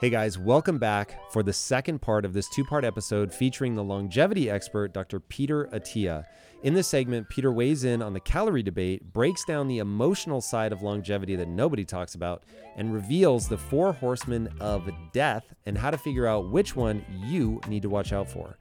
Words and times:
Hey 0.00 0.10
guys, 0.10 0.38
welcome 0.38 0.78
back 0.78 1.18
for 1.32 1.42
the 1.42 1.52
second 1.52 2.00
part 2.00 2.24
of 2.24 2.32
this 2.32 2.48
two 2.48 2.64
part 2.64 2.84
episode 2.84 3.34
featuring 3.34 3.74
the 3.74 3.82
longevity 3.82 4.48
expert, 4.48 4.94
Dr. 4.94 5.18
Peter 5.18 5.64
Attia. 5.72 6.22
In 6.62 6.72
this 6.74 6.86
segment, 6.86 7.28
Peter 7.28 7.50
weighs 7.50 7.82
in 7.82 8.00
on 8.00 8.12
the 8.12 8.20
calorie 8.20 8.62
debate, 8.62 9.12
breaks 9.12 9.44
down 9.44 9.66
the 9.66 9.78
emotional 9.78 10.40
side 10.40 10.70
of 10.70 10.82
longevity 10.82 11.34
that 11.34 11.48
nobody 11.48 11.84
talks 11.84 12.14
about, 12.14 12.44
and 12.76 12.94
reveals 12.94 13.48
the 13.48 13.58
four 13.58 13.92
horsemen 13.92 14.48
of 14.60 14.88
death 15.12 15.52
and 15.66 15.76
how 15.76 15.90
to 15.90 15.98
figure 15.98 16.28
out 16.28 16.48
which 16.48 16.76
one 16.76 17.04
you 17.24 17.60
need 17.66 17.82
to 17.82 17.88
watch 17.88 18.12
out 18.12 18.30
for. 18.30 18.56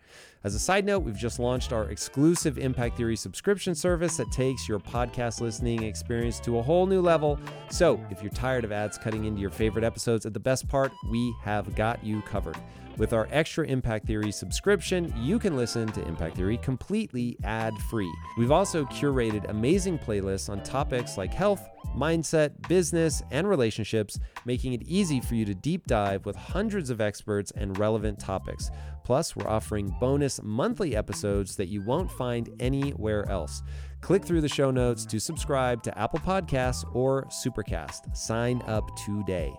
As 0.48 0.56
a 0.56 0.60
side 0.60 0.86
note, 0.86 1.00
we've 1.00 1.18
just 1.18 1.40
launched 1.40 1.74
our 1.74 1.90
exclusive 1.90 2.58
Impact 2.58 2.96
Theory 2.96 3.18
subscription 3.18 3.76
service 3.76 4.16
that 4.16 4.32
takes 4.32 4.66
your 4.66 4.80
podcast 4.80 5.42
listening 5.42 5.84
experience 5.84 6.40
to 6.40 6.60
a 6.60 6.62
whole 6.62 6.86
new 6.86 7.02
level. 7.02 7.38
So, 7.70 8.00
if 8.10 8.24
you're 8.24 8.32
tired 8.32 8.64
of 8.64 8.72
ads 8.72 8.98
cutting 8.98 9.26
into 9.26 9.42
your 9.42 9.50
favorite 9.50 9.84
episodes 9.84 10.26
at 10.26 10.34
the 10.34 10.40
best 10.40 10.70
part, 10.70 10.94
we 11.12 11.36
have 11.44 11.76
got 11.76 12.02
you 12.02 12.22
covered. 12.22 12.56
With 12.98 13.14
our 13.14 13.28
extra 13.30 13.68
Impact 13.68 14.08
Theory 14.08 14.32
subscription, 14.32 15.14
you 15.18 15.38
can 15.38 15.56
listen 15.56 15.92
to 15.92 16.08
Impact 16.08 16.38
Theory 16.38 16.58
completely 16.58 17.38
ad 17.44 17.74
free. 17.92 18.12
We've 18.38 18.52
also 18.52 18.86
curated 18.86 19.48
amazing 19.50 20.00
playlists 20.00 20.50
on 20.50 20.64
topics 20.64 21.16
like 21.16 21.32
health, 21.32 21.62
mindset, 21.96 22.68
business, 22.68 23.22
and 23.30 23.48
relationships, 23.48 24.18
making 24.46 24.74
it 24.74 24.82
easy 24.84 25.20
for 25.20 25.36
you 25.36 25.46
to 25.46 25.54
deep 25.54 25.86
dive 25.86 26.26
with 26.26 26.36
hundreds 26.36 26.90
of 26.90 27.00
experts 27.00 27.52
and 27.52 27.78
relevant 27.78 28.18
topics. 28.18 28.72
Plus, 29.08 29.38
we're 29.38 29.48
offering 29.48 29.96
bonus 30.02 30.44
monthly 30.44 30.94
episodes 30.94 31.56
that 31.56 31.70
you 31.70 31.82
won't 31.82 32.12
find 32.12 32.50
anywhere 32.60 33.26
else. 33.30 33.64
Click 34.02 34.26
through 34.26 34.42
the 34.42 34.50
show 34.50 34.70
notes 34.70 35.06
to 35.06 35.18
subscribe 35.18 35.82
to 35.84 35.98
Apple 35.98 36.20
Podcasts 36.20 36.84
or 36.94 37.24
Supercast. 37.28 38.14
Sign 38.18 38.62
up 38.68 38.84
today. 39.06 39.56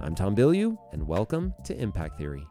I'm 0.00 0.14
Tom 0.14 0.34
Bilyeu, 0.34 0.78
and 0.94 1.06
welcome 1.06 1.52
to 1.64 1.78
Impact 1.78 2.16
Theory. 2.16 2.46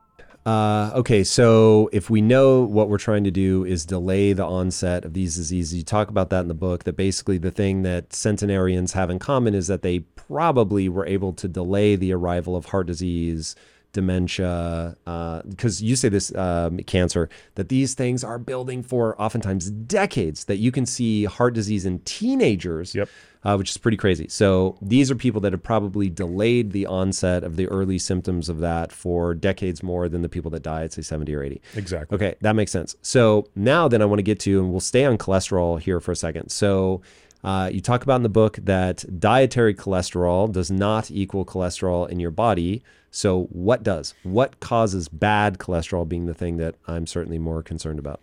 Uh, 0.45 0.91
okay, 0.93 1.23
so 1.23 1.89
if 1.91 2.11
we 2.11 2.21
know 2.21 2.61
what 2.61 2.89
we're 2.89 2.99
trying 2.99 3.23
to 3.23 3.31
do 3.31 3.65
is 3.65 3.83
delay 3.83 4.31
the 4.31 4.45
onset 4.45 5.03
of 5.03 5.15
these 5.15 5.35
diseases, 5.35 5.73
you 5.73 5.83
talk 5.83 6.09
about 6.09 6.29
that 6.29 6.41
in 6.41 6.47
the 6.47 6.53
book. 6.53 6.83
That 6.83 6.95
basically 6.95 7.39
the 7.39 7.49
thing 7.49 7.81
that 7.81 8.13
centenarians 8.13 8.93
have 8.93 9.09
in 9.09 9.17
common 9.17 9.55
is 9.55 9.65
that 9.65 9.81
they 9.81 10.01
probably 10.01 10.89
were 10.89 11.07
able 11.07 11.33
to 11.33 11.47
delay 11.47 11.95
the 11.95 12.13
arrival 12.13 12.55
of 12.55 12.65
heart 12.65 12.85
disease, 12.85 13.55
dementia, 13.95 14.95
because 15.05 15.81
uh, 15.81 15.85
you 15.85 15.95
say 15.95 16.09
this 16.09 16.35
um, 16.35 16.77
cancer, 16.79 17.29
that 17.55 17.69
these 17.69 17.93
things 17.95 18.23
are 18.23 18.37
building 18.37 18.83
for 18.83 19.19
oftentimes 19.19 19.71
decades, 19.71 20.45
that 20.45 20.57
you 20.57 20.71
can 20.71 20.85
see 20.85 21.23
heart 21.23 21.55
disease 21.55 21.85
in 21.85 21.99
teenagers. 21.99 22.93
Yep. 22.93 23.09
Uh, 23.43 23.55
which 23.55 23.69
is 23.69 23.77
pretty 23.77 23.95
crazy. 23.95 24.27
So 24.27 24.75
these 24.81 25.11
are 25.11 25.15
people 25.15 25.39
that 25.41 25.53
have 25.53 25.61
probably 25.61 26.09
delayed 26.09 26.71
the 26.71 26.87
onset 26.87 27.43
of 27.43 27.57
the 27.57 27.67
early 27.67 27.99
symptoms 27.99 28.49
of 28.49 28.59
that 28.61 28.91
for 28.91 29.35
decades 29.35 29.83
more 29.83 30.09
than 30.09 30.23
the 30.23 30.29
people 30.29 30.49
that 30.49 30.63
die 30.63 30.83
at 30.83 30.93
say 30.93 31.03
70 31.03 31.35
or 31.35 31.43
80. 31.43 31.61
Exactly. 31.75 32.15
Okay, 32.15 32.33
that 32.41 32.55
makes 32.55 32.71
sense. 32.71 32.95
So 33.03 33.47
now 33.55 33.87
then 33.87 34.01
I 34.01 34.05
want 34.05 34.17
to 34.17 34.23
get 34.23 34.39
to, 34.39 34.59
and 34.59 34.71
we'll 34.71 34.79
stay 34.79 35.05
on 35.05 35.19
cholesterol 35.19 35.79
here 35.79 35.99
for 35.99 36.11
a 36.11 36.15
second. 36.15 36.49
So 36.49 37.03
uh, 37.45 37.69
you 37.71 37.79
talk 37.79 38.01
about 38.01 38.15
in 38.15 38.23
the 38.23 38.29
book 38.29 38.57
that 38.63 39.05
dietary 39.19 39.75
cholesterol 39.75 40.51
does 40.51 40.71
not 40.71 41.11
equal 41.11 41.45
cholesterol 41.45 42.09
in 42.09 42.19
your 42.19 42.31
body. 42.31 42.81
So 43.11 43.43
what 43.51 43.83
does? 43.83 44.15
What 44.23 44.59
causes 44.59 45.07
bad 45.07 45.59
cholesterol 45.59 46.09
being 46.09 46.25
the 46.25 46.33
thing 46.33 46.57
that 46.57 46.75
I'm 46.87 47.05
certainly 47.05 47.37
more 47.37 47.61
concerned 47.61 47.99
about? 47.99 48.19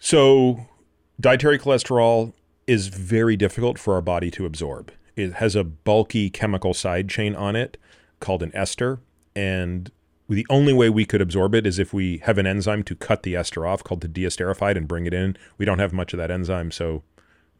So 0.00 0.66
dietary 1.20 1.60
cholesterol 1.60 2.32
is 2.66 2.88
very 2.88 3.36
difficult 3.36 3.78
for 3.78 3.94
our 3.94 4.02
body 4.02 4.32
to 4.32 4.46
absorb. 4.46 4.90
It 5.14 5.34
has 5.34 5.54
a 5.54 5.62
bulky 5.62 6.28
chemical 6.28 6.74
side 6.74 7.08
chain 7.08 7.36
on 7.36 7.54
it 7.54 7.76
called 8.18 8.42
an 8.42 8.50
ester. 8.52 8.98
And 9.36 9.92
the 10.28 10.46
only 10.50 10.72
way 10.72 10.90
we 10.90 11.04
could 11.04 11.20
absorb 11.20 11.54
it 11.54 11.66
is 11.68 11.78
if 11.78 11.94
we 11.94 12.18
have 12.24 12.38
an 12.38 12.48
enzyme 12.48 12.82
to 12.84 12.96
cut 12.96 13.22
the 13.22 13.36
ester 13.36 13.64
off 13.64 13.84
called 13.84 14.00
the 14.00 14.08
deesterified 14.08 14.76
and 14.76 14.88
bring 14.88 15.06
it 15.06 15.14
in. 15.14 15.36
We 15.56 15.64
don't 15.64 15.78
have 15.78 15.92
much 15.92 16.12
of 16.12 16.18
that 16.18 16.32
enzyme. 16.32 16.72
So 16.72 17.04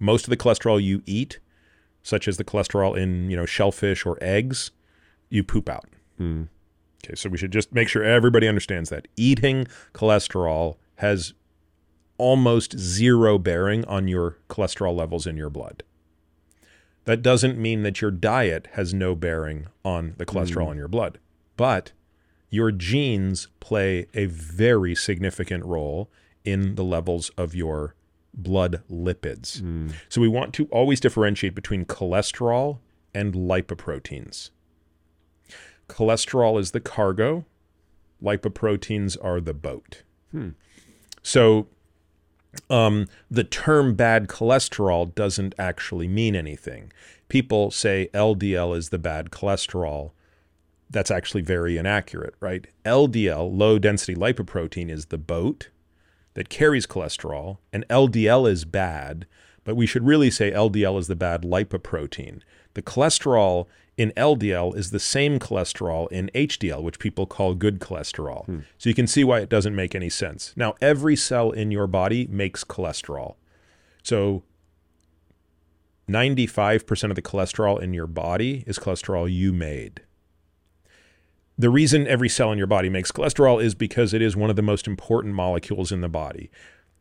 most 0.04 0.24
of 0.24 0.30
the 0.30 0.36
cholesterol 0.36 0.82
you 0.82 1.02
eat, 1.06 1.38
such 2.02 2.28
as 2.28 2.36
the 2.36 2.44
cholesterol 2.44 2.96
in, 2.96 3.30
you 3.30 3.36
know, 3.36 3.46
shellfish 3.46 4.04
or 4.04 4.18
eggs, 4.20 4.70
you 5.30 5.42
poop 5.42 5.68
out. 5.68 5.86
Hmm. 6.18 6.44
Okay, 7.04 7.14
so 7.14 7.28
we 7.28 7.36
should 7.38 7.52
just 7.52 7.72
make 7.72 7.88
sure 7.88 8.02
everybody 8.04 8.46
understands 8.48 8.90
that. 8.90 9.08
Eating 9.16 9.66
cholesterol 9.92 10.76
has 10.96 11.34
almost 12.18 12.78
zero 12.78 13.38
bearing 13.38 13.84
on 13.86 14.06
your 14.08 14.38
cholesterol 14.48 14.94
levels 14.94 15.26
in 15.26 15.36
your 15.36 15.50
blood. 15.50 15.82
That 17.04 17.20
doesn't 17.22 17.58
mean 17.58 17.82
that 17.82 18.00
your 18.00 18.10
diet 18.10 18.68
has 18.72 18.94
no 18.94 19.14
bearing 19.14 19.66
on 19.84 20.14
the 20.16 20.24
cholesterol 20.24 20.68
Mm. 20.68 20.72
in 20.72 20.78
your 20.78 20.88
blood, 20.88 21.18
but 21.56 21.92
your 22.48 22.70
genes 22.70 23.48
play 23.60 24.06
a 24.14 24.26
very 24.26 24.94
significant 24.94 25.64
role 25.64 26.08
in 26.44 26.76
the 26.76 26.84
levels 26.84 27.30
of 27.36 27.54
your 27.54 27.94
blood 28.36 28.82
lipids. 28.90 29.62
Mm. 29.62 29.92
So 30.08 30.20
we 30.20 30.28
want 30.28 30.52
to 30.54 30.66
always 30.66 31.00
differentiate 31.00 31.54
between 31.54 31.84
cholesterol 31.84 32.78
and 33.14 33.34
lipoproteins. 33.34 34.50
Cholesterol 35.88 36.58
is 36.58 36.72
the 36.72 36.80
cargo, 36.80 37.44
lipoproteins 38.22 39.16
are 39.22 39.40
the 39.40 39.54
boat. 39.54 40.02
Hmm. 40.32 40.50
So 41.22 41.68
um, 42.70 43.06
the 43.30 43.44
term 43.44 43.94
bad 43.94 44.28
cholesterol 44.28 45.14
doesn't 45.14 45.54
actually 45.58 46.08
mean 46.08 46.34
anything. 46.34 46.92
People 47.28 47.70
say 47.70 48.08
LDL 48.14 48.76
is 48.76 48.88
the 48.90 48.98
bad 48.98 49.30
cholesterol. 49.30 50.12
That's 50.90 51.10
actually 51.10 51.42
very 51.42 51.76
inaccurate, 51.76 52.34
right? 52.40 52.66
LDL, 52.84 53.56
low 53.56 53.78
density 53.78 54.14
lipoprotein, 54.14 54.90
is 54.90 55.06
the 55.06 55.18
boat 55.18 55.68
that 56.34 56.48
carries 56.48 56.86
cholesterol, 56.86 57.58
and 57.72 57.86
LDL 57.88 58.50
is 58.50 58.64
bad, 58.64 59.26
but 59.64 59.76
we 59.76 59.86
should 59.86 60.04
really 60.04 60.30
say 60.30 60.50
LDL 60.50 60.98
is 60.98 61.06
the 61.06 61.16
bad 61.16 61.42
lipoprotein. 61.42 62.40
The 62.74 62.82
cholesterol 62.82 63.66
in 63.96 64.12
LDL 64.16 64.76
is 64.76 64.90
the 64.90 64.98
same 64.98 65.38
cholesterol 65.38 66.10
in 66.10 66.30
HDL, 66.34 66.82
which 66.82 66.98
people 66.98 67.26
call 67.26 67.54
good 67.54 67.78
cholesterol. 67.78 68.44
Hmm. 68.46 68.58
So 68.78 68.88
you 68.88 68.94
can 68.94 69.06
see 69.06 69.24
why 69.24 69.40
it 69.40 69.48
doesn't 69.48 69.74
make 69.74 69.94
any 69.94 70.10
sense. 70.10 70.52
Now, 70.56 70.74
every 70.80 71.16
cell 71.16 71.52
in 71.52 71.70
your 71.70 71.86
body 71.86 72.26
makes 72.28 72.64
cholesterol. 72.64 73.36
So 74.02 74.42
95% 76.08 77.10
of 77.10 77.16
the 77.16 77.22
cholesterol 77.22 77.80
in 77.80 77.94
your 77.94 78.06
body 78.06 78.64
is 78.66 78.78
cholesterol 78.78 79.32
you 79.32 79.52
made. 79.52 80.02
The 81.56 81.70
reason 81.70 82.06
every 82.06 82.28
cell 82.28 82.50
in 82.50 82.58
your 82.58 82.66
body 82.66 82.88
makes 82.88 83.12
cholesterol 83.12 83.62
is 83.62 83.74
because 83.74 84.12
it 84.12 84.20
is 84.20 84.36
one 84.36 84.50
of 84.50 84.56
the 84.56 84.62
most 84.62 84.86
important 84.86 85.34
molecules 85.34 85.92
in 85.92 86.00
the 86.00 86.08
body. 86.08 86.50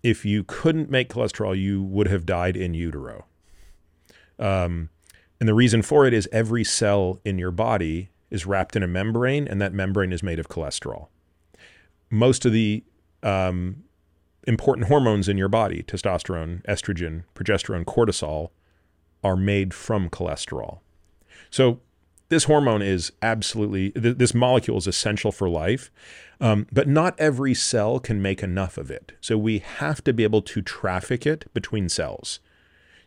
If 0.04 0.26
you 0.26 0.44
couldn't 0.44 0.92
make 0.92 1.10
cholesterol, 1.10 1.60
you 1.60 1.82
would 1.82 2.08
have 2.08 2.26
died 2.26 2.56
in 2.56 2.74
utero. 2.74 3.26
Um, 4.38 4.90
and 5.40 5.50
the 5.50 5.54
reason 5.54 5.82
for 5.82 6.06
it 6.06 6.14
is 6.14 6.30
every 6.32 6.64
cell 6.64 7.20
in 7.26 7.40
your 7.40 7.52
body 7.52 8.10
is 8.30 8.46
wrapped 8.46 8.76
in 8.76 8.84
a 8.84 8.88
membrane, 8.88 9.48
and 9.48 9.62
that 9.62 9.74
membrane 9.74 10.12
is 10.12 10.22
made 10.22 10.40
of 10.40 10.50
cholesterol. 10.50 11.08
Most 12.10 12.46
of 12.46 12.52
the 12.52 12.84
um, 13.24 13.84
important 14.46 14.88
hormones 14.88 15.28
in 15.28 15.38
your 15.38 15.50
body, 15.50 15.84
testosterone, 15.84 16.64
estrogen, 16.66 17.24
progesterone, 17.34 17.86
cortisol, 17.86 18.50
are 19.24 19.36
made 19.36 19.74
from 19.74 20.10
cholesterol. 20.10 20.80
So 21.50 21.80
this 22.34 22.46
hormone 22.46 22.82
is 22.82 23.12
absolutely, 23.22 23.92
th- 23.92 24.18
this 24.18 24.34
molecule 24.34 24.78
is 24.78 24.88
essential 24.88 25.32
for 25.32 25.48
life, 25.48 25.92
um, 26.42 26.68
but 26.72 26.88
not 26.88 27.20
every 27.20 27.54
cell 27.54 28.00
can 28.00 28.22
make 28.22 28.44
enough 28.44 28.78
of 28.78 28.90
it. 28.92 29.14
So 29.22 29.38
we 29.38 29.60
have 29.60 30.04
to 30.04 30.14
be 30.14 30.24
able 30.24 30.42
to 30.42 30.62
traffic 30.62 31.26
it 31.26 31.46
between 31.54 31.90
cells. 31.90 32.40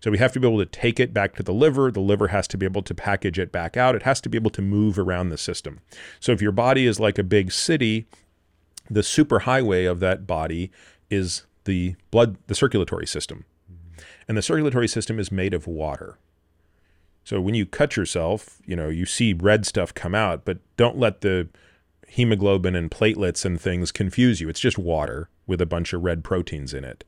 So 0.00 0.10
we 0.10 0.18
have 0.18 0.32
to 0.32 0.40
be 0.40 0.46
able 0.46 0.58
to 0.58 0.66
take 0.66 1.00
it 1.00 1.12
back 1.12 1.34
to 1.36 1.42
the 1.42 1.52
liver. 1.52 1.90
The 1.90 2.00
liver 2.00 2.28
has 2.28 2.46
to 2.48 2.58
be 2.58 2.66
able 2.66 2.82
to 2.82 2.94
package 2.94 3.38
it 3.38 3.50
back 3.50 3.76
out. 3.76 3.96
It 3.96 4.04
has 4.04 4.20
to 4.20 4.28
be 4.28 4.38
able 4.38 4.50
to 4.52 4.62
move 4.62 4.98
around 4.98 5.30
the 5.30 5.38
system. 5.38 5.80
So 6.20 6.32
if 6.32 6.40
your 6.40 6.52
body 6.52 6.86
is 6.86 7.00
like 7.00 7.18
a 7.18 7.24
big 7.24 7.50
city, 7.50 8.06
the 8.88 9.00
superhighway 9.00 9.90
of 9.90 10.00
that 10.00 10.26
body 10.26 10.70
is 11.10 11.44
the 11.64 11.96
blood, 12.10 12.36
the 12.46 12.54
circulatory 12.54 13.06
system. 13.06 13.44
And 14.28 14.36
the 14.36 14.42
circulatory 14.42 14.88
system 14.88 15.18
is 15.18 15.32
made 15.32 15.54
of 15.54 15.66
water. 15.66 16.18
So 17.26 17.40
when 17.40 17.56
you 17.56 17.66
cut 17.66 17.96
yourself, 17.96 18.62
you 18.66 18.76
know, 18.76 18.88
you 18.88 19.04
see 19.04 19.32
red 19.32 19.66
stuff 19.66 19.92
come 19.92 20.14
out, 20.14 20.44
but 20.44 20.58
don't 20.76 20.96
let 20.96 21.22
the 21.22 21.48
hemoglobin 22.06 22.76
and 22.76 22.88
platelets 22.88 23.44
and 23.44 23.60
things 23.60 23.90
confuse 23.90 24.40
you. 24.40 24.48
It's 24.48 24.60
just 24.60 24.78
water 24.78 25.28
with 25.44 25.60
a 25.60 25.66
bunch 25.66 25.92
of 25.92 26.04
red 26.04 26.22
proteins 26.22 26.72
in 26.72 26.84
it. 26.84 27.02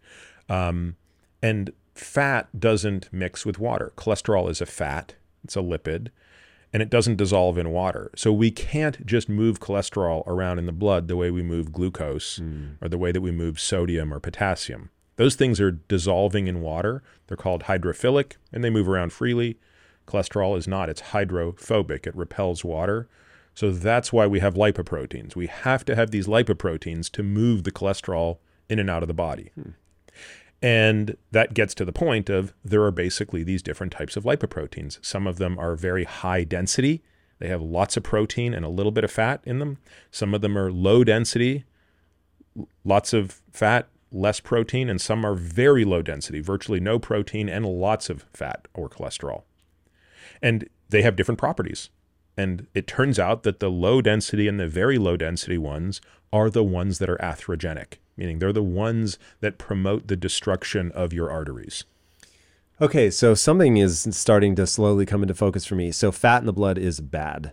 Um, 0.49 0.97
and 1.41 1.71
fat 1.95 2.49
doesn't 2.59 3.09
mix 3.13 3.47
with 3.47 3.61
water. 3.61 3.93
Cholesterol 3.97 4.51
is 4.51 4.61
a 4.61 4.67
fat, 4.67 5.15
it's 5.45 5.55
a 5.55 5.61
lipid, 5.61 6.09
and 6.73 6.83
it 6.83 6.91
doesn't 6.91 7.15
dissolve 7.15 7.57
in 7.57 7.71
water. 7.71 8.11
So 8.17 8.33
we 8.33 8.51
can't 8.51 9.07
just 9.07 9.29
move 9.29 9.61
cholesterol 9.61 10.27
around 10.27 10.59
in 10.59 10.67
the 10.67 10.73
blood 10.73 11.07
the 11.07 11.17
way 11.17 11.31
we 11.31 11.45
move 11.45 11.73
glucose 11.73 12.41
mm. 12.41 12.73
or 12.81 12.89
the 12.89 12.99
way 12.99 13.13
that 13.13 13.21
we 13.21 13.31
move 13.31 13.61
sodium 13.61 14.13
or 14.13 14.19
potassium. 14.19 14.91
Those 15.15 15.37
things 15.37 15.61
are 15.61 15.71
dissolving 15.71 16.49
in 16.49 16.61
water. 16.61 17.05
They're 17.29 17.37
called 17.37 17.65
hydrophilic 17.65 18.33
and 18.53 18.65
they 18.65 18.71
move 18.71 18.89
around 18.89 19.13
freely. 19.13 19.59
Cholesterol 20.09 20.57
is 20.57 20.67
not, 20.67 20.89
it's 20.89 21.01
hydrophobic, 21.01 22.07
it 22.07 22.17
repels 22.17 22.65
water. 22.65 23.09
So 23.55 23.71
that's 23.71 24.13
why 24.13 24.27
we 24.27 24.41
have 24.41 24.55
lipoproteins. 24.55 25.37
We 25.37 25.49
have 25.49 25.85
to 25.85 25.97
have 25.97 26.11
these 26.11 26.27
lipoproteins 26.27 27.11
to 27.13 27.23
move 27.23 27.65
the 27.65 27.73
cholesterol 27.73 28.39
in 28.69 28.79
and 28.79 28.89
out 28.89 29.03
of 29.03 29.09
the 29.09 29.15
body. 29.15 29.51
Hmm. 29.55 29.71
And 30.61 31.17
that 31.31 31.55
gets 31.55 31.75
to 31.75 31.85
the 31.85 31.93
point 31.93 32.31
of 32.31 32.53
there 32.65 32.83
are 32.83 32.91
basically 32.91 33.43
these 33.43 33.63
different 33.63 33.93
types 33.93 34.17
of 34.17 34.25
lipoproteins. 34.25 35.05
Some 35.05 35.27
of 35.27 35.39
them 35.39 35.59
are 35.59 35.77
very 35.77 36.05
high 36.05 36.45
density, 36.45 37.03
they 37.39 37.49
have 37.49 37.63
lots 37.63 37.97
of 37.97 38.03
protein 38.03 38.53
and 38.53 38.65
a 38.65 38.69
little 38.69 38.93
bit 38.93 39.05
of 39.05 39.11
fat 39.11 39.41
in 39.45 39.59
them. 39.59 39.79
Some 40.11 40.35
of 40.35 40.41
them 40.41 40.59
are 40.59 40.73
low 40.73 41.05
density, 41.05 41.65
lots 42.85 43.13
of 43.13 43.41
fat, 43.53 43.89
less 44.11 44.41
protein, 44.41 44.89
and 44.89 45.01
some 45.01 45.25
are 45.25 45.35
very 45.35 45.85
low 45.85 46.03
density, 46.03 46.41
virtually 46.41 46.81
no 46.81 46.99
protein 46.99 47.49
and 47.49 47.65
lots 47.67 48.11
of 48.11 48.25
fat 48.33 48.67
or 48.75 48.89
cholesterol. 48.89 49.43
And 50.43 50.69
they 50.89 51.03
have 51.03 51.17
different 51.17 51.39
properties. 51.39 51.91
And 52.37 52.67
it 52.75 52.87
turns 52.87 53.19
out 53.19 53.43
that 53.43 53.61
the 53.61 53.71
low 53.71 54.01
density 54.01 54.47
and 54.47 54.61
the 54.61 54.69
very 54.69 54.97
low 54.97 55.17
density 55.17 55.59
ones 55.59 56.01
are 56.33 56.49
the 56.51 56.65
ones 56.65 56.99
that 56.99 57.11
are 57.11 57.17
atherogenic, 57.17 57.95
meaning 58.17 58.39
they're 58.39 58.53
the 58.53 58.63
ones 58.63 59.19
that 59.41 59.59
promote 59.59 60.07
the 60.07 60.17
destruction 60.17 60.93
of 60.93 61.13
your 61.13 61.31
arteries. 61.31 61.85
Okay, 62.81 63.11
so 63.11 63.35
something 63.35 63.77
is 63.77 64.07
starting 64.13 64.55
to 64.55 64.67
slowly 64.67 65.05
come 65.05 65.23
into 65.23 65.35
focus 65.35 65.67
for 65.67 65.75
me. 65.75 65.91
So 65.91 66.13
fat 66.13 66.39
in 66.39 66.47
the 66.47 66.53
blood 66.53 66.79
is 66.79 67.01
bad. 67.01 67.53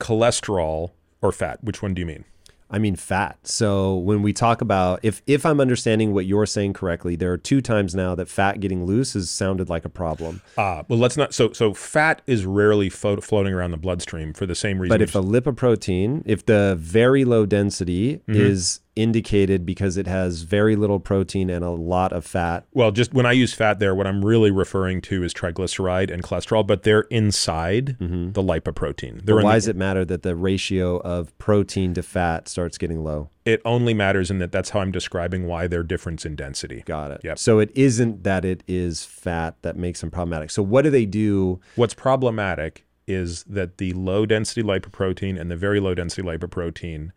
Cholesterol 0.00 0.92
or 1.20 1.32
fat, 1.32 1.62
which 1.62 1.82
one 1.82 1.92
do 1.92 2.00
you 2.00 2.06
mean? 2.06 2.24
I 2.72 2.78
mean 2.78 2.96
fat. 2.96 3.38
So 3.44 3.96
when 3.96 4.22
we 4.22 4.32
talk 4.32 4.60
about 4.60 5.00
if 5.02 5.22
if 5.26 5.44
I'm 5.44 5.60
understanding 5.60 6.14
what 6.14 6.26
you're 6.26 6.46
saying 6.46 6.72
correctly, 6.72 7.16
there 7.16 7.32
are 7.32 7.38
two 7.38 7.60
times 7.60 7.94
now 7.94 8.14
that 8.14 8.28
fat 8.28 8.60
getting 8.60 8.84
loose 8.86 9.12
has 9.12 9.30
sounded 9.30 9.68
like 9.68 9.84
a 9.84 9.88
problem. 9.88 10.42
Uh, 10.56 10.82
well, 10.88 10.98
let's 10.98 11.16
not. 11.16 11.34
So 11.34 11.52
so 11.52 11.74
fat 11.74 12.22
is 12.26 12.46
rarely 12.46 12.88
fo- 12.88 13.20
floating 13.20 13.52
around 13.52 13.72
the 13.72 13.76
bloodstream 13.76 14.32
for 14.32 14.46
the 14.46 14.54
same 14.54 14.78
reason. 14.78 14.94
But 14.94 15.02
if 15.02 15.14
a 15.14 15.22
lipoprotein, 15.22 16.22
if 16.24 16.46
the 16.46 16.76
very 16.78 17.24
low 17.24 17.46
density 17.46 18.16
mm-hmm. 18.16 18.34
is 18.34 18.80
indicated 18.94 19.64
because 19.64 19.96
it 19.96 20.06
has 20.06 20.42
very 20.42 20.76
little 20.76 21.00
protein 21.00 21.48
and 21.48 21.64
a 21.64 21.70
lot 21.70 22.12
of 22.12 22.24
fat. 22.24 22.66
Well, 22.72 22.90
just 22.90 23.14
when 23.14 23.26
I 23.26 23.32
use 23.32 23.54
fat 23.54 23.78
there, 23.78 23.94
what 23.94 24.06
I'm 24.06 24.24
really 24.24 24.50
referring 24.50 25.00
to 25.02 25.24
is 25.24 25.32
triglyceride 25.32 26.12
and 26.12 26.22
cholesterol, 26.22 26.66
but 26.66 26.82
they're 26.82 27.02
inside 27.02 27.96
mm-hmm. 27.98 28.32
the 28.32 28.42
lipoprotein. 28.42 29.24
They're 29.24 29.36
why 29.36 29.52
the, 29.52 29.56
does 29.56 29.68
it 29.68 29.76
matter 29.76 30.04
that 30.04 30.22
the 30.22 30.36
ratio 30.36 30.98
of 30.98 31.36
protein 31.38 31.94
to 31.94 32.02
fat 32.02 32.48
starts 32.48 32.76
getting 32.76 33.02
low? 33.02 33.30
It 33.44 33.62
only 33.64 33.94
matters 33.94 34.30
in 34.30 34.38
that 34.38 34.52
that's 34.52 34.70
how 34.70 34.80
I'm 34.80 34.92
describing 34.92 35.46
why 35.46 35.66
they're 35.66 35.82
different 35.82 36.24
in 36.26 36.36
density. 36.36 36.82
Got 36.86 37.12
it. 37.12 37.20
Yep. 37.24 37.38
So 37.38 37.58
it 37.58 37.70
isn't 37.74 38.24
that 38.24 38.44
it 38.44 38.62
is 38.68 39.04
fat 39.04 39.56
that 39.62 39.76
makes 39.76 40.00
them 40.00 40.10
problematic. 40.10 40.50
So 40.50 40.62
what 40.62 40.82
do 40.82 40.90
they 40.90 41.06
do? 41.06 41.60
What's 41.76 41.94
problematic 41.94 42.84
is 43.08 43.42
that 43.44 43.78
the 43.78 43.92
low 43.94 44.26
density 44.26 44.62
lipoprotein 44.62 45.40
and 45.40 45.50
the 45.50 45.56
very 45.56 45.80
low 45.80 45.94
density 45.94 46.22
lipoprotein 46.22 47.10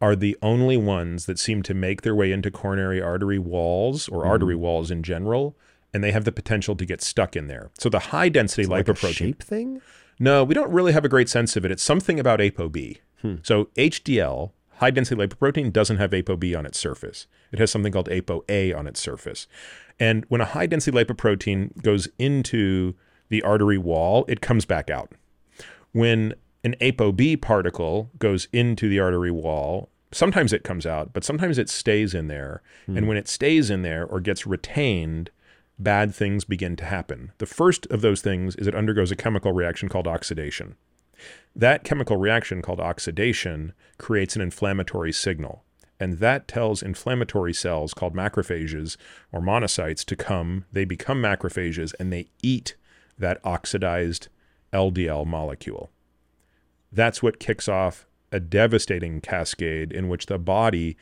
are 0.00 0.16
the 0.16 0.36
only 0.40 0.76
ones 0.76 1.26
that 1.26 1.38
seem 1.38 1.62
to 1.62 1.74
make 1.74 2.02
their 2.02 2.14
way 2.14 2.32
into 2.32 2.50
coronary 2.50 3.02
artery 3.02 3.38
walls 3.38 4.08
or 4.08 4.24
mm 4.24 4.30
artery 4.30 4.54
walls 4.54 4.92
in 4.92 5.02
general, 5.02 5.56
and 5.92 6.04
they 6.04 6.12
have 6.12 6.24
the 6.24 6.30
potential 6.30 6.76
to 6.76 6.86
get 6.86 7.02
stuck 7.02 7.34
in 7.34 7.48
there. 7.48 7.70
So 7.78 7.88
the 7.88 7.98
high 7.98 8.28
density 8.28 8.62
it's 8.62 8.70
lipoprotein 8.70 9.02
like 9.02 9.14
shape 9.14 9.42
thing. 9.42 9.82
No, 10.20 10.44
we 10.44 10.54
don't 10.54 10.70
really 10.70 10.92
have 10.92 11.04
a 11.04 11.08
great 11.08 11.28
sense 11.28 11.56
of 11.56 11.64
it. 11.64 11.72
It's 11.72 11.82
something 11.82 12.20
about 12.20 12.38
ApoB. 12.38 12.98
Hmm. 13.22 13.36
So 13.42 13.64
HDL, 13.76 14.52
high 14.76 14.90
density 14.90 15.20
lipoprotein, 15.20 15.72
doesn't 15.72 15.96
have 15.96 16.12
ApoB 16.12 16.56
on 16.56 16.64
its 16.64 16.78
surface. 16.78 17.26
It 17.50 17.58
has 17.58 17.70
something 17.70 17.92
called 17.92 18.08
ApoA 18.08 18.76
on 18.78 18.86
its 18.86 19.00
surface. 19.00 19.48
And 19.98 20.24
when 20.28 20.40
a 20.40 20.46
high 20.46 20.66
density 20.66 20.96
lipoprotein 20.96 21.82
goes 21.82 22.08
into 22.18 22.94
the 23.28 23.42
artery 23.42 23.78
wall, 23.78 24.24
it 24.28 24.40
comes 24.40 24.64
back 24.64 24.90
out. 24.90 25.10
When 25.92 26.34
an 26.62 26.76
ApoB 26.80 27.40
particle 27.40 28.10
goes 28.18 28.48
into 28.52 28.88
the 28.88 29.00
artery 29.00 29.30
wall. 29.30 29.88
Sometimes 30.12 30.52
it 30.52 30.64
comes 30.64 30.86
out, 30.86 31.12
but 31.12 31.24
sometimes 31.24 31.58
it 31.58 31.68
stays 31.68 32.14
in 32.14 32.28
there. 32.28 32.62
Hmm. 32.86 32.98
And 32.98 33.08
when 33.08 33.16
it 33.16 33.28
stays 33.28 33.70
in 33.70 33.82
there 33.82 34.04
or 34.04 34.20
gets 34.20 34.46
retained, 34.46 35.30
bad 35.78 36.14
things 36.14 36.44
begin 36.44 36.76
to 36.76 36.84
happen. 36.84 37.32
The 37.38 37.46
first 37.46 37.86
of 37.86 38.02
those 38.02 38.20
things 38.20 38.56
is 38.56 38.66
it 38.66 38.74
undergoes 38.74 39.10
a 39.10 39.16
chemical 39.16 39.52
reaction 39.52 39.88
called 39.88 40.06
oxidation. 40.06 40.76
That 41.56 41.84
chemical 41.84 42.16
reaction 42.16 42.62
called 42.62 42.80
oxidation 42.80 43.72
creates 43.98 44.36
an 44.36 44.42
inflammatory 44.42 45.12
signal. 45.12 45.64
And 45.98 46.18
that 46.18 46.48
tells 46.48 46.82
inflammatory 46.82 47.52
cells 47.52 47.92
called 47.92 48.14
macrophages 48.14 48.96
or 49.32 49.40
monocytes 49.40 50.04
to 50.06 50.16
come. 50.16 50.64
They 50.72 50.86
become 50.86 51.22
macrophages 51.22 51.92
and 52.00 52.12
they 52.12 52.28
eat 52.42 52.74
that 53.18 53.38
oxidized 53.44 54.28
LDL 54.72 55.26
molecule 55.26 55.90
that's 56.92 57.22
what 57.22 57.40
kicks 57.40 57.68
off 57.68 58.06
a 58.32 58.40
devastating 58.40 59.20
cascade 59.20 59.92
in 59.92 60.08
which 60.08 60.26
the 60.26 60.38
body, 60.38 60.96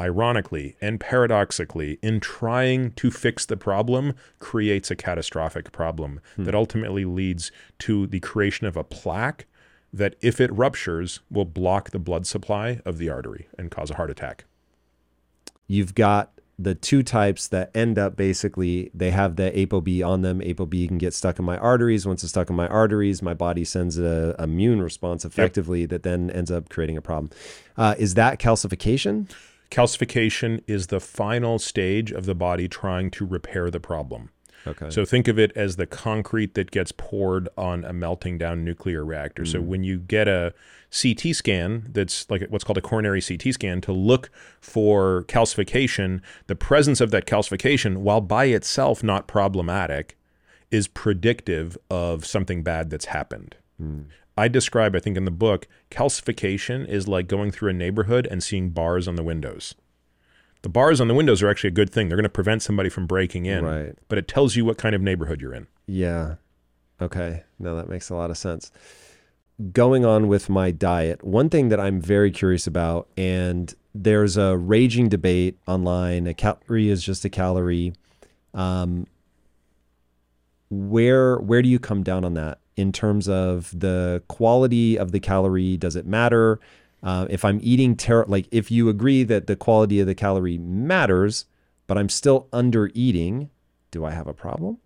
ironically 0.00 0.76
and 0.80 1.00
paradoxically, 1.00 1.98
in 2.02 2.20
trying 2.20 2.92
to 2.92 3.10
fix 3.10 3.44
the 3.44 3.56
problem, 3.56 4.14
creates 4.38 4.90
a 4.90 4.96
catastrophic 4.96 5.72
problem 5.72 6.20
hmm. 6.36 6.44
that 6.44 6.54
ultimately 6.54 7.04
leads 7.04 7.50
to 7.78 8.06
the 8.06 8.20
creation 8.20 8.66
of 8.66 8.76
a 8.76 8.84
plaque 8.84 9.46
that, 9.92 10.16
if 10.22 10.40
it 10.40 10.52
ruptures, 10.52 11.20
will 11.30 11.44
block 11.44 11.90
the 11.90 11.98
blood 11.98 12.26
supply 12.26 12.80
of 12.84 12.96
the 12.96 13.10
artery 13.10 13.48
and 13.58 13.70
cause 13.70 13.90
a 13.90 13.94
heart 13.94 14.10
attack. 14.10 14.44
You've 15.66 15.94
got 15.94 16.32
the 16.62 16.74
two 16.74 17.02
types 17.02 17.48
that 17.48 17.70
end 17.74 17.98
up 17.98 18.16
basically 18.16 18.90
they 18.94 19.10
have 19.10 19.36
the 19.36 19.50
ApoB 19.50 20.06
on 20.06 20.22
them. 20.22 20.40
ApoB 20.40 20.88
can 20.88 20.98
get 20.98 21.14
stuck 21.14 21.38
in 21.38 21.44
my 21.44 21.58
arteries. 21.58 22.06
Once 22.06 22.22
it's 22.22 22.30
stuck 22.30 22.50
in 22.50 22.56
my 22.56 22.68
arteries, 22.68 23.22
my 23.22 23.34
body 23.34 23.64
sends 23.64 23.98
a 23.98 24.34
immune 24.38 24.80
response 24.80 25.24
effectively 25.24 25.80
yep. 25.80 25.90
that 25.90 26.02
then 26.02 26.30
ends 26.30 26.50
up 26.50 26.68
creating 26.68 26.96
a 26.96 27.02
problem. 27.02 27.30
Uh, 27.76 27.94
is 27.98 28.14
that 28.14 28.38
calcification? 28.38 29.30
Calcification 29.70 30.62
is 30.66 30.88
the 30.88 31.00
final 31.00 31.58
stage 31.58 32.12
of 32.12 32.26
the 32.26 32.34
body 32.34 32.68
trying 32.68 33.10
to 33.10 33.24
repair 33.24 33.70
the 33.70 33.80
problem. 33.80 34.30
Okay. 34.66 34.90
So 34.90 35.04
think 35.04 35.28
of 35.28 35.38
it 35.38 35.52
as 35.56 35.76
the 35.76 35.86
concrete 35.86 36.54
that 36.54 36.70
gets 36.70 36.92
poured 36.92 37.48
on 37.56 37.84
a 37.84 37.92
melting 37.92 38.38
down 38.38 38.64
nuclear 38.64 39.04
reactor. 39.04 39.42
Mm. 39.42 39.52
So 39.52 39.60
when 39.60 39.84
you 39.84 39.98
get 39.98 40.28
a 40.28 40.54
CT 40.92 41.34
scan 41.34 41.88
that's 41.90 42.28
like 42.30 42.46
what's 42.50 42.64
called 42.64 42.78
a 42.78 42.82
coronary 42.82 43.22
CT 43.22 43.54
scan 43.54 43.80
to 43.82 43.92
look 43.92 44.30
for 44.60 45.24
calcification, 45.28 46.20
the 46.46 46.54
presence 46.54 47.00
of 47.00 47.10
that 47.10 47.26
calcification, 47.26 47.98
while 47.98 48.20
by 48.20 48.46
itself 48.46 49.02
not 49.02 49.26
problematic, 49.26 50.16
is 50.70 50.88
predictive 50.88 51.76
of 51.90 52.24
something 52.24 52.62
bad 52.62 52.90
that's 52.90 53.06
happened. 53.06 53.56
Mm. 53.80 54.06
I 54.36 54.48
describe, 54.48 54.96
I 54.96 55.00
think 55.00 55.16
in 55.16 55.24
the 55.24 55.30
book, 55.30 55.68
calcification 55.90 56.88
is 56.88 57.06
like 57.06 57.28
going 57.28 57.50
through 57.50 57.70
a 57.70 57.74
neighborhood 57.74 58.26
and 58.30 58.42
seeing 58.42 58.70
bars 58.70 59.06
on 59.06 59.16
the 59.16 59.22
windows. 59.22 59.74
The 60.62 60.68
bars 60.68 61.00
on 61.00 61.08
the 61.08 61.14
windows 61.14 61.42
are 61.42 61.50
actually 61.50 61.68
a 61.68 61.72
good 61.72 61.90
thing. 61.90 62.08
They're 62.08 62.16
going 62.16 62.22
to 62.24 62.28
prevent 62.28 62.62
somebody 62.62 62.88
from 62.88 63.06
breaking 63.06 63.46
in. 63.46 63.64
Right. 63.64 63.94
But 64.08 64.18
it 64.18 64.28
tells 64.28 64.56
you 64.56 64.64
what 64.64 64.78
kind 64.78 64.94
of 64.94 65.02
neighborhood 65.02 65.40
you're 65.40 65.54
in. 65.54 65.66
Yeah. 65.86 66.36
Okay. 67.00 67.42
No, 67.58 67.76
that 67.76 67.88
makes 67.88 68.10
a 68.10 68.14
lot 68.14 68.30
of 68.30 68.38
sense. 68.38 68.70
Going 69.72 70.04
on 70.04 70.28
with 70.28 70.48
my 70.48 70.70
diet, 70.70 71.22
one 71.24 71.50
thing 71.50 71.68
that 71.68 71.80
I'm 71.80 72.00
very 72.00 72.30
curious 72.30 72.66
about, 72.66 73.08
and 73.16 73.74
there's 73.94 74.36
a 74.36 74.56
raging 74.56 75.08
debate 75.08 75.58
online 75.66 76.26
a 76.26 76.34
calorie 76.34 76.88
is 76.88 77.02
just 77.02 77.24
a 77.24 77.28
calorie. 77.28 77.92
Um, 78.54 79.06
where 80.70 81.36
where 81.38 81.60
do 81.60 81.68
you 81.68 81.78
come 81.78 82.02
down 82.02 82.24
on 82.24 82.34
that? 82.34 82.58
in 82.76 82.92
terms 82.92 83.28
of 83.28 83.78
the 83.78 84.22
quality 84.28 84.98
of 84.98 85.12
the 85.12 85.20
calorie? 85.20 85.76
Does 85.76 85.96
it 85.96 86.06
matter? 86.06 86.58
Uh, 87.02 87.26
if 87.28 87.44
I'm 87.44 87.58
eating 87.62 87.96
ter- 87.96 88.24
like 88.26 88.46
if 88.50 88.70
you 88.70 88.88
agree 88.88 89.24
that 89.24 89.46
the 89.46 89.56
quality 89.56 90.00
of 90.00 90.06
the 90.06 90.14
calorie 90.14 90.58
matters, 90.58 91.46
but 91.86 91.98
I'm 91.98 92.08
still 92.08 92.48
under 92.52 92.90
eating, 92.94 93.50
do 93.90 94.04
I 94.04 94.12
have 94.12 94.26
a 94.26 94.34
problem? 94.34 94.78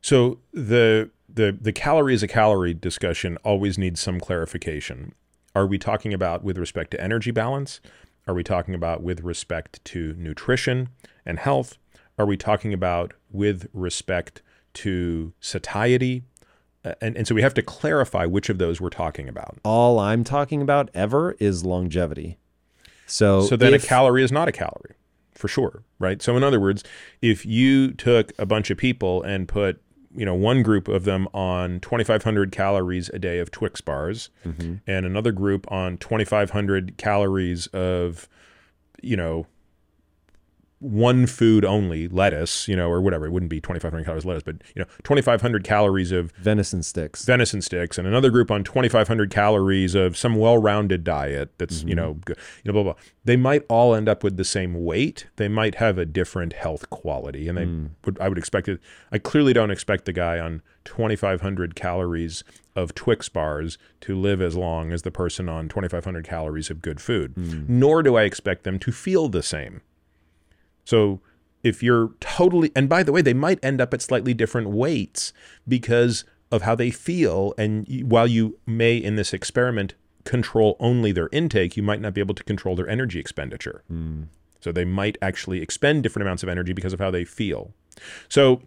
So 0.00 0.38
the 0.52 1.10
the 1.32 1.56
the 1.60 1.72
calorie 1.72 2.14
is 2.14 2.22
a 2.22 2.28
calorie 2.28 2.74
discussion 2.74 3.36
always 3.44 3.78
needs 3.78 4.00
some 4.00 4.18
clarification. 4.18 5.14
Are 5.54 5.66
we 5.66 5.78
talking 5.78 6.12
about 6.12 6.42
with 6.42 6.58
respect 6.58 6.90
to 6.92 7.00
energy 7.00 7.30
balance? 7.30 7.80
Are 8.26 8.34
we 8.34 8.44
talking 8.44 8.74
about 8.74 9.02
with 9.02 9.20
respect 9.20 9.84
to 9.86 10.14
nutrition 10.16 10.88
and 11.24 11.38
health? 11.38 11.78
Are 12.18 12.26
we 12.26 12.36
talking 12.36 12.72
about 12.72 13.14
with 13.30 13.68
respect 13.72 14.42
to 14.74 15.32
satiety? 15.40 16.22
And, 17.00 17.16
and 17.16 17.26
so 17.26 17.34
we 17.34 17.42
have 17.42 17.54
to 17.54 17.62
clarify 17.62 18.24
which 18.24 18.48
of 18.48 18.58
those 18.58 18.80
we're 18.80 18.88
talking 18.88 19.28
about. 19.28 19.58
All 19.64 19.98
I'm 19.98 20.24
talking 20.24 20.62
about 20.62 20.90
ever 20.94 21.36
is 21.38 21.64
longevity. 21.64 22.38
So, 23.06 23.42
So 23.42 23.56
then 23.56 23.74
if- 23.74 23.84
a 23.84 23.86
calorie 23.86 24.22
is 24.22 24.32
not 24.32 24.48
a 24.48 24.52
calorie, 24.52 24.94
for 25.34 25.48
sure, 25.48 25.82
right? 25.98 26.22
So 26.22 26.36
in 26.36 26.42
other 26.42 26.60
words, 26.60 26.84
if 27.20 27.44
you 27.44 27.92
took 27.92 28.32
a 28.38 28.46
bunch 28.46 28.70
of 28.70 28.78
people 28.78 29.22
and 29.22 29.46
put 29.46 29.82
you 30.14 30.24
know 30.24 30.34
one 30.34 30.62
group 30.62 30.88
of 30.88 31.04
them 31.04 31.28
on 31.32 31.78
2500 31.80 32.50
calories 32.50 33.08
a 33.10 33.18
day 33.18 33.38
of 33.38 33.50
Twix 33.50 33.80
bars 33.80 34.30
mm-hmm. 34.44 34.76
and 34.86 35.06
another 35.06 35.30
group 35.30 35.70
on 35.70 35.98
2500 35.98 36.96
calories 36.96 37.68
of 37.68 38.28
you 39.02 39.16
know 39.16 39.46
one 40.80 41.26
food 41.26 41.64
only 41.64 42.08
lettuce 42.08 42.66
you 42.66 42.74
know 42.74 42.90
or 42.90 43.00
whatever. 43.00 43.26
It 43.26 43.30
wouldn't 43.30 43.50
be 43.50 43.60
2500 43.60 44.04
calories 44.04 44.24
lettuce 44.24 44.42
but 44.42 44.56
you 44.74 44.80
know 44.82 44.88
2500 45.04 45.62
calories 45.62 46.10
of 46.10 46.32
venison 46.32 46.82
sticks. 46.82 47.24
venison 47.24 47.62
sticks 47.62 47.98
and 47.98 48.08
another 48.08 48.30
group 48.30 48.50
on 48.50 48.64
2500 48.64 49.30
calories 49.30 49.94
of 49.94 50.16
some 50.16 50.34
well-rounded 50.36 51.04
diet 51.04 51.50
that's 51.58 51.82
you 51.82 51.94
mm-hmm. 51.94 51.96
know 51.96 52.18
g- 52.26 52.34
you 52.64 52.72
know 52.72 52.72
blah, 52.72 52.82
blah 52.82 52.92
blah. 52.94 53.02
They 53.24 53.36
might 53.36 53.64
all 53.68 53.94
end 53.94 54.08
up 54.08 54.24
with 54.24 54.38
the 54.38 54.44
same 54.44 54.84
weight. 54.84 55.26
They 55.36 55.48
might 55.48 55.76
have 55.76 55.98
a 55.98 56.06
different 56.06 56.54
health 56.54 56.88
quality 56.90 57.46
and 57.46 57.58
they 57.58 57.66
mm. 57.66 57.90
would 58.04 58.18
i 58.20 58.28
would 58.28 58.38
expect 58.38 58.68
it 58.68 58.80
i 59.12 59.18
clearly 59.18 59.52
don't 59.52 59.70
expect 59.70 60.04
the 60.06 60.12
guy 60.12 60.38
on 60.38 60.62
2500 60.84 61.74
calories 61.74 62.42
of 62.74 62.94
twix 62.94 63.28
bars 63.28 63.78
to 64.00 64.18
live 64.18 64.40
as 64.40 64.56
long 64.56 64.92
as 64.92 65.02
the 65.02 65.10
person 65.10 65.48
on 65.48 65.68
2500 65.68 66.24
calories 66.24 66.70
of 66.70 66.80
good 66.80 67.00
food. 67.00 67.34
Mm. 67.34 67.68
Nor 67.68 68.02
do 68.02 68.16
i 68.16 68.22
expect 68.22 68.64
them 68.64 68.78
to 68.78 68.92
feel 68.92 69.28
the 69.28 69.42
same 69.42 69.82
so 70.90 71.20
if 71.62 71.84
you're 71.84 72.10
totally, 72.18 72.72
and 72.74 72.88
by 72.88 73.04
the 73.04 73.12
way, 73.12 73.22
they 73.22 73.32
might 73.32 73.64
end 73.64 73.80
up 73.80 73.94
at 73.94 74.02
slightly 74.02 74.34
different 74.34 74.70
weights 74.70 75.32
because 75.68 76.24
of 76.50 76.62
how 76.62 76.74
they 76.74 76.90
feel. 76.90 77.54
And 77.56 77.86
while 78.10 78.26
you 78.26 78.58
may, 78.66 78.96
in 78.96 79.14
this 79.14 79.32
experiment, 79.32 79.94
control 80.24 80.76
only 80.80 81.12
their 81.12 81.28
intake, 81.30 81.76
you 81.76 81.82
might 81.84 82.00
not 82.00 82.12
be 82.12 82.20
able 82.20 82.34
to 82.34 82.42
control 82.42 82.74
their 82.74 82.88
energy 82.88 83.20
expenditure. 83.20 83.84
So 84.60 84.72
they 84.72 84.84
might 84.84 85.16
actually 85.22 85.62
expend 85.62 86.02
different 86.02 86.26
amounts 86.26 86.42
of 86.42 86.48
energy 86.48 86.72
because 86.72 86.92
of 86.92 86.98
how 86.98 87.12
they 87.12 87.24
feel. 87.24 87.72
So, 88.28 88.62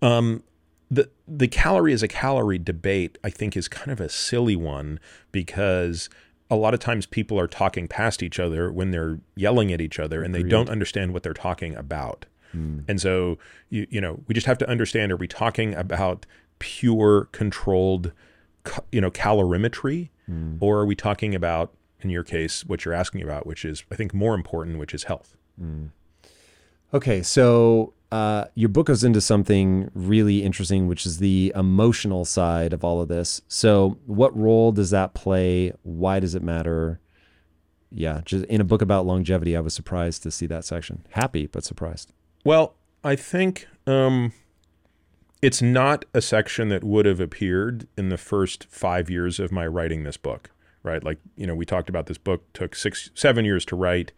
um, 0.00 0.44
the 0.92 1.10
the 1.26 1.48
calorie 1.48 1.92
is 1.92 2.04
a 2.04 2.08
calorie 2.08 2.58
debate, 2.58 3.18
I 3.24 3.30
think, 3.30 3.56
is 3.56 3.66
kind 3.66 3.90
of 3.90 4.00
a 4.00 4.08
silly 4.08 4.56
one 4.56 5.00
because 5.32 6.08
a 6.50 6.56
lot 6.56 6.74
of 6.74 6.80
times 6.80 7.06
people 7.06 7.38
are 7.38 7.46
talking 7.46 7.86
past 7.86 8.22
each 8.22 8.40
other 8.40 8.72
when 8.72 8.90
they're 8.90 9.20
yelling 9.36 9.72
at 9.72 9.80
each 9.80 9.98
other 9.98 10.22
and 10.22 10.34
they 10.34 10.42
don't 10.42 10.68
understand 10.68 11.12
what 11.12 11.22
they're 11.22 11.32
talking 11.32 11.76
about. 11.76 12.26
Hmm. 12.52 12.80
And 12.88 13.00
so 13.00 13.38
you 13.68 13.86
you 13.90 14.00
know 14.00 14.22
we 14.26 14.34
just 14.34 14.46
have 14.46 14.58
to 14.58 14.68
understand: 14.68 15.12
are 15.12 15.16
we 15.16 15.28
talking 15.28 15.74
about 15.74 16.26
pure 16.58 17.28
controlled, 17.32 18.12
you 18.92 19.00
know, 19.00 19.10
calorimetry, 19.10 20.10
hmm. 20.26 20.56
or 20.60 20.78
are 20.80 20.86
we 20.86 20.94
talking 20.94 21.34
about, 21.34 21.72
in 22.00 22.10
your 22.10 22.22
case, 22.22 22.64
what 22.64 22.84
you're 22.84 22.94
asking 22.94 23.22
about, 23.22 23.46
which 23.46 23.64
is 23.64 23.84
I 23.90 23.96
think 23.96 24.14
more 24.14 24.34
important, 24.34 24.78
which 24.78 24.94
is 24.94 25.04
health. 25.04 25.36
Hmm. 25.58 25.86
Okay, 26.92 27.22
so 27.22 27.94
uh, 28.12 28.46
your 28.54 28.68
book 28.68 28.86
goes 28.86 29.04
into 29.04 29.20
something 29.20 29.90
really 29.94 30.42
interesting, 30.42 30.88
which 30.88 31.06
is 31.06 31.18
the 31.18 31.52
emotional 31.54 32.24
side 32.24 32.72
of 32.72 32.84
all 32.84 33.00
of 33.00 33.08
this. 33.08 33.40
So, 33.46 33.98
what 34.06 34.36
role 34.36 34.72
does 34.72 34.90
that 34.90 35.14
play? 35.14 35.72
Why 35.82 36.18
does 36.18 36.34
it 36.34 36.42
matter? 36.42 37.00
Yeah, 37.92 38.20
just 38.24 38.44
in 38.46 38.60
a 38.60 38.64
book 38.64 38.82
about 38.82 39.06
longevity, 39.06 39.56
I 39.56 39.60
was 39.60 39.74
surprised 39.74 40.22
to 40.24 40.30
see 40.30 40.46
that 40.46 40.64
section. 40.64 41.06
Happy, 41.10 41.46
but 41.46 41.64
surprised. 41.64 42.12
Well, 42.44 42.74
I 43.04 43.16
think 43.16 43.68
um, 43.86 44.32
it's 45.42 45.62
not 45.62 46.04
a 46.12 46.20
section 46.20 46.68
that 46.68 46.84
would 46.84 47.06
have 47.06 47.20
appeared 47.20 47.86
in 47.96 48.08
the 48.08 48.18
first 48.18 48.66
five 48.68 49.08
years 49.08 49.38
of 49.40 49.52
my 49.52 49.66
writing 49.66 50.02
this 50.02 50.16
book, 50.16 50.50
right? 50.82 51.02
Like, 51.02 51.18
you 51.36 51.46
know, 51.46 51.54
we 51.54 51.64
talked 51.64 51.88
about 51.88 52.06
this 52.06 52.18
book 52.18 52.44
took 52.52 52.74
six, 52.74 53.10
seven 53.14 53.44
years 53.44 53.64
to 53.66 53.76
write. 53.76 54.12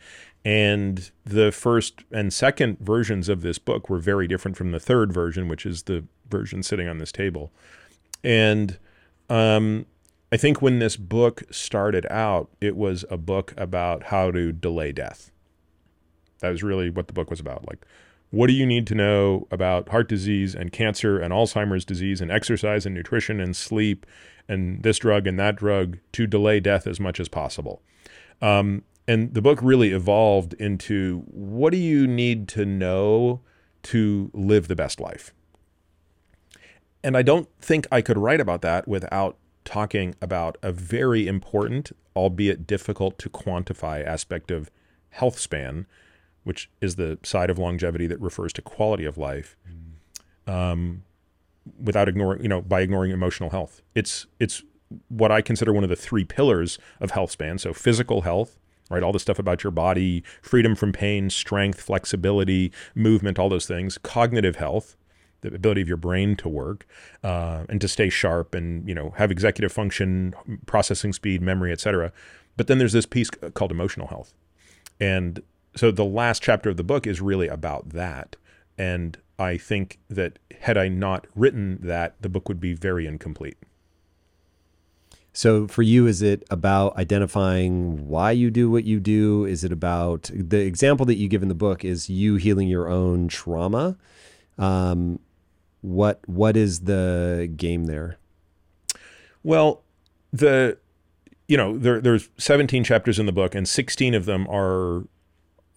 And 0.44 1.10
the 1.24 1.52
first 1.52 2.02
and 2.10 2.32
second 2.32 2.78
versions 2.80 3.28
of 3.28 3.42
this 3.42 3.58
book 3.58 3.88
were 3.88 3.98
very 3.98 4.26
different 4.26 4.56
from 4.56 4.72
the 4.72 4.80
third 4.80 5.12
version, 5.12 5.48
which 5.48 5.64
is 5.64 5.84
the 5.84 6.04
version 6.28 6.62
sitting 6.62 6.88
on 6.88 6.98
this 6.98 7.12
table. 7.12 7.52
And 8.24 8.78
um, 9.28 9.86
I 10.32 10.36
think 10.36 10.60
when 10.60 10.78
this 10.78 10.96
book 10.96 11.42
started 11.50 12.06
out, 12.10 12.50
it 12.60 12.76
was 12.76 13.04
a 13.10 13.16
book 13.16 13.54
about 13.56 14.04
how 14.04 14.30
to 14.30 14.50
delay 14.50 14.90
death. 14.90 15.30
That 16.40 16.50
was 16.50 16.62
really 16.62 16.90
what 16.90 17.06
the 17.06 17.12
book 17.12 17.30
was 17.30 17.38
about. 17.38 17.68
Like, 17.68 17.86
what 18.30 18.46
do 18.46 18.54
you 18.54 18.66
need 18.66 18.86
to 18.86 18.94
know 18.94 19.46
about 19.50 19.90
heart 19.90 20.08
disease 20.08 20.54
and 20.54 20.72
cancer 20.72 21.18
and 21.18 21.32
Alzheimer's 21.32 21.84
disease 21.84 22.20
and 22.20 22.32
exercise 22.32 22.86
and 22.86 22.94
nutrition 22.94 23.40
and 23.40 23.54
sleep 23.54 24.06
and 24.48 24.82
this 24.82 24.98
drug 24.98 25.26
and 25.26 25.38
that 25.38 25.54
drug 25.54 25.98
to 26.12 26.26
delay 26.26 26.58
death 26.58 26.86
as 26.86 26.98
much 26.98 27.20
as 27.20 27.28
possible? 27.28 27.82
Um, 28.40 28.84
and 29.06 29.34
the 29.34 29.42
book 29.42 29.58
really 29.62 29.90
evolved 29.90 30.54
into 30.54 31.22
what 31.26 31.70
do 31.70 31.78
you 31.78 32.06
need 32.06 32.48
to 32.48 32.64
know 32.64 33.40
to 33.84 34.30
live 34.32 34.68
the 34.68 34.76
best 34.76 35.00
life? 35.00 35.32
And 37.02 37.16
I 37.16 37.22
don't 37.22 37.48
think 37.60 37.86
I 37.90 38.00
could 38.00 38.16
write 38.16 38.40
about 38.40 38.62
that 38.62 38.86
without 38.86 39.36
talking 39.64 40.14
about 40.20 40.56
a 40.62 40.72
very 40.72 41.26
important, 41.26 41.92
albeit 42.14 42.66
difficult 42.66 43.18
to 43.18 43.28
quantify 43.28 44.04
aspect 44.04 44.50
of 44.50 44.70
health 45.10 45.38
span, 45.38 45.86
which 46.44 46.70
is 46.80 46.96
the 46.96 47.18
side 47.22 47.50
of 47.50 47.58
longevity 47.58 48.06
that 48.06 48.20
refers 48.20 48.52
to 48.52 48.62
quality 48.62 49.04
of 49.04 49.18
life, 49.18 49.56
um, 50.46 51.02
without 51.80 52.08
ignoring, 52.08 52.42
you 52.42 52.48
know, 52.48 52.60
by 52.60 52.80
ignoring 52.80 53.10
emotional 53.10 53.50
health. 53.50 53.82
It's 53.94 54.26
it's 54.38 54.62
what 55.08 55.32
I 55.32 55.40
consider 55.40 55.72
one 55.72 55.84
of 55.84 55.90
the 55.90 55.96
three 55.96 56.24
pillars 56.24 56.78
of 57.00 57.12
health 57.12 57.30
span. 57.30 57.58
So 57.58 57.72
physical 57.72 58.22
health, 58.22 58.58
right? 58.92 59.02
All 59.02 59.12
the 59.12 59.18
stuff 59.18 59.38
about 59.38 59.64
your 59.64 59.70
body, 59.70 60.22
freedom 60.42 60.74
from 60.74 60.92
pain, 60.92 61.30
strength, 61.30 61.80
flexibility, 61.80 62.72
movement, 62.94 63.38
all 63.38 63.48
those 63.48 63.66
things. 63.66 63.98
Cognitive 63.98 64.56
health, 64.56 64.96
the 65.40 65.54
ability 65.54 65.82
of 65.82 65.88
your 65.88 65.96
brain 65.96 66.36
to 66.36 66.48
work 66.48 66.86
uh, 67.22 67.64
and 67.68 67.80
to 67.80 67.88
stay 67.88 68.08
sharp 68.08 68.54
and 68.54 68.88
you 68.88 68.94
know 68.94 69.10
have 69.16 69.30
executive 69.30 69.72
function, 69.72 70.34
processing 70.66 71.12
speed, 71.12 71.42
memory, 71.42 71.72
etc. 71.72 72.12
But 72.56 72.66
then 72.66 72.78
there's 72.78 72.92
this 72.92 73.06
piece 73.06 73.30
called 73.54 73.70
emotional 73.70 74.08
health, 74.08 74.34
and 75.00 75.42
so 75.76 75.90
the 75.90 76.04
last 76.04 76.42
chapter 76.42 76.70
of 76.70 76.76
the 76.76 76.84
book 76.84 77.06
is 77.06 77.20
really 77.20 77.48
about 77.48 77.90
that. 77.90 78.36
And 78.78 79.18
I 79.38 79.56
think 79.56 79.98
that 80.08 80.38
had 80.60 80.76
I 80.76 80.88
not 80.88 81.26
written 81.34 81.78
that, 81.82 82.20
the 82.20 82.28
book 82.28 82.48
would 82.48 82.60
be 82.60 82.74
very 82.74 83.06
incomplete. 83.06 83.56
So, 85.34 85.66
for 85.66 85.82
you, 85.82 86.06
is 86.06 86.20
it 86.20 86.44
about 86.50 86.96
identifying 86.98 88.06
why 88.06 88.32
you 88.32 88.50
do 88.50 88.70
what 88.70 88.84
you 88.84 89.00
do? 89.00 89.46
Is 89.46 89.64
it 89.64 89.72
about 89.72 90.30
the 90.34 90.60
example 90.60 91.06
that 91.06 91.14
you 91.14 91.26
give 91.26 91.42
in 91.42 91.48
the 91.48 91.54
book 91.54 91.84
is 91.84 92.10
you 92.10 92.36
healing 92.36 92.68
your 92.68 92.88
own 92.88 93.28
trauma? 93.28 93.96
Um, 94.58 95.20
what 95.80 96.20
what 96.26 96.56
is 96.56 96.80
the 96.80 97.50
game 97.56 97.84
there? 97.84 98.18
Well, 99.42 99.82
the 100.32 100.76
you 101.48 101.56
know 101.56 101.78
there 101.78 102.00
there's 102.00 102.28
17 102.36 102.84
chapters 102.84 103.18
in 103.18 103.24
the 103.24 103.32
book, 103.32 103.54
and 103.54 103.66
16 103.66 104.14
of 104.14 104.26
them 104.26 104.46
are. 104.48 105.04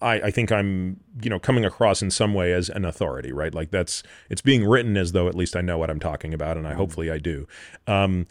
I, 0.02 0.20
I 0.20 0.30
think 0.30 0.52
I'm, 0.52 1.00
you 1.22 1.30
know, 1.30 1.38
coming 1.38 1.64
across 1.64 2.02
in 2.02 2.10
some 2.10 2.34
way 2.34 2.52
as 2.52 2.68
an 2.68 2.84
authority, 2.84 3.32
right? 3.32 3.54
Like 3.54 3.70
that's 3.70 4.02
it's 4.28 4.42
being 4.42 4.62
written 4.62 4.94
as 4.98 5.12
though 5.12 5.26
at 5.26 5.34
least 5.34 5.56
I 5.56 5.62
know 5.62 5.78
what 5.78 5.88
I'm 5.88 5.98
talking 5.98 6.34
about, 6.34 6.58
and 6.58 6.68
I 6.68 6.74
hopefully 6.74 7.10
I 7.10 7.16
do. 7.16 7.48
Um, 7.86 8.26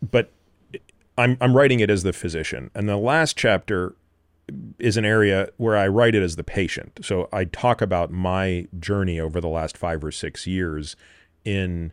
but 0.00 0.30
I'm 1.18 1.36
I'm 1.40 1.56
writing 1.56 1.80
it 1.80 1.90
as 1.90 2.02
the 2.02 2.12
physician, 2.12 2.70
and 2.74 2.88
the 2.88 2.96
last 2.96 3.36
chapter 3.36 3.94
is 4.78 4.96
an 4.96 5.04
area 5.04 5.48
where 5.56 5.76
I 5.76 5.86
write 5.86 6.14
it 6.14 6.22
as 6.22 6.36
the 6.36 6.44
patient. 6.44 7.00
So 7.02 7.28
I 7.32 7.44
talk 7.44 7.80
about 7.80 8.10
my 8.10 8.66
journey 8.78 9.20
over 9.20 9.40
the 9.40 9.48
last 9.48 9.76
five 9.76 10.02
or 10.02 10.10
six 10.10 10.46
years 10.46 10.96
in 11.44 11.92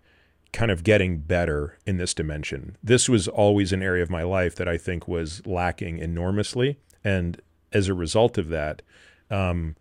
kind 0.51 0.71
of 0.71 0.83
getting 0.83 1.19
better 1.19 1.77
in 1.85 1.97
this 1.97 2.13
dimension. 2.13 2.75
This 2.83 3.07
was 3.07 3.27
always 3.27 3.71
an 3.71 3.83
area 3.83 4.01
of 4.01 4.09
my 4.09 4.23
life 4.23 4.55
that 4.55 4.67
I 4.67 4.77
think 4.77 5.07
was 5.07 5.45
lacking 5.45 5.99
enormously. 5.99 6.79
And 7.03 7.39
as 7.71 7.87
a 7.87 7.93
result 7.93 8.37
of 8.37 8.49
that, 8.49 8.81
um, 9.29 9.75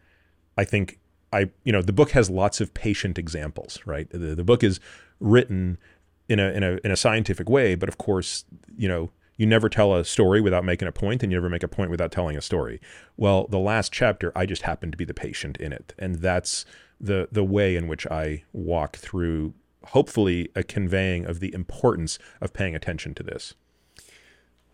I 0.56 0.64
think 0.64 0.98
I, 1.32 1.50
you 1.64 1.72
know, 1.72 1.82
the 1.82 1.92
book 1.92 2.10
has 2.10 2.28
lots 2.30 2.60
of 2.60 2.74
patient 2.74 3.18
examples, 3.18 3.80
right? 3.86 4.08
The, 4.10 4.34
the 4.34 4.44
book 4.44 4.62
is 4.62 4.78
written 5.20 5.78
in 6.28 6.38
a 6.38 6.50
in 6.50 6.62
a 6.62 6.78
in 6.84 6.90
a 6.90 6.96
scientific 6.96 7.48
way. 7.48 7.74
But 7.74 7.88
of 7.88 7.98
course, 7.98 8.44
you 8.76 8.88
know, 8.88 9.10
you 9.38 9.46
never 9.46 9.70
tell 9.70 9.94
a 9.94 10.04
story 10.04 10.40
without 10.42 10.64
making 10.64 10.88
a 10.88 10.92
point, 10.92 11.22
and 11.22 11.32
you 11.32 11.38
never 11.38 11.48
make 11.48 11.62
a 11.62 11.68
point 11.68 11.90
without 11.90 12.12
telling 12.12 12.36
a 12.36 12.42
story. 12.42 12.80
Well, 13.16 13.46
the 13.48 13.58
last 13.58 13.92
chapter, 13.92 14.32
I 14.36 14.44
just 14.44 14.62
happened 14.62 14.92
to 14.92 14.98
be 14.98 15.04
the 15.06 15.14
patient 15.14 15.56
in 15.56 15.72
it, 15.72 15.94
and 15.98 16.16
that's 16.16 16.66
the 17.00 17.28
the 17.32 17.44
way 17.44 17.76
in 17.76 17.86
which 17.86 18.06
I 18.08 18.42
walk 18.52 18.96
through. 18.96 19.54
Hopefully, 19.84 20.50
a 20.54 20.62
conveying 20.62 21.24
of 21.24 21.40
the 21.40 21.54
importance 21.54 22.18
of 22.40 22.52
paying 22.52 22.74
attention 22.74 23.14
to 23.14 23.22
this. 23.22 23.54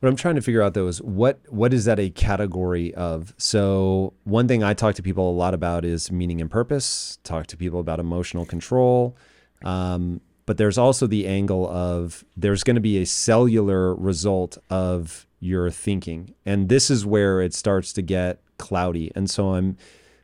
What 0.01 0.09
I'm 0.09 0.17
trying 0.17 0.35
to 0.35 0.43
figure 0.43 0.63
out 0.63 0.75
though 0.75 0.89
is 0.89 1.01
what 1.03 1.41
what 1.49 1.73
is 1.75 1.85
that 1.85 1.99
a 1.99 2.09
category 2.11 2.95
of? 2.95 3.35
So 3.37 4.15
one 4.25 4.49
thing 4.49 4.63
I 4.63 4.73
talk 4.73 4.95
to 4.97 5.03
people 5.03 5.31
a 5.31 5.33
lot 5.33 5.53
about 5.53 5.85
is 5.85 6.11
meaning 6.11 6.41
and 6.41 6.51
purpose. 6.51 7.19
Talk 7.23 7.47
to 7.49 7.57
people 7.57 7.81
about 7.81 8.01
emotional 8.01 8.47
control. 8.47 9.17
Um, 9.63 10.21
but 10.47 10.59
there's 10.59 10.79
also 10.79 11.07
the 11.07 11.27
angle 11.27 11.69
of 11.69 12.25
there's 12.37 12.63
going 12.65 12.77
to 12.77 12.81
be 12.81 12.99
a 12.99 13.07
cellular 13.07 13.95
result 13.95 14.59
of 14.71 15.27
your 15.41 15.71
thinking, 15.71 16.35
and 16.45 16.69
this 16.69 16.91
is 16.91 17.05
where 17.05 17.41
it 17.41 17.55
starts 17.55 17.93
to 17.95 18.03
get 18.03 18.41
cloudy. 18.59 19.11
And 19.15 19.29
so 19.29 19.55
I'm 19.55 19.77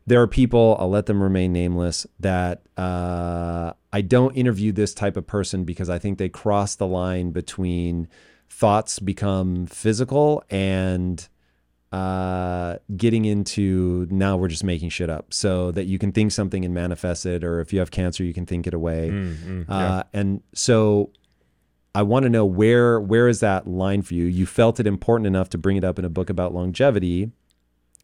there 0.06 0.20
are 0.20 0.26
people 0.26 0.76
I'll 0.80 0.90
let 0.90 1.06
them 1.06 1.22
remain 1.22 1.52
nameless 1.52 2.06
that 2.18 2.62
uh, 2.76 3.72
I 3.92 4.00
don't 4.00 4.34
interview 4.36 4.72
this 4.72 4.94
type 4.94 5.16
of 5.16 5.26
person 5.26 5.64
because 5.64 5.88
I 5.88 5.98
think 5.98 6.18
they 6.18 6.28
cross 6.28 6.74
the 6.74 6.86
line 6.86 7.30
between 7.30 8.08
thoughts 8.48 8.98
become 8.98 9.66
physical 9.66 10.42
and 10.50 11.28
uh, 11.92 12.76
getting 12.96 13.24
into 13.24 14.06
now 14.10 14.36
we're 14.36 14.48
just 14.48 14.62
making 14.64 14.88
shit 14.90 15.10
up 15.10 15.32
so 15.34 15.70
that 15.72 15.86
you 15.86 15.98
can 15.98 16.12
think 16.12 16.30
something 16.32 16.64
and 16.64 16.72
manifest 16.72 17.26
it, 17.26 17.42
or 17.42 17.60
if 17.60 17.72
you 17.72 17.78
have 17.80 17.90
cancer, 17.90 18.22
you 18.22 18.32
can 18.32 18.46
think 18.46 18.66
it 18.66 18.74
away. 18.74 19.10
Mm, 19.10 19.36
mm, 19.36 19.68
yeah. 19.68 19.74
Uh, 19.76 20.02
and 20.12 20.42
so 20.54 21.10
I 21.94 22.02
want 22.02 22.22
to 22.22 22.30
know 22.30 22.44
where 22.46 23.00
where 23.00 23.26
is 23.26 23.40
that 23.40 23.66
line 23.66 24.02
for 24.02 24.14
you? 24.14 24.24
You 24.26 24.46
felt 24.46 24.78
it 24.78 24.86
important 24.86 25.26
enough 25.26 25.48
to 25.50 25.58
bring 25.58 25.76
it 25.76 25.82
up 25.84 25.98
in 25.98 26.04
a 26.04 26.08
book 26.10 26.30
about 26.30 26.54
longevity. 26.54 27.32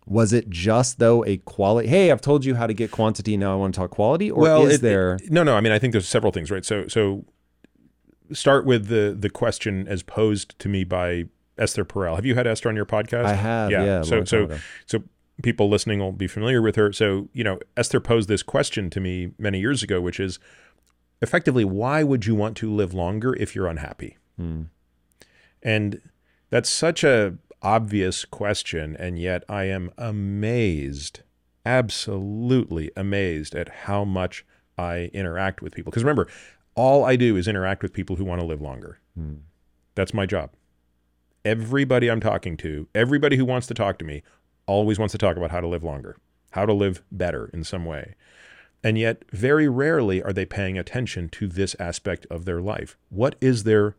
Was 0.09 0.33
it 0.33 0.49
just 0.51 0.99
though 0.99 1.25
a 1.25 1.37
quality? 1.39 1.89
Hey, 1.89 2.11
I've 2.11 2.21
told 2.21 2.45
you 2.45 2.57
how 2.57 2.67
to 2.67 2.75
get 2.75 2.91
quantity. 2.91 3.37
Now 3.37 3.53
I 3.53 3.57
want 3.57 3.75
to 3.75 3.81
talk 3.81 3.91
quality. 3.91 4.31
Or 4.31 4.41
well, 4.43 4.67
is 4.67 4.75
it- 4.77 4.83
there? 4.83 5.15
it- 5.15 5.31
no, 5.31 5.43
no. 5.45 5.57
I 5.57 5.61
mean, 5.61 5.73
I 5.73 5.79
think 5.79 5.93
there's 5.93 6.09
several 6.09 6.33
things, 6.33 6.51
right? 6.51 6.65
So, 6.65 6.87
so 6.89 7.25
start 8.33 8.67
with 8.67 8.89
the 8.89 9.17
the 9.19 9.31
question 9.31 9.87
as 9.87 10.03
posed 10.03 10.59
to 10.59 10.69
me 10.69 10.83
by 10.83 11.25
Esther 11.59 11.85
Perel. 11.85 12.17
Have 12.17 12.27
you 12.27 12.35
had 12.35 12.47
Esther 12.47 12.69
on 12.69 12.77
your 12.77 12.87
podcast? 12.87 13.25
I 13.25 13.35
have, 13.35 13.71
yeah, 13.71 14.01
a 14.01 14.05
so, 14.05 14.25
so, 14.25 14.45
ago. 14.45 14.59
so 14.87 15.03
people 15.43 15.69
listening 15.69 15.99
will 15.99 16.13
be 16.13 16.27
familiar 16.27 16.63
with 16.63 16.77
her. 16.77 16.93
So, 16.93 17.29
you 17.33 17.45
know, 17.45 17.59
Esther 17.77 18.01
posed 18.01 18.29
this 18.29 18.43
question 18.43 18.91
to 18.91 19.01
me 19.01 19.33
many 19.39 19.61
years 19.61 19.83
ago, 19.83 20.01
which 20.01 20.21
is 20.21 20.39
effectively, 21.23 21.65
why 21.65 22.03
would 22.03 22.27
you 22.27 22.35
want 22.35 22.57
to 22.59 22.73
live 22.73 22.95
longer 22.95 23.35
if 23.35 23.55
you're 23.55 23.67
unhappy? 23.67 24.17
Hmm. 24.37 24.63
And 25.63 26.01
that's 26.51 26.69
such 26.69 27.03
a 27.05 27.39
obvious 27.63 28.25
question, 28.25 28.97
and 28.99 29.19
yet 29.19 29.43
I 29.49 29.65
am 29.65 29.91
amazed, 29.99 31.21
absolutely 31.65 32.91
amazed 32.97 33.55
at 33.55 33.69
how 33.69 34.05
much 34.05 34.45
I 34.79 35.11
interact 35.13 35.63
with 35.63 35.75
people. 35.75 35.91
Because 35.91 36.05
remember, 36.05 36.29
all 36.75 37.05
I 37.05 37.17
do 37.17 37.37
is 37.37 37.49
interact 37.49 37.83
with 37.83 37.93
people 37.93 38.17
who 38.17 38.25
want 38.25 38.41
to 38.41 38.47
live 38.47 38.61
longer. 38.61 39.01
That's 39.95 40.13
my 40.15 40.27
job. 40.27 40.51
Everybody 41.47 42.11
I'm 42.11 42.19
talking 42.19 42.57
to, 42.57 42.89
everybody 42.93 43.37
who 43.37 43.45
wants 43.45 43.69
to 43.69 43.75
talk 43.75 44.01
to 44.01 44.05
me, 44.05 44.25
always 44.67 44.99
wants 44.99 45.13
to 45.13 45.19
talk 45.19 45.37
about 45.37 45.53
how 45.53 45.61
to 45.61 45.69
live 45.69 45.85
longer, 45.85 46.17
how 46.51 46.67
to 46.67 46.73
live 46.73 47.05
better 47.13 47.51
in 47.55 47.63
some 47.63 47.85
way. 47.85 48.17
And 48.83 48.99
yet, 48.99 49.23
very 49.31 49.69
rarely 49.69 50.21
are 50.21 50.33
they 50.33 50.45
paying 50.45 50.77
attention 50.77 51.29
to 51.29 51.47
this 51.47 51.77
aspect 51.79 52.27
of 52.33 52.47
their 52.47 52.61
life. 52.61 52.97
What 53.11 53.37
is 53.41 53.63
their 53.63 53.95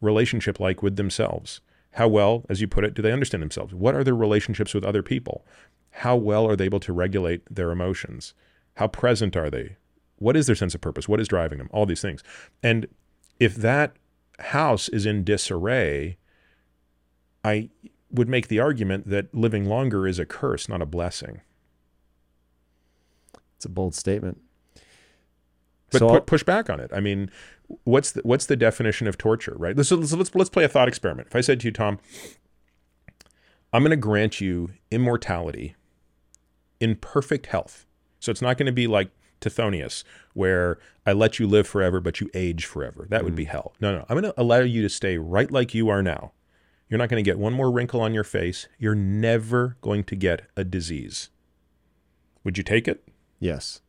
relationship 0.00 0.58
like 0.58 0.82
with 0.82 0.96
themselves? 0.96 1.60
How 1.92 2.08
well, 2.08 2.44
as 2.48 2.60
you 2.60 2.66
put 2.66 2.82
it, 2.82 2.94
do 2.94 3.02
they 3.02 3.12
understand 3.12 3.44
themselves? 3.44 3.72
What 3.72 3.94
are 3.94 4.02
their 4.02 4.16
relationships 4.16 4.74
with 4.74 4.84
other 4.84 5.04
people? 5.04 5.46
How 5.90 6.16
well 6.16 6.44
are 6.44 6.56
they 6.56 6.64
able 6.64 6.80
to 6.80 6.92
regulate 6.92 7.42
their 7.48 7.70
emotions? 7.70 8.34
How 8.74 8.88
present 8.88 9.36
are 9.36 9.48
they? 9.48 9.76
What 10.16 10.36
is 10.36 10.48
their 10.48 10.56
sense 10.56 10.74
of 10.74 10.80
purpose? 10.80 11.08
What 11.08 11.20
is 11.20 11.28
driving 11.28 11.58
them? 11.58 11.70
All 11.72 11.86
these 11.86 12.02
things. 12.02 12.24
And 12.64 12.88
if 13.38 13.54
that 13.54 13.94
house 14.40 14.88
is 14.88 15.06
in 15.06 15.22
disarray, 15.22 16.16
I 17.44 17.70
would 18.10 18.28
make 18.28 18.48
the 18.48 18.58
argument 18.58 19.08
that 19.08 19.34
living 19.34 19.64
longer 19.64 20.06
is 20.06 20.18
a 20.18 20.26
curse, 20.26 20.68
not 20.68 20.82
a 20.82 20.86
blessing. 20.86 21.40
It's 23.56 23.64
a 23.64 23.68
bold 23.68 23.94
statement. 23.94 24.40
But 25.90 25.98
So 25.98 26.08
pu- 26.08 26.20
push 26.20 26.42
back 26.42 26.70
on 26.70 26.80
it. 26.80 26.90
I 26.94 27.00
mean, 27.00 27.30
what's 27.84 28.12
the, 28.12 28.22
what's 28.22 28.46
the 28.46 28.56
definition 28.56 29.06
of 29.06 29.18
torture, 29.18 29.54
right? 29.56 29.76
Let's, 29.76 29.90
let's, 29.90 30.12
let's, 30.12 30.34
let's 30.34 30.50
play 30.50 30.64
a 30.64 30.68
thought 30.68 30.88
experiment. 30.88 31.28
If 31.28 31.36
I 31.36 31.40
said 31.40 31.60
to 31.60 31.66
you, 31.66 31.72
Tom, 31.72 31.98
I'm 33.72 33.82
going 33.82 33.90
to 33.90 33.96
grant 33.96 34.40
you 34.40 34.70
immortality 34.90 35.76
in 36.80 36.96
perfect 36.96 37.46
health. 37.46 37.86
So 38.18 38.30
it's 38.30 38.42
not 38.42 38.56
going 38.56 38.66
to 38.66 38.72
be 38.72 38.86
like 38.86 39.10
Tithonus, 39.40 40.04
where 40.34 40.78
I 41.06 41.12
let 41.12 41.38
you 41.38 41.46
live 41.46 41.66
forever, 41.66 42.00
but 42.00 42.20
you 42.20 42.30
age 42.34 42.66
forever. 42.66 43.06
That 43.10 43.24
would 43.24 43.34
be 43.34 43.44
mm. 43.44 43.50
hell. 43.50 43.74
No, 43.80 43.94
no. 43.94 44.04
I'm 44.08 44.20
going 44.20 44.32
to 44.32 44.40
allow 44.40 44.58
you 44.60 44.82
to 44.82 44.88
stay 44.88 45.18
right 45.18 45.50
like 45.50 45.74
you 45.74 45.88
are 45.88 46.02
now. 46.02 46.32
You're 46.90 46.98
not 46.98 47.08
going 47.08 47.22
to 47.24 47.28
get 47.28 47.38
one 47.38 47.52
more 47.54 47.70
wrinkle 47.70 48.00
on 48.02 48.12
your 48.12 48.24
face. 48.24 48.68
You're 48.78 48.94
never 48.96 49.76
going 49.80 50.04
to 50.04 50.16
get 50.16 50.42
a 50.56 50.64
disease. 50.64 51.30
Would 52.44 52.58
you 52.58 52.64
take 52.64 52.86
it? 52.86 53.06
yes. 53.38 53.80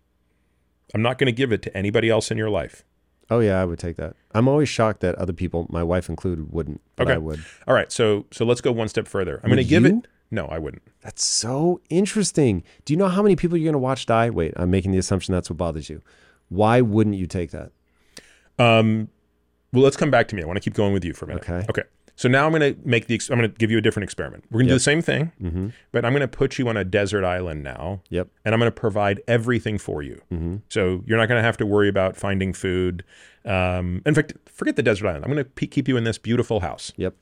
I'm 0.93 1.01
not 1.01 1.17
going 1.17 1.27
to 1.27 1.31
give 1.31 1.53
it 1.53 1.61
to 1.61 1.75
anybody 1.77 2.09
else 2.09 2.31
in 2.31 2.37
your 2.37 2.49
life. 2.49 2.83
Oh 3.29 3.39
yeah, 3.39 3.61
I 3.61 3.65
would 3.65 3.79
take 3.79 3.95
that. 3.95 4.13
I'm 4.33 4.49
always 4.49 4.67
shocked 4.67 4.99
that 4.99 5.15
other 5.15 5.31
people, 5.31 5.65
my 5.69 5.83
wife 5.83 6.09
included, 6.09 6.51
wouldn't. 6.51 6.81
But 6.97 7.07
Okay. 7.07 7.13
I 7.13 7.17
would. 7.17 7.41
All 7.65 7.73
right, 7.73 7.89
so 7.89 8.25
so 8.29 8.43
let's 8.43 8.59
go 8.59 8.73
one 8.73 8.89
step 8.89 9.07
further. 9.07 9.39
I'm 9.41 9.49
going 9.49 9.55
to 9.57 9.63
give 9.63 9.83
you? 9.83 9.99
it. 9.99 10.07
No, 10.31 10.47
I 10.47 10.59
wouldn't. 10.59 10.83
That's 11.01 11.23
so 11.23 11.79
interesting. 11.89 12.63
Do 12.83 12.91
you 12.91 12.97
know 12.97 13.07
how 13.07 13.21
many 13.23 13.37
people 13.37 13.57
you're 13.57 13.63
going 13.71 13.73
to 13.73 13.79
watch 13.79 14.05
die? 14.05 14.29
Wait, 14.29 14.53
I'm 14.57 14.69
making 14.69 14.91
the 14.91 14.97
assumption 14.97 15.33
that's 15.33 15.49
what 15.49 15.55
bothers 15.55 15.89
you. 15.89 16.01
Why 16.49 16.81
wouldn't 16.81 17.15
you 17.15 17.25
take 17.25 17.51
that? 17.51 17.71
Um, 18.59 19.07
well, 19.71 19.83
let's 19.83 19.95
come 19.95 20.11
back 20.11 20.27
to 20.27 20.35
me. 20.35 20.43
I 20.43 20.45
want 20.45 20.57
to 20.57 20.61
keep 20.61 20.73
going 20.73 20.91
with 20.91 21.05
you 21.05 21.13
for 21.13 21.23
a 21.23 21.27
minute. 21.29 21.43
Okay. 21.49 21.65
Okay. 21.69 21.83
So 22.15 22.29
now 22.29 22.45
I'm 22.45 22.51
going 22.51 22.75
to 22.75 22.79
make 22.87 23.07
the. 23.07 23.19
I'm 23.31 23.39
going 23.39 23.51
to 23.51 23.57
give 23.57 23.71
you 23.71 23.77
a 23.77 23.81
different 23.81 24.03
experiment. 24.03 24.43
We're 24.51 24.59
going 24.59 24.67
to 24.67 24.71
do 24.73 24.75
the 24.75 24.79
same 24.79 25.01
thing, 25.01 25.31
Mm-hmm. 25.41 25.67
but 25.91 26.05
I'm 26.05 26.11
going 26.11 26.21
to 26.21 26.27
put 26.27 26.59
you 26.59 26.67
on 26.69 26.77
a 26.77 26.83
desert 26.83 27.23
island 27.25 27.63
now, 27.63 28.01
Yep. 28.09 28.27
and 28.45 28.53
I'm 28.53 28.59
going 28.59 28.71
to 28.71 28.79
provide 28.79 29.21
everything 29.27 29.77
for 29.77 30.01
you. 30.03 30.21
Mm-hmm. 30.31 30.57
So 30.69 31.03
you're 31.07 31.17
not 31.17 31.27
going 31.27 31.39
to 31.39 31.43
have 31.43 31.57
to 31.57 31.65
worry 31.65 31.89
about 31.89 32.15
finding 32.15 32.53
food. 32.53 33.03
Um, 33.45 34.01
in 34.05 34.13
fact, 34.13 34.33
forget 34.45 34.75
the 34.75 34.83
desert 34.83 35.07
island. 35.07 35.25
I'm 35.25 35.31
going 35.31 35.43
to 35.43 35.49
pe- 35.49 35.65
keep 35.67 35.87
you 35.87 35.97
in 35.97 36.03
this 36.03 36.17
beautiful 36.19 36.59
house, 36.59 36.91
Yep. 36.97 37.15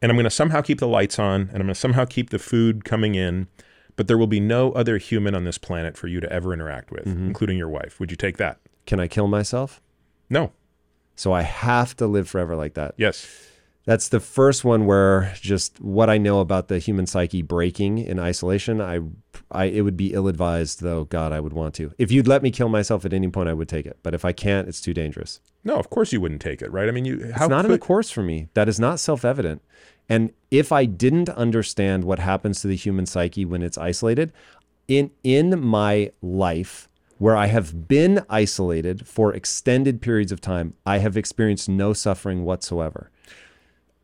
and 0.00 0.10
I'm 0.10 0.16
going 0.16 0.24
to 0.24 0.30
somehow 0.30 0.62
keep 0.62 0.78
the 0.80 0.88
lights 0.88 1.18
on, 1.18 1.42
and 1.42 1.50
I'm 1.56 1.62
going 1.62 1.68
to 1.68 1.74
somehow 1.74 2.04
keep 2.06 2.30
the 2.30 2.38
food 2.38 2.84
coming 2.84 3.14
in. 3.14 3.48
But 3.96 4.06
there 4.08 4.16
will 4.16 4.26
be 4.28 4.40
no 4.40 4.72
other 4.72 4.96
human 4.96 5.34
on 5.34 5.44
this 5.44 5.58
planet 5.58 5.98
for 5.98 6.06
you 6.06 6.20
to 6.20 6.32
ever 6.32 6.54
interact 6.54 6.90
with, 6.90 7.04
Mm-hmm. 7.04 7.26
including 7.26 7.58
your 7.58 7.68
wife. 7.68 8.00
Would 8.00 8.10
you 8.10 8.16
take 8.16 8.38
that? 8.38 8.58
Can 8.86 8.98
I 8.98 9.06
kill 9.08 9.26
myself? 9.28 9.82
No. 10.30 10.52
So 11.16 11.32
I 11.34 11.42
have 11.42 11.94
to 11.96 12.06
live 12.06 12.26
forever 12.26 12.56
like 12.56 12.72
that. 12.74 12.94
Yes. 12.96 13.48
That's 13.86 14.08
the 14.08 14.20
first 14.20 14.64
one 14.64 14.84
where 14.84 15.32
just 15.40 15.80
what 15.80 16.10
I 16.10 16.18
know 16.18 16.40
about 16.40 16.68
the 16.68 16.78
human 16.78 17.06
psyche 17.06 17.42
breaking 17.42 17.98
in 17.98 18.18
isolation, 18.18 18.80
I, 18.80 19.00
I 19.50 19.64
it 19.64 19.80
would 19.82 19.96
be 19.96 20.12
ill 20.12 20.28
advised 20.28 20.82
though. 20.82 21.04
God, 21.04 21.32
I 21.32 21.40
would 21.40 21.54
want 21.54 21.74
to. 21.76 21.92
If 21.98 22.12
you'd 22.12 22.28
let 22.28 22.42
me 22.42 22.50
kill 22.50 22.68
myself 22.68 23.04
at 23.04 23.12
any 23.12 23.28
point, 23.28 23.48
I 23.48 23.54
would 23.54 23.68
take 23.68 23.86
it. 23.86 23.98
But 24.02 24.14
if 24.14 24.24
I 24.24 24.32
can't, 24.32 24.68
it's 24.68 24.80
too 24.80 24.92
dangerous. 24.92 25.40
No, 25.64 25.76
of 25.76 25.90
course 25.90 26.12
you 26.12 26.20
wouldn't 26.20 26.42
take 26.42 26.62
it, 26.62 26.70
right? 26.70 26.88
I 26.88 26.92
mean, 26.92 27.04
you. 27.04 27.32
How 27.34 27.46
it's 27.46 27.50
not 27.50 27.64
in 27.64 27.70
the 27.70 27.78
course 27.78 28.10
for 28.10 28.22
me. 28.22 28.48
That 28.54 28.68
is 28.68 28.78
not 28.78 29.00
self 29.00 29.24
evident. 29.24 29.62
And 30.08 30.32
if 30.50 30.72
I 30.72 30.84
didn't 30.84 31.28
understand 31.30 32.04
what 32.04 32.18
happens 32.18 32.60
to 32.60 32.68
the 32.68 32.76
human 32.76 33.06
psyche 33.06 33.44
when 33.44 33.62
it's 33.62 33.78
isolated, 33.78 34.32
in 34.88 35.10
in 35.22 35.64
my 35.64 36.12
life 36.20 36.88
where 37.18 37.36
I 37.36 37.46
have 37.46 37.86
been 37.86 38.24
isolated 38.28 39.06
for 39.06 39.32
extended 39.34 40.00
periods 40.00 40.32
of 40.32 40.40
time, 40.40 40.74
I 40.84 40.98
have 40.98 41.16
experienced 41.16 41.68
no 41.68 41.92
suffering 41.92 42.44
whatsoever. 42.44 43.10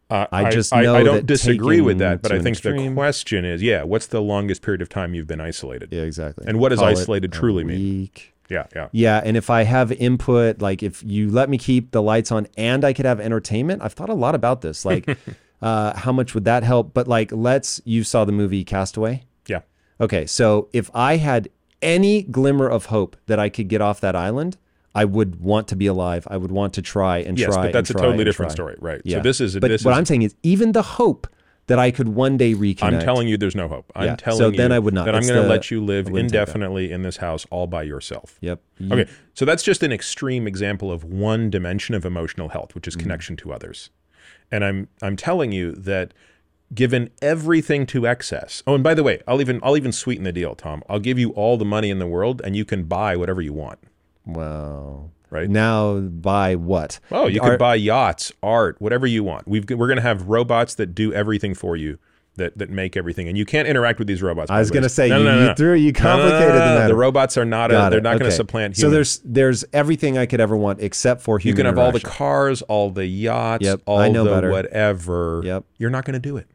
Uh, 0.09 0.27
I 0.31 0.51
just 0.51 0.73
I, 0.73 0.83
know 0.83 0.95
I 0.95 1.03
don't 1.03 1.27
disagree 1.27 1.81
with 1.81 1.99
that, 1.99 2.23
but 2.23 2.31
I 2.31 2.39
think 2.39 2.61
the 2.61 2.93
question 2.95 3.45
is, 3.45 3.61
yeah, 3.61 3.83
what's 3.83 4.07
the 4.07 4.21
longest 4.21 4.63
period 4.63 4.81
of 4.81 4.89
time 4.89 5.15
you've 5.15 5.27
been 5.27 5.41
isolated? 5.41 5.93
Yeah, 5.93 6.03
exactly. 6.03 6.45
And 6.47 6.61
what 6.61 6.69
does 6.69 6.79
Call 6.79 6.89
isolated 6.89 7.33
truly 7.33 7.65
mean? 7.65 8.11
Yeah, 8.49 8.67
yeah. 8.75 8.89
Yeah, 8.93 9.21
and 9.25 9.37
if 9.37 9.51
I 9.51 9.65
have 9.65 9.91
input, 9.93 10.61
like 10.61 10.83
if 10.83 11.03
you 11.03 11.31
let 11.31 11.49
me 11.49 11.59
keep 11.59 11.91
the 11.91 12.03
lights 12.03 12.31
on 12.31 12.47
and 12.57 12.85
I 12.85 12.93
could 12.93 13.05
have 13.05 13.19
entertainment, 13.19 13.83
I've 13.83 13.95
thought 13.95 14.09
a 14.09 14.15
lot 14.15 14.37
about 14.37 14.61
this. 14.61 14.85
Like, 14.85 15.09
uh, 15.63 15.97
how 15.97 16.13
much 16.13 16.35
would 16.35 16.45
that 16.45 16.63
help? 16.63 16.95
But 16.95 17.09
like, 17.09 17.33
let's 17.33 17.81
you 17.85 18.05
saw 18.05 18.25
the 18.25 18.33
movie 18.33 18.65
Castaway. 18.65 19.25
Yeah. 19.47 19.63
Okay, 20.01 20.27
so 20.27 20.69
if 20.73 20.91
I 20.95 21.17
had 21.17 21.49
any 21.83 22.23
glimmer 22.23 22.69
of 22.69 22.87
hope 22.87 23.17
that 23.27 23.39
I 23.39 23.49
could 23.49 23.69
get 23.69 23.81
off 23.81 24.01
that 24.01 24.15
island, 24.15 24.57
I 24.97 25.05
would 25.05 25.41
want 25.41 25.69
to 25.69 25.77
be 25.77 25.87
alive. 25.87 26.27
I 26.31 26.37
would 26.37 26.51
want 26.51 26.75
to 26.75 26.83
try 26.83 27.19
and 27.19 27.37
try. 27.37 27.47
Yes, 27.47 27.57
but 27.57 27.73
that's 27.73 27.91
a 27.91 27.95
totally 27.95 28.25
different 28.25 28.53
story, 28.53 28.77
right? 28.81 29.01
Yeah. 29.05 29.19
So 29.19 29.23
this 29.23 29.41
is 29.41 29.55
But 29.59 29.69
this 29.69 29.85
what 29.85 29.93
is 29.93 29.99
I'm 29.99 30.05
saying 30.07 30.23
is, 30.23 30.35
even 30.43 30.73
the 30.73 30.83
hope 30.83 31.27
that 31.69 31.79
I 31.81 31.91
could 31.91 32.09
one 32.09 32.37
day 32.37 32.55
reconnect. 32.55 32.83
I'm 32.85 33.01
telling 33.01 33.27
you, 33.27 33.37
there's 33.37 33.57
no 33.57 33.67
hope. 33.69 33.91
I'm 33.97 34.05
Yeah, 34.05 34.17
telling 34.17 34.39
so 34.39 34.49
you 34.51 34.57
then 34.57 34.71
I 34.73 34.79
would 34.79 34.95
not. 34.95 35.05
that 35.07 35.17
I'm 35.17 35.23
going 35.27 35.43
to 35.43 35.49
let 35.49 35.69
you 35.71 35.81
live 35.85 36.07
I 36.07 36.11
wouldn't 36.13 36.31
take 36.31 36.37
that. 36.39 36.43
indefinitely 36.43 36.93
in 36.93 37.03
this 37.03 37.17
house 37.17 37.45
all 37.51 37.67
by 37.67 37.83
yourself. 37.83 38.39
Yep. 38.41 38.61
You- 38.79 38.93
Okay, 38.93 39.11
so 39.35 39.45
that's 39.45 39.65
just 39.65 39.83
an 39.83 39.91
extreme 39.93 40.47
example 40.47 40.93
of 40.93 41.03
one 41.05 41.51
dimension 41.51 41.95
of 41.97 42.05
emotional 42.05 42.51
health, 42.51 42.75
which 42.77 42.87
is 42.87 42.95
Mm-hmm. 42.95 43.03
connection 43.03 43.37
to 43.39 43.53
others. 43.53 43.91
And 44.53 44.65
I'm 44.65 44.89
I'm 45.03 45.17
telling 45.17 45.51
you 45.51 45.73
that 45.73 46.15
given 46.73 47.11
everything 47.21 47.85
to 47.87 48.07
excess. 48.07 48.63
Oh, 48.67 48.75
and 48.77 48.85
by 48.85 48.95
the 48.95 49.03
way, 49.03 49.21
I'll 49.27 49.41
even 49.41 49.59
I'll 49.63 49.77
even 49.77 49.91
sweeten 49.93 50.23
the 50.25 50.33
deal, 50.33 50.55
Tom. 50.55 50.83
I'll 50.89 51.01
give 51.01 51.19
you 51.19 51.31
all 51.31 51.57
the 51.57 51.65
money 51.65 51.91
in 51.91 51.99
the 51.99 52.07
world 52.07 52.41
and 52.45 52.55
you 52.57 52.65
can 52.65 52.85
buy 52.85 53.17
whatever 53.17 53.41
you 53.43 53.53
want. 53.53 53.81
Wow. 54.27 55.11
Right. 55.31 55.49
Now 55.51 55.99
buy 55.99 56.55
what? 56.55 57.01
Oh, 57.11 57.27
you 57.27 57.41
can 57.41 57.59
buy 57.59 57.75
yachts, 57.75 58.33
art, 58.43 58.77
whatever 58.81 59.07
you 59.07 59.25
want. 59.25 59.49
We've 59.49 59.69
we're 59.71 59.89
going 59.89 59.97
to 59.97 60.03
have 60.03 60.29
robots 60.29 60.75
that 60.77 60.95
do 60.95 61.13
everything 61.13 61.55
for 61.55 61.77
you. 61.77 61.99
That, 62.39 62.59
that 62.59 62.69
make 62.69 62.99
everything, 62.99 63.29
and 63.29 63.39
you 63.39 63.47
can't 63.47 63.67
interact 63.67 63.99
with 63.99 64.07
these 64.07 64.21
robots. 64.23 64.51
I 64.51 64.59
was 64.59 64.71
gonna 64.71 64.91
say, 64.91 65.09
No, 65.09 65.17
you- 65.21 65.25
no, 65.25 65.41
no, 65.41 65.49
you 65.49 65.55
threw- 65.55 65.75
you 65.75 65.91
complicated 65.95 66.49
the 66.53 66.59
matter. 66.59 66.89
The 66.89 66.95
robots 66.95 67.39
are 67.39 67.47
not. 67.47 67.71
A, 67.71 67.89
they're 67.91 68.03
not 68.03 68.11
going 68.19 68.19
to 68.19 68.27
Okay. 68.27 68.35
supplant. 68.37 68.77
So 68.77 68.91
there's 68.91 69.21
there's 69.25 69.65
everything 69.73 70.19
I 70.19 70.27
could 70.27 70.39
ever 70.39 70.55
want 70.55 70.83
except 70.83 71.23
for 71.23 71.39
human. 71.39 71.57
You 71.57 71.57
can 71.57 71.65
have 71.65 71.79
all 71.79 71.93
the 71.93 72.01
cars, 72.01 72.61
all 72.61 72.91
the 72.91 73.07
yachts, 73.07 73.65
Yep, 73.65 73.81
all 73.87 74.01
I 74.01 74.09
know 74.11 74.25
the 74.25 74.31
better. 74.33 74.51
whatever. 74.51 75.41
Yep. 75.47 75.65
You're 75.79 75.89
not 75.89 76.05
going 76.05 76.13
to 76.13 76.21
do 76.21 76.37
it. 76.37 76.47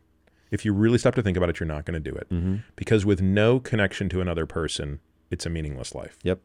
If 0.51 0.65
you 0.65 0.71
really 0.71 0.99
stop 0.99 1.15
to 1.15 1.23
think 1.23 1.35
about 1.35 1.49
it, 1.49 1.59
you're 1.59 1.65
not 1.65 1.85
going 1.85 1.99
to 2.01 2.11
do 2.11 2.15
it. 2.15 2.29
Mm-hmm. 2.29 2.57
Because 2.75 3.03
with 3.03 3.23
no 3.23 3.59
connection 3.59 4.07
to 4.09 4.21
another 4.21 4.45
person, 4.45 4.99
it's 5.31 5.47
a 5.47 5.49
meaningless 5.49 5.95
life. 5.95 6.19
Yep. 6.21 6.41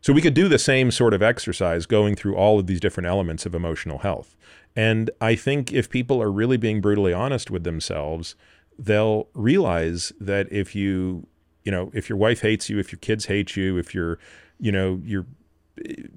So 0.00 0.12
we 0.12 0.22
could 0.22 0.34
do 0.34 0.48
the 0.48 0.58
same 0.58 0.90
sort 0.90 1.14
of 1.14 1.22
exercise 1.22 1.86
going 1.86 2.14
through 2.14 2.36
all 2.36 2.58
of 2.58 2.66
these 2.66 2.80
different 2.80 3.06
elements 3.06 3.46
of 3.46 3.54
emotional 3.54 3.98
health. 3.98 4.36
And 4.76 5.10
I 5.20 5.34
think 5.34 5.72
if 5.72 5.90
people 5.90 6.22
are 6.22 6.30
really 6.30 6.56
being 6.56 6.80
brutally 6.80 7.12
honest 7.12 7.50
with 7.50 7.64
themselves, 7.64 8.36
they'll 8.78 9.28
realize 9.34 10.12
that 10.20 10.46
if 10.52 10.74
you, 10.74 11.26
you 11.64 11.72
know, 11.72 11.90
if 11.94 12.08
your 12.08 12.16
wife 12.16 12.42
hates 12.42 12.70
you, 12.70 12.78
if 12.78 12.92
your 12.92 13.00
kids 13.00 13.26
hate 13.26 13.56
you, 13.56 13.76
if 13.76 13.94
you're, 13.94 14.18
you 14.60 14.70
know, 14.70 15.00
you're 15.04 15.26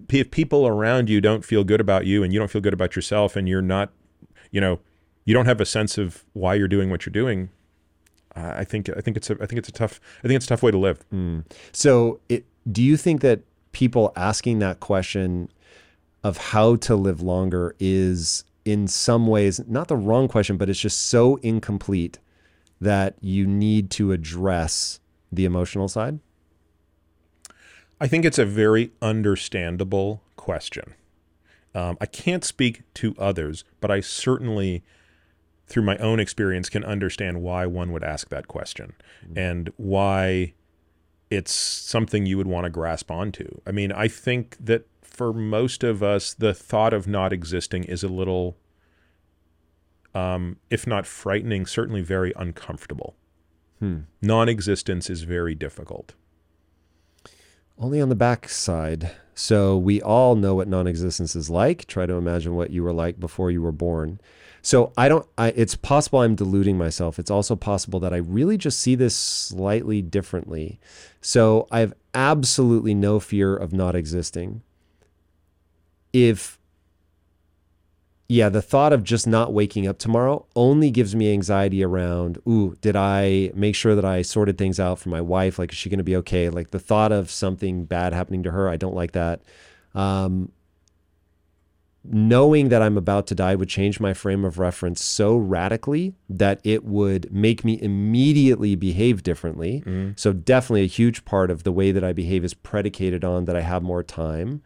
if 0.10 0.32
people 0.32 0.68
around 0.68 1.10
you 1.10 1.22
don't 1.22 1.46
feel 1.46 1.64
good 1.64 1.82
about 1.82 2.06
you 2.06 2.24
and 2.24 2.34
you 2.34 2.40
don't 2.40 2.50
feel 2.50 2.62
good 2.62 2.74
about 2.74 2.96
yourself 2.96 3.36
and 3.36 3.48
you're 3.48 3.62
not, 3.62 3.92
you 4.52 4.62
know, 4.62 4.80
you 5.26 5.34
don't 5.34 5.46
have 5.46 5.62
a 5.62 5.66
sense 5.66 5.98
of 5.98 6.24
why 6.34 6.56
you're 6.56 6.68
doing 6.68 6.90
what 6.90 7.06
you're 7.06 7.12
doing, 7.12 7.50
I 8.36 8.64
think 8.64 8.90
I 8.90 9.02
think 9.02 9.18
it's 9.18 9.30
a 9.30 9.38
I 9.42 9.46
think 9.46 9.60
it's 9.60 9.70
a 9.70 9.74
tough 9.74 10.00
I 10.24 10.28
think 10.28 10.38
it's 10.38 10.46
a 10.46 10.50
tough 10.50 10.64
way 10.64 10.72
to 10.72 10.78
live. 10.78 11.02
Hmm. 11.10 11.40
So, 11.72 12.20
it, 12.30 12.46
do 12.72 12.82
you 12.82 12.96
think 12.96 13.22
that 13.22 13.42
people 13.72 14.12
asking 14.16 14.60
that 14.60 14.80
question 14.80 15.50
of 16.24 16.38
how 16.38 16.76
to 16.76 16.96
live 16.96 17.22
longer 17.22 17.76
is 17.80 18.44
in 18.66 18.88
some 18.88 19.28
ways 19.28 19.60
not 19.68 19.88
the 19.88 19.96
wrong 19.96 20.28
question, 20.28 20.58
but 20.58 20.70
it's 20.70 20.80
just 20.80 21.08
so 21.08 21.38
incomplete 21.38 22.20
that 22.80 23.16
you 23.22 23.46
need 23.46 23.90
to 23.92 24.12
address 24.12 25.00
the 25.32 25.46
emotional 25.46 25.88
side? 25.88 26.20
I 28.00 28.08
think 28.08 28.26
it's 28.26 28.40
a 28.40 28.46
very 28.46 28.92
understandable 29.02 30.24
question. 30.36 30.96
Um, 31.74 31.98
I 32.02 32.08
can't 32.08 32.44
speak 32.44 32.82
to 32.96 33.16
others, 33.18 33.64
but 33.80 33.92
I 33.92 34.02
certainly, 34.02 34.84
through 35.68 35.84
my 35.84 35.98
own 35.98 36.20
experience, 36.20 36.68
can 36.68 36.84
understand 36.84 37.42
why 37.42 37.66
one 37.68 37.92
would 37.92 38.04
ask 38.04 38.30
that 38.30 38.48
question 38.48 38.94
and 39.36 39.72
why 39.78 40.54
it's 41.32 41.54
something 41.54 42.26
you 42.26 42.38
would 42.38 42.48
want 42.48 42.66
to 42.66 42.70
grasp 42.70 43.10
onto. 43.10 43.48
I 43.66 43.72
mean, 43.72 43.92
I 43.92 44.08
think 44.08 44.58
that 44.60 44.86
for 45.02 45.34
most 45.34 45.84
of 45.84 46.04
us, 46.04 46.34
the 46.34 46.54
thought 46.54 46.94
of 46.94 47.08
not 47.08 47.34
existing 47.34 47.86
is 47.86 48.04
a 48.04 48.08
little, 48.08 48.58
um, 50.14 50.58
if 50.70 50.86
not 50.86 51.08
frightening, 51.08 51.66
certainly 51.66 52.02
very 52.02 52.34
uncomfortable. 52.36 53.16
Non 54.22 54.48
existence 54.48 55.10
is 55.10 55.24
very 55.24 55.56
difficult. 55.56 56.14
Only 57.80 58.00
on 58.00 58.10
the 58.10 58.16
back 58.16 58.48
side. 58.48 59.12
So 59.34 59.76
we 59.78 60.02
all 60.02 60.36
know 60.36 60.54
what 60.54 60.68
non-existence 60.68 61.36
is 61.36 61.50
like. 61.50 61.88
Try 61.88 62.06
to 62.06 62.14
imagine 62.14 62.56
what 62.56 62.70
you 62.70 62.84
were 62.84 62.94
like 62.94 63.20
before 63.20 63.50
you 63.50 63.62
were 63.62 63.72
born. 63.72 64.20
So 64.62 64.94
I 64.96 65.10
don't 65.10 65.28
I 65.38 65.50
it's 65.50 65.76
possible 65.76 66.20
I'm 66.20 66.36
deluding 66.36 66.78
myself. 66.78 67.18
It's 67.20 67.32
also 67.32 67.56
possible 67.56 68.00
that 68.02 68.14
I 68.14 68.18
really 68.18 68.58
just 68.58 68.80
see 68.80 68.96
this 68.96 69.16
slightly 69.16 70.02
differently. 70.02 70.80
So 71.22 71.68
I 71.72 71.80
have 71.80 71.94
absolutely 72.14 72.94
no 72.94 73.20
fear 73.20 73.56
of 73.56 73.74
not 73.74 73.96
existing. 73.96 74.62
If 76.14 76.60
yeah, 78.32 78.48
the 78.48 78.62
thought 78.62 78.94
of 78.94 79.04
just 79.04 79.28
not 79.28 79.52
waking 79.52 79.88
up 79.88 79.98
tomorrow 79.98 80.46
only 80.56 80.90
gives 80.90 81.14
me 81.14 81.34
anxiety 81.34 81.84
around, 81.84 82.38
ooh, 82.48 82.78
did 82.80 82.96
I 82.96 83.52
make 83.54 83.76
sure 83.76 83.94
that 83.94 84.06
I 84.06 84.22
sorted 84.22 84.58
things 84.58 84.80
out 84.80 85.00
for 85.00 85.10
my 85.10 85.20
wife? 85.20 85.60
Like, 85.60 85.74
is 85.74 85.78
she 85.78 85.90
going 85.90 85.98
to 85.98 86.04
be 86.06 86.16
okay? 86.16 86.50
Like, 86.50 86.72
the 86.72 86.80
thought 86.80 87.12
of 87.12 87.30
something 87.30 87.84
bad 87.84 88.14
happening 88.14 88.42
to 88.44 88.52
her, 88.52 88.70
I 88.70 88.78
don't 88.78 88.96
like 88.96 89.12
that. 89.12 89.42
Um, 89.94 90.54
knowing 92.04 92.70
that 92.70 92.82
I'm 92.82 92.98
about 92.98 93.28
to 93.28 93.36
die 93.36 93.56
would 93.56 93.70
change 93.70 94.00
my 94.00 94.14
frame 94.14 94.44
of 94.44 94.58
reference 94.58 95.04
so 95.04 95.38
radically 95.38 96.16
that 96.30 96.60
it 96.64 96.84
would 96.84 97.32
make 97.32 97.64
me 97.64 97.80
immediately 97.82 98.76
behave 98.76 99.22
differently. 99.24 99.84
So, 100.16 100.34
definitely 100.34 100.84
a 100.84 100.88
huge 100.88 101.26
part 101.26 101.52
of 101.52 101.64
the 101.64 101.72
way 101.72 101.92
that 101.92 102.04
I 102.04 102.14
behave 102.14 102.44
is 102.44 102.54
predicated 102.54 103.24
on 103.24 103.46
that 103.46 103.56
I 103.56 103.62
have 103.62 103.84
more 103.84 104.04
time. 104.04 104.62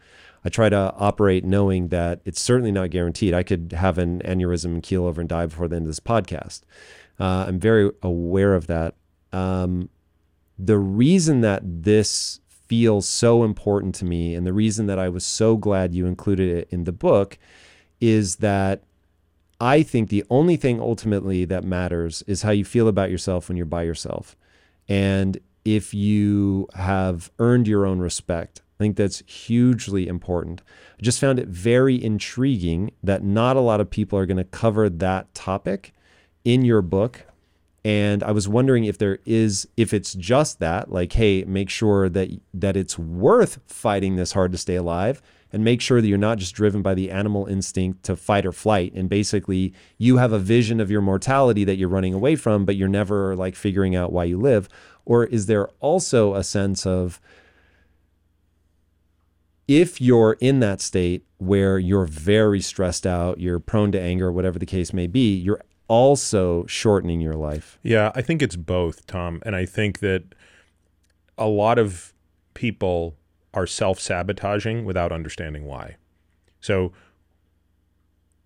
I 0.46 0.50
try 0.50 0.70
to 0.70 0.94
operate 0.98 1.44
knowing 1.44 1.88
that 1.90 2.22
it's 2.24 2.40
certainly 2.40 2.72
not 2.72 2.92
guaranteed. 2.92 3.34
I 3.34 3.42
could 3.44 3.74
have 3.76 3.98
an 3.98 4.22
aneurysm 4.22 4.66
and 4.66 4.84
keel 4.84 5.06
over 5.06 5.20
and 5.20 5.30
die 5.30 5.48
before 5.48 5.68
the 5.68 5.76
end 5.76 5.84
of 5.84 5.88
this 5.88 6.00
podcast. 6.00 6.62
Uh, 7.20 7.46
I'm 7.48 7.60
very 7.60 7.90
aware 8.04 8.54
of 8.54 8.68
that. 8.68 8.96
Um, 9.34 9.90
the 10.58 10.78
reason 10.78 11.42
that 11.42 11.62
this 11.66 12.40
feels 12.68 13.08
so 13.08 13.44
important 13.44 13.96
to 13.96 14.06
me 14.06 14.36
and 14.36 14.46
the 14.46 14.54
reason 14.54 14.86
that 14.88 15.00
I 15.00 15.10
was 15.10 15.26
so 15.26 15.58
glad 15.58 15.94
you 15.94 16.06
included 16.06 16.50
it 16.50 16.68
in 16.72 16.84
the 16.84 16.92
book 16.92 17.38
is 18.00 18.38
that 18.38 18.84
I 19.60 19.84
think 19.84 20.10
the 20.10 20.26
only 20.30 20.58
thing 20.58 20.82
ultimately 20.82 21.46
that 21.46 21.64
matters 21.64 22.24
is 22.28 22.42
how 22.42 22.52
you 22.52 22.66
feel 22.66 22.88
about 22.88 23.10
yourself 23.10 23.48
when 23.48 23.58
you're 23.58 23.66
by 23.66 23.84
yourself. 23.84 24.36
And 24.90 25.40
if 25.64 25.94
you 25.94 26.68
have 26.76 27.32
earned 27.40 27.68
your 27.68 27.86
own 27.86 28.00
respect, 28.00 28.62
I 28.80 28.84
think 28.84 28.98
that's 28.98 29.24
hugely 29.26 30.08
important. 30.08 30.62
I 31.00 31.04
just 31.04 31.20
found 31.20 31.40
it 31.40 31.48
very 31.48 32.02
intriguing 32.02 32.92
that 33.02 33.24
not 33.24 33.56
a 33.56 33.62
lot 33.62 33.80
of 33.80 33.90
people 33.90 34.20
are 34.20 34.26
going 34.26 34.38
to 34.38 34.44
cover 34.44 34.90
that 34.90 35.34
topic 35.34 35.94
in 36.44 36.66
your 36.66 36.82
book. 36.82 37.26
And 37.86 38.24
I 38.24 38.32
was 38.32 38.48
wondering 38.48 38.86
if 38.86 38.98
there 38.98 39.20
is, 39.28 39.68
if 39.78 39.94
it's 39.94 40.16
just 40.16 40.58
that, 40.58 40.92
like, 40.92 41.14
hey, 41.14 41.44
make 41.44 41.70
sure 41.70 42.10
that 42.10 42.32
that 42.52 42.76
it's 42.76 42.98
worth 42.98 43.60
fighting 43.68 44.16
this 44.16 44.32
hard 44.32 44.52
to 44.54 44.58
stay 44.58 44.74
alive, 44.74 45.22
and 45.54 45.64
make 45.64 45.82
sure 45.82 46.02
that 46.02 46.08
you're 46.08 46.18
not 46.18 46.40
just 46.40 46.56
driven 46.56 46.82
by 46.82 46.96
the 46.96 47.12
animal 47.12 47.46
instinct 47.46 48.02
to 48.06 48.16
fight 48.16 48.44
or 48.44 48.52
flight. 48.52 48.92
And 48.96 49.08
basically, 49.08 49.72
you 50.00 50.18
have 50.18 50.34
a 50.34 50.40
vision 50.40 50.80
of 50.80 50.90
your 50.90 51.02
mortality 51.02 51.64
that 51.64 51.76
you're 51.76 51.88
running 51.88 52.16
away 52.16 52.36
from, 52.36 52.66
but 52.66 52.76
you're 52.76 52.88
never 52.88 53.36
like 53.36 53.56
figuring 53.56 53.96
out 53.96 54.12
why 54.12 54.24
you 54.24 54.40
live. 54.40 54.68
Or 55.06 55.26
is 55.26 55.46
there 55.46 55.68
also 55.80 56.34
a 56.34 56.44
sense 56.44 56.88
of 56.88 57.22
if 59.68 60.02
you're 60.02 60.38
in 60.42 60.60
that 60.62 60.82
state 60.82 61.24
where 61.38 61.78
you're 61.78 62.06
very 62.06 62.62
stressed 62.62 63.06
out, 63.06 63.40
you're 63.40 63.60
prone 63.60 63.92
to 63.92 64.02
anger, 64.02 64.32
whatever 64.32 64.58
the 64.58 64.66
case 64.66 64.92
may 64.92 65.06
be, 65.06 65.36
you're 65.36 65.62
also 65.88 66.66
shortening 66.66 67.22
your 67.22 67.36
life. 67.36 67.80
Yeah, 67.84 68.12
I 68.16 68.22
think 68.22 68.42
it's 68.42 68.56
both, 68.56 69.06
Tom. 69.08 69.42
And 69.46 69.56
I 69.56 69.66
think 69.66 70.00
that 70.00 70.24
a 71.38 71.48
lot 71.48 71.78
of 71.78 72.14
people 72.54 73.16
are 73.54 73.68
self 73.68 74.00
sabotaging 74.00 74.86
without 74.86 75.12
understanding 75.12 75.66
why. 75.66 75.98
So 76.60 76.92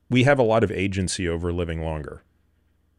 we 0.10 0.24
have 0.24 0.40
a 0.40 0.44
lot 0.44 0.64
of 0.64 0.72
agency 0.72 1.28
over 1.28 1.54
living 1.54 1.84
longer. 1.84 2.24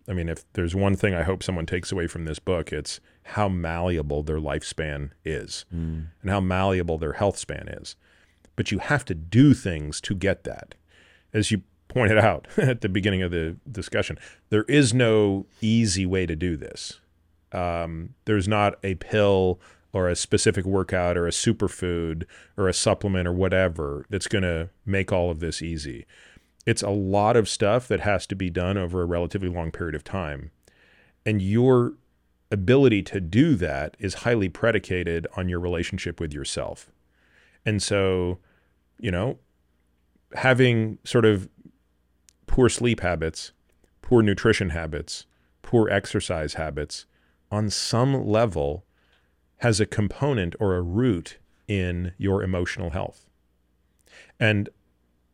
I 0.09 0.13
mean, 0.13 0.29
if 0.29 0.51
there's 0.55 0.75
one 0.75 0.97
thing 0.97 1.15
I 1.15 1.23
hope 1.23 1.43
someone 1.43 1.67
takes 1.67 1.93
away 1.93 2.07
from 2.07 2.25
this 2.25 2.39
book, 2.39 2.73
it's 2.73 3.01
how 3.23 3.49
malleable 3.49 4.23
their 4.23 4.41
lifespan 4.41 5.11
is 5.25 5.67
mm. 5.73 6.07
and 6.21 6.31
how 6.31 6.41
malleable 6.41 6.99
their 6.99 7.13
health 7.13 7.37
span 7.37 7.69
is. 7.69 7.97
But 8.57 8.73
you 8.73 8.79
have 8.79 9.05
to 9.07 9.15
do 9.15 9.55
things 9.55 10.01
to 10.03 10.15
get 10.15 10.45
that. 10.45 10.75
As 11.33 11.51
you 11.51 11.63
pointed 11.91 12.19
out 12.19 12.47
at 12.57 12.81
the 12.81 12.89
beginning 12.89 13.23
of 13.23 13.31
the 13.31 13.57
discussion, 13.71 14.19
there 14.49 14.65
is 14.65 14.95
no 14.95 15.47
easy 15.61 16.07
way 16.07 16.25
to 16.25 16.35
do 16.35 16.57
this. 16.57 17.01
Um, 17.53 18.15
there's 18.25 18.49
not 18.49 18.79
a 18.83 18.95
pill 18.95 19.61
or 19.93 20.09
a 20.09 20.17
specific 20.17 20.65
workout 20.65 21.17
or 21.17 21.27
a 21.27 21.33
superfood 21.33 22.25
or 22.57 22.69
a 22.69 22.75
supplement 22.75 23.27
or 23.27 23.33
whatever 23.33 24.07
that's 24.09 24.29
going 24.29 24.43
to 24.43 24.71
make 24.87 25.13
all 25.13 25.31
of 25.31 25.41
this 25.41 25.61
easy. 25.61 26.07
It's 26.65 26.83
a 26.83 26.91
lot 26.91 27.37
of 27.37 27.49
stuff 27.49 27.89
that 27.89 28.01
has 28.01 28.27
to 28.29 28.37
be 28.37 28.51
done 28.51 28.79
over 28.79 29.03
a 29.03 29.07
relatively 29.07 29.49
long 29.49 29.73
period 29.73 29.95
of 29.95 30.05
time. 30.05 30.53
And 31.27 31.43
your 31.43 31.95
ability 32.53 33.03
to 33.03 33.21
do 33.21 33.55
that 33.57 33.97
is 33.99 34.15
highly 34.15 34.49
predicated 34.49 35.27
on 35.37 35.49
your 35.49 35.61
relationship 35.61 36.21
with 36.21 36.33
yourself. 36.33 36.91
And 37.67 37.83
so, 37.83 38.39
you 38.99 39.11
know, 39.11 39.39
having 40.35 40.99
sort 41.05 41.25
of 41.25 41.49
poor 42.61 42.69
sleep 42.69 43.01
habits, 43.01 43.53
poor 44.03 44.21
nutrition 44.21 44.69
habits, 44.69 45.25
poor 45.63 45.89
exercise 45.89 46.55
habits 46.55 47.07
on 47.51 47.71
some 47.71 48.27
level 48.27 48.85
has 49.61 49.81
a 49.81 49.87
component 49.87 50.55
or 50.61 50.77
a 50.77 50.83
root 50.83 51.39
in 51.69 52.13
your 52.19 52.43
emotional 52.43 52.91
health. 52.91 53.31
And 54.39 54.69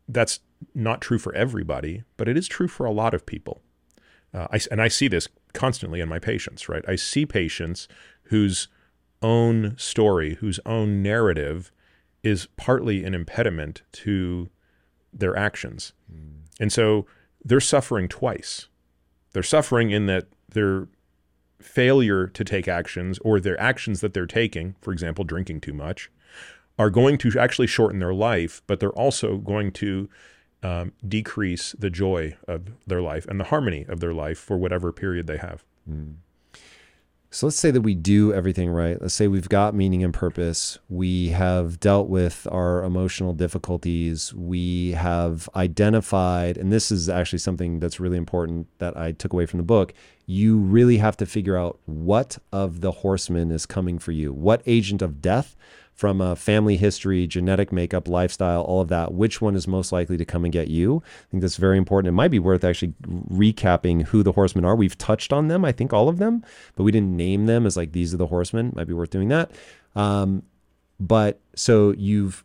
that's 0.09 0.39
not 0.73 1.01
true 1.01 1.19
for 1.19 1.35
everybody, 1.35 2.05
but 2.17 2.29
it 2.29 2.37
is 2.37 2.47
true 2.47 2.69
for 2.69 2.87
a 2.87 2.93
lot 2.93 3.12
of 3.12 3.27
people. 3.27 3.61
Uh, 4.33 4.47
I, 4.53 4.61
and 4.71 4.81
I 4.81 4.87
see 4.87 5.09
this 5.09 5.27
constantly 5.53 6.01
in 6.01 6.09
my 6.09 6.21
patients, 6.21 6.69
right? 6.69 6.85
I 6.87 6.95
see 6.95 7.27
patients 7.27 7.89
whose 8.27 8.69
own 9.21 9.75
story, 9.77 10.37
whose 10.37 10.61
own 10.65 11.03
narrative 11.03 11.73
is 12.23 12.47
partly 12.57 13.03
an 13.03 13.15
impediment 13.15 13.83
to 14.05 14.49
their 15.12 15.37
actions. 15.37 15.93
Mm. 16.09 16.43
And 16.61 16.73
so 16.73 17.07
they're 17.47 17.61
suffering 17.61 18.09
twice. 18.09 18.67
They're 19.33 19.43
suffering 19.43 19.91
in 19.91 20.07
that 20.07 20.27
their 20.49 20.89
failure 21.61 22.27
to 22.27 22.45
take 22.45 22.67
actions 22.67 23.19
or 23.21 23.39
their 23.39 23.59
actions 23.61 24.01
that 24.01 24.13
they're 24.13 24.27
taking, 24.27 24.75
for 24.81 24.93
example, 24.93 25.25
drinking 25.25 25.61
too 25.61 25.73
much, 25.73 26.11
are 26.79 26.91
going 26.91 27.17
to 27.19 27.39
actually 27.39 27.69
shorten 27.69 28.01
their 28.01 28.13
life, 28.13 28.63
but 28.67 28.81
they're 28.81 28.91
also 28.91 29.37
going 29.37 29.71
to 29.73 30.09
um, 30.63 30.93
decrease 31.07 31.75
the 31.79 31.89
joy 31.89 32.37
of 32.49 32.73
their 32.87 33.01
life 33.01 33.27
and 33.27 33.39
the 33.39 33.45
harmony 33.45 33.87
of 33.89 34.01
their 34.01 34.13
life 34.13 34.39
for 34.39 34.57
whatever 34.57 34.93
period 34.93 35.27
they 35.27 35.37
have. 35.37 35.65
Mm. 35.89 36.17
So 37.37 37.44
let's 37.44 37.59
say 37.59 37.70
that 37.70 37.83
we 37.83 37.94
do 37.94 38.33
everything 38.33 38.70
right. 38.70 38.99
Let's 38.99 39.12
say 39.12 39.29
we've 39.29 39.51
got 39.51 39.75
meaning 39.75 40.03
and 40.03 40.14
purpose. 40.14 40.79
We 40.88 41.29
have 41.29 41.79
dealt 41.79 42.09
with 42.09 42.49
our 42.51 42.83
emotional 42.83 43.35
difficulties. 43.35 44.33
We 44.33 44.92
have 44.92 45.46
identified, 45.55 46.57
and 46.57 46.72
this 46.72 46.90
is 46.90 47.11
actually 47.11 47.40
something 47.40 47.79
that's 47.79 48.01
really 48.01 48.16
important 48.16 48.68
that 48.79 48.96
I 48.96 49.12
took 49.12 49.35
away 49.35 49.44
from 49.44 49.59
the 49.59 49.64
book. 49.64 49.92
You 50.25 50.57
really 50.57 50.96
have 50.96 51.18
to 51.18 51.27
figure 51.27 51.59
out 51.59 51.79
what 51.85 52.38
of 52.53 52.81
the 52.81 52.90
horsemen 52.90 53.51
is 53.51 53.66
coming 53.66 53.99
for 53.99 54.12
you. 54.12 54.33
What 54.33 54.62
agent 54.64 55.03
of 55.03 55.20
death 55.20 55.57
from 55.97 56.21
a 56.21 56.37
family 56.37 56.77
history, 56.77 57.27
genetic 57.27 57.73
makeup, 57.73 58.07
lifestyle, 58.07 58.61
all 58.63 58.83
of 58.83 58.89
that, 58.89 59.15
which 59.15 59.41
one 59.41 59.57
is 59.57 59.67
most 59.67 59.93
likely 59.93 60.19
to 60.19 60.27
come 60.27 60.45
and 60.45 60.53
get 60.53 60.69
you? 60.69 61.03
I 61.07 61.31
think 61.31 61.41
that's 61.41 61.57
very 61.57 61.79
important. 61.79 62.11
It 62.11 62.13
might 62.13 62.31
be 62.31 62.39
worth 62.39 62.65
actually 62.65 62.93
recapping 63.03 64.05
who 64.05 64.23
the 64.23 64.33
horsemen 64.33 64.67
are. 64.67 64.77
We've 64.77 64.97
touched 64.99 65.33
on 65.33 65.49
them, 65.49 65.65
I 65.65 65.73
think 65.73 65.95
all 65.95 66.11
of 66.11 66.19
them, 66.19 66.45
but 66.77 66.85
we 66.85 66.93
didn't 66.93 67.17
name 67.17 67.47
them 67.47 67.65
as 67.65 67.79
like 67.79 67.93
these 67.93 68.13
are 68.13 68.19
the 68.19 68.27
horsemen. 68.27 68.75
Might 68.77 68.87
be 68.87 68.93
worth 68.93 69.09
doing 69.09 69.29
that. 69.29 69.51
Um, 69.97 70.43
but 71.01 71.41
so 71.55 71.95
you've 71.97 72.45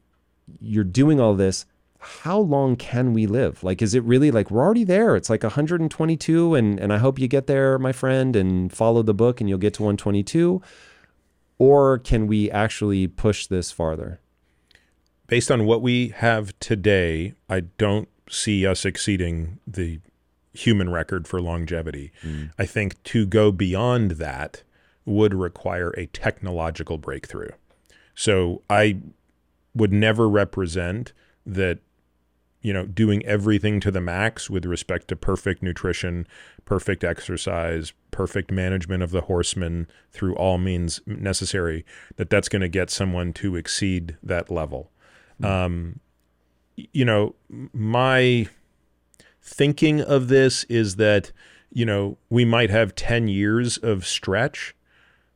you're 0.59 0.83
doing 0.83 1.19
all 1.19 1.35
this 1.35 1.65
how 2.03 2.39
long 2.39 2.75
can 2.75 3.13
we 3.13 3.27
live? 3.27 3.63
Like, 3.63 3.79
is 3.79 3.93
it 3.93 4.03
really 4.03 4.31
like 4.31 4.49
we're 4.49 4.63
already 4.63 4.83
there? 4.83 5.15
It's 5.15 5.29
like 5.29 5.43
122, 5.43 6.55
and 6.55 6.79
and 6.79 6.91
I 6.91 6.97
hope 6.97 7.19
you 7.19 7.27
get 7.27 7.45
there, 7.45 7.77
my 7.77 7.91
friend, 7.91 8.35
and 8.35 8.73
follow 8.73 9.03
the 9.03 9.13
book, 9.13 9.39
and 9.39 9.47
you'll 9.47 9.59
get 9.59 9.75
to 9.75 9.83
122 9.83 10.63
or 11.61 11.99
can 11.99 12.25
we 12.25 12.49
actually 12.49 13.05
push 13.05 13.45
this 13.45 13.71
farther? 13.71 14.19
Based 15.27 15.51
on 15.51 15.67
what 15.67 15.83
we 15.83 16.07
have 16.07 16.57
today, 16.57 17.35
I 17.47 17.59
don't 17.59 18.09
see 18.27 18.65
us 18.65 18.83
exceeding 18.83 19.59
the 19.67 19.99
human 20.53 20.89
record 20.89 21.27
for 21.27 21.39
longevity. 21.39 22.11
Mm. 22.23 22.49
I 22.57 22.65
think 22.65 23.03
to 23.03 23.27
go 23.27 23.51
beyond 23.51 24.11
that 24.13 24.63
would 25.05 25.35
require 25.35 25.91
a 25.91 26.07
technological 26.07 26.97
breakthrough. 26.97 27.51
So 28.15 28.63
I 28.67 28.97
would 29.75 29.93
never 29.93 30.27
represent 30.27 31.13
that 31.45 31.77
you 32.63 32.73
know 32.73 32.87
doing 32.87 33.23
everything 33.23 33.79
to 33.81 33.91
the 33.91 34.01
max 34.01 34.49
with 34.49 34.65
respect 34.65 35.09
to 35.09 35.15
perfect 35.15 35.61
nutrition 35.61 36.27
perfect 36.65 37.03
exercise 37.03 37.93
perfect 38.11 38.51
management 38.51 39.01
of 39.01 39.11
the 39.11 39.21
horsemen 39.21 39.87
through 40.11 40.35
all 40.35 40.57
means 40.57 41.01
necessary 41.05 41.85
that 42.17 42.29
that's 42.29 42.49
going 42.49 42.61
to 42.61 42.67
get 42.67 42.89
someone 42.89 43.33
to 43.33 43.55
exceed 43.55 44.17
that 44.21 44.51
level 44.51 44.91
mm-hmm. 45.41 45.51
um, 45.51 45.99
you 46.75 47.05
know 47.05 47.35
my 47.73 48.47
thinking 49.41 50.01
of 50.01 50.27
this 50.27 50.63
is 50.65 50.97
that 50.97 51.31
you 51.71 51.85
know 51.85 52.17
we 52.29 52.45
might 52.45 52.69
have 52.69 52.95
10 52.95 53.27
years 53.27 53.77
of 53.77 54.05
stretch 54.05 54.75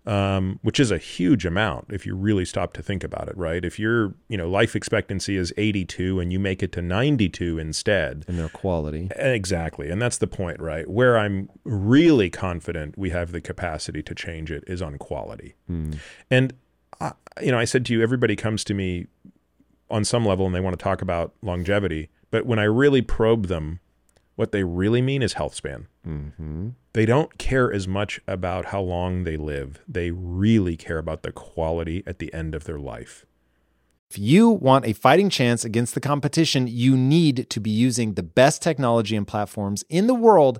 um, 0.06 0.60
which 0.62 0.80
is 0.80 0.92
a 0.92 0.98
huge 0.98 1.46
amount 1.46 1.88
if 1.90 2.06
you 2.06 2.16
really 2.16 2.46
stop 2.46 2.74
to 2.74 2.84
think 2.84 3.04
about 3.04 3.28
it, 3.28 3.38
right? 3.38 3.66
If 3.66 3.80
your 3.80 4.14
you 4.28 4.38
know 4.38 4.50
life 4.50 4.76
expectancy 4.76 5.36
is 5.38 5.54
82 5.58 6.20
and 6.20 6.32
you 6.32 6.40
make 6.40 6.62
it 6.62 6.72
to 6.74 6.82
92 6.82 7.58
instead, 7.58 8.26
and 8.28 8.38
their 8.38 8.50
quality 8.50 9.10
exactly, 9.16 9.90
and 9.90 10.02
that's 10.02 10.18
the 10.18 10.28
point, 10.28 10.60
right? 10.60 10.88
Where 10.88 11.18
I'm 11.18 11.50
really 11.64 12.30
confident 12.30 12.98
we 12.98 13.10
have 13.10 13.32
the 13.32 13.42
capacity 13.42 14.04
to 14.04 14.16
change 14.16 14.52
it 14.52 14.64
is 14.68 14.82
on 14.82 14.98
quality, 14.98 15.56
mm. 15.70 15.98
and 16.30 16.54
I, 17.02 17.14
you 17.42 17.52
know 17.52 17.60
I 17.60 17.66
said 17.66 17.86
to 17.88 17.94
you, 17.94 18.04
everybody 18.04 18.36
comes 18.36 18.64
to 18.66 18.74
me 18.74 19.08
on 19.90 20.04
some 20.04 20.26
level 20.26 20.46
and 20.46 20.56
they 20.56 20.60
want 20.60 20.78
to 20.78 20.84
talk 20.84 21.02
about 21.02 21.34
longevity, 21.42 22.10
but 22.32 22.46
when 22.46 22.60
I 22.60 22.64
really 22.64 23.02
probe 23.02 23.48
them, 23.48 23.80
what 24.36 24.52
they 24.52 24.64
really 24.64 25.02
mean 25.02 25.22
is 25.22 25.34
health 25.34 25.56
span. 25.56 25.88
Mm-hmm. 26.08 26.70
They 26.94 27.06
don't 27.06 27.38
care 27.38 27.72
as 27.72 27.88
much 27.88 28.20
about 28.28 28.66
how 28.66 28.82
long 28.82 29.24
they 29.24 29.38
live. 29.38 29.80
They 29.88 30.12
really 30.12 30.78
care 30.78 30.98
about 30.98 31.24
the 31.24 31.32
quality 31.32 32.04
at 32.06 32.20
the 32.20 32.34
end 32.34 32.56
of 32.56 32.66
their 32.66 32.80
life. 32.80 33.26
If 34.10 34.20
you 34.20 34.50
want 34.50 34.86
a 34.86 34.94
fighting 34.94 35.30
chance 35.30 35.66
against 35.66 35.96
the 35.96 36.00
competition, 36.00 36.68
you 36.68 36.96
need 36.96 37.50
to 37.50 37.60
be 37.60 37.72
using 37.72 38.14
the 38.14 38.24
best 38.24 38.62
technology 38.62 39.16
and 39.16 39.28
platforms 39.28 39.84
in 39.90 40.08
the 40.08 40.14
world 40.14 40.60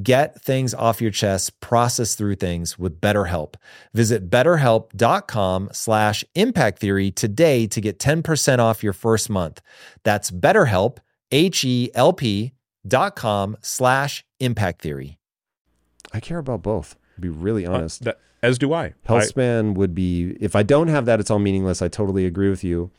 Get 0.00 0.40
things 0.40 0.72
off 0.72 1.00
your 1.00 1.10
chest, 1.10 1.58
process 1.60 2.14
through 2.14 2.36
things 2.36 2.78
with 2.78 3.00
BetterHelp. 3.00 3.54
Visit 3.92 4.30
betterhelp.com 4.30 5.70
slash 5.72 6.24
impact 6.34 6.78
theory 6.78 7.10
today 7.10 7.66
to 7.66 7.80
get 7.80 7.98
10% 7.98 8.58
off 8.60 8.84
your 8.84 8.92
first 8.92 9.28
month. 9.28 9.60
That's 10.04 10.30
betterhelp, 10.30 10.98
H-E-L-P 11.32 12.52
dot 12.86 13.16
com 13.16 13.56
slash 13.60 14.24
impact 14.38 14.82
theory. 14.82 15.18
I 16.12 16.20
care 16.20 16.38
about 16.38 16.62
both, 16.62 16.96
to 17.16 17.20
be 17.20 17.28
really 17.28 17.66
uh, 17.66 17.72
honest. 17.72 18.02
Uh, 18.02 18.04
that, 18.06 18.20
as 18.42 18.58
do 18.58 18.72
I. 18.72 18.94
Health 19.04 19.24
span 19.24 19.74
would 19.74 19.94
be, 19.94 20.36
if 20.40 20.56
I 20.56 20.62
don't 20.62 20.88
have 20.88 21.04
that, 21.06 21.20
it's 21.20 21.30
all 21.30 21.38
meaningless. 21.38 21.82
I 21.82 21.88
totally 21.88 22.26
agree 22.26 22.48
with 22.48 22.64
you. 22.64 22.90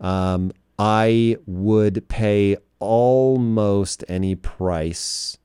Um, 0.00 0.52
I 0.78 1.36
would 1.46 2.08
pay 2.08 2.56
almost 2.80 4.04
any 4.08 4.34
price 4.34 5.37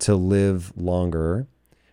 to 0.00 0.14
live 0.14 0.72
longer. 0.76 1.46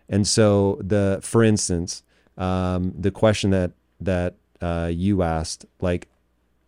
And 0.08 0.28
so 0.28 0.80
the, 0.82 1.20
for 1.22 1.44
instance, 1.44 2.04
um, 2.38 2.94
the 2.98 3.12
question 3.12 3.50
that 3.52 3.72
that 4.00 4.36
uh, 4.62 4.92
you 4.94 5.24
asked, 5.24 5.66
like, 5.82 6.08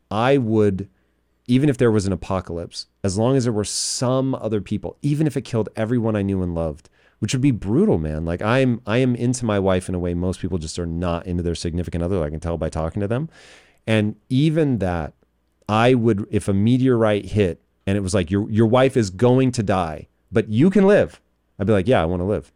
I 0.10 0.38
would, 0.38 0.90
even 1.48 1.70
if 1.70 1.78
there 1.78 1.92
was 1.92 2.06
an 2.06 2.14
apocalypse, 2.14 2.88
as 3.04 3.18
long 3.18 3.36
as 3.36 3.44
there 3.44 3.54
were 3.54 3.66
some 3.66 4.34
other 4.36 4.62
people, 4.62 4.98
even 5.02 5.28
if 5.28 5.36
it 5.36 5.42
killed 5.42 5.70
everyone 5.76 6.16
I 6.16 6.22
knew 6.22 6.42
and 6.42 6.56
loved, 6.56 6.90
which 7.20 7.34
would 7.34 7.42
be 7.42 7.52
brutal, 7.52 7.98
man. 7.98 8.26
Like 8.26 8.42
I'm, 8.42 8.82
I 8.86 8.98
am 9.00 9.16
into 9.16 9.46
my 9.46 9.60
wife 9.60 9.90
in 9.90 9.96
a 9.96 10.00
way 10.00 10.14
most 10.14 10.40
people 10.40 10.58
just 10.58 10.80
are 10.80 10.86
not 10.86 11.26
into 11.26 11.44
their 11.44 11.56
significant 11.56 12.04
other. 12.04 12.24
I 12.24 12.30
can 12.30 12.40
tell 12.40 12.58
by 12.58 12.70
talking 12.70 13.02
to 13.02 13.08
them, 13.08 13.30
and 13.86 14.16
even 14.30 14.78
that, 14.80 15.14
I 15.70 15.96
would, 15.96 16.26
if 16.32 16.48
a 16.48 16.54
meteorite 16.54 17.26
hit 17.26 17.62
and 17.86 17.98
it 17.98 18.02
was 18.02 18.14
like 18.14 18.30
your 18.30 18.50
your 18.50 18.68
wife 18.68 18.96
is 18.96 19.10
going 19.10 19.52
to 19.54 19.64
die, 19.64 20.08
but 20.32 20.50
you 20.50 20.70
can 20.70 20.86
live, 20.86 21.20
I'd 21.60 21.68
be 21.68 21.74
like, 21.74 21.88
yeah, 21.88 22.02
I 22.02 22.06
want 22.06 22.22
to 22.22 22.26
live. 22.26 22.52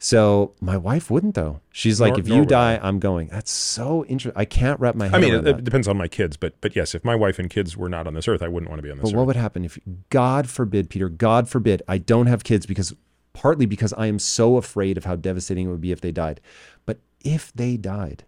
So 0.00 0.54
my 0.60 0.76
wife 0.76 1.10
wouldn't 1.10 1.34
though. 1.34 1.60
She's 1.72 2.00
like, 2.00 2.12
Nor- 2.12 2.20
if 2.20 2.26
nor 2.26 2.38
you 2.38 2.46
die, 2.46 2.76
I. 2.76 2.86
I'm 2.86 3.00
going. 3.00 3.28
That's 3.28 3.50
so 3.50 4.04
interesting. 4.04 4.40
I 4.40 4.44
can't 4.44 4.78
wrap 4.78 4.94
my 4.94 5.06
head 5.08 5.14
I 5.16 5.18
mean, 5.18 5.34
it, 5.34 5.46
it 5.46 5.64
depends 5.64 5.88
on 5.88 5.96
my 5.96 6.06
kids, 6.06 6.36
but 6.36 6.54
but 6.60 6.76
yes, 6.76 6.94
if 6.94 7.04
my 7.04 7.16
wife 7.16 7.38
and 7.40 7.50
kids 7.50 7.76
were 7.76 7.88
not 7.88 8.06
on 8.06 8.14
this 8.14 8.28
earth, 8.28 8.40
I 8.42 8.48
wouldn't 8.48 8.70
want 8.70 8.78
to 8.78 8.82
be 8.84 8.90
on 8.90 8.98
this 8.98 9.02
But 9.02 9.08
earth. 9.08 9.16
what 9.16 9.26
would 9.26 9.36
happen 9.36 9.64
if, 9.64 9.76
God 10.10 10.48
forbid, 10.48 10.88
Peter, 10.88 11.08
God 11.08 11.48
forbid, 11.48 11.82
I 11.88 11.98
don't 11.98 12.26
have 12.26 12.44
kids 12.44 12.64
because 12.64 12.94
partly 13.32 13.66
because 13.66 13.92
I 13.94 14.06
am 14.06 14.20
so 14.20 14.56
afraid 14.56 14.96
of 14.98 15.04
how 15.04 15.16
devastating 15.16 15.66
it 15.66 15.70
would 15.70 15.80
be 15.80 15.90
if 15.90 16.00
they 16.00 16.12
died. 16.12 16.40
But 16.86 16.98
if 17.24 17.52
they 17.52 17.76
died, 17.76 18.24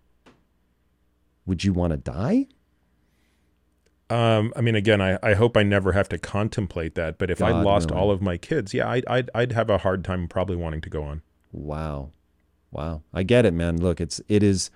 would 1.47 1.63
you 1.63 1.73
want 1.73 1.93
to 1.93 1.97
die? 1.97 2.47
Um, 4.11 4.53
I 4.57 4.61
mean, 4.61 4.75
again, 4.75 5.01
I, 5.01 5.19
I 5.23 5.35
hope 5.35 5.57
I 5.57 5.63
never 5.63 5.93
have 5.93 6.09
to 6.09 6.19
contemplate 6.19 6.97
that. 6.97 7.17
But 7.17 7.31
if 7.31 7.41
I 7.41 7.53
lost 7.53 7.91
willing. 7.91 8.03
all 8.03 8.11
of 8.11 8.21
my 8.21 8.37
kids, 8.37 8.75
yeah, 8.75 8.91
I'd, 8.91 9.07
I'd 9.07 9.31
I'd 9.35 9.53
have 9.53 9.71
a 9.71 9.79
hard 9.79 10.05
time 10.05 10.27
probably 10.27 10.57
wanting 10.57 10.81
to 10.83 10.91
go 10.91 11.05
on. 11.05 11.23
Wow. 11.53 12.11
Wow. 12.73 13.03
I 13.15 13.23
get 13.23 13.47
it, 13.47 13.55
man. 13.55 13.77
Look, 13.81 14.01
it's 14.01 14.21
it 14.29 14.43
is 14.43 14.71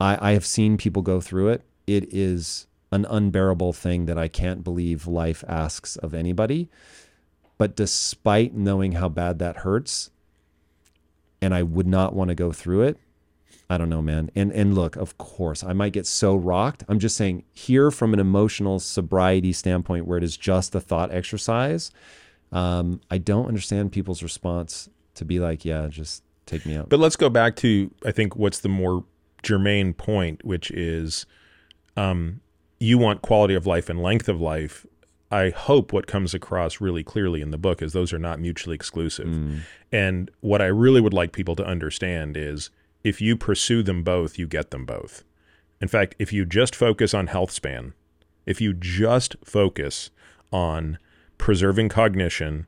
I 0.00 0.30
I 0.30 0.32
have 0.32 0.46
seen 0.46 0.76
people 0.78 1.02
go 1.02 1.20
through 1.20 1.48
it. 1.48 1.62
It 1.86 2.12
is 2.12 2.66
an 2.90 3.04
unbearable 3.04 3.72
thing 3.72 4.06
that 4.06 4.18
I 4.18 4.28
can't 4.28 4.64
believe 4.64 5.06
life 5.06 5.44
asks 5.46 5.96
of 5.96 6.14
anybody. 6.14 6.68
But 7.58 7.76
despite 7.76 8.54
knowing 8.54 8.92
how 8.92 9.08
bad 9.08 9.38
that 9.38 9.58
hurts, 9.58 10.10
and 11.40 11.54
I 11.54 11.62
would 11.62 11.86
not 11.86 12.14
want 12.14 12.28
to 12.28 12.34
go 12.34 12.52
through 12.52 12.82
it, 12.82 12.98
I 13.68 13.78
don't 13.78 13.88
know, 13.88 14.02
man. 14.02 14.30
And 14.34 14.52
and 14.52 14.74
look, 14.74 14.96
of 14.96 15.18
course, 15.18 15.64
I 15.64 15.72
might 15.72 15.92
get 15.92 16.06
so 16.06 16.36
rocked. 16.36 16.84
I'm 16.88 16.98
just 16.98 17.16
saying 17.16 17.44
here 17.52 17.90
from 17.90 18.14
an 18.14 18.20
emotional 18.20 18.78
sobriety 18.78 19.52
standpoint 19.52 20.06
where 20.06 20.18
it 20.18 20.24
is 20.24 20.36
just 20.36 20.74
a 20.74 20.80
thought 20.80 21.12
exercise, 21.12 21.90
um, 22.52 23.00
I 23.10 23.18
don't 23.18 23.46
understand 23.46 23.92
people's 23.92 24.22
response 24.22 24.88
to 25.14 25.24
be 25.24 25.40
like, 25.40 25.64
yeah, 25.64 25.88
just 25.88 26.22
take 26.46 26.64
me 26.64 26.76
out. 26.76 26.88
But 26.88 27.00
let's 27.00 27.16
go 27.16 27.28
back 27.28 27.56
to 27.56 27.90
I 28.04 28.12
think 28.12 28.36
what's 28.36 28.60
the 28.60 28.68
more 28.68 29.04
germane 29.42 29.94
point, 29.94 30.44
which 30.44 30.70
is 30.70 31.26
um, 31.96 32.40
you 32.78 32.98
want 32.98 33.22
quality 33.22 33.54
of 33.54 33.66
life 33.66 33.88
and 33.88 34.00
length 34.00 34.28
of 34.28 34.40
life. 34.40 34.86
I 35.32 35.50
hope 35.50 35.92
what 35.92 36.06
comes 36.06 36.34
across 36.34 36.80
really 36.80 37.02
clearly 37.02 37.40
in 37.40 37.50
the 37.50 37.58
book 37.58 37.82
is 37.82 37.92
those 37.92 38.12
are 38.12 38.18
not 38.18 38.38
mutually 38.38 38.76
exclusive. 38.76 39.26
And 39.90 40.30
what 40.40 40.62
I 40.62 40.66
really 40.66 41.00
would 41.00 41.12
like 41.12 41.32
people 41.32 41.56
to 41.56 41.64
understand 41.66 42.36
is 42.36 42.70
if 43.06 43.20
you 43.20 43.36
pursue 43.36 43.84
them 43.84 44.02
both, 44.02 44.36
you 44.36 44.48
get 44.48 44.72
them 44.72 44.84
both. 44.84 45.22
In 45.80 45.86
fact, 45.86 46.16
if 46.18 46.32
you 46.32 46.44
just 46.44 46.74
focus 46.74 47.14
on 47.14 47.28
health 47.28 47.52
span, 47.52 47.92
if 48.46 48.60
you 48.60 48.72
just 48.72 49.36
focus 49.44 50.10
on 50.50 50.98
preserving 51.38 51.88
cognition, 51.88 52.66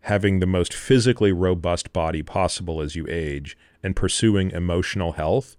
having 0.00 0.40
the 0.40 0.46
most 0.46 0.72
physically 0.72 1.30
robust 1.30 1.92
body 1.92 2.22
possible 2.22 2.80
as 2.80 2.96
you 2.96 3.06
age, 3.10 3.54
and 3.82 3.94
pursuing 3.94 4.50
emotional 4.50 5.12
health, 5.12 5.58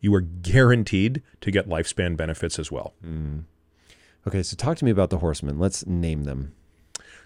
you 0.00 0.14
are 0.14 0.20
guaranteed 0.20 1.22
to 1.40 1.50
get 1.50 1.66
lifespan 1.66 2.14
benefits 2.14 2.58
as 2.58 2.70
well. 2.70 2.92
Mm. 3.02 3.44
Okay, 4.26 4.42
so 4.42 4.54
talk 4.54 4.76
to 4.76 4.84
me 4.84 4.90
about 4.90 5.08
the 5.08 5.18
horsemen. 5.18 5.58
Let's 5.58 5.86
name 5.86 6.24
them. 6.24 6.52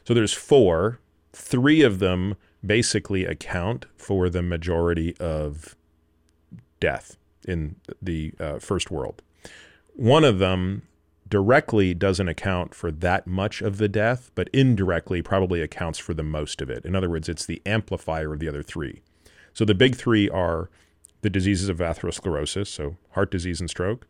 So 0.04 0.14
there's 0.14 0.32
four. 0.32 1.00
Three 1.32 1.82
of 1.82 1.98
them 1.98 2.36
basically 2.64 3.24
account 3.24 3.86
for 3.96 4.30
the 4.30 4.42
majority 4.42 5.16
of 5.18 5.74
death 6.80 7.16
in 7.46 7.76
the 8.02 8.32
uh, 8.40 8.58
first 8.58 8.90
world. 8.90 9.22
One 9.94 10.24
of 10.24 10.38
them 10.38 10.82
directly 11.28 11.94
doesn't 11.94 12.28
account 12.28 12.74
for 12.74 12.90
that 12.90 13.26
much 13.26 13.62
of 13.62 13.78
the 13.78 13.88
death, 13.88 14.30
but 14.34 14.50
indirectly 14.52 15.22
probably 15.22 15.62
accounts 15.62 15.98
for 15.98 16.12
the 16.12 16.24
most 16.24 16.60
of 16.60 16.68
it. 16.68 16.84
In 16.84 16.96
other 16.96 17.08
words, 17.08 17.28
it's 17.28 17.46
the 17.46 17.62
amplifier 17.64 18.32
of 18.32 18.40
the 18.40 18.48
other 18.48 18.62
three. 18.62 19.00
So 19.52 19.64
the 19.64 19.74
big 19.74 19.94
three 19.94 20.28
are 20.28 20.70
the 21.22 21.30
diseases 21.30 21.68
of 21.68 21.78
atherosclerosis, 21.78 22.66
so 22.66 22.96
heart 23.10 23.30
disease 23.30 23.60
and 23.60 23.70
stroke. 23.70 24.06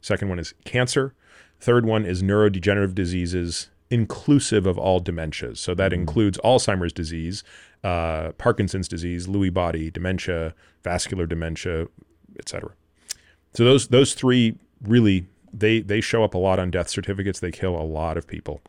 Second 0.00 0.28
one 0.28 0.38
is 0.38 0.54
cancer. 0.64 1.14
Third 1.60 1.86
one 1.86 2.04
is 2.04 2.22
neurodegenerative 2.22 2.94
diseases, 2.94 3.70
inclusive 3.90 4.66
of 4.66 4.76
all 4.76 5.00
dementias. 5.00 5.58
So 5.58 5.74
that 5.74 5.92
includes 5.92 6.38
Alzheimer's 6.44 6.92
disease, 6.92 7.44
uh, 7.82 8.32
Parkinson's 8.32 8.88
disease, 8.88 9.26
Lewy 9.26 9.52
body 9.52 9.90
dementia, 9.90 10.54
vascular 10.82 11.26
dementia, 11.26 11.86
etc. 12.38 12.72
So 13.54 13.64
those 13.64 13.88
those 13.88 14.14
three 14.14 14.58
really 14.82 15.26
they 15.52 15.80
they 15.80 16.00
show 16.00 16.24
up 16.24 16.34
a 16.34 16.38
lot 16.38 16.58
on 16.58 16.70
death 16.70 16.88
certificates. 16.88 17.40
They 17.40 17.50
kill 17.50 17.76
a 17.76 17.82
lot 17.82 18.16
of 18.16 18.26
people. 18.26 18.60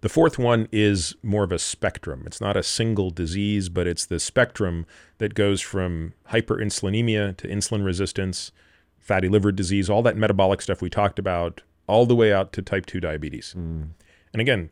The 0.00 0.08
fourth 0.08 0.38
one 0.38 0.68
is 0.70 1.16
more 1.24 1.42
of 1.42 1.50
a 1.50 1.58
spectrum. 1.58 2.22
It's 2.24 2.40
not 2.40 2.56
a 2.56 2.62
single 2.62 3.10
disease, 3.10 3.68
but 3.68 3.88
it's 3.88 4.06
the 4.06 4.20
spectrum 4.20 4.86
that 5.18 5.34
goes 5.34 5.60
from 5.60 6.14
hyperinsulinemia 6.30 7.36
to 7.38 7.48
insulin 7.48 7.84
resistance, 7.84 8.52
fatty 9.00 9.28
liver 9.28 9.50
disease, 9.50 9.90
all 9.90 10.02
that 10.02 10.16
metabolic 10.16 10.62
stuff 10.62 10.80
we 10.80 10.88
talked 10.88 11.18
about, 11.18 11.62
all 11.88 12.06
the 12.06 12.14
way 12.14 12.32
out 12.32 12.52
to 12.52 12.62
type 12.62 12.86
2 12.86 13.00
diabetes. 13.00 13.54
Mm. 13.58 13.88
And 14.32 14.40
again, 14.40 14.70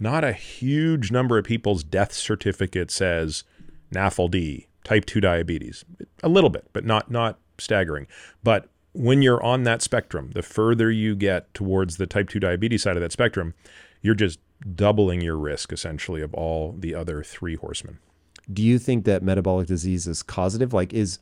not 0.00 0.24
a 0.24 0.32
huge 0.32 1.12
number 1.12 1.38
of 1.38 1.44
people's 1.44 1.84
death 1.84 2.12
certificate 2.12 2.90
says 2.90 3.44
NAFLD, 3.92 4.66
type 4.84 5.06
2 5.06 5.20
diabetes. 5.20 5.84
A 6.22 6.28
little 6.28 6.50
bit, 6.50 6.68
but 6.72 6.84
not 6.84 7.10
not 7.10 7.38
staggering. 7.58 8.06
But 8.42 8.68
when 8.92 9.22
you're 9.22 9.42
on 9.42 9.64
that 9.64 9.82
spectrum, 9.82 10.30
the 10.34 10.42
further 10.42 10.90
you 10.90 11.16
get 11.16 11.52
towards 11.52 11.96
the 11.96 12.06
type 12.06 12.28
2 12.28 12.38
diabetes 12.38 12.82
side 12.82 12.96
of 12.96 13.02
that 13.02 13.12
spectrum, 13.12 13.54
you're 14.02 14.14
just 14.14 14.38
doubling 14.74 15.20
your 15.20 15.36
risk 15.36 15.72
essentially 15.72 16.22
of 16.22 16.32
all 16.34 16.74
the 16.78 16.94
other 16.94 17.22
three 17.22 17.56
horsemen. 17.56 17.98
Do 18.52 18.62
you 18.62 18.78
think 18.78 19.04
that 19.04 19.22
metabolic 19.22 19.66
disease 19.66 20.06
is 20.06 20.22
causative? 20.22 20.72
Like, 20.72 20.92
is 20.92 21.18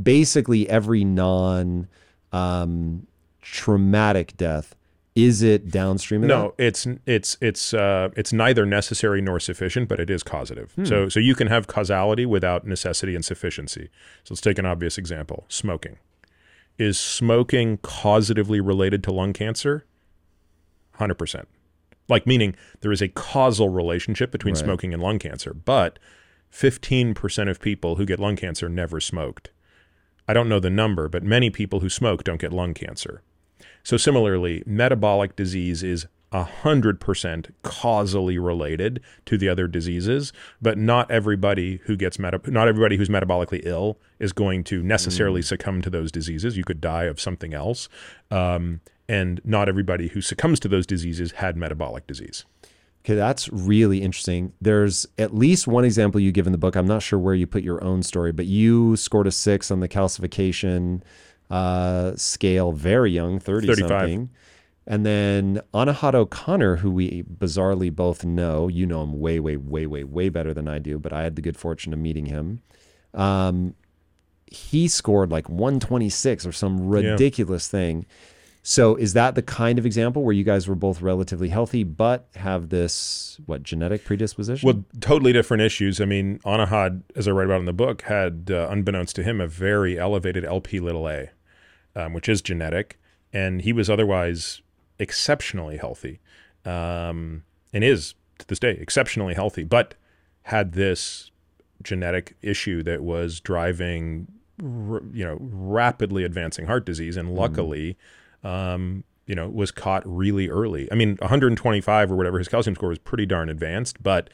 basically 0.00 0.68
every 0.68 1.04
non 1.04 1.88
um, 2.32 3.06
traumatic 3.42 4.36
death 4.36 4.74
is 5.16 5.42
it 5.42 5.70
downstream 5.70 6.26
No, 6.26 6.54
it's 6.58 6.86
it's 7.06 7.36
it's 7.40 7.74
uh, 7.74 8.10
it's 8.16 8.32
neither 8.32 8.64
necessary 8.64 9.20
nor 9.20 9.40
sufficient, 9.40 9.88
but 9.88 9.98
it 10.00 10.08
is 10.10 10.22
causative. 10.22 10.72
So 10.84 11.08
so 11.08 11.18
you 11.20 11.34
can 11.34 11.48
have 11.48 11.66
causality 11.66 12.26
without 12.26 12.66
necessity 12.66 13.14
and 13.14 13.24
sufficiency. 13.24 13.90
So 14.24 14.34
let's 14.34 14.40
take 14.40 14.58
an 14.58 14.66
obvious 14.66 14.98
example: 14.98 15.44
smoking. 15.48 15.98
Is 16.78 16.98
smoking 16.98 17.78
causatively 17.78 18.64
related 18.64 19.02
to 19.04 19.12
lung 19.12 19.32
cancer? 19.32 19.84
Hundred 20.92 21.16
percent. 21.18 21.48
Like 22.08 22.26
meaning 22.26 22.54
there 22.80 22.92
is 22.92 23.02
a 23.02 23.08
causal 23.08 23.68
relationship 23.68 24.30
between 24.30 24.54
Right. 24.54 24.64
smoking 24.64 24.94
and 24.94 25.02
lung 25.02 25.18
cancer, 25.18 25.52
but 25.54 25.98
fifteen 26.48 27.14
percent 27.14 27.50
of 27.50 27.60
people 27.60 27.96
who 27.96 28.06
get 28.06 28.18
lung 28.20 28.36
cancer 28.36 28.68
never 28.68 29.00
smoked. 29.00 29.50
I 30.28 30.32
don't 30.32 30.48
know 30.48 30.60
the 30.60 30.70
number, 30.70 31.08
but 31.08 31.22
many 31.22 31.50
people 31.50 31.80
who 31.80 31.88
smoke 31.88 32.22
don't 32.24 32.40
get 32.40 32.52
lung 32.52 32.74
cancer. 32.74 33.22
So 33.82 33.96
similarly, 33.96 34.62
metabolic 34.66 35.36
disease 35.36 35.82
is 35.82 36.06
100% 36.32 37.50
causally 37.62 38.38
related 38.38 39.00
to 39.26 39.36
the 39.36 39.48
other 39.48 39.66
diseases, 39.66 40.32
but 40.62 40.78
not 40.78 41.10
everybody 41.10 41.78
who 41.84 41.96
gets 41.96 42.18
meta- 42.18 42.40
not 42.46 42.68
everybody 42.68 42.96
who's 42.96 43.08
metabolically 43.08 43.60
ill 43.64 43.98
is 44.18 44.32
going 44.32 44.62
to 44.64 44.82
necessarily 44.82 45.42
succumb 45.42 45.82
to 45.82 45.90
those 45.90 46.12
diseases. 46.12 46.56
You 46.56 46.64
could 46.64 46.80
die 46.80 47.04
of 47.04 47.20
something 47.20 47.52
else. 47.52 47.88
Um, 48.30 48.80
and 49.08 49.40
not 49.44 49.68
everybody 49.68 50.06
who 50.08 50.20
succumbs 50.20 50.60
to 50.60 50.68
those 50.68 50.86
diseases 50.86 51.32
had 51.32 51.56
metabolic 51.56 52.06
disease. 52.06 52.44
Okay, 53.04 53.14
that's 53.14 53.48
really 53.48 54.02
interesting. 54.02 54.52
There's 54.60 55.06
at 55.18 55.34
least 55.34 55.66
one 55.66 55.84
example 55.84 56.20
you 56.20 56.30
give 56.30 56.46
in 56.46 56.52
the 56.52 56.58
book. 56.58 56.76
I'm 56.76 56.86
not 56.86 57.02
sure 57.02 57.18
where 57.18 57.34
you 57.34 57.46
put 57.46 57.64
your 57.64 57.82
own 57.82 58.02
story, 58.02 58.30
but 58.30 58.46
you 58.46 58.94
scored 58.94 59.26
a 59.26 59.32
six 59.32 59.70
on 59.70 59.80
the 59.80 59.88
calcification 59.88 61.02
uh, 61.50 62.14
scale, 62.16 62.72
very 62.72 63.10
young, 63.10 63.38
30 63.38 63.66
35. 63.66 63.88
something. 63.88 64.30
And 64.86 65.06
then 65.06 65.60
Anahad 65.74 66.14
O'Connor, 66.14 66.76
who 66.76 66.90
we 66.90 67.22
bizarrely 67.22 67.94
both 67.94 68.24
know, 68.24 68.66
you 68.68 68.86
know 68.86 69.02
him 69.02 69.20
way, 69.20 69.38
way, 69.38 69.56
way, 69.56 69.86
way, 69.86 70.04
way 70.04 70.28
better 70.28 70.52
than 70.54 70.66
I 70.66 70.78
do, 70.78 70.98
but 70.98 71.12
I 71.12 71.22
had 71.22 71.36
the 71.36 71.42
good 71.42 71.56
fortune 71.56 71.92
of 71.92 71.98
meeting 71.98 72.26
him. 72.26 72.60
Um, 73.14 73.74
he 74.46 74.88
scored 74.88 75.30
like 75.30 75.48
126 75.48 76.44
or 76.44 76.52
some 76.52 76.88
ridiculous 76.88 77.68
thing. 77.68 78.06
So 78.62 78.94
is 78.96 79.14
that 79.14 79.36
the 79.36 79.42
kind 79.42 79.78
of 79.78 79.86
example 79.86 80.22
where 80.22 80.34
you 80.34 80.44
guys 80.44 80.68
were 80.68 80.74
both 80.74 81.00
relatively 81.00 81.48
healthy 81.48 81.82
but 81.82 82.28
have 82.34 82.68
this 82.68 83.38
what 83.46 83.62
genetic 83.62 84.04
predisposition? 84.04 84.66
Well, 84.66 84.84
totally 85.00 85.32
different 85.32 85.62
issues. 85.62 86.00
I 86.00 86.04
mean, 86.04 86.40
Anahad, 86.40 87.02
as 87.16 87.26
I 87.26 87.30
write 87.30 87.46
about 87.46 87.60
in 87.60 87.66
the 87.66 87.72
book, 87.72 88.02
had, 88.02 88.50
uh, 88.52 88.68
unbeknownst 88.70 89.16
to 89.16 89.22
him, 89.22 89.40
a 89.40 89.46
very 89.46 89.98
elevated 89.98 90.44
LP 90.44 90.78
little 90.78 91.08
a, 91.08 91.30
um, 91.96 92.12
which 92.12 92.28
is 92.28 92.42
genetic, 92.42 92.98
and 93.32 93.62
he 93.62 93.72
was 93.72 93.88
otherwise 93.88 94.62
exceptionally 94.98 95.76
healthy, 95.76 96.20
um, 96.64 97.44
and 97.72 97.84
is 97.84 98.14
to 98.38 98.46
this 98.46 98.58
day 98.58 98.72
exceptionally 98.80 99.34
healthy, 99.34 99.64
but 99.64 99.94
had 100.44 100.72
this 100.72 101.30
genetic 101.82 102.36
issue 102.42 102.82
that 102.82 103.02
was 103.02 103.40
driving, 103.40 104.28
r- 104.62 105.02
you 105.12 105.24
know, 105.24 105.38
rapidly 105.40 106.24
advancing 106.24 106.66
heart 106.66 106.84
disease, 106.84 107.16
and 107.16 107.34
luckily. 107.34 107.96
Um, 108.42 109.04
you 109.26 109.36
know, 109.36 109.48
was 109.48 109.70
caught 109.70 110.02
really 110.04 110.48
early. 110.48 110.90
I 110.90 110.96
mean, 110.96 111.16
125 111.20 112.10
or 112.10 112.16
whatever 112.16 112.38
his 112.38 112.48
calcium 112.48 112.74
score 112.74 112.88
was 112.88 112.98
pretty 112.98 113.26
darn 113.26 113.48
advanced, 113.48 114.02
but 114.02 114.28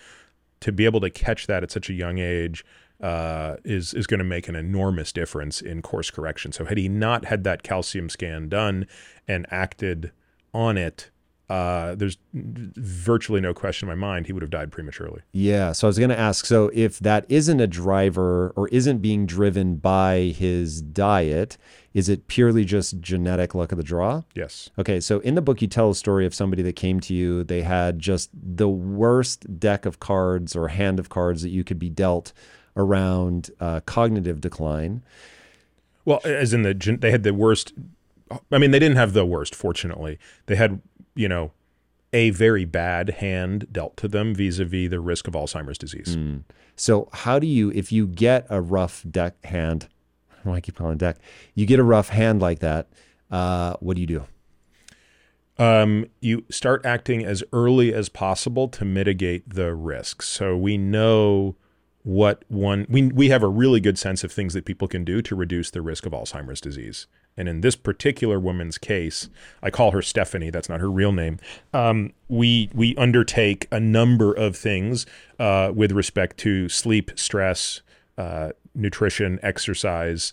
to 0.61 0.73
be 0.73 0.87
able 0.87 1.01
to 1.01 1.11
catch 1.11 1.47
that 1.49 1.63
at 1.63 1.71
such 1.71 1.91
a 1.91 1.93
young 1.93 2.17
age 2.17 2.65
uh, 3.01 3.57
is 3.65 3.95
is 3.95 4.07
going 4.07 4.19
to 4.19 4.25
make 4.25 4.49
an 4.49 4.57
enormous 4.57 5.13
difference 5.13 5.61
in 5.61 5.83
course 5.83 6.11
correction. 6.11 6.53
So 6.53 6.65
had 6.65 6.79
he 6.79 6.89
not 6.89 7.27
had 7.27 7.45
that 7.45 7.63
calcium 7.63 8.09
scan 8.09 8.49
done 8.49 8.87
and 9.29 9.47
acted 9.51 10.13
on 10.55 10.79
it, 10.79 11.11
uh, 11.49 11.95
there's 11.95 12.19
virtually 12.33 13.41
no 13.41 13.55
question 13.55 13.89
in 13.89 13.99
my 13.99 14.07
mind 14.07 14.27
he 14.27 14.33
would 14.33 14.43
have 14.43 14.51
died 14.51 14.73
prematurely. 14.73 15.21
Yeah. 15.33 15.73
So 15.73 15.87
I 15.87 15.89
was 15.89 15.99
going 15.99 16.11
to 16.11 16.19
ask 16.19 16.45
so 16.45 16.71
if 16.75 16.99
that 17.01 17.25
isn't 17.29 17.61
a 17.61 17.69
driver 17.69 18.53
or 18.57 18.69
isn't 18.69 18.99
being 18.99 19.27
driven 19.27 19.77
by 19.77 20.35
his 20.37 20.83
diet, 20.83 21.57
is 21.95 22.09
it 22.09 22.27
purely 22.27 22.65
just 22.65 23.01
genetic 23.01 23.55
luck 23.55 23.71
of 23.71 23.79
the 23.79 23.85
draw? 23.85 24.23
Yes. 24.35 24.71
Okay. 24.79 24.99
So 24.99 25.21
in 25.21 25.37
the 25.37 25.43
book, 25.43 25.63
you 25.63 25.69
tell 25.69 25.91
a 25.91 25.95
story 25.95 26.27
of 26.27 26.35
somebody 26.35 26.63
that 26.63 26.75
came 26.75 26.99
to 27.01 27.15
you. 27.15 27.45
They 27.45 27.63
had 27.63 28.01
just 28.01 28.31
the 28.35 28.69
worst 28.69 29.61
deck 29.61 29.87
of 29.87 30.01
cards 30.01 30.57
or 30.57 30.69
hand 30.69 30.99
of 30.99 31.11
cards 31.11 31.43
that 31.43 31.51
you 31.51 31.63
could 31.63 31.79
be 31.79 31.91
dealt 31.91 32.33
around 32.77 33.51
uh, 33.61 33.81
cognitive 33.87 34.41
decline. 34.41 35.03
Well, 36.05 36.21
as 36.25 36.55
in 36.55 36.63
the 36.63 36.75
they 37.01 37.11
had 37.11 37.23
the 37.23 37.35
worst. 37.35 37.73
I 38.51 38.59
mean, 38.59 38.73
they 38.73 38.79
didn't 38.81 38.97
have 38.97 39.13
the 39.13 39.25
worst. 39.25 39.55
Fortunately, 39.55 40.19
they 40.47 40.57
had 40.57 40.81
you 41.15 41.29
know 41.29 41.53
a 42.13 42.31
very 42.31 42.65
bad 42.65 43.11
hand 43.11 43.67
dealt 43.73 43.97
to 43.99 44.09
them 44.09 44.35
vis-a-vis 44.35 44.89
the 44.91 45.01
risk 45.01 45.29
of 45.29 45.35
Alzheimer's 45.35 45.79
disease. 45.79 46.17
So 46.77 47.09
how 47.13 47.39
do 47.39 47.47
you, 47.47 47.71
if 47.73 47.91
you 47.91 48.07
get 48.07 48.47
a 48.49 48.61
rough 48.61 49.05
deck 49.11 49.45
hand, 49.45 49.89
I 50.33 50.35
why 50.49 50.57
I 50.57 50.61
keep 50.61 50.77
calling 50.77 50.99
deck, 50.99 51.17
you 51.55 51.67
get 51.67 51.79
a 51.79 51.85
rough 51.85 52.11
hand 52.11 52.41
like 52.41 52.61
that, 52.61 52.89
uh, 53.31 53.75
what 53.81 53.97
do 53.97 54.01
you 54.01 54.07
do? 54.07 54.25
um, 55.59 56.07
you 56.21 56.45
start 56.51 56.85
acting 56.85 57.25
as 57.25 57.43
early 57.53 57.93
as 57.93 58.09
possible 58.09 58.69
to 58.69 58.85
mitigate 58.85 59.49
the 59.49 59.75
risks. 59.75 60.29
So 60.29 60.57
we 60.57 60.77
know 60.77 61.57
what 62.07 62.45
one 62.47 62.87
we 62.89 63.09
we 63.09 63.31
have 63.31 63.43
a 63.43 63.49
really 63.49 63.81
good 63.81 63.99
sense 63.99 64.23
of 64.23 64.31
things 64.31 64.55
that 64.55 64.65
people 64.65 64.87
can 64.87 65.05
do 65.05 65.21
to 65.21 65.35
reduce 65.35 65.73
the 65.73 65.83
risk 65.83 66.07
of 66.07 66.13
Alzheimer's 66.13 66.61
disease. 66.61 67.09
And 67.37 67.49
in 67.49 67.63
this 67.63 67.75
particular 67.75 68.39
woman's 68.39 68.79
case, 68.79 69.29
I 69.61 69.71
call 69.71 69.91
her 69.91 70.01
Stephanie. 70.03 70.51
That's 70.51 70.69
not 70.69 70.79
her 70.79 70.89
real 70.89 71.11
name. 71.11 71.41
Um, 71.75 72.13
we 72.29 72.71
we 72.73 72.95
undertake 72.95 73.67
a 73.73 73.81
number 73.81 74.33
of 74.33 74.57
things 74.57 75.05
uh, 75.41 75.73
with 75.75 75.91
respect 75.91 76.39
to 76.39 76.69
sleep, 76.69 77.11
stress, 77.17 77.81
uh, 78.17 78.51
nutrition, 78.73 79.41
exercise, 79.43 80.33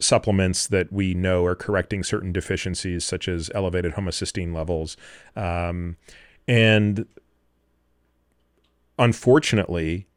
supplements 0.00 0.66
that 0.66 0.92
we 0.92 1.14
know 1.14 1.44
are 1.44 1.54
correcting 1.54 2.02
certain 2.02 2.32
deficiencies, 2.32 3.04
such 3.04 3.28
as 3.28 3.48
elevated 3.54 3.92
homocysteine 3.92 4.52
levels. 4.52 4.96
Um, 5.36 5.98
and 6.48 7.06
unfortunately, 8.98 10.08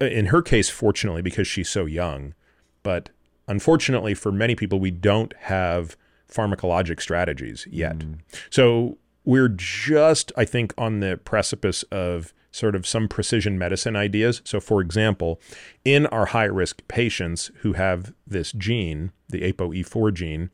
in 0.00 0.26
her 0.26 0.42
case, 0.42 0.68
fortunately, 0.68 1.22
because 1.22 1.46
she's 1.46 1.68
so 1.68 1.86
young, 1.86 2.34
but 2.82 3.10
unfortunately 3.48 4.14
for 4.14 4.32
many 4.32 4.54
people, 4.54 4.78
we 4.80 4.90
don't 4.90 5.34
have 5.40 5.96
pharmacologic 6.30 7.00
strategies 7.00 7.66
yet. 7.70 7.98
Mm. 7.98 8.18
So 8.50 8.98
we're 9.24 9.48
just, 9.48 10.32
I 10.36 10.44
think, 10.44 10.74
on 10.76 11.00
the 11.00 11.16
precipice 11.16 11.82
of 11.84 12.32
sort 12.50 12.74
of 12.74 12.86
some 12.86 13.06
precision 13.06 13.58
medicine 13.58 13.96
ideas. 13.96 14.40
So, 14.44 14.60
for 14.60 14.80
example, 14.80 15.40
in 15.84 16.06
our 16.06 16.26
high 16.26 16.44
risk 16.44 16.86
patients 16.88 17.50
who 17.56 17.74
have 17.74 18.14
this 18.26 18.52
gene, 18.52 19.12
the 19.28 19.52
ApoE4 19.52 20.14
gene, 20.14 20.50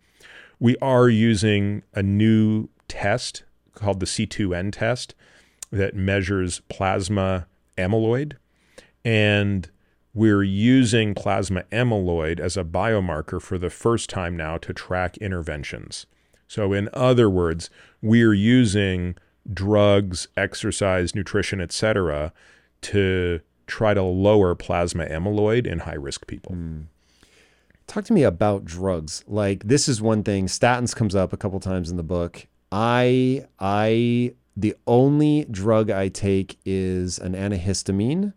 we 0.59 0.77
are 0.79 1.09
using 1.09 1.83
a 1.95 2.03
new 2.03 2.69
test 2.89 3.45
called 3.75 4.01
the 4.01 4.07
C2N 4.07 4.73
test 4.73 5.15
that 5.71 5.95
measures 5.95 6.61
plasma 6.69 7.47
amyloid. 7.79 8.35
And 9.05 9.69
we're 10.15 10.43
using 10.43 11.15
plasma 11.15 11.63
amyloid 11.73 12.39
as 12.39 12.57
a 12.57 12.65
biomarker 12.65 13.41
for 13.41 13.59
the 13.59 13.71
first 13.71 14.11
time 14.11 14.37
now 14.37 14.59
to 14.59 14.73
track 14.73 15.17
interventions. 15.19 16.07
So, 16.47 16.73
in 16.73 16.91
other 16.93 17.31
words, 17.31 17.71
we're 18.03 18.35
using 18.35 19.15
drugs, 19.53 20.29
exercise, 20.37 21.15
nutrition, 21.15 21.61
etc., 21.61 22.33
to 22.83 23.41
try 23.67 23.95
to 23.95 24.03
lower 24.03 24.55
plasma 24.55 25.07
amyloid 25.07 25.67
in 25.67 25.81
high 25.81 25.95
risk 25.95 26.27
people. 26.27 26.55
Hmm. 26.55 26.81
Talk 27.87 28.05
to 28.05 28.13
me 28.13 28.23
about 28.23 28.65
drugs. 28.65 29.25
Like 29.27 29.65
this 29.65 29.89
is 29.89 30.01
one 30.01 30.23
thing. 30.23 30.47
Statins 30.47 30.95
comes 30.95 31.15
up 31.15 31.33
a 31.33 31.37
couple 31.37 31.61
times 31.61 31.91
in 31.91 31.97
the 31.97 32.03
book. 32.03 32.47
I 32.71 33.47
I 33.59 34.35
the 34.57 34.75
only 34.87 35.47
drug 35.51 35.91
I 35.91 36.09
take 36.09 36.59
is 36.65 37.19
an 37.19 37.35
antihistamine, 37.35 38.35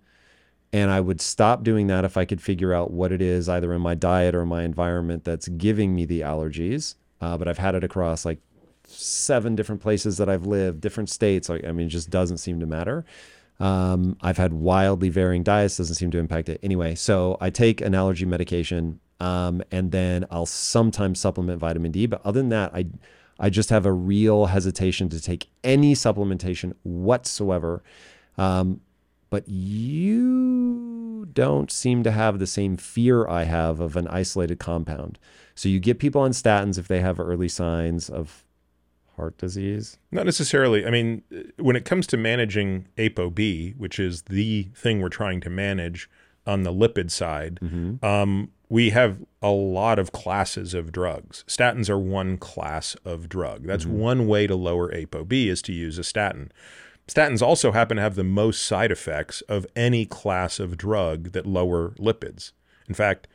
and 0.76 0.92
I 0.92 1.00
would 1.00 1.22
stop 1.22 1.64
doing 1.64 1.88
that 1.88 2.04
if 2.04 2.18
I 2.18 2.26
could 2.26 2.42
figure 2.42 2.74
out 2.74 2.92
what 2.92 3.14
it 3.14 3.22
is, 3.22 3.48
either 3.48 3.72
in 3.72 3.82
my 3.82 3.96
diet 3.96 4.36
or 4.36 4.46
my 4.46 4.64
environment, 4.64 5.24
that's 5.24 5.48
giving 5.48 5.96
me 5.96 6.04
the 6.04 6.20
allergies. 6.20 6.96
Uh, 7.22 7.38
but 7.38 7.48
I've 7.48 7.58
had 7.58 7.76
it 7.76 7.86
across 7.86 8.26
like 8.26 8.40
seven 8.84 9.56
different 9.56 9.82
places 9.82 10.18
that 10.18 10.28
I've 10.28 10.46
lived, 10.46 10.82
different 10.82 11.10
states. 11.10 11.50
I 11.50 11.60
mean, 11.72 11.88
it 11.88 11.92
just 11.92 12.10
doesn't 12.10 12.40
seem 12.40 12.60
to 12.60 12.66
matter. 12.66 13.06
Um, 13.58 14.18
I've 14.20 14.36
had 14.36 14.52
wildly 14.52 15.08
varying 15.08 15.44
diets, 15.44 15.78
doesn't 15.78 15.96
seem 15.96 16.12
to 16.12 16.18
impact 16.18 16.50
it. 16.50 16.60
Anyway, 16.62 16.96
so 16.96 17.38
I 17.40 17.52
take 17.52 17.80
an 17.80 17.96
allergy 17.96 18.26
medication, 18.26 19.00
um, 19.22 19.64
and 19.72 19.94
then 19.94 20.26
I'll 20.30 20.46
sometimes 20.46 21.22
supplement 21.22 21.58
vitamin 21.58 21.94
D. 21.94 22.06
But 22.06 22.20
other 22.26 22.42
than 22.42 22.50
that, 22.50 22.76
I 22.76 22.88
I 23.40 23.50
just 23.50 23.70
have 23.70 23.86
a 23.86 23.94
real 23.94 24.48
hesitation 24.48 25.08
to 25.08 25.22
take 25.22 25.48
any 25.64 25.94
supplementation 25.94 26.74
whatsoever. 26.84 27.82
Um, 28.38 28.82
but 29.30 29.48
you 29.48 31.28
don't 31.34 31.72
seem 31.72 32.04
to 32.04 32.12
have 32.12 32.40
the 32.40 32.48
same 32.48 32.78
fear 32.78 33.28
I 33.28 33.44
have 33.44 33.80
of 33.80 33.96
an 33.96 34.08
isolated 34.08 34.60
compound. 34.60 35.20
So 35.56 35.70
you 35.70 35.80
get 35.80 36.00
people 36.00 36.22
on 36.22 36.32
statins 36.32 36.78
if 36.78 36.88
they 36.88 37.02
have 37.02 37.20
early 37.20 37.50
signs 37.50 38.10
of 38.10 38.44
heart 39.16 39.38
disease. 39.38 39.98
Not 40.12 40.26
necessarily. 40.26 40.86
I 40.86 40.90
mean, 40.90 41.24
when 41.58 41.76
it 41.76 41.86
comes 41.86 42.08
to 42.08 42.18
managing 42.18 42.88
ApoB, 42.98 43.78
which 43.78 44.00
is 44.00 44.24
the 44.24 44.64
thing 44.76 45.02
we're 45.02 45.10
trying 45.10 45.42
to 45.42 45.50
manage 45.50 46.10
on 46.46 46.64
the 46.64 46.72
lipid 46.74 47.10
side, 47.12 47.60
um, 48.04 48.52
we 48.68 48.90
have 48.90 49.20
a 49.42 49.50
lot 49.52 50.00
of 50.00 50.12
classes 50.12 50.74
of 50.74 50.92
drugs. 50.92 51.44
Statins 51.48 51.90
are 51.90 52.00
one 52.00 52.38
class 52.38 52.96
of 53.06 53.30
drug. 53.30 53.66
That's 53.66 53.86
one 53.86 54.28
way 54.28 54.48
to 54.48 54.56
lower 54.56 54.92
ApoB 54.92 55.48
is 55.48 55.62
to 55.64 55.74
use 55.74 55.98
a 55.98 56.04
statin. 56.04 56.52
Statins 57.08 57.42
also 57.42 57.72
happen 57.72 57.98
to 57.98 58.04
have 58.04 58.16
the 58.16 58.24
most 58.24 58.66
side 58.66 58.92
effects 58.92 59.42
of 59.42 59.68
any 59.76 60.06
class 60.06 60.60
of 60.60 60.78
drug 60.78 61.34
that 61.34 61.46
lower 61.46 61.92
lipids. 62.00 62.52
In 62.88 62.96
fact, 62.96 63.28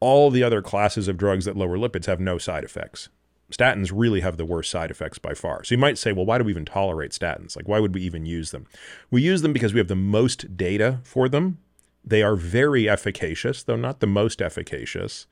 all 0.00 0.30
the 0.30 0.42
other 0.42 0.60
classes 0.60 1.08
of 1.08 1.16
drugs 1.16 1.46
that 1.46 1.56
lower 1.56 1.78
lipids 1.78 2.06
have 2.06 2.20
no 2.20 2.36
side 2.36 2.64
effects. 2.64 3.08
Statins 3.50 3.92
really 3.94 4.20
have 4.20 4.36
the 4.36 4.44
worst 4.44 4.70
side 4.70 4.90
effects 4.90 5.18
by 5.18 5.32
far. 5.32 5.64
So 5.64 5.74
you 5.74 5.78
might 5.78 5.98
say, 5.98 6.12
well, 6.12 6.26
why 6.26 6.36
do 6.38 6.44
we 6.44 6.50
even 6.50 6.64
tolerate 6.64 7.12
statins? 7.12 7.56
Like, 7.56 7.68
why 7.68 7.78
would 7.78 7.94
we 7.94 8.02
even 8.02 8.26
use 8.26 8.50
them? 8.50 8.66
We 9.10 9.22
use 9.22 9.42
them 9.42 9.52
because 9.52 9.72
we 9.72 9.78
have 9.78 9.88
the 9.88 9.94
most 9.96 10.56
data 10.56 11.00
for 11.04 11.28
them. 11.28 11.58
They 12.04 12.22
are 12.22 12.36
very 12.36 12.88
efficacious, 12.88 13.62
though 13.62 13.76
not 13.76 14.00
the 14.00 14.06
most 14.06 14.42
efficacious. 14.42 15.26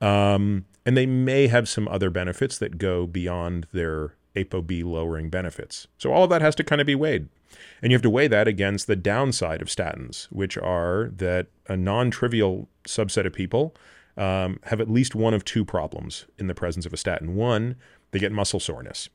Um, 0.00 0.64
and 0.84 0.96
they 0.96 1.06
may 1.06 1.46
have 1.46 1.68
some 1.68 1.88
other 1.88 2.10
benefits 2.10 2.58
that 2.58 2.78
go 2.78 3.06
beyond 3.06 3.66
their 3.72 4.14
ApoB 4.44 4.84
lowering 4.84 5.30
benefits. 5.30 5.86
So 5.98 6.12
all 6.12 6.24
of 6.24 6.30
that 6.30 6.42
has 6.42 6.54
to 6.56 6.64
kind 6.64 6.80
of 6.80 6.86
be 6.86 6.94
weighed. 6.94 7.28
And 7.82 7.90
you 7.90 7.94
have 7.94 8.02
to 8.02 8.10
weigh 8.10 8.28
that 8.28 8.48
against 8.48 8.86
the 8.86 8.96
downside 8.96 9.62
of 9.62 9.68
statins, 9.68 10.26
which 10.26 10.58
are 10.58 11.10
that 11.16 11.46
a 11.66 11.76
non 11.76 12.10
trivial 12.10 12.68
subset 12.86 13.26
of 13.26 13.32
people 13.32 13.74
um, 14.16 14.58
have 14.64 14.80
at 14.80 14.90
least 14.90 15.14
one 15.14 15.34
of 15.34 15.44
two 15.44 15.64
problems 15.64 16.26
in 16.38 16.48
the 16.48 16.54
presence 16.54 16.86
of 16.86 16.92
a 16.92 16.96
statin. 16.96 17.36
One, 17.36 17.76
they 18.10 18.18
get 18.18 18.32
muscle 18.32 18.60
soreness. 18.60 19.08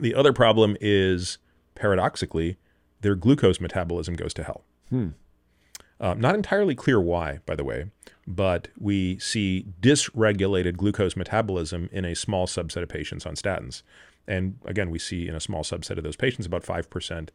The 0.00 0.14
other 0.14 0.32
problem 0.32 0.76
is, 0.80 1.38
paradoxically, 1.74 2.56
their 3.00 3.14
glucose 3.14 3.60
metabolism 3.60 4.14
goes 4.14 4.34
to 4.34 4.44
hell. 4.44 4.64
Uh, 6.00 6.14
not 6.14 6.34
entirely 6.34 6.74
clear 6.74 7.00
why, 7.00 7.40
by 7.44 7.54
the 7.54 7.64
way, 7.64 7.90
but 8.26 8.68
we 8.78 9.18
see 9.18 9.66
dysregulated 9.80 10.76
glucose 10.76 11.16
metabolism 11.16 11.88
in 11.92 12.04
a 12.04 12.14
small 12.14 12.46
subset 12.46 12.82
of 12.82 12.88
patients 12.88 13.26
on 13.26 13.34
statins. 13.34 13.82
And 14.30 14.58
again, 14.64 14.90
we 14.90 14.98
see 14.98 15.28
in 15.28 15.34
a 15.34 15.40
small 15.40 15.62
subset 15.62 15.98
of 15.98 16.04
those 16.04 16.16
patients 16.16 16.46
about 16.46 16.62
5% 16.62 17.28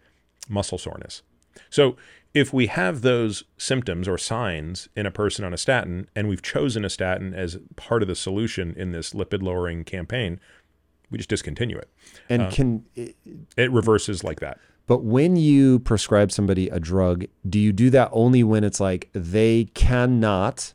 muscle 0.50 0.78
soreness. 0.78 1.22
So 1.70 1.96
if 2.34 2.54
we 2.54 2.68
have 2.68 3.02
those 3.02 3.44
symptoms 3.58 4.08
or 4.08 4.18
signs 4.18 4.90
in 4.96 5.06
a 5.06 5.12
person 5.12 5.46
on 5.46 5.54
a 5.54 5.58
statin, 5.58 6.10
and 6.16 6.28
we've 6.28 6.42
chosen 6.42 6.84
a 6.84 6.90
statin 6.90 7.34
as 7.34 7.58
part 7.76 8.02
of 8.02 8.08
the 8.08 8.16
solution 8.16 8.74
in 8.76 8.92
this 8.92 9.14
lipid 9.14 9.42
lowering 9.42 9.84
campaign, 9.84 10.40
we 11.10 11.18
just 11.18 11.30
discontinue 11.30 11.78
it. 11.78 11.90
And 12.30 12.44
Uh, 12.44 12.52
can 12.52 12.86
It 12.96 13.72
reverses 13.72 14.24
like 14.24 14.40
that. 14.40 14.60
But 14.88 15.04
when 15.04 15.36
you 15.36 15.80
prescribe 15.80 16.32
somebody 16.32 16.70
a 16.70 16.80
drug, 16.80 17.26
do 17.48 17.60
you 17.60 17.74
do 17.74 17.90
that 17.90 18.10
only 18.12 18.44
when 18.44 18.64
it's 18.64 18.80
like 18.80 19.10
they 19.14 19.66
cannot 19.74 20.74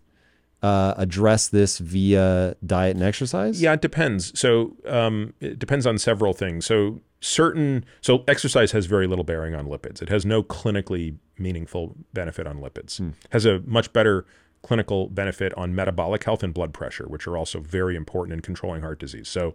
uh, 0.62 0.94
address 0.96 1.48
this 1.48 1.78
via 1.78 2.54
diet 2.64 2.96
and 2.96 3.04
exercise? 3.04 3.60
Yeah, 3.60 3.72
it 3.72 3.80
depends. 3.80 4.38
So 4.38 4.76
um, 4.86 5.34
it 5.40 5.58
depends 5.58 5.86
on 5.86 5.98
several 5.98 6.32
things. 6.32 6.66
So 6.66 7.00
certain, 7.20 7.84
so 8.00 8.24
exercise 8.28 8.72
has 8.72 8.86
very 8.86 9.06
little 9.06 9.24
bearing 9.24 9.54
on 9.54 9.66
lipids. 9.66 10.02
It 10.02 10.08
has 10.08 10.26
no 10.26 10.42
clinically 10.42 11.16
meaningful 11.38 11.96
benefit 12.12 12.46
on 12.46 12.58
lipids. 12.58 13.14
Has 13.30 13.46
a 13.46 13.60
much 13.60 13.92
better 13.92 14.26
clinical 14.62 15.08
benefit 15.08 15.54
on 15.54 15.74
metabolic 15.74 16.24
health 16.24 16.42
and 16.42 16.52
blood 16.52 16.74
pressure, 16.74 17.06
which 17.08 17.26
are 17.26 17.36
also 17.36 17.60
very 17.60 17.96
important 17.96 18.34
in 18.34 18.40
controlling 18.40 18.82
heart 18.82 18.98
disease. 18.98 19.28
So 19.28 19.54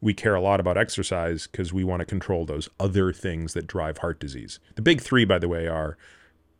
we 0.00 0.14
care 0.14 0.34
a 0.34 0.40
lot 0.40 0.60
about 0.60 0.78
exercise 0.78 1.46
because 1.46 1.72
we 1.72 1.84
want 1.84 2.00
to 2.00 2.06
control 2.06 2.46
those 2.46 2.68
other 2.78 3.12
things 3.12 3.52
that 3.52 3.66
drive 3.66 3.98
heart 3.98 4.18
disease. 4.18 4.58
The 4.76 4.82
big 4.82 5.02
three, 5.02 5.26
by 5.26 5.38
the 5.38 5.48
way, 5.48 5.68
are 5.68 5.98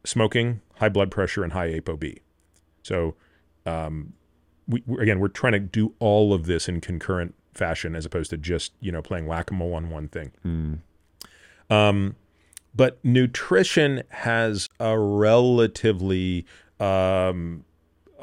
smoking, 0.05 0.61
high 0.77 0.91
blood 0.91 1.11
pressure, 1.11 1.43
and 1.43 1.55
high 1.55 1.69
ApoB. 1.69 2.19
So 2.83 3.15
um, 3.71 4.13
we, 4.69 4.83
we- 4.87 5.03
again, 5.03 5.19
we're 5.21 5.29
trying 5.29 5.53
to 5.55 5.59
do 5.61 5.95
all 5.99 6.33
of 6.33 6.47
this 6.47 6.69
in 6.69 6.81
concurrent 6.81 7.35
fashion 7.55 7.97
as 7.97 8.05
opposed 8.07 8.31
to 8.31 8.37
just 8.37 8.73
you 8.81 8.93
know 8.93 9.03
playing 9.03 9.27
whack-a-mole 9.27 9.75
on 9.75 9.91
one 9.91 10.09
thing. 10.09 10.81
Um, 11.69 12.17
but 12.75 12.99
nutrition 13.05 14.03
has 14.11 14.69
a 14.79 14.99
relatively 14.99 16.47
um, 16.79 17.65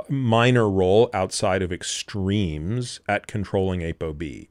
minor 0.09 0.69
role 0.69 1.09
outside 1.13 1.61
of 1.61 1.71
extremes 1.71 2.99
at 3.07 3.27
controlling 3.27 3.81
ApoB. 3.81 4.47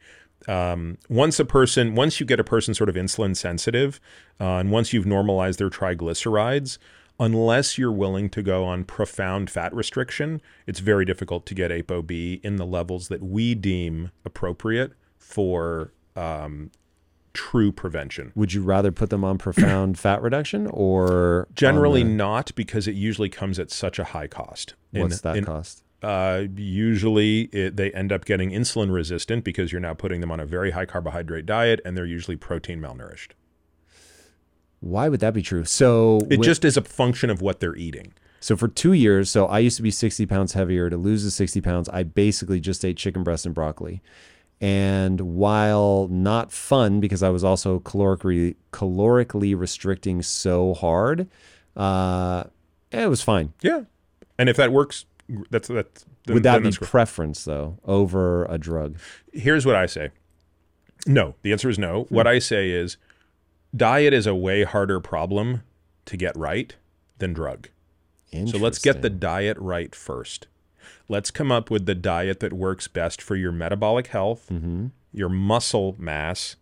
Um, 0.49 0.99
once 1.09 1.41
a 1.41 1.45
person, 1.45 1.95
once 1.95 2.21
you 2.21 2.27
get 2.27 2.39
a 2.39 2.45
person 2.45 2.75
sort 2.75 2.89
of 2.89 2.95
insulin 2.95 3.35
sensitive, 3.37 3.99
uh, 4.41 4.57
and 4.59 4.71
once 4.71 4.93
you've 4.93 5.07
normalized 5.07 5.59
their 5.59 5.71
triglycerides, 5.71 6.79
unless 7.19 7.79
you're 7.79 7.93
willing 7.93 8.29
to 8.31 8.43
go 8.43 8.65
on 8.65 8.85
profound 8.85 9.51
fat 9.51 9.75
restriction, 9.75 10.41
it's 10.67 10.81
very 10.81 11.05
difficult 11.05 11.47
to 11.47 11.55
get 11.55 11.71
ApoB 11.71 12.41
in 12.43 12.57
the 12.57 12.67
levels 12.67 13.09
that 13.09 13.23
we 13.23 13.55
deem 13.55 14.11
appropriate 14.25 14.93
for 15.19 15.93
um, 16.15 16.71
true 17.33 17.73
prevention. 17.73 18.33
Would 18.35 18.53
you 18.53 18.63
rather 18.63 18.93
put 18.93 19.11
them 19.11 19.25
on 19.25 19.39
profound 19.39 19.99
fat 19.99 20.23
reduction 20.23 20.67
or 20.69 21.49
Generally 21.55 22.05
the- 22.05 22.11
not, 22.11 22.55
because 22.55 22.89
it 22.89 22.95
usually 22.95 23.29
comes 23.29 23.59
at 23.59 23.71
such 23.71 23.99
a 23.99 24.05
high 24.05 24.27
cost. 24.27 24.75
In- 24.93 25.03
what's 25.03 25.21
that 25.21 25.37
in- 25.37 25.45
cost? 25.45 25.83
Uh, 26.03 26.45
usually 26.55 27.43
it, 27.53 27.77
they 27.77 27.91
end 27.93 28.13
up 28.13 28.27
getting 28.27 28.51
insulin 28.51 28.93
resistant 28.93 29.43
because 29.43 29.73
you're 29.73 29.81
now 29.81 29.95
putting 29.95 30.21
them 30.21 30.31
on 30.31 30.39
a 30.39 30.47
very 30.47 30.71
high 30.73 30.85
carbohydrate 30.85 31.47
diet 31.47 31.81
and 31.85 31.97
they're 31.97 32.05
usually 32.07 32.37
protein 32.37 32.81
malnourished. 32.81 33.31
Why 34.81 35.09
would 35.09 35.21
that 35.21 35.35
be 35.35 35.43
true? 35.43 35.65
So 35.65 36.19
It 36.31 36.39
when- 36.39 36.43
just 36.43 36.65
is 36.65 36.77
a 36.77 36.83
function 36.83 37.31
of 37.31 37.41
what 37.41 37.61
they're 37.61 37.77
eating. 37.77 38.13
So 38.41 38.57
for 38.57 38.69
two 38.69 38.93
years, 38.93 39.31
so 39.31 39.47
I 39.47 39.59
used 39.59 39.77
to 39.79 39.83
be 39.83 39.91
60 39.91 40.27
pounds 40.27 40.53
heavier. 40.53 40.89
To 40.91 40.97
lose 40.97 41.25
the 41.25 41.31
60 41.31 41.61
pounds, 41.61 41.89
I 41.89 42.03
basically 42.05 42.61
just 42.61 42.85
ate 42.85 42.97
chicken 42.97 43.25
breast 43.25 43.45
and 43.47 43.55
broccoli. 43.55 44.03
And 44.61 45.21
while 45.21 46.09
not 46.11 46.53
fun, 46.53 47.01
because 47.01 47.23
I 47.23 47.29
was 47.31 47.43
also 47.45 47.81
calorically 47.81 48.55
calorically 48.73 49.59
restricting 49.59 50.23
so 50.23 50.75
hard, 50.75 51.29
uh, 51.77 52.45
it 52.93 53.09
was 53.11 53.21
fine. 53.23 53.53
Yeah. 53.63 53.83
And 54.39 54.49
if 54.49 54.57
that 54.57 54.71
works, 54.73 55.07
that's 55.51 55.69
that's 55.69 56.05
then- 56.27 56.35
Would 56.35 56.43
that 56.45 56.63
be 56.63 56.71
preference 56.73 57.45
though 57.45 57.79
over 57.85 58.45
a 58.47 58.59
drug? 58.59 58.99
Here's 59.33 59.67
what 59.67 59.75
I 59.77 59.87
say. 59.87 60.11
No, 61.07 61.35
the 61.43 61.53
answer 61.53 61.69
is 61.69 61.79
no. 61.79 62.05
Hmm. 62.05 62.15
What 62.15 62.27
I 62.27 62.39
say 62.39 62.71
is 62.71 62.97
diet 63.75 64.13
is 64.13 64.27
a 64.27 64.35
way 64.35 64.65
harder 64.65 65.01
problem 65.01 65.63
to 66.07 66.17
get 66.17 66.37
right 66.37 66.75
than 67.19 67.33
drug. 67.33 67.69
So 68.47 68.59
let's 68.59 68.79
get 68.79 69.01
the 69.01 69.09
diet 69.11 69.57
right 69.59 69.95
first. 69.95 70.47
Let's 71.09 71.31
come 71.31 71.51
up 71.51 71.71
with 71.71 71.87
the 71.87 71.95
diet 71.95 72.41
that 72.41 72.53
works 72.53 72.87
best 72.87 73.23
for 73.23 73.35
your 73.35 73.51
metabolic 73.53 74.09
health, 74.09 74.49
Mm-hmm. 74.53 74.87
your 75.13 75.31
muscle 75.31 75.95
mass, 75.99 76.57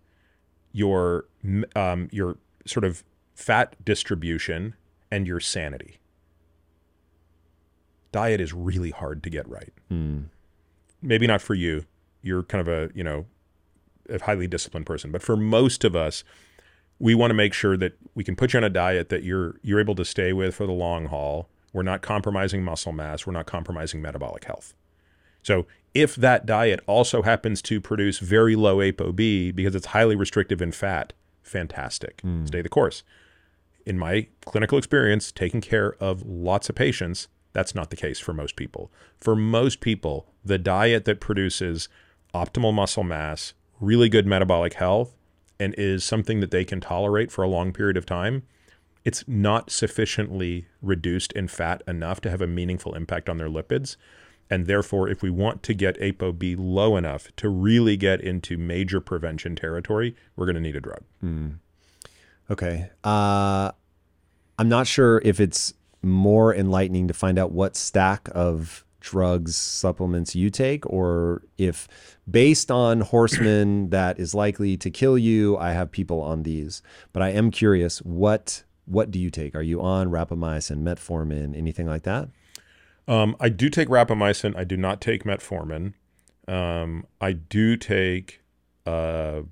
your 0.72 1.24
um, 1.74 2.08
your 2.12 2.36
sort 2.64 2.84
of 2.84 3.02
fat 3.34 3.74
distribution, 3.84 4.74
and 5.10 5.26
your 5.26 5.40
sanity. 5.40 5.98
Diet 8.12 8.40
is 8.40 8.52
really 8.52 8.90
hard 8.90 9.22
to 9.24 9.30
get 9.30 9.48
right. 9.48 9.72
Hmm. 9.88 10.20
Maybe 11.02 11.26
not 11.26 11.42
for 11.42 11.54
you. 11.54 11.84
You're 12.22 12.44
kind 12.44 12.66
of 12.66 12.68
a 12.68 12.90
you 12.94 13.02
know 13.02 13.26
a 14.08 14.22
highly 14.22 14.46
disciplined 14.46 14.86
person, 14.86 15.10
but 15.10 15.22
for 15.22 15.36
most 15.36 15.82
of 15.82 15.96
us, 15.96 16.22
we 16.98 17.14
want 17.14 17.30
to 17.30 17.34
make 17.34 17.52
sure 17.52 17.76
that 17.76 17.98
we 18.14 18.24
can 18.24 18.36
put 18.36 18.52
you 18.52 18.58
on 18.58 18.64
a 18.64 18.70
diet 18.70 19.08
that 19.08 19.22
you're 19.22 19.56
you're 19.62 19.80
able 19.80 19.94
to 19.96 20.04
stay 20.04 20.32
with 20.32 20.54
for 20.54 20.66
the 20.66 20.72
long 20.72 21.06
haul. 21.06 21.48
We're 21.72 21.82
not 21.82 22.02
compromising 22.02 22.62
muscle 22.62 22.92
mass. 22.92 23.26
We're 23.26 23.32
not 23.32 23.46
compromising 23.46 24.00
metabolic 24.00 24.44
health. 24.44 24.74
So 25.42 25.66
if 25.92 26.16
that 26.16 26.46
diet 26.46 26.80
also 26.86 27.22
happens 27.22 27.60
to 27.62 27.80
produce 27.80 28.18
very 28.18 28.56
low 28.56 28.78
ApoB 28.78 29.54
because 29.54 29.74
it's 29.74 29.86
highly 29.86 30.16
restrictive 30.16 30.62
in 30.62 30.72
fat, 30.72 31.12
fantastic. 31.42 32.20
Hmm. 32.22 32.46
Stay 32.46 32.62
the 32.62 32.68
course. 32.68 33.02
In 33.86 33.98
my 33.98 34.28
clinical 34.46 34.78
experience, 34.78 35.30
taking 35.30 35.60
care 35.60 35.94
of 36.00 36.24
lots 36.24 36.68
of 36.68 36.74
patients, 36.74 37.28
that's 37.52 37.74
not 37.74 37.90
the 37.90 37.96
case 37.96 38.18
for 38.18 38.32
most 38.32 38.56
people. 38.56 38.90
For 39.18 39.36
most 39.36 39.80
people, 39.80 40.26
the 40.44 40.58
diet 40.58 41.04
that 41.04 41.20
produces 41.20 41.88
optimal 42.34 42.74
muscle 42.74 43.04
mass, 43.04 43.52
really 43.80 44.08
good 44.08 44.26
metabolic 44.26 44.74
health, 44.74 45.13
and 45.58 45.74
is 45.76 46.04
something 46.04 46.40
that 46.40 46.50
they 46.50 46.64
can 46.64 46.80
tolerate 46.80 47.30
for 47.30 47.42
a 47.42 47.48
long 47.48 47.72
period 47.72 47.96
of 47.96 48.06
time, 48.06 48.42
it's 49.04 49.24
not 49.28 49.70
sufficiently 49.70 50.66
reduced 50.80 51.32
in 51.32 51.48
fat 51.48 51.82
enough 51.86 52.20
to 52.22 52.30
have 52.30 52.40
a 52.40 52.46
meaningful 52.46 52.94
impact 52.94 53.28
on 53.28 53.36
their 53.36 53.48
lipids. 53.48 53.96
And 54.50 54.66
therefore, 54.66 55.08
if 55.08 55.22
we 55.22 55.30
want 55.30 55.62
to 55.64 55.74
get 55.74 55.98
ApoB 56.00 56.56
low 56.58 56.96
enough 56.96 57.34
to 57.36 57.48
really 57.48 57.96
get 57.96 58.20
into 58.20 58.58
major 58.58 59.00
prevention 59.00 59.56
territory, 59.56 60.14
we're 60.36 60.46
going 60.46 60.56
to 60.56 60.60
need 60.60 60.76
a 60.76 60.80
drug. 60.80 61.02
Okay. 62.50 62.90
Uh, 63.02 63.72
I'm 64.58 64.68
not 64.68 64.86
sure 64.86 65.20
if 65.24 65.40
it's 65.40 65.72
more 66.02 66.54
enlightening 66.54 67.08
to 67.08 67.14
find 67.14 67.38
out 67.38 67.52
what 67.52 67.76
stack 67.76 68.28
of 68.34 68.84
drugs, 69.04 69.54
supplements 69.54 70.34
you 70.34 70.48
take, 70.48 70.86
or 70.86 71.42
if 71.58 71.86
based 72.28 72.70
on 72.70 73.02
horseman 73.02 73.90
that 73.90 74.18
is 74.18 74.34
likely 74.34 74.76
to 74.78 74.90
kill 74.90 75.18
you, 75.18 75.56
I 75.58 75.72
have 75.72 75.92
people 75.92 76.22
on 76.22 76.42
these. 76.42 76.82
But 77.12 77.22
I 77.22 77.28
am 77.28 77.50
curious, 77.50 77.98
what 77.98 78.64
what 78.86 79.10
do 79.10 79.18
you 79.18 79.30
take? 79.30 79.54
Are 79.54 79.62
you 79.62 79.80
on 79.80 80.10
rapamycin, 80.10 80.82
metformin, 80.82 81.56
anything 81.56 81.86
like 81.86 82.02
that? 82.02 82.28
Um, 83.06 83.36
I 83.40 83.48
do 83.48 83.70
take 83.70 83.88
rapamycin. 83.88 84.56
I 84.56 84.64
do 84.64 84.76
not 84.76 85.00
take 85.00 85.24
metformin. 85.24 85.94
Um, 86.48 87.06
I 87.20 87.32
do 87.32 87.76
take 87.76 88.42
uh, 88.86 89.42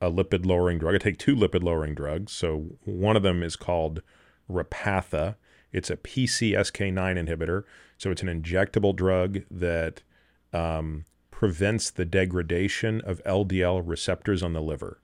a 0.00 0.10
lipid 0.10 0.44
lowering 0.44 0.78
drug. 0.78 0.94
I 0.94 0.98
take 0.98 1.18
two 1.18 1.34
lipid 1.36 1.62
lowering 1.62 1.94
drugs. 1.94 2.32
So 2.32 2.76
one 2.84 3.16
of 3.16 3.22
them 3.22 3.42
is 3.42 3.56
called 3.56 4.02
Repatha. 4.50 5.36
It's 5.72 5.88
a 5.88 5.96
PCSK9 5.96 6.92
inhibitor. 6.92 7.64
So 8.02 8.10
it's 8.10 8.20
an 8.20 8.42
injectable 8.42 8.96
drug 8.96 9.42
that 9.48 10.02
um, 10.52 11.04
prevents 11.30 11.88
the 11.88 12.04
degradation 12.04 13.00
of 13.02 13.22
LDL 13.22 13.80
receptors 13.84 14.42
on 14.42 14.54
the 14.54 14.60
liver. 14.60 14.98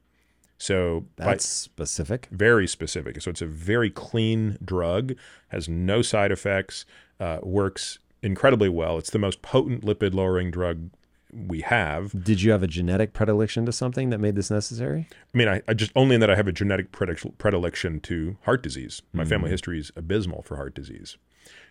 So 0.59 1.07
That's 1.15 1.47
specific. 1.47 2.27
very 2.33 2.67
specific. 2.67 3.23
So 3.23 3.31
it's 3.31 3.41
a 3.41 3.47
very 3.47 3.89
clean 3.89 4.59
drug, 4.65 5.15
has 5.51 5.69
no 5.69 6.03
side 6.03 6.33
effects, 6.33 6.87
uh, 7.21 7.39
works 7.45 8.01
incredibly 8.21 8.69
well. 8.69 8.99
It's 8.99 9.11
the 9.11 9.21
most 9.21 9.43
potent 9.43 9.85
lipid 9.85 10.13
lowering 10.13 10.51
drug 10.51 10.91
we 11.33 11.61
have. 11.61 12.25
Did 12.25 12.43
you 12.43 12.51
have 12.51 12.65
a 12.65 12.67
genetic 12.67 13.13
predilection 13.13 13.65
to 13.67 13.71
something 13.71 14.11
that 14.11 14.19
made 14.19 14.35
this 14.35 14.51
necessary? 14.51 15.07
I 15.33 15.39
mean, 15.39 15.47
I, 15.47 15.63
I 15.69 15.75
just 15.75 15.93
only 15.95 16.17
in 16.17 16.21
that 16.21 16.31
I 16.31 16.35
have 16.35 16.49
a 16.49 16.53
genetic 16.53 16.91
predilection 16.91 18.01
to 18.01 18.39
heart 18.43 18.61
disease. 18.61 19.03
My 19.13 19.25
family 19.25 19.51
history 19.51 19.79
is 19.79 19.93
abysmal 19.95 20.43
for 20.43 20.57
heart 20.57 20.75
disease. 20.75 21.17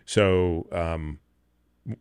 So, 0.04 0.66
um, 0.72 1.18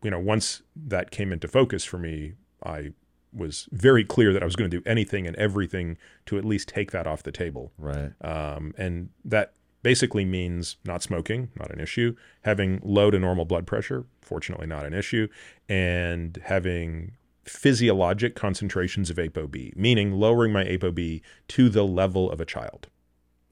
you 0.04 0.12
know, 0.12 0.20
once 0.20 0.62
that 0.76 1.12
came 1.12 1.32
into 1.32 1.48
focus 1.48 1.84
for 1.84 1.98
me, 1.98 2.34
I 2.64 2.92
was 3.34 3.68
very 3.72 4.04
clear 4.04 4.34
that 4.34 4.42
I 4.42 4.46
was 4.46 4.56
going 4.56 4.70
to 4.70 4.78
do 4.78 4.84
anything 4.90 5.28
and 5.28 5.36
everything 5.36 5.98
to 6.26 6.38
at 6.38 6.46
least 6.46 6.70
take 6.70 6.92
that 6.92 7.06
off 7.08 7.24
the 7.24 7.32
table. 7.32 7.72
Right. 7.78 8.12
um, 8.22 8.74
and 8.78 9.10
that 9.26 9.54
basically 9.84 10.26
means 10.26 10.78
not 10.86 11.04
smoking, 11.04 11.50
not 11.58 11.72
an 11.72 11.80
issue, 11.80 12.16
having 12.42 12.82
low 12.84 13.12
to 13.12 13.20
normal 13.20 13.46
blood 13.46 13.66
pressure, 13.68 14.06
fortunately 14.22 14.68
not 14.68 14.86
an 14.86 14.94
issue, 14.94 15.28
and 15.70 16.42
having 16.44 17.14
physiologic 17.46 18.36
concentrations 18.36 19.10
of 19.10 19.18
ApoB, 19.18 19.76
meaning 19.76 20.12
lowering 20.12 20.52
my 20.52 20.66
ApoB 20.66 21.22
to 21.48 21.70
the 21.70 21.86
level 21.86 22.30
of 22.30 22.42
a 22.42 22.46
child. 22.46 22.88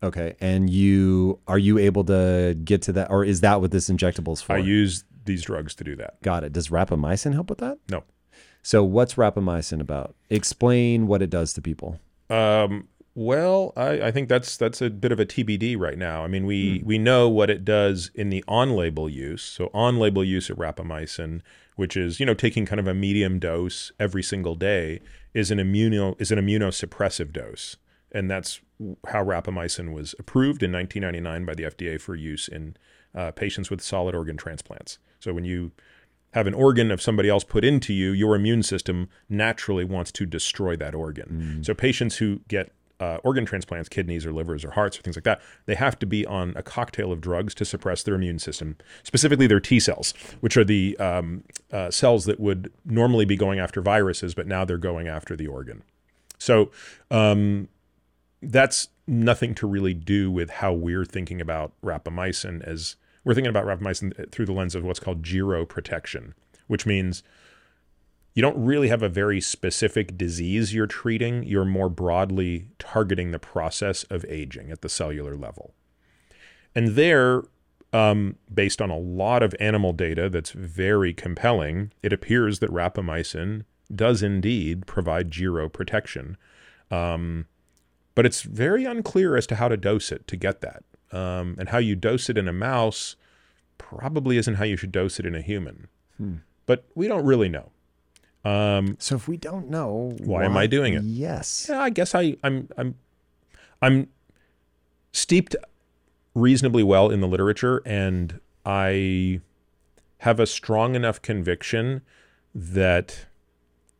Okay. 0.05 0.35
And 0.39 0.69
you 0.69 1.39
are 1.47 1.57
you 1.57 1.77
able 1.79 2.03
to 2.05 2.55
get 2.63 2.83
to 2.83 2.93
that 2.93 3.09
or 3.09 3.25
is 3.25 3.41
that 3.41 3.59
what 3.59 3.71
this 3.71 3.89
injectable 3.89 4.33
is 4.33 4.41
for? 4.41 4.53
I 4.53 4.57
use 4.57 5.03
these 5.25 5.43
drugs 5.43 5.73
to 5.75 5.83
do 5.83 5.95
that. 5.95 6.21
Got 6.21 6.43
it. 6.43 6.53
Does 6.53 6.69
rapamycin 6.69 7.33
help 7.33 7.49
with 7.49 7.59
that? 7.59 7.79
No. 7.89 8.03
So 8.61 8.83
what's 8.83 9.15
rapamycin 9.15 9.81
about? 9.81 10.15
Explain 10.29 11.07
what 11.07 11.21
it 11.21 11.29
does 11.29 11.53
to 11.53 11.61
people. 11.61 11.99
Um, 12.29 12.87
well, 13.15 13.73
I, 13.77 14.07
I 14.07 14.11
think 14.11 14.29
that's 14.29 14.57
that's 14.57 14.81
a 14.81 14.89
bit 14.89 15.11
of 15.11 15.19
a 15.19 15.25
TBD 15.25 15.79
right 15.79 15.97
now. 15.97 16.23
I 16.23 16.27
mean, 16.27 16.45
we 16.45 16.83
we 16.85 16.97
know 16.97 17.29
what 17.29 17.49
it 17.49 17.63
does 17.63 18.11
in 18.13 18.29
the 18.29 18.43
on-label 18.47 19.09
use. 19.09 19.41
So 19.41 19.69
on-label 19.73 20.23
use 20.23 20.49
of 20.49 20.57
rapamycin, 20.57 21.41
which 21.75 21.95
is 21.95 22.19
you 22.19 22.25
know 22.25 22.33
taking 22.33 22.65
kind 22.65 22.79
of 22.79 22.87
a 22.87 22.93
medium 22.93 23.39
dose 23.39 23.91
every 23.99 24.21
single 24.21 24.55
day, 24.55 24.99
is 25.33 25.49
an 25.49 25.59
immuno 25.59 26.19
is 26.19 26.31
an 26.31 26.39
immunosuppressive 26.39 27.31
dose, 27.31 27.77
and 28.11 28.29
that's 28.29 28.59
how 29.07 29.23
rapamycin 29.23 29.93
was 29.93 30.15
approved 30.19 30.61
in 30.63 30.71
1999 30.71 31.45
by 31.45 31.53
the 31.53 31.63
FDA 31.63 31.99
for 31.99 32.15
use 32.15 32.47
in 32.47 32.75
uh, 33.13 33.31
patients 33.31 33.69
with 33.69 33.81
solid 33.81 34.15
organ 34.15 34.37
transplants. 34.37 34.97
So 35.19 35.33
when 35.33 35.45
you 35.45 35.71
have 36.33 36.47
an 36.47 36.53
organ 36.53 36.91
of 36.91 37.01
somebody 37.01 37.29
else 37.29 37.45
put 37.45 37.63
into 37.63 37.93
you, 37.93 38.11
your 38.11 38.35
immune 38.35 38.61
system 38.61 39.07
naturally 39.29 39.85
wants 39.85 40.11
to 40.11 40.25
destroy 40.25 40.75
that 40.75 40.93
organ. 40.93 41.63
So 41.63 41.73
patients 41.73 42.17
who 42.17 42.41
get 42.49 42.73
uh, 42.99 43.17
organ 43.23 43.45
transplants, 43.45 43.89
kidneys 43.89 44.25
or 44.25 44.31
livers 44.33 44.63
or 44.63 44.71
hearts 44.71 44.97
or 44.97 45.01
things 45.01 45.15
like 45.15 45.23
that, 45.23 45.41
they 45.65 45.75
have 45.75 45.97
to 45.99 46.05
be 46.05 46.25
on 46.25 46.53
a 46.55 46.63
cocktail 46.63 47.11
of 47.11 47.21
drugs 47.21 47.53
to 47.55 47.65
suppress 47.65 48.03
their 48.03 48.15
immune 48.15 48.39
system, 48.39 48.77
specifically 49.03 49.47
their 49.47 49.59
T 49.59 49.79
cells, 49.79 50.13
which 50.41 50.57
are 50.57 50.63
the 50.63 50.97
um, 50.97 51.43
uh, 51.71 51.91
cells 51.91 52.25
that 52.25 52.39
would 52.39 52.71
normally 52.85 53.25
be 53.25 53.35
going 53.35 53.59
after 53.59 53.81
viruses, 53.81 54.33
but 54.33 54.47
now 54.47 54.65
they're 54.65 54.77
going 54.77 55.07
after 55.07 55.35
the 55.35 55.47
organ. 55.47 55.83
So 56.37 56.71
um, 57.11 57.69
that's 58.51 58.89
nothing 59.07 59.53
to 59.55 59.67
really 59.67 59.93
do 59.93 60.31
with 60.31 60.49
how 60.49 60.73
we're 60.73 61.05
thinking 61.05 61.39
about 61.39 61.73
rapamycin 61.83 62.63
as 62.63 62.95
we're 63.23 63.33
thinking 63.33 63.49
about 63.49 63.65
rapamycin 63.65 64.31
through 64.31 64.45
the 64.45 64.53
lens 64.53 64.75
of 64.75 64.83
what's 64.83 64.99
called 64.99 65.23
geroprotection, 65.23 66.33
which 66.67 66.85
means 66.85 67.23
you 68.35 68.41
don't 68.41 68.63
really 68.63 68.89
have 68.89 69.01
a 69.01 69.09
very 69.09 69.39
specific 69.39 70.17
disease 70.17 70.73
you're 70.73 70.87
treating. 70.87 71.43
You're 71.43 71.65
more 71.65 71.89
broadly 71.89 72.67
targeting 72.77 73.31
the 73.31 73.39
process 73.39 74.03
of 74.05 74.25
aging 74.25 74.71
at 74.71 74.81
the 74.81 74.89
cellular 74.89 75.35
level. 75.35 75.73
And 76.75 76.89
there, 76.89 77.43
um, 77.93 78.35
based 78.53 78.81
on 78.81 78.89
a 78.89 78.97
lot 78.97 79.41
of 79.41 79.55
animal 79.59 79.93
data 79.93 80.29
that's 80.29 80.51
very 80.51 81.13
compelling, 81.13 81.93
it 82.03 82.11
appears 82.11 82.59
that 82.59 82.69
rapamycin 82.69 83.63
does 83.93 84.21
indeed 84.21 84.85
provide 84.85 85.31
geroprotection. 85.31 86.35
Um, 86.91 87.45
but 88.15 88.25
it's 88.25 88.41
very 88.41 88.85
unclear 88.85 89.35
as 89.35 89.45
to 89.47 89.55
how 89.55 89.67
to 89.67 89.77
dose 89.77 90.11
it 90.11 90.27
to 90.27 90.35
get 90.35 90.61
that. 90.61 90.83
Um, 91.11 91.55
and 91.59 91.69
how 91.69 91.77
you 91.77 91.95
dose 91.95 92.29
it 92.29 92.37
in 92.37 92.47
a 92.47 92.53
mouse 92.53 93.15
probably 93.77 94.37
isn't 94.37 94.55
how 94.55 94.63
you 94.65 94.75
should 94.75 94.91
dose 94.91 95.19
it 95.19 95.25
in 95.25 95.35
a 95.35 95.41
human. 95.41 95.87
But 96.65 96.85
we 96.95 97.07
don't 97.07 97.25
really 97.25 97.49
know. 97.49 97.71
Um, 98.43 98.95
So 98.99 99.15
if 99.15 99.27
we 99.27 99.37
don't 99.37 99.69
know 99.69 100.15
Why 100.23 100.45
am 100.45 100.57
I 100.57 100.65
doing 100.67 100.93
it? 100.93 101.03
Yes. 101.03 101.67
yeah, 101.69 101.79
I 101.81 101.89
guess 101.89 102.15
I, 102.15 102.37
I'm 102.43 102.69
I'm 102.77 102.95
I'm 103.81 104.07
steeped 105.11 105.55
reasonably 106.33 106.83
well 106.83 107.09
in 107.09 107.21
the 107.21 107.27
literature, 107.27 107.81
and 107.85 108.39
I 108.65 109.41
have 110.19 110.39
a 110.39 110.45
strong 110.45 110.95
enough 110.95 111.21
conviction 111.21 112.01
that 112.53 113.25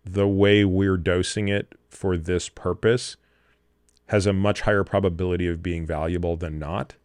the 0.04 0.28
way 0.28 0.64
we're 0.64 0.98
dosing 0.98 1.48
it 1.50 1.74
for 1.90 2.18
this 2.18 2.50
purpose 2.50 3.18
has 4.08 4.26
a 4.26 4.34
much 4.34 4.62
higher 4.62 4.84
probability 4.84 5.48
of 5.48 5.64
being 5.64 5.86
valuable 5.86 6.38
than 6.38 6.60
not. 6.60 6.96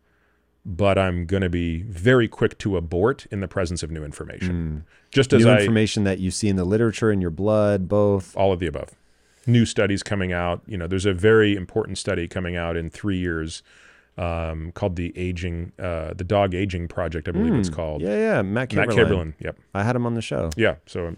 But 0.66 0.98
I'm 0.98 1.24
going 1.24 1.42
to 1.42 1.48
be 1.48 1.82
very 1.82 2.28
quick 2.28 2.58
to 2.58 2.76
abort 2.76 3.26
in 3.30 3.40
the 3.40 3.48
presence 3.48 3.82
of 3.82 3.90
new 3.90 4.04
information. 4.04 4.84
Just 5.10 5.32
as 5.32 5.44
New 5.44 5.50
I 5.50 5.60
information 5.60 6.04
that 6.04 6.18
you 6.18 6.30
see 6.30 6.48
in 6.48 6.56
the 6.56 6.66
literature, 6.66 7.10
in 7.10 7.22
your 7.22 7.30
blood, 7.30 7.88
both. 7.88 8.36
all 8.36 8.52
of 8.52 8.60
the 8.60 8.66
above. 8.66 8.90
New 9.46 9.64
studies 9.64 10.02
coming 10.02 10.34
out. 10.34 10.60
You 10.66 10.76
know, 10.76 10.86
there's 10.86 11.06
a 11.06 11.14
very 11.14 11.56
important 11.56 11.96
study 11.96 12.28
coming 12.28 12.56
out 12.56 12.76
in 12.76 12.90
three 12.90 13.16
years 13.16 13.62
um, 14.18 14.70
called 14.72 14.96
the 14.96 15.16
aging, 15.16 15.72
uh, 15.78 16.12
the 16.12 16.24
dog 16.24 16.54
aging 16.54 16.88
project. 16.88 17.26
I 17.26 17.30
believe 17.30 17.54
it's 17.54 17.70
called. 17.70 18.02
Hmm. 18.02 18.08
Yeah, 18.08 18.16
yeah. 18.16 18.42
Matt 18.42 18.74
Matt 18.74 18.88
Kaeberlein. 18.88 18.96
Kaeberlein. 18.96 19.34
Yep. 19.40 19.56
I 19.72 19.82
had 19.82 19.96
him 19.96 20.04
on 20.04 20.12
the 20.12 20.20
show. 20.20 20.50
Yeah. 20.56 20.74
So 20.84 21.06
um, 21.06 21.16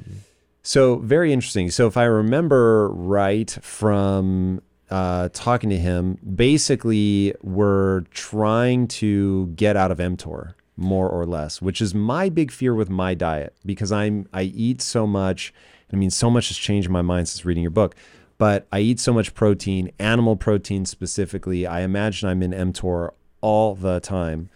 So 0.62 0.97
very 0.97 1.33
interesting. 1.33 1.68
So 1.70 1.89
if 1.89 1.97
I 1.97 2.05
remember 2.05 2.89
right 2.91 3.51
from 3.61 4.62
uh, 4.93 5.30
talking 5.32 5.70
to 5.70 5.78
him, 5.78 6.18
basically 6.36 7.34
we're 7.40 8.03
trying 8.11 8.86
to 8.86 9.47
get 9.57 9.74
out 9.74 9.90
of 9.90 9.97
mTOR 9.97 10.53
more 10.76 11.09
or 11.09 11.24
less, 11.24 11.62
which 11.62 11.80
is 11.80 11.95
my 11.95 12.28
big 12.28 12.53
fear 12.53 12.74
with 12.74 12.90
my 12.90 13.14
diet 13.14 13.55
because 13.64 13.90
I'm 13.90 14.28
I 14.34 14.43
eat 14.43 14.82
so 14.82 15.07
much. 15.07 15.55
I 15.90 15.97
mean, 15.97 16.11
so 16.11 16.30
much 16.30 16.49
has 16.49 16.59
changed 16.59 16.90
my 16.90 17.01
mind 17.01 17.28
since 17.28 17.45
reading 17.47 17.62
your 17.62 17.70
book. 17.70 17.95
But 18.36 18.66
I 18.70 18.80
eat 18.80 19.01
so 19.01 19.14
much 19.14 19.34
protein, 19.34 19.93
animal 19.99 20.36
protein 20.36 20.84
specifically. 20.84 21.66
I 21.66 21.80
imagine 21.80 22.28
I'm 22.28 22.43
in 22.43 22.51
mTOR 22.51 23.12
all 23.40 23.74
the 23.74 23.99
time. 24.01 24.51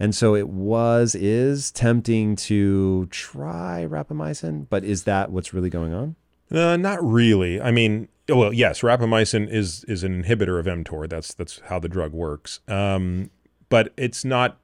And 0.00 0.14
so 0.14 0.34
it 0.34 0.48
was, 0.48 1.14
is 1.14 1.70
tempting 1.70 2.34
to 2.36 3.06
try 3.06 3.86
rapamycin, 3.88 4.66
but 4.68 4.84
is 4.84 5.04
that 5.04 5.30
what's 5.30 5.54
really 5.54 5.70
going 5.70 5.94
on? 5.94 6.16
uh, 6.50 6.76
not 6.76 7.02
really. 7.02 7.60
I 7.60 7.70
mean, 7.70 8.08
well, 8.28 8.52
yes, 8.52 8.80
rapamycin 8.80 9.48
is 9.48 9.84
is 9.84 10.02
an 10.02 10.22
inhibitor 10.22 10.58
of 10.58 10.66
mTOR. 10.66 11.08
That's 11.08 11.34
that's 11.34 11.60
how 11.66 11.78
the 11.78 11.88
drug 11.88 12.12
works. 12.12 12.60
Um, 12.68 13.30
but 13.68 13.92
it's 13.96 14.24
not. 14.24 14.58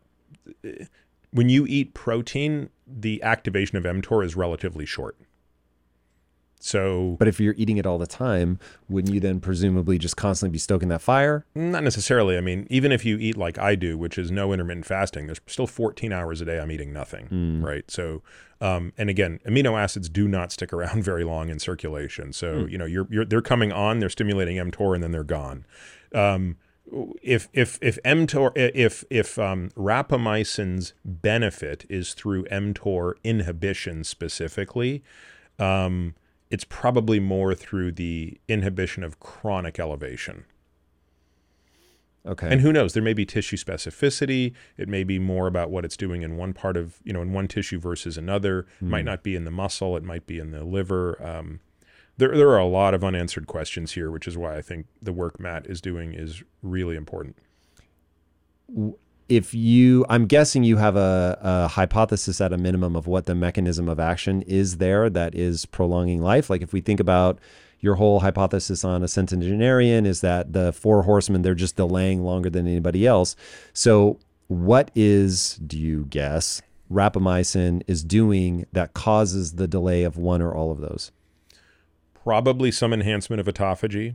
When 1.30 1.48
you 1.48 1.66
eat 1.66 1.94
protein, 1.94 2.70
the 2.86 3.22
activation 3.22 3.78
of 3.78 3.84
mTOR 3.84 4.24
is 4.24 4.36
relatively 4.36 4.84
short. 4.84 5.16
So 6.62 7.16
But 7.18 7.26
if 7.26 7.40
you're 7.40 7.54
eating 7.56 7.76
it 7.76 7.86
all 7.86 7.98
the 7.98 8.06
time, 8.06 8.58
wouldn't 8.88 9.12
you 9.12 9.18
then 9.18 9.40
presumably 9.40 9.98
just 9.98 10.16
constantly 10.16 10.52
be 10.52 10.58
stoking 10.58 10.88
that 10.90 11.02
fire? 11.02 11.44
Not 11.56 11.82
necessarily. 11.82 12.38
I 12.38 12.40
mean, 12.40 12.68
even 12.70 12.92
if 12.92 13.04
you 13.04 13.18
eat 13.18 13.36
like 13.36 13.58
I 13.58 13.74
do, 13.74 13.98
which 13.98 14.16
is 14.16 14.30
no 14.30 14.52
intermittent 14.52 14.86
fasting, 14.86 15.26
there's 15.26 15.40
still 15.48 15.66
14 15.66 16.12
hours 16.12 16.40
a 16.40 16.44
day 16.44 16.60
I'm 16.60 16.70
eating 16.70 16.92
nothing, 16.92 17.60
right? 17.62 17.90
So, 17.90 18.22
um, 18.60 18.92
and 18.96 19.10
again, 19.10 19.40
amino 19.44 19.76
acids 19.76 20.08
do 20.08 20.28
not 20.28 20.52
stick 20.52 20.72
around 20.72 21.02
very 21.12 21.24
long 21.24 21.48
in 21.48 21.58
circulation. 21.58 22.32
So, 22.32 22.66
you 22.66 22.78
know, 22.78 22.86
you're, 22.86 23.08
you're 23.10 23.24
they're 23.24 23.42
coming 23.42 23.72
on, 23.72 23.98
they're 23.98 24.08
stimulating 24.08 24.56
mTOR, 24.56 24.94
and 24.94 25.02
then 25.02 25.10
they're 25.10 25.24
gone. 25.24 25.66
Um, 26.14 26.58
if 27.22 27.48
if 27.52 27.78
if 27.82 27.98
mTOR 28.04 28.52
if 28.54 29.02
if 29.10 29.36
um, 29.38 29.70
rapamycin's 29.76 30.94
benefit 31.04 31.84
is 31.88 32.14
through 32.14 32.44
mTOR 32.44 33.14
inhibition 33.24 34.04
specifically, 34.04 35.02
um, 35.58 36.14
it's 36.52 36.64
probably 36.64 37.18
more 37.18 37.54
through 37.54 37.90
the 37.92 38.38
inhibition 38.46 39.02
of 39.02 39.18
chronic 39.18 39.80
elevation. 39.80 40.44
Okay. 42.24 42.48
And 42.48 42.60
who 42.60 42.72
knows? 42.72 42.92
There 42.92 43.02
may 43.02 43.14
be 43.14 43.24
tissue 43.26 43.56
specificity. 43.56 44.52
It 44.76 44.88
may 44.88 45.02
be 45.02 45.18
more 45.18 45.48
about 45.48 45.70
what 45.70 45.84
it's 45.84 45.96
doing 45.96 46.22
in 46.22 46.36
one 46.36 46.52
part 46.52 46.76
of, 46.76 47.00
you 47.02 47.12
know, 47.12 47.22
in 47.22 47.32
one 47.32 47.48
tissue 47.48 47.80
versus 47.80 48.16
another. 48.16 48.60
It 48.60 48.66
Hmm. 48.80 48.90
might 48.90 49.04
not 49.04 49.22
be 49.24 49.34
in 49.34 49.44
the 49.44 49.50
muscle. 49.50 49.96
It 49.96 50.04
might 50.04 50.26
be 50.26 50.38
in 50.38 50.52
the 50.52 50.62
liver. 50.62 51.20
Um, 51.24 51.60
there, 52.18 52.36
there 52.36 52.50
are 52.50 52.58
a 52.58 52.66
lot 52.66 52.94
of 52.94 53.02
unanswered 53.02 53.46
questions 53.48 53.92
here, 53.92 54.10
which 54.10 54.28
is 54.28 54.36
why 54.36 54.56
I 54.56 54.62
think 54.62 54.86
the 55.00 55.12
work 55.12 55.40
Matt 55.40 55.66
is 55.66 55.80
doing 55.80 56.12
is 56.12 56.44
really 56.62 56.94
important. 56.96 57.36
If 59.28 59.54
you, 59.54 60.04
I'm 60.08 60.26
guessing 60.26 60.64
you 60.64 60.76
have 60.76 60.96
a, 60.96 61.38
a 61.40 61.68
hypothesis 61.68 62.40
at 62.40 62.52
a 62.52 62.58
minimum 62.58 62.96
of 62.96 63.06
what 63.06 63.26
the 63.26 63.34
mechanism 63.34 63.88
of 63.88 63.98
action 63.98 64.42
is 64.42 64.78
there 64.78 65.08
that 65.10 65.34
is 65.34 65.66
prolonging 65.66 66.20
life. 66.20 66.50
Like 66.50 66.62
if 66.62 66.72
we 66.72 66.80
think 66.80 67.00
about 67.00 67.38
your 67.80 67.96
whole 67.96 68.20
hypothesis 68.20 68.84
on 68.84 69.02
a 69.02 69.08
centenarian 69.08 70.06
is 70.06 70.20
that 70.20 70.52
the 70.52 70.72
four 70.72 71.02
horsemen, 71.02 71.42
they're 71.42 71.54
just 71.54 71.76
delaying 71.76 72.22
longer 72.22 72.48
than 72.48 72.66
anybody 72.66 73.06
else. 73.06 73.34
So 73.72 74.18
what 74.46 74.90
is, 74.94 75.56
do 75.56 75.78
you 75.78 76.06
guess, 76.10 76.62
rapamycin 76.90 77.82
is 77.86 78.04
doing 78.04 78.66
that 78.72 78.94
causes 78.94 79.52
the 79.52 79.66
delay 79.66 80.04
of 80.04 80.16
one 80.16 80.42
or 80.42 80.54
all 80.54 80.70
of 80.70 80.80
those? 80.80 81.10
Probably 82.22 82.70
some 82.70 82.92
enhancement 82.92 83.40
of 83.40 83.46
autophagy, 83.46 84.14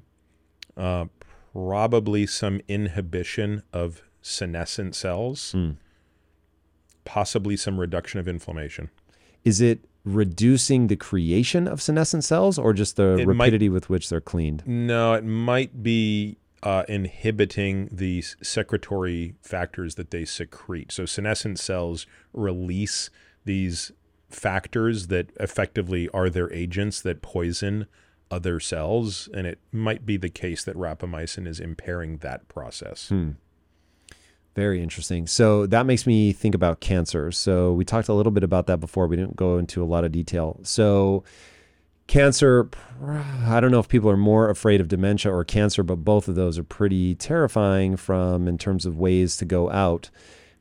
uh, 0.77 1.05
probably 1.51 2.25
some 2.25 2.61
inhibition 2.69 3.63
of 3.73 4.03
senescent 4.27 4.95
cells, 4.95 5.51
Hmm. 5.51 5.71
possibly 7.05 7.55
some 7.55 7.79
reduction 7.79 8.19
of 8.19 8.27
inflammation. 8.27 8.89
Is 9.43 9.61
it 9.61 9.85
reducing 10.03 10.87
the 10.87 10.95
creation 10.95 11.67
of 11.67 11.81
senescent 11.81 12.23
cells 12.23 12.57
or 12.57 12.73
just 12.73 12.95
the 12.95 13.17
It 13.19 13.27
might- 13.27 13.45
rapidity 13.45 13.69
with 13.69 13.89
which 13.89 14.09
they're 14.09 14.21
cleaned? 14.21 14.63
No, 14.65 15.13
it 15.13 15.23
might 15.23 15.81
be 15.83 16.37
uh, 16.63 16.83
inhibiting 16.89 17.87
the 17.91 18.21
secretory 18.41 19.35
factors 19.41 19.93
that 19.95 20.09
they 20.09 20.25
secrete. 20.25 20.91
So 20.91 21.05
senescent 21.05 21.59
cells 21.59 22.07
release 22.33 23.09
these 23.45 23.91
factors 24.27 25.07
that 25.07 25.29
effectively 25.39 26.09
are 26.09 26.29
their 26.31 26.51
agents 26.51 26.99
that 27.03 27.21
poison 27.21 27.85
other 28.31 28.59
cells, 28.59 29.29
and 29.35 29.45
it 29.45 29.59
might 29.71 30.03
be 30.05 30.17
the 30.17 30.29
case 30.31 30.63
that 30.63 30.75
rapamycin 30.75 31.47
is 31.47 31.59
impairing 31.59 32.17
that 32.17 32.47
process. 32.49 33.07
Hmm. 33.09 33.31
Very 34.57 34.81
interesting. 34.81 35.27
So 35.27 35.67
that 35.67 35.85
makes 35.85 36.07
me 36.07 36.33
think 36.33 36.55
about 36.55 36.79
cancer. 36.79 37.31
So 37.31 37.73
we 37.73 37.85
talked 37.85 38.07
a 38.07 38.13
little 38.13 38.31
bit 38.31 38.43
about 38.43 38.65
that 38.65 38.79
before. 38.79 39.05
We 39.05 39.15
didn't 39.15 39.35
go 39.35 39.59
into 39.59 39.83
a 39.83 39.85
lot 39.85 40.03
of 40.03 40.11
detail. 40.11 40.59
So 40.63 41.23
cancer, 42.07 42.67
I 43.45 43.59
don't 43.59 43.69
know 43.69 43.77
if 43.77 43.87
people 43.87 44.09
are 44.09 44.17
more 44.17 44.49
afraid 44.49 44.81
of 44.81 44.87
dementia 44.87 45.31
or 45.31 45.43
cancer, 45.43 45.83
but 45.83 45.97
both 45.97 46.27
of 46.27 46.33
those 46.33 46.57
are 46.57 46.63
pretty 46.63 47.13
terrifying 47.13 47.97
from 47.97 48.47
in 48.47 48.57
terms 48.57 48.87
of 48.87 48.97
ways 48.97 49.37
to 49.37 49.45
go 49.45 49.69
out. 49.69 50.09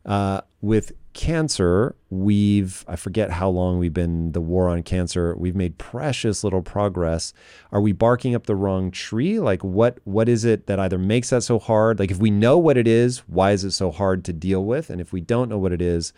Uh, 0.07 0.41
with 0.61 0.93
cancer, 1.15 1.97
we've, 2.11 2.85
I 2.87 2.95
forget 2.95 3.31
how 3.31 3.49
long 3.49 3.79
we've 3.79 3.93
been 3.93 4.33
the 4.33 4.41
war 4.41 4.69
on 4.69 4.85
cancer. 4.85 5.35
We've 5.37 5.57
made 5.57 5.79
precious 5.79 6.45
little 6.45 6.63
progress. 6.63 7.33
Are 7.73 7.81
we 7.81 7.93
barking 7.93 8.35
up 8.35 8.47
the 8.47 8.55
wrong 8.55 8.93
tree? 8.93 9.41
Like 9.41 9.65
what, 9.65 9.99
what 10.05 10.29
is 10.29 10.45
it 10.45 10.67
that 10.67 10.79
either 10.79 10.99
makes 10.99 11.31
that 11.31 11.43
so 11.43 11.59
hard? 11.59 11.99
Like 11.99 12.13
if 12.13 12.19
we 12.19 12.31
know 12.31 12.57
what 12.57 12.77
it 12.77 12.87
is, 12.87 13.21
why 13.27 13.51
is 13.51 13.65
it 13.65 13.73
so 13.73 13.91
hard 13.91 14.25
to 14.27 14.33
deal 14.33 14.65
with? 14.65 14.91
And 14.91 15.01
if 15.01 15.13
we 15.13 15.21
don't 15.21 15.49
know 15.49 15.59
what 15.59 15.73
it 15.73 15.83
is, 15.83 16.13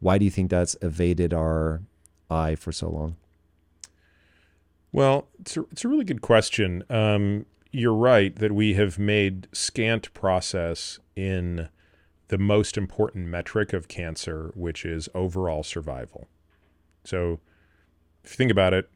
why 0.00 0.16
do 0.16 0.24
you 0.24 0.30
think 0.30 0.50
that's 0.50 0.76
evaded 0.80 1.34
our 1.34 1.82
eye 2.30 2.54
for 2.54 2.72
so 2.72 2.88
long? 2.88 3.16
Well, 4.92 5.28
it's 5.40 5.56
a, 5.56 5.62
it's 5.72 5.84
a 5.84 5.88
really 5.88 6.04
good 6.04 6.22
question. 6.22 6.84
Um, 6.88 7.44
you're 7.70 7.92
right 7.92 8.34
that 8.36 8.52
we 8.52 8.74
have 8.74 8.98
made 8.98 9.48
scant 9.52 10.14
process 10.14 10.98
in 11.14 11.68
the 12.28 12.38
most 12.38 12.76
important 12.76 13.28
metric 13.28 13.72
of 13.72 13.88
cancer, 13.88 14.52
which 14.54 14.84
is 14.84 15.08
overall 15.14 15.62
survival. 15.62 16.28
So, 17.04 17.40
if 18.24 18.32
you 18.32 18.36
think 18.36 18.50
about 18.50 18.74
it, 18.74 18.90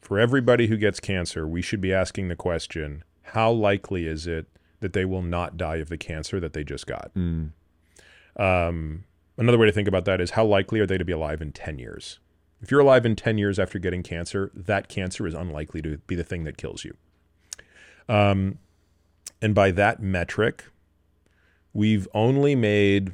for 0.00 0.18
everybody 0.18 0.68
who 0.68 0.76
gets 0.76 1.00
cancer, 1.00 1.46
we 1.46 1.62
should 1.62 1.80
be 1.80 1.92
asking 1.92 2.28
the 2.28 2.36
question 2.36 3.04
how 3.22 3.50
likely 3.50 4.06
is 4.06 4.26
it 4.26 4.46
that 4.80 4.92
they 4.92 5.04
will 5.04 5.22
not 5.22 5.56
die 5.56 5.76
of 5.76 5.88
the 5.88 5.98
cancer 5.98 6.40
that 6.40 6.52
they 6.52 6.64
just 6.64 6.86
got? 6.86 7.10
Mm. 7.14 7.50
Um, 8.36 9.04
another 9.36 9.58
way 9.58 9.66
to 9.66 9.72
think 9.72 9.88
about 9.88 10.04
that 10.06 10.20
is 10.20 10.32
how 10.32 10.44
likely 10.44 10.80
are 10.80 10.86
they 10.86 10.98
to 10.98 11.04
be 11.04 11.12
alive 11.12 11.42
in 11.42 11.52
10 11.52 11.78
years? 11.78 12.18
If 12.62 12.70
you're 12.70 12.80
alive 12.80 13.06
in 13.06 13.16
10 13.16 13.38
years 13.38 13.58
after 13.58 13.78
getting 13.78 14.02
cancer, 14.02 14.50
that 14.54 14.88
cancer 14.88 15.26
is 15.26 15.34
unlikely 15.34 15.82
to 15.82 15.98
be 16.06 16.14
the 16.14 16.24
thing 16.24 16.44
that 16.44 16.56
kills 16.56 16.84
you. 16.84 16.96
Um, 18.08 18.58
and 19.40 19.54
by 19.54 19.70
that 19.72 20.02
metric, 20.02 20.64
we've 21.72 22.08
only 22.14 22.54
made 22.54 23.12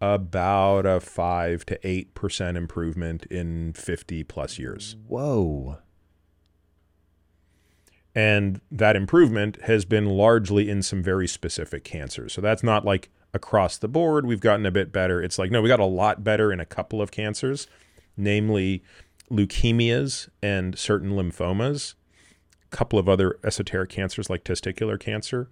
about 0.00 0.86
a 0.86 1.00
5 1.00 1.66
to 1.66 1.78
8% 1.78 2.56
improvement 2.56 3.26
in 3.26 3.72
50 3.74 4.24
plus 4.24 4.58
years. 4.58 4.96
Whoa. 5.06 5.78
And 8.14 8.60
that 8.70 8.96
improvement 8.96 9.62
has 9.62 9.84
been 9.84 10.06
largely 10.06 10.68
in 10.68 10.82
some 10.82 11.02
very 11.02 11.28
specific 11.28 11.84
cancers. 11.84 12.32
So 12.32 12.40
that's 12.40 12.62
not 12.62 12.84
like 12.84 13.10
across 13.32 13.78
the 13.78 13.88
board, 13.88 14.26
we've 14.26 14.40
gotten 14.40 14.66
a 14.66 14.70
bit 14.70 14.90
better. 14.90 15.22
It's 15.22 15.38
like, 15.38 15.50
no, 15.50 15.62
we 15.62 15.68
got 15.68 15.80
a 15.80 15.84
lot 15.84 16.24
better 16.24 16.52
in 16.52 16.60
a 16.60 16.66
couple 16.66 17.00
of 17.00 17.10
cancers, 17.10 17.68
namely 18.16 18.82
leukemias 19.30 20.28
and 20.42 20.76
certain 20.76 21.12
lymphomas, 21.12 21.94
a 22.64 22.76
couple 22.76 22.98
of 22.98 23.08
other 23.08 23.38
esoteric 23.44 23.90
cancers 23.90 24.28
like 24.28 24.42
testicular 24.42 24.98
cancer. 24.98 25.48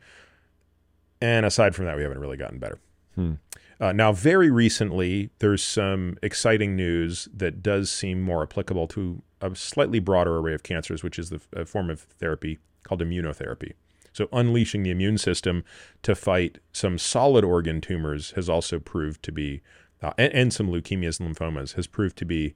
And 1.20 1.44
aside 1.44 1.74
from 1.74 1.86
that, 1.86 1.96
we 1.96 2.02
haven't 2.02 2.20
really 2.20 2.36
gotten 2.36 2.58
better. 2.58 2.78
Hmm. 3.14 3.34
Uh, 3.80 3.92
now, 3.92 4.12
very 4.12 4.50
recently, 4.50 5.30
there's 5.38 5.62
some 5.62 6.18
exciting 6.22 6.74
news 6.74 7.28
that 7.32 7.62
does 7.62 7.90
seem 7.90 8.20
more 8.20 8.42
applicable 8.42 8.88
to 8.88 9.22
a 9.40 9.54
slightly 9.54 10.00
broader 10.00 10.36
array 10.38 10.54
of 10.54 10.64
cancers, 10.64 11.02
which 11.02 11.18
is 11.18 11.30
the 11.30 11.40
a 11.52 11.64
form 11.64 11.90
of 11.90 12.00
therapy 12.00 12.58
called 12.82 13.00
immunotherapy. 13.00 13.74
So, 14.12 14.28
unleashing 14.32 14.82
the 14.82 14.90
immune 14.90 15.18
system 15.18 15.64
to 16.02 16.16
fight 16.16 16.58
some 16.72 16.98
solid 16.98 17.44
organ 17.44 17.80
tumors 17.80 18.32
has 18.32 18.48
also 18.48 18.80
proved 18.80 19.22
to 19.24 19.32
be, 19.32 19.62
uh, 20.02 20.12
and, 20.18 20.32
and 20.32 20.52
some 20.52 20.68
leukemias 20.68 21.20
and 21.20 21.36
lymphomas, 21.36 21.74
has 21.74 21.86
proved 21.86 22.16
to 22.18 22.24
be 22.24 22.54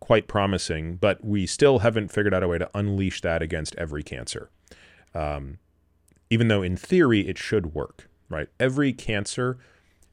quite 0.00 0.26
promising, 0.26 0.96
but 0.96 1.22
we 1.24 1.46
still 1.46 1.80
haven't 1.80 2.08
figured 2.08 2.32
out 2.32 2.42
a 2.42 2.48
way 2.48 2.58
to 2.58 2.70
unleash 2.74 3.20
that 3.22 3.42
against 3.42 3.74
every 3.76 4.02
cancer. 4.02 4.50
Um, 5.14 5.58
even 6.30 6.48
though 6.48 6.62
in 6.62 6.76
theory 6.76 7.28
it 7.28 7.38
should 7.38 7.74
work, 7.74 8.08
right? 8.28 8.48
Every 8.58 8.92
cancer 8.92 9.58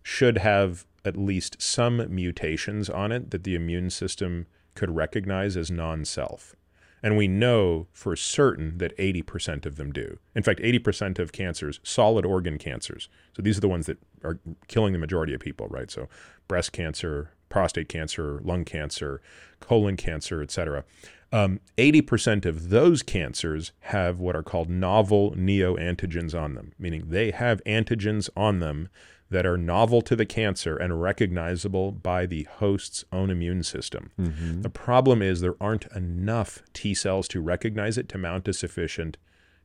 should 0.02 0.38
have 0.40 0.86
at 1.06 1.18
least 1.18 1.62
some 1.62 2.14
mutations 2.14 2.90
on 2.90 3.12
it 3.12 3.32
that 3.32 3.44
the 3.44 3.56
immune 3.56 3.90
system 3.90 4.48
could 4.76 4.96
recognize 4.96 5.58
as 5.58 5.70
non 5.70 6.06
self. 6.06 6.56
And 7.02 7.18
we 7.18 7.28
know 7.28 7.88
for 7.92 8.16
certain 8.16 8.78
that 8.78 8.98
80% 8.98 9.66
of 9.66 9.76
them 9.76 9.92
do. 9.92 10.20
In 10.36 10.42
fact, 10.42 10.62
80% 10.62 11.20
of 11.20 11.34
cancers, 11.34 11.82
solid 11.84 12.26
organ 12.26 12.58
cancers, 12.58 13.10
so 13.36 13.42
these 13.42 13.58
are 13.58 13.62
the 13.62 13.68
ones 13.68 13.88
that 13.88 13.98
are 14.24 14.40
killing 14.70 14.94
the 14.94 15.00
majority 15.00 15.34
of 15.34 15.42
people, 15.42 15.68
right? 15.68 15.92
So 15.92 16.08
breast 16.48 16.72
cancer, 16.72 17.32
prostate 17.50 17.90
cancer, 17.90 18.40
lung 18.44 18.64
cancer, 18.64 19.22
colon 19.60 19.98
cancer, 19.98 20.42
etc. 20.42 20.86
Um, 21.34 21.60
80% 21.80 22.46
of 22.46 22.70
those 22.70 23.02
cancers 23.02 23.72
have 23.80 24.20
what 24.20 24.36
are 24.36 24.44
called 24.44 24.70
novel 24.70 25.32
neoantigens 25.32 26.40
on 26.40 26.54
them, 26.54 26.74
meaning 26.78 27.06
they 27.08 27.32
have 27.32 27.60
antigens 27.66 28.30
on 28.38 28.60
them 28.60 28.88
that 29.32 29.46
are 29.48 29.58
novel 29.58 30.04
to 30.04 30.16
the 30.16 30.28
cancer 30.28 30.78
and 30.78 31.02
recognizable 31.02 31.92
by 31.92 32.28
the 32.28 32.44
host's 32.44 33.04
own 33.12 33.32
immune 33.32 33.64
system. 33.64 34.12
Mm-hmm. 34.20 34.62
The 34.62 34.70
problem 34.70 35.24
is 35.24 35.42
there 35.42 35.56
aren't 35.60 35.88
enough 35.96 36.62
T 36.72 36.94
cells 36.94 37.28
to 37.30 37.42
recognize 37.42 37.98
it 37.98 38.08
to 38.10 38.20
mount 38.20 38.48
a 38.48 38.54
sufficient 38.54 39.18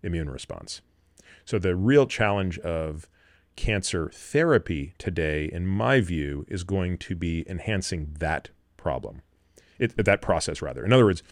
immune 0.03 0.31
response. 0.31 0.81
So 1.45 1.59
the 1.59 1.77
real 1.77 2.07
challenge 2.07 2.59
of 2.61 3.09
cancer 3.57 4.09
therapy 4.15 4.95
today, 4.97 5.51
in 5.53 5.67
my 5.67 6.01
view, 6.01 6.47
is 6.49 6.65
going 6.65 6.97
to 6.99 7.15
be 7.15 7.45
enhancing 7.47 8.17
that 8.21 8.49
problem, 8.79 9.21
it, 9.79 10.03
that 10.03 10.23
process 10.23 10.63
rather. 10.63 10.83
In 10.83 10.95
other 10.95 11.05
words, 11.05 11.23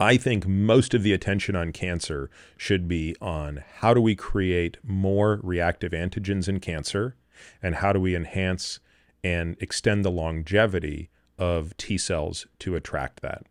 I 0.00 0.16
think 0.16 0.46
most 0.46 0.94
of 0.94 1.02
the 1.02 1.12
attention 1.12 1.56
on 1.56 1.72
cancer 1.72 2.30
should 2.56 2.86
be 2.86 3.16
on 3.20 3.64
how 3.78 3.94
do 3.94 4.00
we 4.00 4.14
create 4.14 4.76
more 4.84 5.40
reactive 5.42 5.90
antigens 5.90 6.48
in 6.48 6.60
cancer 6.60 7.16
and 7.62 7.76
how 7.76 7.92
do 7.92 8.00
we 8.00 8.14
enhance 8.14 8.78
and 9.24 9.56
extend 9.60 10.04
the 10.04 10.10
longevity 10.10 11.10
of 11.36 11.76
T 11.76 11.98
cells 11.98 12.46
to 12.60 12.76
attract 12.76 13.22
that. 13.22 13.44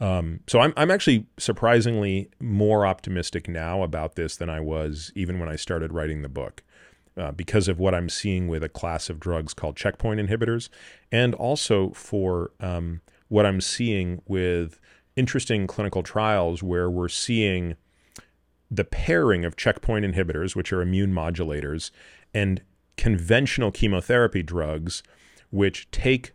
Um, 0.00 0.40
so 0.46 0.60
I'm, 0.60 0.72
I'm 0.76 0.90
actually 0.90 1.26
surprisingly 1.38 2.28
more 2.40 2.84
optimistic 2.84 3.48
now 3.48 3.82
about 3.82 4.16
this 4.16 4.36
than 4.36 4.50
I 4.50 4.60
was 4.60 5.12
even 5.14 5.38
when 5.38 5.48
I 5.48 5.56
started 5.56 5.92
writing 5.92 6.22
the 6.22 6.28
book. 6.28 6.62
Uh, 7.16 7.32
because 7.32 7.66
of 7.66 7.80
what 7.80 7.96
I'm 7.96 8.08
seeing 8.08 8.46
with 8.46 8.62
a 8.62 8.68
class 8.68 9.10
of 9.10 9.18
drugs 9.18 9.52
called 9.52 9.74
checkpoint 9.74 10.20
inhibitors, 10.20 10.68
and 11.10 11.34
also 11.34 11.90
for 11.90 12.52
um, 12.60 13.00
what 13.26 13.44
I'm 13.44 13.60
seeing 13.60 14.22
with 14.28 14.78
interesting 15.18 15.66
clinical 15.66 16.02
trials 16.02 16.62
where 16.62 16.88
we're 16.88 17.08
seeing 17.08 17.76
the 18.70 18.84
pairing 18.84 19.44
of 19.44 19.56
checkpoint 19.56 20.04
inhibitors, 20.04 20.54
which 20.54 20.72
are 20.72 20.80
immune 20.80 21.12
modulators, 21.12 21.90
and 22.32 22.62
conventional 22.96 23.70
chemotherapy 23.70 24.42
drugs, 24.42 25.02
which 25.50 25.90
take 25.90 26.32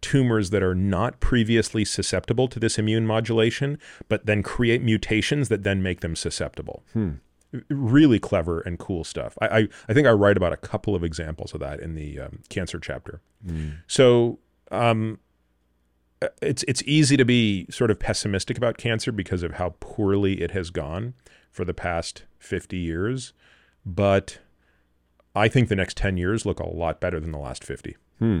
tumors 0.00 0.50
that 0.50 0.62
are 0.62 0.74
not 0.74 1.18
previously 1.20 1.84
susceptible 1.84 2.46
to 2.48 2.60
this 2.60 2.78
immune 2.78 3.06
modulation, 3.06 3.78
but 4.08 4.26
then 4.26 4.42
create 4.42 4.82
mutations 4.82 5.48
that 5.48 5.62
then 5.62 5.82
make 5.82 6.00
them 6.00 6.14
susceptible. 6.14 6.82
Hmm. 6.92 7.12
Really 7.68 8.18
clever 8.18 8.60
and 8.60 8.78
cool 8.78 9.04
stuff. 9.04 9.38
I, 9.40 9.46
I, 9.46 9.68
I, 9.88 9.94
think 9.94 10.06
I 10.06 10.10
write 10.10 10.36
about 10.36 10.52
a 10.52 10.56
couple 10.56 10.94
of 10.94 11.04
examples 11.04 11.54
of 11.54 11.60
that 11.60 11.80
in 11.80 11.94
the 11.94 12.20
um, 12.20 12.40
cancer 12.48 12.80
chapter. 12.80 13.20
Mm. 13.46 13.76
So 13.86 14.40
um, 14.72 15.20
it's 16.42 16.64
it's 16.68 16.82
easy 16.84 17.16
to 17.16 17.24
be 17.24 17.66
sort 17.70 17.90
of 17.90 17.98
pessimistic 17.98 18.56
about 18.56 18.76
cancer 18.76 19.12
because 19.12 19.42
of 19.42 19.54
how 19.54 19.74
poorly 19.80 20.42
it 20.42 20.50
has 20.52 20.70
gone 20.70 21.14
for 21.50 21.64
the 21.64 21.74
past 21.74 22.24
50 22.38 22.76
years, 22.76 23.32
but 23.86 24.38
I 25.34 25.48
think 25.48 25.68
the 25.68 25.76
next 25.76 25.96
10 25.96 26.16
years 26.16 26.44
look 26.44 26.60
a 26.60 26.68
lot 26.68 27.00
better 27.00 27.20
than 27.20 27.32
the 27.32 27.38
last 27.38 27.64
50. 27.64 27.96
Hmm. 28.18 28.40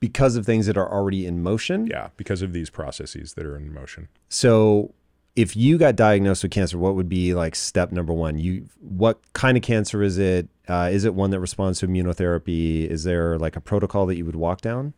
Because 0.00 0.36
of 0.36 0.46
things 0.46 0.66
that 0.66 0.76
are 0.76 0.88
already 0.88 1.26
in 1.26 1.42
motion. 1.42 1.88
Yeah, 1.88 2.10
because 2.16 2.40
of 2.40 2.52
these 2.52 2.70
processes 2.70 3.34
that 3.34 3.44
are 3.44 3.56
in 3.56 3.74
motion. 3.74 4.06
So 4.28 4.94
if 5.38 5.56
you 5.56 5.78
got 5.78 5.94
diagnosed 5.94 6.42
with 6.42 6.50
cancer, 6.50 6.76
what 6.78 6.96
would 6.96 7.08
be 7.08 7.32
like 7.32 7.54
step 7.54 7.92
number 7.92 8.12
one? 8.12 8.38
You 8.38 8.68
what 8.80 9.20
kind 9.34 9.56
of 9.56 9.62
cancer 9.62 10.02
is 10.02 10.18
it? 10.18 10.48
Uh, 10.66 10.90
is 10.90 11.04
it 11.04 11.14
one 11.14 11.30
that 11.30 11.38
responds 11.38 11.78
to 11.78 11.86
immunotherapy? 11.86 12.88
Is 12.88 13.04
there 13.04 13.38
like 13.38 13.54
a 13.54 13.60
protocol 13.60 14.04
that 14.06 14.16
you 14.16 14.26
would 14.26 14.34
walk 14.34 14.62
down? 14.62 14.94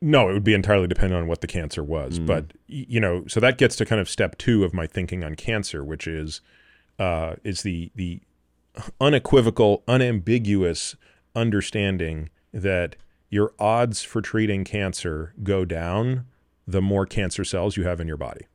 No, 0.00 0.30
it 0.30 0.32
would 0.32 0.44
be 0.44 0.54
entirely 0.54 0.86
dependent 0.86 1.20
on 1.20 1.28
what 1.28 1.42
the 1.42 1.46
cancer 1.46 1.84
was. 1.84 2.18
Mm. 2.18 2.26
But 2.26 2.54
you 2.66 2.98
know, 2.98 3.26
so 3.26 3.38
that 3.38 3.58
gets 3.58 3.76
to 3.76 3.84
kind 3.84 4.00
of 4.00 4.08
step 4.08 4.38
two 4.38 4.64
of 4.64 4.72
my 4.72 4.86
thinking 4.86 5.22
on 5.22 5.34
cancer, 5.34 5.84
which 5.84 6.06
is 6.06 6.40
uh, 6.98 7.34
is 7.44 7.60
the 7.60 7.92
the 7.94 8.22
unequivocal, 8.98 9.82
unambiguous 9.86 10.96
understanding 11.34 12.30
that 12.54 12.96
your 13.28 13.52
odds 13.58 14.02
for 14.02 14.22
treating 14.22 14.64
cancer 14.64 15.34
go 15.42 15.66
down 15.66 16.24
the 16.66 16.80
more 16.80 17.04
cancer 17.04 17.44
cells 17.44 17.76
you 17.76 17.84
have 17.84 18.00
in 18.00 18.08
your 18.08 18.16
body. 18.16 18.46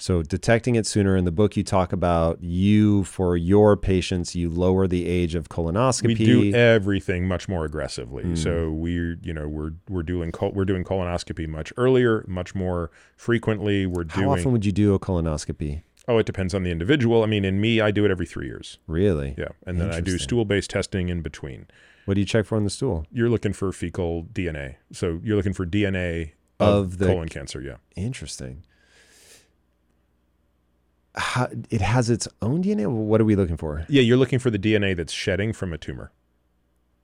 So 0.00 0.22
detecting 0.22 0.76
it 0.76 0.86
sooner. 0.86 1.14
In 1.14 1.26
the 1.26 1.30
book, 1.30 1.56
you 1.56 1.62
talk 1.62 1.92
about 1.92 2.42
you 2.42 3.04
for 3.04 3.36
your 3.36 3.76
patients. 3.76 4.34
You 4.34 4.48
lower 4.48 4.86
the 4.88 5.06
age 5.06 5.34
of 5.34 5.50
colonoscopy. 5.50 6.06
We 6.06 6.14
do 6.14 6.54
everything 6.54 7.28
much 7.28 7.48
more 7.48 7.66
aggressively. 7.66 8.24
Mm. 8.24 8.38
So 8.38 8.70
we're 8.70 9.18
you 9.22 9.34
know 9.34 9.46
we're 9.46 9.72
we're 9.88 10.02
doing 10.02 10.32
col- 10.32 10.52
we're 10.52 10.64
doing 10.64 10.84
colonoscopy 10.84 11.46
much 11.46 11.70
earlier, 11.76 12.24
much 12.26 12.54
more 12.54 12.90
frequently. 13.16 13.84
We're 13.84 14.06
How 14.08 14.22
doing 14.22 14.30
often 14.40 14.52
would 14.52 14.64
you 14.64 14.72
do 14.72 14.94
a 14.94 14.98
colonoscopy? 14.98 15.82
oh 16.08 16.16
it 16.16 16.24
depends 16.24 16.54
on 16.54 16.62
the 16.62 16.70
individual. 16.70 17.22
I 17.22 17.26
mean, 17.26 17.44
in 17.44 17.60
me, 17.60 17.80
I 17.80 17.90
do 17.90 18.06
it 18.06 18.10
every 18.10 18.26
three 18.26 18.46
years. 18.46 18.78
Really? 18.86 19.34
Yeah, 19.36 19.48
and 19.66 19.78
then 19.78 19.92
I 19.92 20.00
do 20.00 20.16
stool 20.18 20.46
based 20.46 20.70
testing 20.70 21.10
in 21.10 21.20
between. 21.20 21.66
What 22.06 22.14
do 22.14 22.20
you 22.20 22.26
check 22.26 22.46
for 22.46 22.56
in 22.56 22.64
the 22.64 22.70
stool? 22.70 23.06
You're 23.12 23.28
looking 23.28 23.52
for 23.52 23.70
fecal 23.70 24.24
DNA. 24.24 24.76
So 24.92 25.20
you're 25.22 25.36
looking 25.36 25.52
for 25.52 25.66
DNA 25.66 26.32
of, 26.58 26.68
Of 26.86 26.98
the- 26.98 27.06
colon 27.06 27.28
cancer. 27.28 27.60
Yeah. 27.60 27.76
Interesting. 27.96 28.64
How, 31.16 31.48
it 31.70 31.80
has 31.80 32.08
its 32.10 32.28
own 32.40 32.62
DNA. 32.62 32.86
What 32.86 33.20
are 33.20 33.24
we 33.24 33.34
looking 33.36 33.56
for? 33.56 33.84
Yeah, 33.88 34.02
you're 34.02 34.16
looking 34.16 34.38
for 34.38 34.50
the 34.50 34.58
DNA 34.58 34.96
that's 34.96 35.12
shedding 35.12 35.52
from 35.52 35.72
a 35.72 35.78
tumor. 35.78 36.12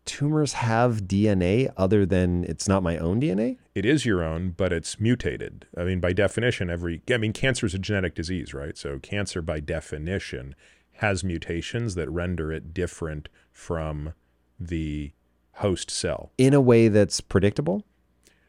Tumors 0.05 0.53
have 0.53 1.03
DNA 1.03 1.73
other 1.77 2.07
than 2.07 2.45
it's 2.45 2.69
not 2.69 2.85
my 2.85 2.97
own 2.97 3.21
DNA. 3.21 3.59
It 3.75 3.85
is 3.85 4.07
your 4.07 4.23
own, 4.23 4.51
but 4.51 4.73
it's 4.73 5.01
mutated. 5.01 5.67
I 5.77 5.83
mean, 5.83 5.99
by 5.99 6.13
definition, 6.13 6.71
every 6.71 7.03
I 7.11 7.17
mean, 7.17 7.33
cancer 7.33 7.67
is 7.67 7.75
a 7.75 7.79
genetic 7.81 8.15
disease, 8.15 8.55
right? 8.55 8.79
So 8.79 9.01
cancer, 9.01 9.43
by 9.43 9.59
definition, 9.59 10.55
has 10.99 11.25
mutations 11.25 11.97
that 11.97 12.09
render 12.09 12.53
it 12.53 12.73
different 12.73 13.29
from 13.51 14.15
the 14.61 15.11
host 15.55 15.91
cell. 15.91 16.31
in 16.39 16.55
a 16.55 16.61
way 16.61 16.89
that's 16.89 17.21
predictable. 17.21 17.83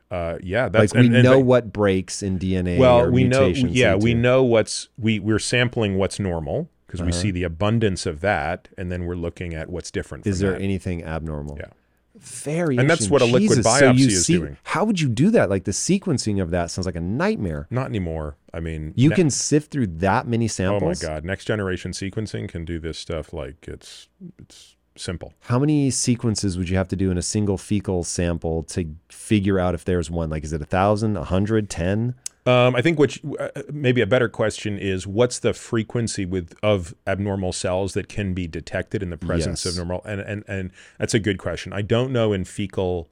Uh, 0.09 0.37
yeah, 0.41 0.69
that's 0.69 0.93
like 0.93 1.01
we 1.01 1.07
and- 1.07 1.15
and 1.17 1.23
know 1.25 1.39
what 1.39 1.73
breaks 1.73 2.23
in 2.23 2.39
DNA. 2.39 2.77
well 2.77 3.09
we 3.09 3.23
know 3.25 3.47
yeah 3.47 3.93
lead 3.95 4.03
we 4.03 4.13
know 4.13 4.41
what's 4.43 4.87
we 4.97 5.19
we're 5.19 5.37
sampling 5.39 5.97
what's 5.97 6.17
normal 6.19 6.69
because 6.85 7.01
we 7.01 7.09
Uh-huh. 7.09 7.19
see 7.21 7.31
the 7.31 7.43
abundance 7.43 8.05
of 8.05 8.21
that 8.21 8.69
and 8.77 8.89
then 8.89 9.05
we're 9.05 9.15
looking 9.17 9.53
at 9.53 9.69
what's 9.69 9.91
different 9.91 10.25
Is 10.25 10.39
there 10.39 10.51
that. 10.53 10.61
anything 10.61 11.03
abnormal? 11.03 11.57
Yeah. 11.59 11.71
Very. 12.19 12.77
And 12.77 12.89
that's 12.89 13.09
what 13.11 13.21
a 13.21 13.25
liquid 13.25 13.57
Jesus, 13.57 13.65
so 13.79 13.91
you 13.91 14.07
biopsy 14.07 14.07
is 14.07 14.25
see- 14.25 14.37
doing. 14.37 14.57
How 14.63 14.85
would 14.85 14.99
you 14.99 15.07
do 15.09 15.29
that? 15.31 15.49
Like 15.51 15.65
the 15.65 15.71
sequencing 15.71 16.41
of 16.41 16.49
that 16.51 16.71
sounds 16.71 16.85
like 16.87 16.95
a 16.95 17.01
nightmare. 17.01 17.67
not 17.69 17.87
anymore 17.87 18.37
i 18.53 18.59
mean 18.61 18.93
You 18.95 19.09
ne- 19.09 19.15
can 19.15 19.29
sift 19.29 19.71
through 19.71 19.87
that 19.87 20.25
many 20.25 20.47
samples. 20.47 21.03
oh 21.03 21.07
my 21.07 21.13
god 21.15 21.25
next 21.25 21.43
generation 21.45 21.91
sequencing 21.91 22.47
can 22.47 22.63
do 22.63 22.79
this 22.79 22.97
stuff 22.97 23.33
like 23.33 23.67
it's 23.67 24.07
it's 24.39 24.76
simple 24.99 25.33
How 25.41 25.59
many 25.59 25.89
sequences 25.91 26.57
would 26.57 26.69
you 26.69 26.77
have 26.77 26.87
to 26.89 26.95
do 26.95 27.11
in 27.11 27.17
a 27.17 27.21
single 27.21 27.57
fecal 27.57 28.03
sample 28.03 28.63
to 28.63 28.95
figure 29.09 29.59
out 29.59 29.73
if 29.75 29.85
there's 29.85 30.09
one? 30.11 30.29
Like, 30.29 30.43
is 30.43 30.53
it 30.53 30.61
a 30.61 30.65
thousand, 30.65 31.17
a 31.17 31.23
hundred, 31.23 31.69
ten? 31.69 32.15
um, 32.45 32.75
i 32.77 32.81
think 32.81 32.97
which 32.97 33.21
uh, 33.39 33.49
maybe 33.71 33.99
a 33.99 34.07
better 34.07 34.29
question 34.29 34.77
is 34.79 35.05
what's 35.05 35.39
the 35.39 35.53
frequency 35.53 36.25
with 36.25 36.53
of 36.63 36.95
abnormal 37.05 37.51
cells 37.51 37.93
that 37.93 38.07
can 38.07 38.33
be 38.33 38.47
detected 38.47 39.03
in 39.03 39.09
the 39.09 39.17
presence 39.17 39.65
Yes. 39.65 39.73
of 39.73 39.77
normal 39.77 40.01
and 40.05 40.21
and 40.21 40.43
and 40.47 40.71
that's 40.97 41.13
a 41.13 41.19
good 41.19 41.39
question 41.39 41.73
i 41.73 41.81
don't 41.81 42.09
know 42.13 42.31
in 42.31 42.45
fecal 42.45 43.09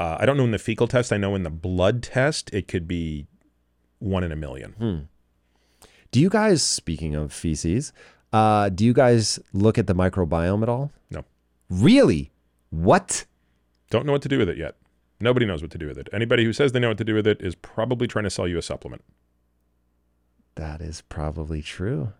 uh, 0.00 0.16
i 0.18 0.26
don't 0.26 0.36
know 0.36 0.42
in 0.44 0.50
the 0.50 0.58
fecal 0.58 0.88
test 0.88 1.12
i 1.12 1.16
know 1.16 1.36
in 1.36 1.44
the 1.44 1.50
blood 1.50 2.02
test 2.02 2.52
it 2.52 2.66
could 2.66 2.88
be 2.88 3.28
one 4.00 4.24
in 4.24 4.32
a 4.32 4.36
million 4.36 4.72
Hmm. 4.72 4.98
Do 6.10 6.20
you 6.20 6.28
guys, 6.30 6.62
speaking 6.62 7.16
of 7.16 7.32
feces, 7.32 7.92
uh, 8.34 8.68
do 8.68 8.84
you 8.84 8.92
guys 8.92 9.38
look 9.52 9.78
at 9.78 9.86
the 9.86 9.94
microbiome 9.94 10.62
at 10.62 10.68
all? 10.68 10.90
No. 11.10 11.24
Really? 11.70 12.30
What? 12.70 13.24
Don't 13.90 14.04
know 14.06 14.12
what 14.12 14.22
to 14.22 14.28
do 14.28 14.38
with 14.38 14.48
it 14.48 14.58
yet. 14.58 14.74
Nobody 15.20 15.46
knows 15.46 15.62
what 15.62 15.70
to 15.70 15.78
do 15.78 15.86
with 15.86 15.96
it. 15.96 16.08
Anybody 16.12 16.44
who 16.44 16.52
says 16.52 16.72
they 16.72 16.80
know 16.80 16.88
what 16.88 16.98
to 16.98 17.04
do 17.04 17.14
with 17.14 17.26
it 17.26 17.40
is 17.40 17.54
probably 17.54 18.06
trying 18.08 18.24
to 18.24 18.30
sell 18.30 18.48
you 18.48 18.58
a 18.58 18.62
supplement. 18.62 19.02
That 20.56 20.80
is 20.80 21.02
probably 21.02 21.62
true. 21.62 22.12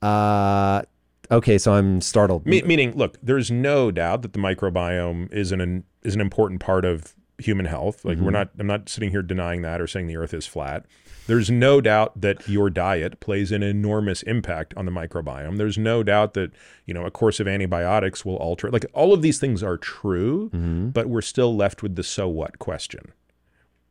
Uh, 0.00 0.82
okay, 1.30 1.58
so 1.58 1.74
I'm 1.74 2.00
startled. 2.00 2.46
Me- 2.46 2.62
meaning, 2.62 2.92
look, 2.96 3.18
there's 3.22 3.50
no 3.50 3.90
doubt 3.90 4.22
that 4.22 4.32
the 4.32 4.38
microbiome 4.38 5.32
is 5.32 5.52
an 5.52 5.84
is 6.02 6.14
an 6.14 6.20
important 6.20 6.60
part 6.60 6.84
of 6.84 7.14
human 7.38 7.66
health. 7.66 8.04
Like 8.04 8.18
we're 8.18 8.30
Mhm. 8.30 8.32
not 8.32 8.50
I'm 8.58 8.66
not 8.66 8.88
sitting 8.88 9.10
here 9.10 9.22
denying 9.22 9.62
that 9.62 9.80
or 9.80 9.86
saying 9.86 10.06
the 10.06 10.16
earth 10.16 10.34
is 10.34 10.46
flat. 10.46 10.84
There's 11.26 11.50
no 11.50 11.80
doubt 11.80 12.20
that 12.20 12.48
your 12.48 12.68
diet 12.68 13.20
plays 13.20 13.52
an 13.52 13.62
enormous 13.62 14.22
impact 14.24 14.74
on 14.76 14.86
the 14.86 14.92
microbiome. 14.92 15.56
There's 15.56 15.78
no 15.78 16.02
doubt 16.02 16.34
that, 16.34 16.50
you 16.84 16.92
know, 16.92 17.04
a 17.06 17.10
course 17.10 17.38
of 17.38 17.46
antibiotics 17.46 18.24
will 18.24 18.36
alter 18.36 18.66
it. 18.66 18.72
like 18.72 18.86
all 18.92 19.12
of 19.14 19.22
these 19.22 19.38
things 19.38 19.62
are 19.62 19.76
true, 19.76 20.50
Mhm. 20.50 20.92
but 20.92 21.08
we're 21.08 21.20
still 21.22 21.54
left 21.56 21.82
with 21.82 21.94
the 21.94 22.02
so 22.02 22.28
what 22.28 22.58
question. 22.58 23.12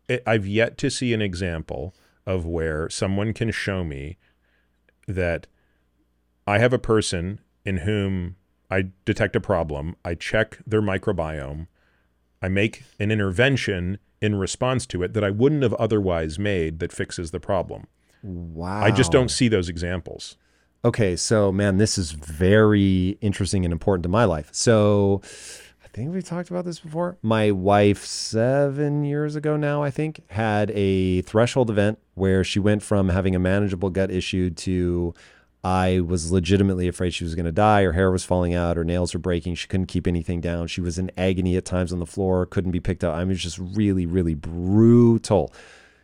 I- 0.10 0.22
I've 0.28 0.46
yet 0.46 0.78
to 0.80 0.90
see 0.90 1.14
an 1.14 1.22
example 1.22 1.96
of 2.26 2.46
where 2.46 2.90
someone 2.90 3.34
can 3.34 3.50
show 3.52 3.84
me 3.84 4.18
that 5.08 5.48
I 6.46 6.60
have 6.60 6.74
a 6.74 6.80
person 6.80 7.40
in 7.66 7.78
whom 7.78 8.36
I 8.70 8.90
detect 9.06 9.36
a 9.36 9.42
problem, 9.42 9.96
I 10.04 10.16
check 10.16 10.60
their 10.68 10.82
microbiome, 10.82 11.68
I 12.42 12.50
make 12.50 12.84
an 13.00 13.10
intervention 13.12 14.00
in 14.22 14.36
response 14.36 14.86
to 14.88 15.04
it 15.04 15.14
that 15.14 15.24
I 15.24 15.32
wouldn't 15.32 15.64
have 15.64 15.74
otherwise 15.74 16.38
made 16.38 16.80
that 16.80 16.92
fixes 16.92 17.32
the 17.32 17.40
problem. 17.40 17.88
Wow. 18.24 18.82
I 18.82 18.92
just 18.92 19.12
don't 19.12 19.30
see 19.30 19.48
those 19.48 19.68
examples. 19.68 20.38
Okay, 20.86 21.16
so 21.16 21.52
man, 21.52 21.78
this 21.78 21.98
is 21.98 22.12
very 22.12 23.18
interesting 23.22 23.66
and 23.66 23.72
important 23.72 24.04
to 24.04 24.10
my 24.10 24.26
life. 24.26 24.50
So 24.52 25.22
I 25.84 25.88
think 25.88 26.14
we 26.14 26.22
talked 26.22 26.50
about 26.50 26.66
this 26.66 26.80
before. 26.80 27.18
My 27.22 27.52
wife, 27.52 28.06
seven 28.06 29.04
years 29.04 29.36
ago 29.36 29.58
now, 29.58 29.84
I 29.84 29.92
think, 29.92 30.22
had 30.30 30.72
a 30.72 31.22
threshold 31.24 31.70
event 31.70 32.00
where 32.14 32.44
she 32.44 32.60
went 32.60 32.82
from 32.82 33.10
having 33.10 33.36
a 33.36 33.40
manageable 33.40 33.90
gut 33.90 34.10
issue 34.10 34.50
to 34.52 35.14
I 35.64 36.00
was 36.00 36.32
legitimately 36.32 36.88
afraid 36.88 37.14
she 37.14 37.24
was 37.24 37.36
going 37.36 37.46
to 37.46 37.52
die. 37.52 37.84
Her 37.84 37.92
hair 37.92 38.12
was 38.12 38.24
falling 38.24 38.56
out. 38.56 38.78
Her 38.78 38.84
nails 38.84 39.14
were 39.14 39.20
breaking. 39.20 39.56
She 39.56 39.68
couldn't 39.68 39.86
keep 39.86 40.08
anything 40.08 40.42
down. 40.42 40.68
She 40.68 40.82
was 40.82 40.98
in 40.98 41.12
agony 41.18 41.56
at 41.56 41.66
times 41.66 41.94
on 41.94 42.00
the 42.00 42.06
floor, 42.06 42.48
couldn't 42.48 42.72
be 42.72 42.80
picked 42.80 43.04
up. 43.04 43.14
I 43.14 43.20
mean, 43.20 43.30
it 43.30 43.34
was 43.34 43.44
just 43.44 43.60
really, 43.60 44.08
really 44.08 44.34
brutal. 44.34 45.54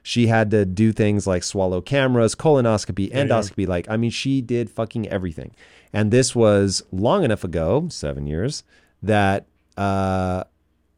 She 0.03 0.28
had 0.28 0.51
to 0.51 0.64
do 0.64 0.91
things 0.91 1.26
like 1.26 1.43
swallow 1.43 1.82
cameras, 1.82 2.36
colonoscopy, 2.36 3.12
endoscopy. 3.12 3.68
Like, 3.68 3.89
I 3.89 3.97
mean, 3.97 4.12
she 4.12 4.41
did 4.41 4.70
fucking 4.70 5.08
everything. 5.10 5.55
And 5.91 6.12
this 6.12 6.36
was 6.36 6.84
long 6.91 7.24
enough 7.24 7.43
ago, 7.43 7.88
seven 7.89 8.28
years, 8.28 8.64
that 9.01 9.47
uh, 9.76 10.43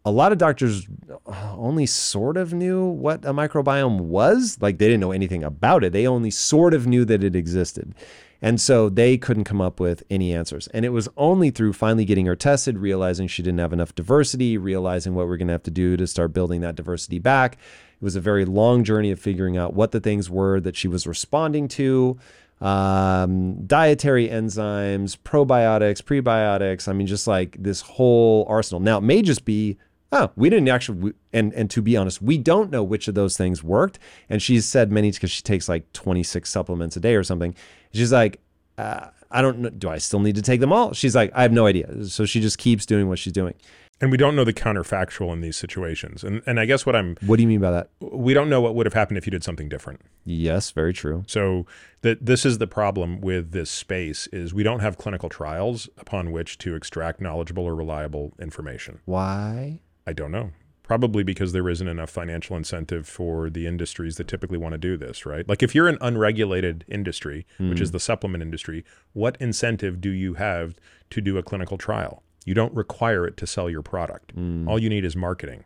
a 0.05 0.11
lot 0.11 0.31
of 0.31 0.37
doctors 0.37 0.87
only 1.25 1.85
sort 1.85 2.37
of 2.37 2.53
knew 2.53 2.85
what 2.85 3.23
a 3.23 3.33
microbiome 3.33 4.01
was. 4.01 4.57
Like 4.59 4.77
they 4.77 4.87
didn't 4.87 5.01
know 5.01 5.11
anything 5.11 5.43
about 5.43 5.83
it. 5.83 5.93
They 5.93 6.05
only 6.05 6.31
sort 6.31 6.73
of 6.73 6.87
knew 6.87 7.05
that 7.05 7.23
it 7.23 7.35
existed. 7.35 7.95
And 8.41 8.59
so 8.61 8.87
they 8.87 9.17
couldn't 9.17 9.43
come 9.43 9.59
up 9.59 9.79
with 9.79 10.03
any 10.09 10.33
answers. 10.33 10.67
And 10.67 10.85
it 10.85 10.89
was 10.89 11.09
only 11.17 11.49
through 11.49 11.73
finally 11.73 12.05
getting 12.05 12.25
her 12.25 12.35
tested, 12.35 12.77
realizing 12.77 13.27
she 13.27 13.43
didn't 13.43 13.59
have 13.59 13.73
enough 13.73 13.93
diversity, 13.95 14.57
realizing 14.57 15.13
what 15.13 15.27
we're 15.27 15.37
going 15.37 15.47
to 15.49 15.53
have 15.53 15.63
to 15.63 15.71
do 15.71 15.97
to 15.97 16.07
start 16.07 16.31
building 16.31 16.61
that 16.61 16.75
diversity 16.75 17.19
back. 17.19 17.55
It 17.55 18.03
was 18.03 18.15
a 18.15 18.21
very 18.21 18.45
long 18.45 18.85
journey 18.85 19.11
of 19.11 19.19
figuring 19.19 19.57
out 19.57 19.73
what 19.73 19.91
the 19.91 19.99
things 19.99 20.29
were 20.29 20.61
that 20.61 20.77
she 20.77 20.87
was 20.87 21.05
responding 21.05 21.67
to 21.69 22.17
um, 22.61 23.65
dietary 23.65 24.27
enzymes, 24.27 25.17
probiotics, 25.17 26.01
prebiotics. 26.01 26.87
I 26.87 26.93
mean, 26.93 27.07
just 27.07 27.27
like 27.27 27.55
this 27.61 27.81
whole 27.81 28.45
arsenal. 28.49 28.79
Now, 28.79 28.97
it 28.97 29.01
may 29.01 29.21
just 29.21 29.45
be, 29.45 29.77
oh, 30.11 30.31
we 30.35 30.49
didn't 30.49 30.69
actually, 30.69 31.13
and 31.33 31.53
and 31.53 31.69
to 31.71 31.81
be 31.81 31.95
honest, 31.97 32.21
we 32.21 32.37
don't 32.37 32.71
know 32.71 32.83
which 32.83 33.07
of 33.07 33.15
those 33.15 33.37
things 33.37 33.63
worked. 33.63 33.99
And 34.29 34.41
she's 34.41 34.65
said 34.65 34.91
many 34.91 35.11
because 35.11 35.31
she 35.31 35.41
takes 35.41 35.69
like 35.69 35.91
26 35.93 36.49
supplements 36.49 36.95
a 36.97 36.99
day 36.99 37.15
or 37.15 37.23
something. 37.23 37.55
She's 37.93 38.11
like, 38.11 38.39
uh, 38.77 39.07
I 39.31 39.41
don't 39.41 39.59
know. 39.59 39.69
Do 39.69 39.89
I 39.89 39.97
still 39.99 40.19
need 40.19 40.35
to 40.35 40.41
take 40.41 40.59
them 40.59 40.73
all? 40.73 40.93
She's 40.93 41.15
like, 41.15 41.31
I 41.35 41.43
have 41.43 41.51
no 41.51 41.65
idea. 41.67 42.05
So 42.05 42.25
she 42.25 42.39
just 42.41 42.57
keeps 42.57 42.85
doing 42.85 43.07
what 43.07 43.19
she's 43.19 43.33
doing. 43.33 43.53
And 44.01 44.11
we 44.11 44.17
don't 44.17 44.33
know 44.33 44.45
the 44.45 44.53
counterfactual 44.53 45.33
in 45.33 45.41
these 45.41 45.57
situations. 45.57 46.23
And 46.23 46.41
and 46.45 46.57
I 46.59 46.65
guess 46.65 46.85
what 46.85 46.95
I'm 46.95 47.17
What 47.25 47.35
do 47.35 47.41
you 47.43 47.47
mean 47.49 47.59
by 47.59 47.71
that? 47.71 47.89
we 47.99 48.33
don't 48.33 48.49
know 48.49 48.61
what 48.61 48.73
would 48.73 48.85
have 48.85 48.93
happened 48.93 49.17
if 49.17 49.27
you 49.27 49.31
did 49.31 49.43
something 49.43 49.67
different. 49.67 49.99
Yes, 50.23 50.71
very 50.71 50.93
true. 50.93 51.25
So 51.27 51.65
that 52.01 52.25
this 52.25 52.45
is 52.45 52.59
the 52.59 52.65
problem 52.67 53.19
with 53.19 53.51
this 53.51 53.69
space 53.69 54.27
is 54.27 54.53
we 54.53 54.63
don't 54.63 54.79
have 54.79 54.97
clinical 54.97 55.27
trials 55.27 55.89
upon 55.97 56.31
which 56.31 56.57
to 56.59 56.75
extract 56.75 57.19
knowledgeable 57.19 57.65
or 57.65 57.75
reliable 57.75 58.31
information. 58.39 59.01
Why? 59.03 59.81
I 60.09 60.13
don't 60.13 60.31
know. 60.31 60.49
Probably 60.81 61.21
because 61.21 61.53
there 61.53 61.69
isn't 61.69 61.87
enough 61.87 62.09
financial 62.09 62.57
incentive 62.57 63.07
for 63.07 63.47
the 63.47 63.67
industries 63.67 64.15
that 64.15 64.27
typically 64.27 64.57
want 64.57 64.71
to 64.71 64.79
do 64.79 64.97
this, 64.97 65.23
right? 65.23 65.47
Like 65.47 65.61
if 65.61 65.75
you're 65.75 65.87
an 65.87 65.99
unregulated 66.01 66.83
industry, 66.87 67.45
which 67.59 67.79
is 67.79 67.89
hmm. 67.89 67.93
the 67.93 67.99
supplement 67.99 68.41
industry, 68.41 68.83
what 69.13 69.37
incentive 69.39 70.01
do 70.01 70.09
you 70.09 70.33
have 70.33 70.79
to 71.11 71.21
do 71.21 71.37
a 71.37 71.43
clinical 71.43 71.77
trial? 71.77 72.23
You 72.43 72.55
don't 72.55 72.73
require 72.73 73.27
it 73.27 73.37
to 73.37 73.45
sell 73.45 73.69
your 73.69 73.83
product. 73.83 74.31
Hmm. 74.31 74.67
All 74.67 74.79
you 74.79 74.89
need 74.89 75.05
is 75.05 75.15
marketing. 75.15 75.63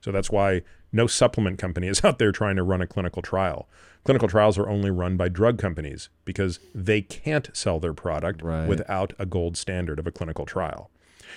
So 0.00 0.10
that's 0.10 0.30
why 0.30 0.62
no 0.92 1.06
supplement 1.06 1.58
company 1.58 1.88
is 1.94 2.02
out 2.02 2.18
there 2.18 2.32
trying 2.32 2.56
to 2.56 2.62
run 2.62 2.80
a 2.80 2.86
clinical 2.86 3.20
trial. 3.20 3.68
Clinical 4.02 4.28
trials 4.28 4.56
are 4.56 4.68
only 4.70 4.90
run 4.90 5.18
by 5.18 5.28
drug 5.28 5.58
companies 5.58 6.08
because 6.24 6.58
they 6.74 7.02
can't 7.02 7.50
sell 7.52 7.80
their 7.80 7.92
product 7.92 8.40
Right. 8.40 8.66
without 8.66 9.12
a 9.18 9.26
gold 9.26 9.58
standard 9.58 9.98
of 9.98 10.06
a 10.06 10.10
clinical 10.10 10.46
trial. 10.46 10.90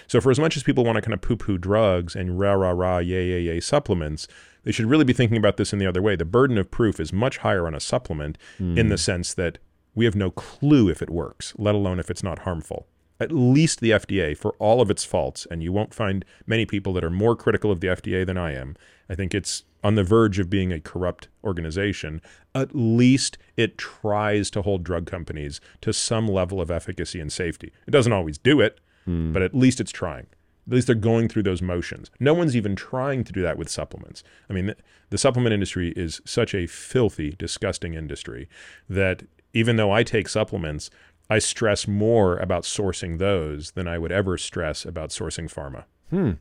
So 0.07 0.21
for 0.21 0.31
as 0.31 0.39
much 0.39 0.57
as 0.57 0.63
people 0.63 0.85
want 0.85 0.95
to 0.95 1.01
kind 1.01 1.13
of 1.13 1.21
poo-poo 1.21 1.57
drugs 1.57 2.15
and 2.15 2.39
rah 2.39 2.53
rah 2.53 2.71
rah 2.71 2.97
yay 2.99 3.27
yay 3.27 3.41
yay 3.41 3.59
supplements, 3.59 4.27
they 4.63 4.71
should 4.71 4.85
really 4.85 5.05
be 5.05 5.13
thinking 5.13 5.37
about 5.37 5.57
this 5.57 5.73
in 5.73 5.79
the 5.79 5.85
other 5.85 6.01
way. 6.01 6.15
The 6.15 6.25
burden 6.25 6.57
of 6.57 6.71
proof 6.71 6.99
is 6.99 7.13
much 7.13 7.37
higher 7.37 7.67
on 7.67 7.75
a 7.75 7.79
supplement 7.79 8.37
in 8.59 8.89
the 8.89 8.95
hmm. 8.95 8.99
sense 8.99 9.33
that 9.33 9.59
we 9.95 10.05
have 10.05 10.15
no 10.15 10.29
clue 10.29 10.89
if 10.89 11.01
it 11.01 11.09
works, 11.09 11.53
let 11.57 11.75
alone 11.75 11.99
if 11.99 12.09
it's 12.09 12.23
not 12.23 12.39
harmful. 12.39 12.87
At 13.19 13.31
least 13.31 13.79
the 13.79 13.91
FDA, 13.91 14.37
for 14.37 14.51
all 14.59 14.79
of 14.79 14.91
its 14.91 15.03
faults, 15.03 15.47
and 15.49 15.63
you 15.63 15.71
won't 15.71 15.93
find 15.93 16.23
many 16.45 16.67
people 16.67 16.93
that 16.93 17.03
are 17.03 17.09
more 17.09 17.35
critical 17.35 17.71
of 17.71 17.79
the 17.79 17.87
FDA 17.87 18.25
than 18.25 18.37
I 18.37 18.53
am. 18.53 18.75
I 19.09 19.15
think 19.15 19.33
it's 19.33 19.63
on 19.83 19.95
the 19.95 20.03
verge 20.03 20.37
of 20.37 20.49
being 20.49 20.71
a 20.71 20.79
corrupt 20.79 21.27
organization. 21.43 22.21
At 22.53 22.75
least 22.75 23.37
it 23.55 23.77
tries 23.77 24.51
to 24.51 24.61
hold 24.61 24.83
drug 24.83 25.07
companies 25.07 25.59
to 25.81 25.93
some 25.93 26.27
level 26.27 26.61
of 26.61 26.69
efficacy 26.69 27.19
and 27.19 27.31
safety. 27.31 27.71
It 27.87 27.91
doesn't 27.91 28.13
always 28.13 28.37
do 28.37 28.61
it, 28.61 28.79
Hmm. 29.07 29.31
but 29.33 29.41
at 29.41 29.55
least 29.55 29.79
it's 29.79 29.91
trying. 29.91 30.27
At 30.67 30.73
least 30.73 30.87
they're 30.87 30.95
going 30.95 31.29
through 31.29 31.43
those 31.43 31.61
motions. 31.61 32.11
No 32.19 32.33
one's 32.33 32.53
even 32.55 32.75
trying 32.75 33.23
to 33.23 33.31
do 33.31 33.41
that 33.41 33.57
with 33.57 33.69
supplements. 33.69 34.21
I 34.49 34.53
mean, 34.53 34.65
the, 34.65 34.75
the 35.11 35.17
supplement 35.17 35.53
industry 35.53 35.93
is 35.95 36.19
such 36.25 36.53
a 36.53 36.67
filthy, 36.67 37.35
disgusting 37.39 37.93
industry 37.93 38.49
that 38.89 39.23
even 39.53 39.77
though 39.77 39.91
I 39.91 40.03
take 40.03 40.27
supplements, 40.27 40.89
I 41.29 41.39
stress 41.39 41.87
more 41.87 42.35
about 42.37 42.63
sourcing 42.63 43.17
those 43.17 43.71
than 43.71 43.87
I 43.87 43.97
would 43.97 44.11
ever 44.11 44.37
stress 44.37 44.85
about 44.85 45.11
sourcing 45.11 45.51
pharma. 45.51 45.85
Hmm. 46.09 46.31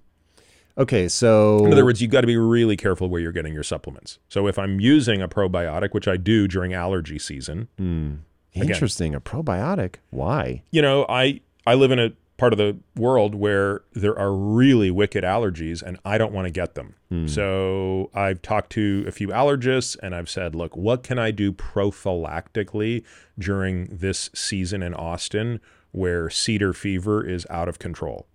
Okay, 0.79 1.09
so 1.09 1.65
In 1.65 1.73
other 1.73 1.85
words, 1.85 2.03
you've 2.03 2.11
got 2.11 2.21
to 2.21 2.27
be 2.27 2.37
really 2.37 2.77
careful 2.77 3.09
where 3.09 3.21
you're 3.21 3.33
getting 3.33 3.55
your 3.55 3.63
supplements. 3.63 4.19
So 4.29 4.47
if 4.47 4.59
I'm 4.59 4.79
using 4.81 5.23
a 5.23 5.29
probiotic, 5.29 5.95
which 5.95 6.07
I 6.07 6.17
do 6.17 6.47
during 6.47 6.75
allergy 6.75 7.19
season, 7.19 7.69
hmm. 7.79 8.15
interesting. 8.53 9.15
A 9.15 9.21
probiotic. 9.21 9.97
Why? 10.11 10.63
you 10.73 10.83
know, 10.83 11.07
I 11.09 11.41
I 11.65 11.75
live 11.75 11.91
in 11.93 11.99
a 11.99 12.11
part 12.37 12.53
of 12.53 12.59
the 12.59 12.77
world 12.97 13.35
where 13.35 13.83
there 13.95 14.19
are 14.19 14.35
really 14.35 14.91
wicked 14.91 15.25
allergies 15.25 15.83
and 15.83 15.99
I 16.05 16.19
don't 16.19 16.33
want 16.33 16.47
to 16.47 16.51
get 16.51 16.75
them. 16.75 16.95
Hmm. 17.09 17.27
So 17.27 18.11
I've 18.15 18.43
talked 18.43 18.71
to 18.73 19.05
a 19.07 19.13
few 19.13 19.29
allergists 19.29 19.97
and 20.03 20.15
I've 20.15 20.29
said, 20.29 20.55
look, 20.55 20.77
what 20.77 21.03
can 21.03 21.19
I 21.19 21.31
do 21.31 21.53
prophylactically 21.53 23.05
during 23.39 23.87
this 23.87 24.29
season 24.35 24.83
in 24.83 24.93
Austin 24.95 25.61
where 25.93 26.29
cedar 26.29 26.73
fever 26.75 27.27
is 27.27 27.47
out 27.49 27.69
of 27.69 27.79
control? 27.79 28.27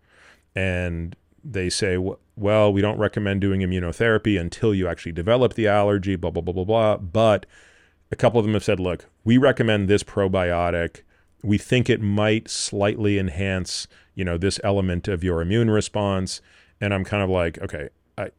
And 0.56 1.16
they 1.43 1.70
say, 1.70 1.97
well, 2.36 2.74
we 2.74 2.82
don't 2.82 2.97
recommend 2.97 3.41
doing 3.41 3.62
immunotherapy 3.62 4.39
until 4.39 4.74
you 4.74 4.88
actually 4.88 5.12
develop 5.12 5.54
the 5.54 5.68
allergy, 5.68 6.16
blah, 6.16 6.32
blah, 6.32 6.41
blah, 6.41 6.54
blah, 6.54 6.64
blah. 6.64 6.97
But 6.97 7.45
a 8.12 8.16
couple 8.16 8.39
of 8.39 8.45
them 8.45 8.54
have 8.54 8.64
said, 8.64 8.80
look, 8.80 9.06
we 9.24 9.38
recommend 9.38 9.88
this 9.88 10.04
probiotic. 10.04 11.02
We 11.44 11.58
think 11.58 11.89
it 11.89 12.02
might 12.02 12.50
slightly 12.50 13.18
enhance, 13.18 13.88
you 14.16 14.24
know, 14.24 14.38
this 14.38 14.60
element 14.64 15.08
of 15.08 15.24
your 15.24 15.42
immune 15.42 15.70
response. 15.70 16.42
And 16.80 16.94
I'm 16.94 17.04
kind 17.04 17.24
of 17.24 17.30
like, 17.30 17.60
okay, 17.62 17.89
I, 18.18 18.32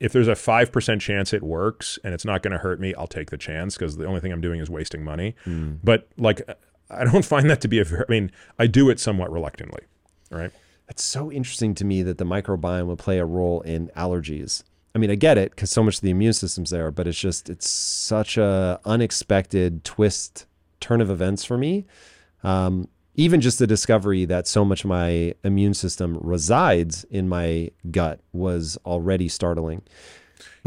if 0.00 0.12
there's 0.12 0.28
a 0.28 0.32
5% 0.32 1.00
chance 1.00 1.32
it 1.32 1.42
works 1.42 1.98
and 2.04 2.14
it's 2.14 2.24
not 2.24 2.42
going 2.42 2.52
to 2.52 2.58
hurt 2.58 2.80
me, 2.80 2.94
I'll 2.94 3.06
take 3.06 3.30
the 3.30 3.38
chance 3.38 3.76
because 3.76 3.96
the 3.96 4.06
only 4.06 4.20
thing 4.20 4.32
I'm 4.32 4.40
doing 4.40 4.60
is 4.60 4.70
wasting 4.70 5.04
money. 5.04 5.34
Hmm. 5.44 5.74
But 5.82 6.08
like, 6.16 6.42
I 6.90 7.04
don't 7.04 7.24
find 7.24 7.48
that 7.50 7.60
to 7.62 7.68
be 7.68 7.78
a 7.78 7.84
very, 7.84 8.04
I 8.08 8.10
mean, 8.10 8.30
I 8.58 8.66
do 8.66 8.90
it 8.90 9.00
somewhat 9.00 9.30
reluctantly, 9.30 9.82
right? 10.30 10.50
It's 10.88 11.02
so 11.02 11.32
interesting 11.32 11.74
to 11.76 11.84
me 11.84 12.02
that 12.02 12.18
the 12.18 12.24
microbiome 12.24 12.86
would 12.86 12.98
play 12.98 13.18
a 13.18 13.24
role 13.24 13.60
in 13.62 13.88
allergies. 13.96 14.62
I 14.94 14.98
mean, 14.98 15.10
I 15.10 15.14
get 15.14 15.36
it 15.36 15.50
because 15.50 15.70
so 15.70 15.82
much 15.82 15.96
of 15.96 16.00
the 16.00 16.10
immune 16.10 16.32
system's 16.32 16.70
there, 16.70 16.90
but 16.90 17.06
it's 17.06 17.18
just 17.18 17.50
it's 17.50 17.68
such 17.68 18.38
a 18.38 18.80
unexpected 18.84 19.84
twist, 19.84 20.46
turn 20.80 21.00
of 21.00 21.10
events 21.10 21.44
for 21.44 21.58
me. 21.58 21.84
Um, 22.42 22.88
even 23.14 23.40
just 23.40 23.58
the 23.58 23.66
discovery 23.66 24.24
that 24.26 24.46
so 24.46 24.64
much 24.64 24.84
of 24.84 24.88
my 24.88 25.34
immune 25.42 25.74
system 25.74 26.18
resides 26.20 27.04
in 27.04 27.28
my 27.28 27.70
gut 27.90 28.20
was 28.32 28.76
already 28.84 29.28
startling. 29.28 29.82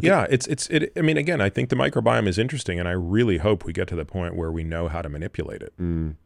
Yeah, 0.01 0.25
it's 0.29 0.47
it's 0.47 0.67
it. 0.69 0.91
I 0.95 1.01
mean, 1.01 1.17
again, 1.17 1.41
I 1.41 1.49
think 1.49 1.69
the 1.69 1.75
microbiome 1.75 2.27
is 2.27 2.37
interesting, 2.37 2.79
and 2.79 2.87
I 2.87 2.93
really 2.93 3.37
hope 3.37 3.65
we 3.65 3.73
get 3.73 3.87
to 3.89 3.95
the 3.95 4.05
point 4.05 4.35
where 4.35 4.51
we 4.51 4.63
know 4.63 4.87
how 4.87 5.01
to 5.01 5.09
manipulate 5.09 5.61
it. 5.61 5.73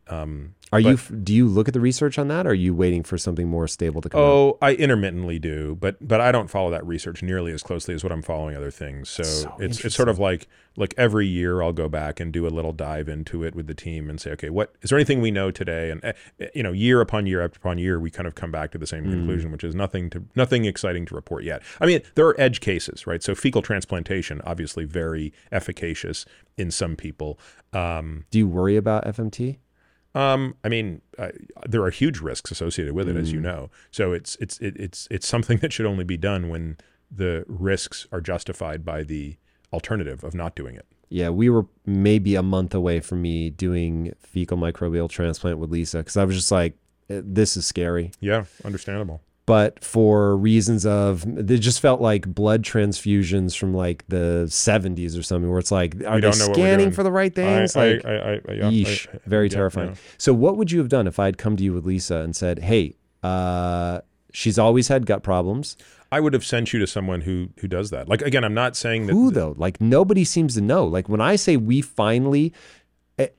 Um, 0.09 0.55
Are 0.73 0.79
you? 0.79 0.85
But- 0.91 0.99
f- 0.99 1.11
Do 1.23 1.33
you 1.33 1.47
look 1.47 1.67
at 1.67 1.73
the 1.73 1.79
research 1.79 2.19
on 2.19 2.27
that? 2.27 2.45
Or 2.45 2.49
are 2.49 2.53
you 2.53 2.73
waiting 2.75 3.03
for 3.03 3.17
something 3.17 3.47
more 3.47 3.67
stable 3.67 4.01
to 4.01 4.09
come? 4.09 4.19
out? 4.19 4.23
oh, 4.25 4.57
I 4.61 4.73
intermittently 4.73 5.39
do, 5.39 5.77
but 5.79 6.05
but 6.05 6.19
I 6.19 6.31
don't 6.31 6.49
follow 6.49 6.69
that 6.71 6.85
research 6.85 7.23
nearly 7.23 7.53
as 7.53 7.63
closely 7.63 7.93
as 7.93 8.03
what 8.03 8.11
I'm 8.11 8.21
following 8.21 8.55
other 8.57 8.71
things. 8.71 9.09
So, 9.09 9.23
So 9.23 9.55
it's 9.59 9.83
it's 9.85 9.95
sort 9.95 10.09
of 10.09 10.19
like 10.19 10.47
like 10.75 10.93
every 10.97 11.27
year 11.27 11.61
I'll 11.61 11.71
go 11.71 11.87
back 11.87 12.19
and 12.19 12.33
do 12.33 12.47
a 12.47 12.49
little 12.49 12.73
dive 12.73 13.07
into 13.07 13.43
it 13.43 13.53
with 13.55 13.67
the 13.67 13.75
team 13.75 14.09
and 14.09 14.19
say, 14.19 14.31
okay, 14.31 14.49
what 14.49 14.73
is 14.81 14.89
there 14.89 14.97
anything 14.97 15.21
we 15.21 15.31
know 15.31 15.51
today? 15.51 15.91
And 15.91 16.03
eh, 16.03 16.13
you 16.53 16.63
know, 16.63 16.71
year 16.73 16.99
upon 16.99 17.25
year 17.27 17.41
after 17.41 17.57
upon 17.59 17.77
year, 17.77 17.99
we 17.99 18.09
kind 18.09 18.27
of 18.27 18.35
come 18.35 18.51
back 18.51 18.71
to 18.71 18.77
the 18.77 18.87
same 18.87 19.03
conclusion, 19.09 19.51
which 19.51 19.63
is 19.63 19.75
nothing 19.75 20.09
to 20.09 20.23
nothing 20.35 20.65
exciting 20.65 21.05
to 21.05 21.15
report 21.15 21.43
yet. 21.43 21.61
I 21.79 21.85
mean, 21.85 22.01
there 22.15 22.27
are 22.27 22.35
edge 22.41 22.59
cases, 22.59 23.07
right? 23.07 23.23
So 23.23 23.35
fecal 23.35 23.61
transplantation, 23.61 24.41
obviously 24.45 24.83
very 24.83 25.31
efficacious 25.51 26.25
in 26.57 26.71
some 26.71 26.95
people. 26.95 27.39
Um, 27.71 28.25
Do 28.31 28.37
you 28.39 28.47
worry 28.47 28.75
about 28.75 29.05
FMT? 29.05 29.57
Um, 30.15 30.55
I 30.63 30.69
mean, 30.69 31.01
uh, 31.17 31.29
there 31.67 31.81
are 31.83 31.89
huge 31.89 32.19
risks 32.19 32.51
associated 32.51 32.93
with 32.93 33.09
it, 33.09 33.15
as 33.15 33.31
you 33.31 33.39
know. 33.39 33.69
So 33.91 34.13
it's 34.13 34.35
it's 34.39 34.59
it, 34.59 34.75
it's 34.77 35.07
it's 35.09 35.27
something 35.27 35.57
that 35.61 35.73
should 35.73 35.85
only 35.85 36.03
be 36.03 36.17
done 36.17 36.49
when 36.49 36.77
the 37.09 37.45
risks 37.47 38.07
are 38.11 38.21
justified 38.21 38.85
by 38.85 39.03
the 39.03 39.37
alternative 39.71 40.23
of 40.23 40.33
not 40.33 40.55
doing 40.55 40.75
it. 40.75 40.85
Yeah, 41.09 41.29
we 41.29 41.49
were 41.49 41.65
maybe 41.85 42.35
a 42.35 42.43
month 42.43 42.73
away 42.73 42.99
from 42.99 43.21
me 43.21 43.49
doing 43.49 44.13
fecal 44.19 44.57
microbial 44.57 45.09
transplant 45.09 45.59
with 45.59 45.71
Lisa 45.71 45.99
because 45.99 46.17
I 46.17 46.25
was 46.25 46.35
just 46.35 46.51
like, 46.51 46.75
"Eh, 47.09 47.21
this 47.23 47.55
is 47.57 47.65
scary. 47.67 48.11
Yeah, 48.19 48.45
understandable. 48.65 49.21
But 49.45 49.83
for 49.83 50.37
reasons 50.37 50.85
of, 50.85 51.25
it 51.37 51.57
just 51.57 51.81
felt 51.81 51.99
like 51.99 52.25
blood 52.33 52.63
transfusions 52.63 53.57
from 53.57 53.73
like 53.73 54.05
the 54.07 54.45
70s 54.47 55.19
or 55.19 55.23
something, 55.23 55.49
where 55.49 55.59
it's 55.59 55.71
like, 55.71 55.95
are 55.95 56.15
they 56.15 56.21
don't 56.21 56.39
know 56.39 56.47
what 56.47 56.57
we're 56.57 56.63
scanning 56.63 56.91
for 56.91 57.03
the 57.03 57.11
right 57.11 57.33
things? 57.33 57.75
I, 57.75 57.93
like, 57.93 58.05
I, 58.05 58.09
I, 58.09 58.31
I, 58.33 58.53
yeah, 58.53 58.63
yeesh, 58.71 59.07
very 59.25 59.47
yeah, 59.47 59.55
terrifying. 59.55 59.89
yeah. 59.89 59.95
So, 60.17 60.33
what 60.33 60.55
would 60.55 60.71
you 60.71 60.79
have 60.79 60.87
done 60.87 61.07
if 61.07 61.19
i 61.19 61.25
had 61.25 61.37
come 61.37 61.57
to 61.57 61.63
you 61.63 61.73
with 61.73 61.85
Lisa 61.85 62.17
and 62.17 62.33
said, 62.33 62.59
hey, 62.59 62.95
uh, 63.21 63.99
she's 64.31 64.57
always 64.57 64.87
had 64.87 65.05
gut 65.05 65.23
problems? 65.23 65.75
I 66.13 66.19
would 66.19 66.33
have 66.33 66.45
sent 66.45 66.71
you 66.71 66.79
to 66.79 66.85
someone 66.85 67.21
who 67.21 67.49
who 67.59 67.67
does 67.67 67.89
that. 67.89 68.07
Like 68.07 68.21
again, 68.21 68.43
I'm 68.43 68.53
not 68.53 68.75
saying 68.75 69.07
that. 69.07 69.13
Who 69.13 69.31
though? 69.31 69.55
Like 69.57 69.81
nobody 69.81 70.23
seems 70.23 70.53
to 70.53 70.61
know. 70.61 70.85
Like 70.85 71.09
when 71.09 71.21
I 71.21 71.35
say 71.35 71.57
we 71.57 71.81
finally 71.81 72.53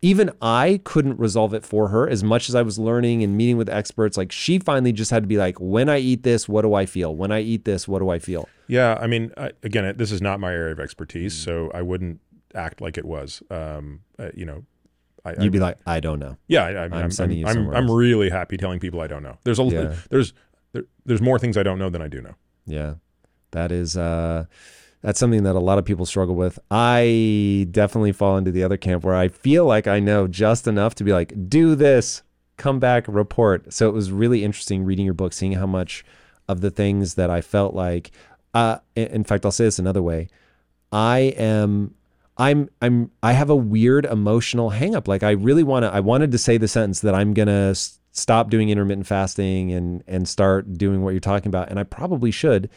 even 0.02 0.30
I 0.40 0.80
couldn't 0.84 1.18
resolve 1.18 1.52
it 1.54 1.64
for 1.64 1.88
her 1.88 2.08
as 2.08 2.22
much 2.22 2.48
as 2.48 2.54
I 2.54 2.62
was 2.62 2.78
learning 2.78 3.22
and 3.24 3.36
meeting 3.36 3.56
with 3.56 3.68
experts. 3.68 4.16
Like 4.16 4.30
she 4.32 4.58
finally 4.58 4.92
just 4.92 5.10
had 5.10 5.22
to 5.24 5.26
be 5.26 5.36
like, 5.36 5.58
when 5.58 5.88
I 5.88 5.98
eat 5.98 6.22
this, 6.22 6.48
what 6.48 6.62
do 6.62 6.74
I 6.74 6.86
feel? 6.86 7.14
When 7.14 7.32
I 7.32 7.40
eat 7.40 7.64
this, 7.64 7.88
what 7.88 7.98
do 7.98 8.08
I 8.08 8.18
feel? 8.18 8.48
Yeah, 8.68 8.96
I 9.00 9.06
mean, 9.06 9.32
I, 9.36 9.50
again, 9.62 9.94
this 9.96 10.12
is 10.12 10.22
not 10.22 10.38
my 10.40 10.52
area 10.52 10.72
of 10.72 10.80
expertise, 10.80 11.34
Mm. 11.34 11.44
so 11.44 11.70
I 11.74 11.82
wouldn't 11.82 12.20
act 12.54 12.80
like 12.80 12.96
it 12.96 13.04
was. 13.04 13.42
Um, 13.50 14.00
uh, 14.18 14.30
you 14.34 14.46
know, 14.46 14.64
I, 15.24 15.30
I- 15.32 15.42
You'd 15.42 15.52
be 15.52 15.58
like, 15.60 15.78
I 15.86 16.00
don't 16.00 16.18
know. 16.20 16.36
yeah, 16.46 16.64
I, 16.64 16.68
I 16.84 16.88
mean, 16.88 16.98
I'm 16.98 17.04
I'm, 17.04 17.10
sending 17.10 17.38
you 17.38 17.46
I'm, 17.46 17.68
I'm 17.74 17.90
really 17.90 18.30
happy 18.30 18.56
telling 18.56 18.78
people 18.78 19.00
I 19.00 19.06
don't 19.08 19.22
know. 19.22 19.38
There's 19.44 19.58
a 19.58 19.64
Yeah. 19.64 19.94
there's 20.10 20.32
there, 20.72 20.84
there's 21.04 21.20
more 21.22 21.38
things 21.38 21.56
I 21.56 21.62
don't 21.62 21.78
know 21.78 21.90
than 21.90 22.00
I 22.02 22.08
do 22.08 22.20
know. 22.22 22.34
Yeah. 22.66 22.94
That 23.50 23.70
is 23.72 23.96
uh 23.96 24.44
that's 25.04 25.20
something 25.20 25.42
that 25.42 25.54
a 25.54 25.60
lot 25.60 25.76
of 25.76 25.84
people 25.84 26.06
struggle 26.06 26.34
with. 26.34 26.58
I 26.70 27.68
definitely 27.70 28.12
fall 28.12 28.38
into 28.38 28.50
the 28.50 28.64
other 28.64 28.78
camp 28.78 29.04
where 29.04 29.14
I 29.14 29.28
feel 29.28 29.66
like 29.66 29.86
I 29.86 30.00
know 30.00 30.26
just 30.26 30.66
enough 30.66 30.94
to 30.94 31.04
be 31.04 31.12
like, 31.12 31.50
do 31.50 31.74
this, 31.74 32.22
come 32.56 32.80
back, 32.80 33.04
report. 33.06 33.70
So 33.70 33.86
it 33.86 33.92
was 33.92 34.10
really 34.10 34.42
interesting 34.42 34.82
reading 34.82 35.04
your 35.04 35.12
book, 35.12 35.34
seeing 35.34 35.52
how 35.52 35.66
much 35.66 36.06
of 36.48 36.62
the 36.62 36.70
things 36.70 37.16
that 37.16 37.28
I 37.28 37.42
felt 37.42 37.74
like 37.74 38.12
uh 38.54 38.78
in 38.96 39.24
fact 39.24 39.44
I'll 39.44 39.52
say 39.52 39.64
this 39.64 39.78
another 39.78 40.02
way. 40.02 40.28
I 40.90 41.34
am 41.36 41.94
I'm 42.38 42.70
I'm 42.80 43.10
I 43.22 43.32
have 43.32 43.50
a 43.50 43.56
weird 43.56 44.06
emotional 44.06 44.70
hangup. 44.70 45.06
Like 45.06 45.22
I 45.22 45.32
really 45.32 45.64
want 45.64 45.82
to 45.82 45.92
I 45.92 46.00
wanted 46.00 46.32
to 46.32 46.38
say 46.38 46.56
the 46.56 46.68
sentence 46.68 47.00
that 47.00 47.14
I'm 47.14 47.34
going 47.34 47.48
to 47.48 47.78
stop 48.12 48.48
doing 48.48 48.70
intermittent 48.70 49.06
fasting 49.06 49.70
and 49.70 50.02
and 50.06 50.26
start 50.26 50.78
doing 50.78 51.02
what 51.02 51.10
you're 51.10 51.20
talking 51.20 51.48
about 51.48 51.68
and 51.68 51.78
I 51.78 51.82
probably 51.82 52.30
should. 52.30 52.70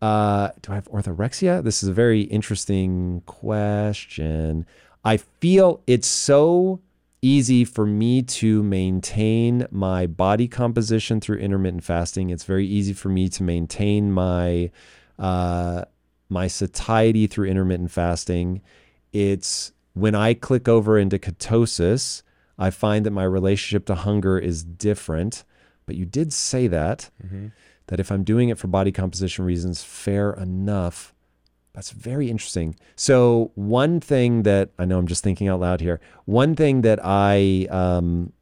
Uh 0.00 0.50
do 0.62 0.72
I 0.72 0.76
have 0.76 0.88
orthorexia? 0.88 1.62
This 1.62 1.82
is 1.82 1.88
a 1.88 1.92
very 1.92 2.22
interesting 2.22 3.22
question. 3.26 4.66
I 5.04 5.16
feel 5.16 5.80
it's 5.86 6.06
so 6.08 6.80
easy 7.20 7.64
for 7.64 7.84
me 7.84 8.22
to 8.22 8.62
maintain 8.62 9.66
my 9.72 10.06
body 10.06 10.46
composition 10.46 11.20
through 11.20 11.38
intermittent 11.38 11.82
fasting. 11.82 12.30
It's 12.30 12.44
very 12.44 12.66
easy 12.66 12.92
for 12.92 13.08
me 13.08 13.28
to 13.30 13.42
maintain 13.42 14.12
my 14.12 14.70
uh 15.18 15.84
my 16.28 16.46
satiety 16.46 17.26
through 17.26 17.48
intermittent 17.48 17.90
fasting. 17.90 18.60
It's 19.12 19.72
when 19.94 20.14
I 20.14 20.34
click 20.34 20.68
over 20.68 20.96
into 20.98 21.18
ketosis, 21.18 22.22
I 22.58 22.70
find 22.70 23.04
that 23.06 23.10
my 23.10 23.24
relationship 23.24 23.86
to 23.86 23.94
hunger 23.94 24.38
is 24.38 24.62
different. 24.62 25.44
But 25.86 25.96
you 25.96 26.04
did 26.04 26.32
say 26.32 26.66
that, 26.68 27.10
that 27.88 28.00
if 28.00 28.10
I'm 28.10 28.24
doing 28.24 28.48
it 28.48 28.58
for 28.58 28.68
body 28.68 28.92
composition 28.92 29.44
reasons, 29.44 29.82
fair 29.82 30.32
enough. 30.32 31.12
That's 31.74 31.90
very 31.90 32.30
interesting. 32.30 32.76
So, 32.96 33.52
one 33.54 34.00
thing 34.00 34.42
that 34.44 34.70
I 34.78 34.84
know 34.84 34.98
I'm 34.98 35.06
just 35.06 35.22
thinking 35.22 35.48
out 35.48 35.60
loud 35.60 35.80
here, 35.80 36.00
one 36.24 36.56
thing 36.56 36.80
that 36.82 36.98
I, 37.04 37.66
um, 37.70 38.32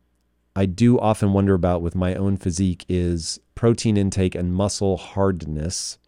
I 0.55 0.66
do 0.66 0.99
often 0.99 1.32
wonder 1.32 1.55
about 1.55 1.82
with 1.82 1.94
my 1.94 2.14
own 2.14 2.36
physique 2.36 2.84
is 2.88 3.40
protein 3.55 3.97
intake 3.97 4.34
and 4.34 4.55
muscle 4.55 4.97
hardness 4.97 5.99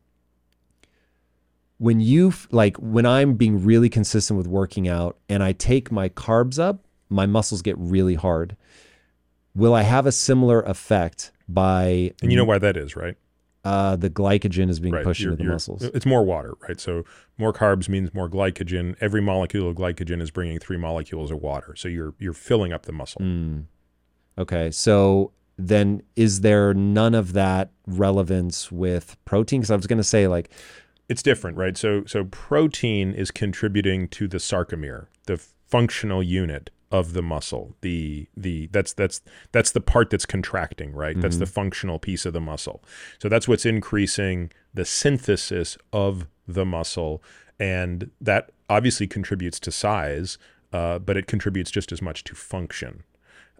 when 1.79 2.01
you 2.01 2.33
like 2.51 2.77
when 2.77 3.07
I'm 3.07 3.35
being 3.35 3.65
really 3.65 3.89
consistent 3.89 4.37
with 4.37 4.47
working 4.47 4.89
out 4.89 5.17
and 5.29 5.43
I 5.43 5.53
take 5.53 5.91
my 5.91 6.09
carbs 6.09 6.59
up, 6.59 6.85
my 7.09 7.25
muscles 7.25 7.63
get 7.63 7.79
really 7.79 8.15
hard. 8.15 8.57
Will 9.55 9.75
I 9.75 9.83
have 9.83 10.07
a 10.07 10.13
similar 10.13 10.61
effect 10.63 11.33
by 11.49 12.13
And 12.21 12.31
you 12.31 12.37
know 12.37 12.45
why 12.45 12.59
that 12.59 12.77
is, 12.77 12.95
right? 12.97 13.17
Uh, 13.65 13.97
the 13.97 14.09
glycogen 14.11 14.71
is 14.71 14.81
being 14.81 14.95
right. 14.95 15.05
pushed 15.05 15.21
You're- 15.21 15.33
into 15.33 15.45
the 15.45 15.51
muscles? 15.51 15.83
It's 15.83 16.07
more 16.07 16.25
water, 16.25 16.55
right? 16.67 16.81
So 16.81 17.05
more 17.37 17.53
carbs 17.53 17.89
means 17.89 18.15
more 18.15 18.29
glycogen. 18.29 18.97
Every 19.01 19.21
molecule 19.21 19.69
of 19.69 19.77
glycogen 19.77 20.23
is 20.23 20.31
bringing 20.31 20.59
three 20.59 20.77
molecules 20.79 21.31
of 21.31 21.41
water. 21.43 21.75
So 21.77 21.89
you're 21.89 22.15
you're 22.19 22.33
filling 22.33 22.73
up 22.73 22.87
the 22.87 22.93
muscle. 22.93 23.21
Mm. 23.21 23.65
Okay, 24.39 24.71
so 24.71 25.33
then 25.57 26.03
is 26.15 26.43
there 26.43 26.73
none 26.73 27.15
of 27.15 27.33
that 27.33 27.73
relevance 27.87 28.71
with 28.71 29.17
protein? 29.25 29.61
Because 29.61 29.73
I 29.73 29.77
was 29.77 29.87
going 29.89 29.99
to 29.99 30.05
say 30.05 30.29
like 30.29 30.51
It's 31.09 31.23
different, 31.23 31.57
right? 31.57 31.77
So 31.77 32.05
so 32.07 32.25
protein 32.25 33.13
is 33.13 33.31
contributing 33.33 34.09
to 34.09 34.29
the 34.29 34.39
sarcomere, 34.39 35.07
the 35.27 35.37
functional 35.67 36.23
unit 36.23 36.71
of 36.91 37.13
the 37.13 37.23
muscle. 37.23 37.77
The 37.83 38.29
the 38.37 38.69
that's 38.69 38.93
that's 38.93 39.21
that's 39.53 39.73
the 39.73 39.81
part 39.81 40.11
that's 40.11 40.27
contracting, 40.27 40.93
right? 40.93 41.21
That's 41.21 41.37
the 41.37 41.47
functional 41.47 41.99
piece 41.99 42.25
of 42.25 42.33
the 42.33 42.41
muscle. 42.41 42.83
So 43.19 43.29
that's 43.29 43.47
what's 43.47 43.67
increasing 43.67 44.51
the 44.73 44.85
synthesis 44.85 45.77
of 45.93 46.27
the 46.47 46.65
muscle, 46.65 47.23
and 47.59 48.11
that 48.21 48.51
obviously 48.71 49.07
contributes 49.07 49.61
to 49.61 49.71
size, 49.71 50.39
uh, 50.73 50.99
but 50.99 51.17
it 51.17 51.27
contributes 51.27 51.71
just 51.71 51.93
as 51.93 52.01
much 52.01 52.25
to 52.25 52.35
function. 52.35 53.03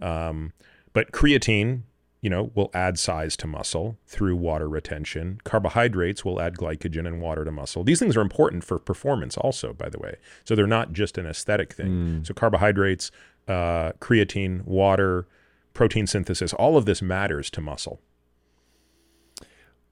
Um, 0.01 0.53
but 0.93 1.13
creatine, 1.13 1.83
you 2.21 2.29
know, 2.29 2.51
will 2.55 2.71
add 2.75 2.99
size 2.99 3.37
to 3.37 3.47
muscle 3.47 3.97
through 4.07 4.35
water 4.37 4.69
retention. 4.69 5.41
Carbohydrates 5.45 6.25
will 6.25 6.41
add 6.41 6.57
glycogen 6.57 7.07
and 7.07 7.21
water 7.21 7.45
to 7.45 7.53
muscle. 7.53 7.85
These 7.85 8.01
things 8.01 8.17
are 8.17 8.21
important 8.21 8.65
for 8.65 8.79
performance, 8.79 9.37
also, 9.37 9.73
by 9.73 9.89
the 9.89 9.99
way. 9.99 10.17
So 10.45 10.55
they're 10.57 10.67
not 10.67 10.93
just 10.93 11.17
an 11.17 11.27
aesthetic 11.27 11.73
thing. 11.73 12.25
So 12.25 12.35
carbohydrates, 12.35 13.11
uh, 13.47 13.93
creatine, 14.01 14.65
water, 14.65 15.27
protein 15.75 16.07
synthesis, 16.09 16.53
all 16.55 16.77
of 16.77 16.87
this 16.87 17.01
matters 17.01 17.51
to 17.51 17.61
muscle. 17.61 18.01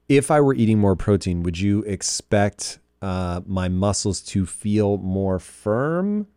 if 0.09 0.31
I 0.31 0.39
were 0.39 0.53
eating 0.53 0.79
more 0.79 0.95
protein, 0.95 1.43
would 1.43 1.59
you 1.59 1.81
expect 1.83 2.79
uh, 3.01 3.41
my 3.45 3.67
muscles 3.67 4.21
to 4.21 4.45
feel 4.45 4.97
more 4.97 5.37
firm? 5.39 6.27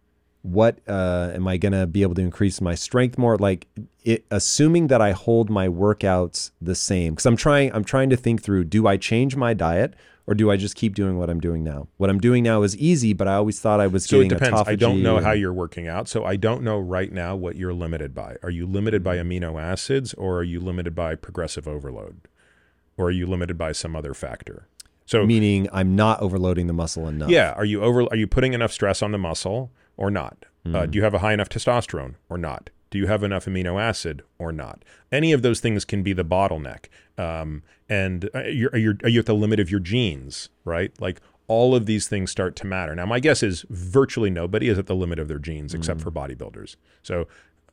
What 0.42 0.78
uh, 0.88 1.32
am 1.34 1.46
I 1.46 1.58
going 1.58 1.72
to 1.72 1.86
be 1.86 2.02
able 2.02 2.14
to 2.14 2.22
increase 2.22 2.60
my 2.60 2.74
strength 2.74 3.18
more? 3.18 3.36
Like, 3.36 3.66
it, 4.04 4.24
assuming 4.30 4.86
that 4.86 5.02
I 5.02 5.12
hold 5.12 5.50
my 5.50 5.68
workouts 5.68 6.50
the 6.62 6.74
same, 6.74 7.12
because 7.14 7.26
I'm 7.26 7.36
trying. 7.36 7.72
I'm 7.74 7.84
trying 7.84 8.10
to 8.10 8.16
think 8.16 8.42
through: 8.42 8.64
Do 8.64 8.86
I 8.86 8.96
change 8.96 9.36
my 9.36 9.52
diet, 9.52 9.94
or 10.30 10.34
do 10.34 10.48
I 10.48 10.56
just 10.56 10.76
keep 10.76 10.94
doing 10.94 11.18
what 11.18 11.28
I'm 11.28 11.40
doing 11.40 11.64
now? 11.64 11.88
What 11.96 12.08
I'm 12.08 12.20
doing 12.20 12.44
now 12.44 12.62
is 12.62 12.76
easy, 12.76 13.12
but 13.12 13.26
I 13.26 13.34
always 13.34 13.58
thought 13.58 13.80
I 13.80 13.88
was 13.88 14.04
So 14.04 14.20
it 14.20 14.28
getting 14.28 14.38
depends. 14.38 14.62
I 14.68 14.76
don't 14.76 15.02
know 15.02 15.18
how 15.18 15.32
you're 15.32 15.52
working 15.52 15.88
out. 15.88 16.06
So 16.06 16.24
I 16.24 16.36
don't 16.36 16.62
know 16.62 16.78
right 16.78 17.12
now 17.12 17.34
what 17.34 17.56
you're 17.56 17.74
limited 17.74 18.14
by. 18.14 18.36
Are 18.44 18.50
you 18.50 18.64
limited 18.64 19.02
by 19.02 19.16
amino 19.16 19.60
acids 19.60 20.14
or 20.14 20.38
are 20.38 20.44
you 20.44 20.60
limited 20.60 20.94
by 20.94 21.16
progressive 21.16 21.66
overload? 21.66 22.20
Or 22.96 23.06
are 23.06 23.10
you 23.10 23.26
limited 23.26 23.58
by 23.58 23.72
some 23.72 23.96
other 23.96 24.14
factor? 24.14 24.68
So 25.04 25.26
meaning 25.26 25.68
I'm 25.72 25.96
not 25.96 26.20
overloading 26.20 26.68
the 26.68 26.72
muscle 26.74 27.08
enough. 27.08 27.30
Yeah. 27.30 27.52
Are 27.56 27.64
you 27.64 27.82
over? 27.82 28.02
Are 28.04 28.16
you 28.16 28.28
putting 28.28 28.52
enough 28.52 28.70
stress 28.70 29.02
on 29.02 29.10
the 29.10 29.18
muscle 29.18 29.72
or 30.00 30.10
not? 30.10 30.46
Uh, 30.74 30.86
do 30.86 30.98
you 30.98 31.04
have 31.04 31.14
a 31.14 31.20
high 31.20 31.32
enough 31.32 31.48
testosterone 31.48 32.16
or 32.28 32.36
not? 32.36 32.70
Do 32.90 32.98
you 32.98 33.06
have 33.06 33.22
enough 33.22 33.46
amino 33.46 33.80
acid 33.80 34.22
or 34.38 34.52
not? 34.52 34.84
Any 35.12 35.32
of 35.32 35.42
those 35.42 35.60
things 35.60 35.84
can 35.84 36.02
be 36.02 36.12
the 36.12 36.24
bottleneck. 36.24 36.86
Um, 37.16 37.62
and 37.88 38.28
uh, 38.34 38.40
you're, 38.44 38.76
you, 38.76 38.98
are 39.04 39.08
you 39.08 39.20
at 39.20 39.26
the 39.26 39.34
limit 39.34 39.60
of 39.60 39.70
your 39.70 39.80
genes, 39.80 40.48
right? 40.64 40.92
Like 41.00 41.20
all 41.46 41.74
of 41.74 41.86
these 41.86 42.08
things 42.08 42.30
start 42.30 42.56
to 42.56 42.66
matter. 42.66 42.94
Now, 42.94 43.06
my 43.06 43.20
guess 43.20 43.42
is 43.42 43.64
virtually 43.70 44.30
nobody 44.30 44.68
is 44.68 44.78
at 44.78 44.86
the 44.86 44.94
limit 44.94 45.18
of 45.18 45.28
their 45.28 45.38
genes 45.38 45.72
except 45.72 46.00
for 46.00 46.10
bodybuilders. 46.10 46.76
So 47.02 47.26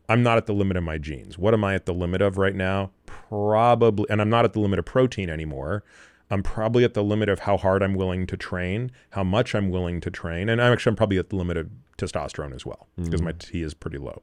I'm 0.09 0.23
not 0.23 0.37
at 0.37 0.45
the 0.45 0.53
limit 0.53 0.77
of 0.77 0.83
my 0.83 0.97
genes. 0.97 1.37
What 1.37 1.53
am 1.53 1.63
I 1.63 1.75
at 1.75 1.85
the 1.85 1.93
limit 1.93 2.21
of 2.21 2.37
right 2.37 2.55
now? 2.55 2.91
Probably, 3.05 4.05
and 4.09 4.21
I'm 4.21 4.29
not 4.29 4.45
at 4.45 4.53
the 4.53 4.59
limit 4.59 4.79
of 4.79 4.85
protein 4.85 5.29
anymore. 5.29 5.83
I'm 6.29 6.43
probably 6.43 6.83
at 6.83 6.93
the 6.93 7.03
limit 7.03 7.29
of 7.29 7.39
how 7.39 7.57
hard 7.57 7.81
I'm 7.81 7.93
willing 7.93 8.27
to 8.27 8.37
train, 8.37 8.91
how 9.11 9.23
much 9.23 9.55
I'm 9.55 9.69
willing 9.69 10.01
to 10.01 10.11
train, 10.11 10.49
and 10.49 10.61
I'm 10.61 10.73
actually 10.73 10.91
I'm 10.91 10.95
probably 10.97 11.17
at 11.17 11.29
the 11.29 11.35
limit 11.35 11.57
of 11.57 11.69
testosterone 11.97 12.53
as 12.53 12.65
well 12.65 12.87
because 12.95 13.21
mm-hmm. 13.21 13.25
my 13.25 13.31
T 13.33 13.61
is 13.61 13.73
pretty 13.73 13.97
low. 13.97 14.21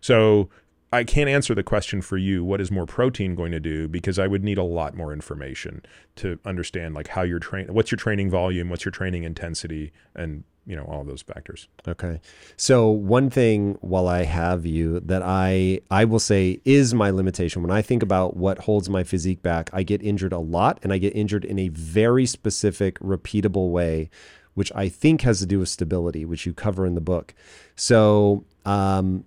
So 0.00 0.48
I 0.94 1.02
can't 1.02 1.28
answer 1.28 1.56
the 1.56 1.64
question 1.64 2.00
for 2.02 2.16
you. 2.16 2.44
What 2.44 2.60
is 2.60 2.70
more 2.70 2.86
protein 2.86 3.34
going 3.34 3.50
to 3.50 3.58
do? 3.58 3.88
Because 3.88 4.16
I 4.18 4.28
would 4.28 4.44
need 4.44 4.58
a 4.58 4.62
lot 4.62 4.96
more 4.96 5.12
information 5.12 5.84
to 6.16 6.38
understand 6.44 6.94
like 6.94 7.08
how 7.08 7.22
you're 7.22 7.40
train, 7.40 7.66
what's 7.74 7.90
your 7.90 7.96
training 7.96 8.30
volume, 8.30 8.68
what's 8.70 8.84
your 8.84 8.92
training 8.92 9.24
intensity, 9.24 9.92
and 10.14 10.44
you 10.66 10.76
know 10.76 10.84
all 10.84 11.02
those 11.04 11.22
factors. 11.22 11.68
Okay. 11.86 12.20
So 12.56 12.88
one 12.88 13.28
thing 13.28 13.76
while 13.80 14.06
I 14.06 14.22
have 14.24 14.64
you 14.64 15.00
that 15.00 15.22
I 15.24 15.80
I 15.90 16.04
will 16.04 16.20
say 16.20 16.60
is 16.64 16.94
my 16.94 17.10
limitation 17.10 17.60
when 17.62 17.72
I 17.72 17.82
think 17.82 18.02
about 18.02 18.36
what 18.36 18.58
holds 18.58 18.88
my 18.88 19.02
physique 19.02 19.42
back, 19.42 19.70
I 19.72 19.82
get 19.82 20.00
injured 20.00 20.32
a 20.32 20.38
lot 20.38 20.78
and 20.84 20.92
I 20.92 20.98
get 20.98 21.14
injured 21.16 21.44
in 21.44 21.58
a 21.58 21.68
very 21.68 22.24
specific 22.24 22.98
repeatable 23.00 23.70
way 23.70 24.10
which 24.54 24.72
I 24.74 24.88
think 24.88 25.22
has 25.22 25.38
to 25.40 25.46
do 25.46 25.58
with 25.60 25.68
stability, 25.68 26.24
which 26.24 26.46
you 26.46 26.52
cover 26.54 26.86
in 26.86 26.94
the 26.94 27.00
book. 27.00 27.34
So, 27.76 28.44
um 28.64 29.24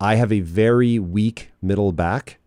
I 0.00 0.16
have 0.16 0.32
a 0.32 0.40
very 0.40 0.98
weak 0.98 1.50
middle 1.62 1.92
back 1.92 2.38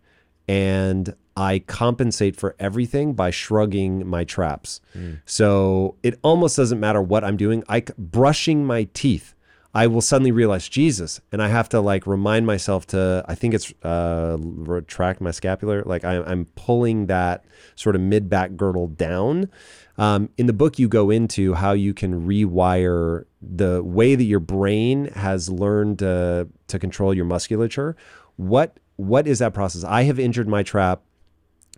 and 0.46 1.14
I 1.38 1.60
compensate 1.60 2.36
for 2.36 2.54
everything 2.58 3.14
by 3.14 3.30
shrugging 3.30 4.06
my 4.06 4.24
traps. 4.24 4.80
So 5.24 5.96
it 6.02 6.18
almost 6.22 6.56
doesn't 6.56 6.80
matter 6.80 7.00
what 7.00 7.24
I'm 7.24 7.36
doing. 7.36 7.64
I 7.68 7.80
brushing 7.98 8.64
my 8.64 8.88
teeth. 8.92 9.34
I 9.74 9.86
will 9.86 10.00
suddenly 10.00 10.32
realize 10.32 10.66
Jesus, 10.70 11.20
and 11.32 11.42
I 11.42 11.48
have 11.48 11.68
to 11.70 11.80
like 11.80 12.06
remind 12.06 12.46
myself 12.46 12.86
to. 12.88 13.22
I 13.28 13.34
think 13.34 13.52
it's 13.52 13.74
uh, 13.82 14.38
retract 14.40 15.20
my 15.20 15.30
scapular. 15.30 15.82
Like 15.84 16.02
I, 16.02 16.22
I'm 16.22 16.46
pulling 16.56 17.06
that 17.06 17.44
sort 17.74 17.94
of 17.94 18.00
mid 18.00 18.30
back 18.30 18.56
girdle 18.56 18.86
down. 18.86 19.50
Um, 19.98 20.28
in 20.36 20.46
the 20.46 20.52
book, 20.52 20.78
you 20.78 20.88
go 20.88 21.10
into 21.10 21.54
how 21.54 21.72
you 21.72 21.94
can 21.94 22.26
rewire 22.26 23.24
the 23.40 23.82
way 23.82 24.14
that 24.14 24.24
your 24.24 24.40
brain 24.40 25.06
has 25.14 25.48
learned 25.48 26.00
to, 26.00 26.48
to 26.68 26.78
control 26.78 27.14
your 27.14 27.24
musculature. 27.24 27.96
What 28.36 28.78
what 28.96 29.26
is 29.26 29.38
that 29.40 29.52
process? 29.54 29.84
I 29.84 30.02
have 30.04 30.18
injured 30.18 30.48
my 30.48 30.62
trap. 30.62 31.02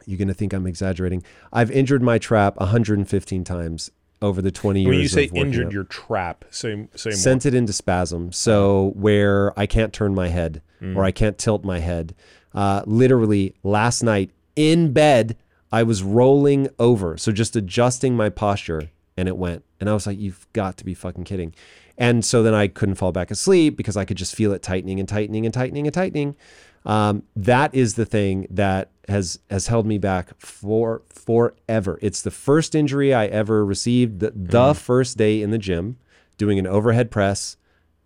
You're 0.07 0.19
going 0.19 0.28
to 0.28 0.35
think 0.35 0.53
I'm 0.53 0.66
exaggerating. 0.66 1.23
I've 1.53 1.70
injured 1.70 2.03
my 2.03 2.19
trap 2.19 2.57
115 2.59 3.43
times 3.45 3.90
over 4.23 4.40
the 4.40 4.51
20 4.53 4.81
years. 4.82 4.89
When 4.89 5.01
you 5.01 5.09
say 5.09 5.24
injured 5.35 5.66
out. 5.66 5.73
your 5.73 5.85
trap, 5.85 6.45
say 6.51 6.74
more. 6.77 6.89
sent 6.95 7.45
it 7.45 7.55
into 7.55 7.73
spasm. 7.73 8.31
So 8.32 8.93
where 8.95 9.59
I 9.59 9.66
can't 9.66 9.93
turn 9.93 10.15
my 10.15 10.28
head 10.28 10.62
Mm. 10.81 10.95
or 10.97 11.03
I 11.05 11.11
can't 11.11 11.36
tilt 11.36 11.65
my 11.65 11.81
head. 11.81 12.15
Uh, 12.55 12.82
literally 12.86 13.53
last 13.65 14.03
night 14.05 14.31
in 14.55 14.93
bed, 14.93 15.36
I 15.70 15.82
was 15.82 16.03
rolling 16.03 16.69
over. 16.78 17.16
So 17.16 17.32
just 17.32 17.57
adjusting 17.57 18.16
my 18.16 18.28
posture 18.28 18.90
and 19.16 19.28
it 19.28 19.36
went. 19.36 19.65
And 19.81 19.89
I 19.90 19.95
was 19.95 20.07
like, 20.07 20.19
you've 20.19 20.47
got 20.53 20.77
to 20.78 20.85
be 20.85 20.95
fucking 20.95 21.24
kidding. 21.24 21.55
And 21.97 22.24
so 22.24 22.43
then 22.43 22.55
I 22.55 22.69
couldn't 22.69 22.95
fall 22.95 23.12
back 23.12 23.31
asleep 23.31 23.77
because 23.77 23.97
I 23.97 24.05
could 24.05 24.16
just 24.16 24.35
feel 24.35 24.53
it 24.53 24.62
tightening 24.62 25.01
and 25.01 25.09
tightening 25.09 25.45
and 25.45 25.53
tightening 25.53 25.86
and 25.86 25.95
tightening. 25.95 26.36
Um, 26.85 27.24
that 27.35 27.74
is 27.74 27.95
the 27.95 28.07
thing 28.07 28.47
that 28.51 28.90
has 29.09 29.40
has 29.51 29.66
held 29.66 29.85
me 29.85 29.99
back 29.99 30.39
for 30.39 31.03
forever. 31.09 31.99
It's 32.01 32.23
the 32.23 32.31
first 32.31 32.74
injury 32.74 33.12
I 33.12 33.27
ever 33.27 33.65
received. 33.65 34.20
The, 34.20 34.32
the 34.35 34.74
first 34.74 35.19
day 35.19 35.43
in 35.43 35.51
the 35.51 35.59
gym, 35.59 35.99
doing 36.36 36.59
an 36.59 36.66
overhead 36.66 37.11
press, 37.11 37.57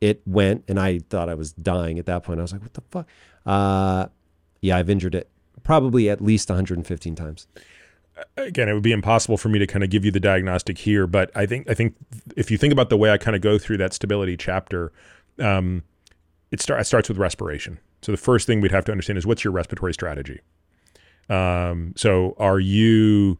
it 0.01 0.23
went, 0.27 0.65
and 0.69 0.81
I 0.81 1.01
thought 1.01 1.29
I 1.29 1.35
was 1.35 1.53
dying 1.53 1.99
at 1.99 2.07
that 2.07 2.25
point. 2.25 2.41
I 2.41 2.43
was 2.43 2.53
like, 2.53 2.63
"What 2.63 2.73
the 2.73 2.83
fuck?" 2.91 3.09
Uh, 3.45 4.07
yeah, 4.63 4.79
I've 4.79 4.89
injured 4.89 5.15
it 5.15 5.29
probably 5.73 6.11
at 6.11 6.21
least 6.21 6.51
115 6.51 7.15
times. 7.15 7.47
again, 8.37 8.69
it 8.69 8.75
would 8.75 8.83
be 8.83 8.93
impossible 8.93 9.39
for 9.39 9.49
me 9.49 9.59
to 9.59 9.67
kind 9.67 9.83
of 9.83 9.89
give 9.89 10.05
you 10.05 10.11
the 10.11 10.21
diagnostic 10.21 10.77
here, 10.77 11.07
but 11.07 11.31
I 11.35 11.47
think 11.47 11.67
I 11.71 11.73
think 11.73 11.95
if 12.37 12.51
you 12.51 12.59
think 12.59 12.75
about 12.75 12.91
the 12.91 12.99
way 12.99 13.11
I 13.11 13.17
kind 13.17 13.35
of 13.35 13.41
go 13.41 13.57
through 13.57 13.79
that 13.79 13.95
stability 13.95 14.37
chapter, 14.37 14.93
um, 15.39 15.83
it, 16.51 16.61
start, 16.61 16.79
it 16.83 16.85
starts 16.85 17.09
with 17.09 17.17
respiration. 17.17 17.79
So 18.03 18.13
the 18.13 18.19
first 18.19 18.47
thing 18.47 18.61
we'd 18.61 18.71
have 18.71 18.85
to 18.85 18.93
understand 18.93 19.17
is 19.17 19.27
what's 19.27 19.45
your 19.45 19.53
respiratory 19.55 19.95
strategy. 19.95 20.41
Um, 21.31 21.95
so 21.97 22.37
are 22.37 22.61
you 22.61 23.39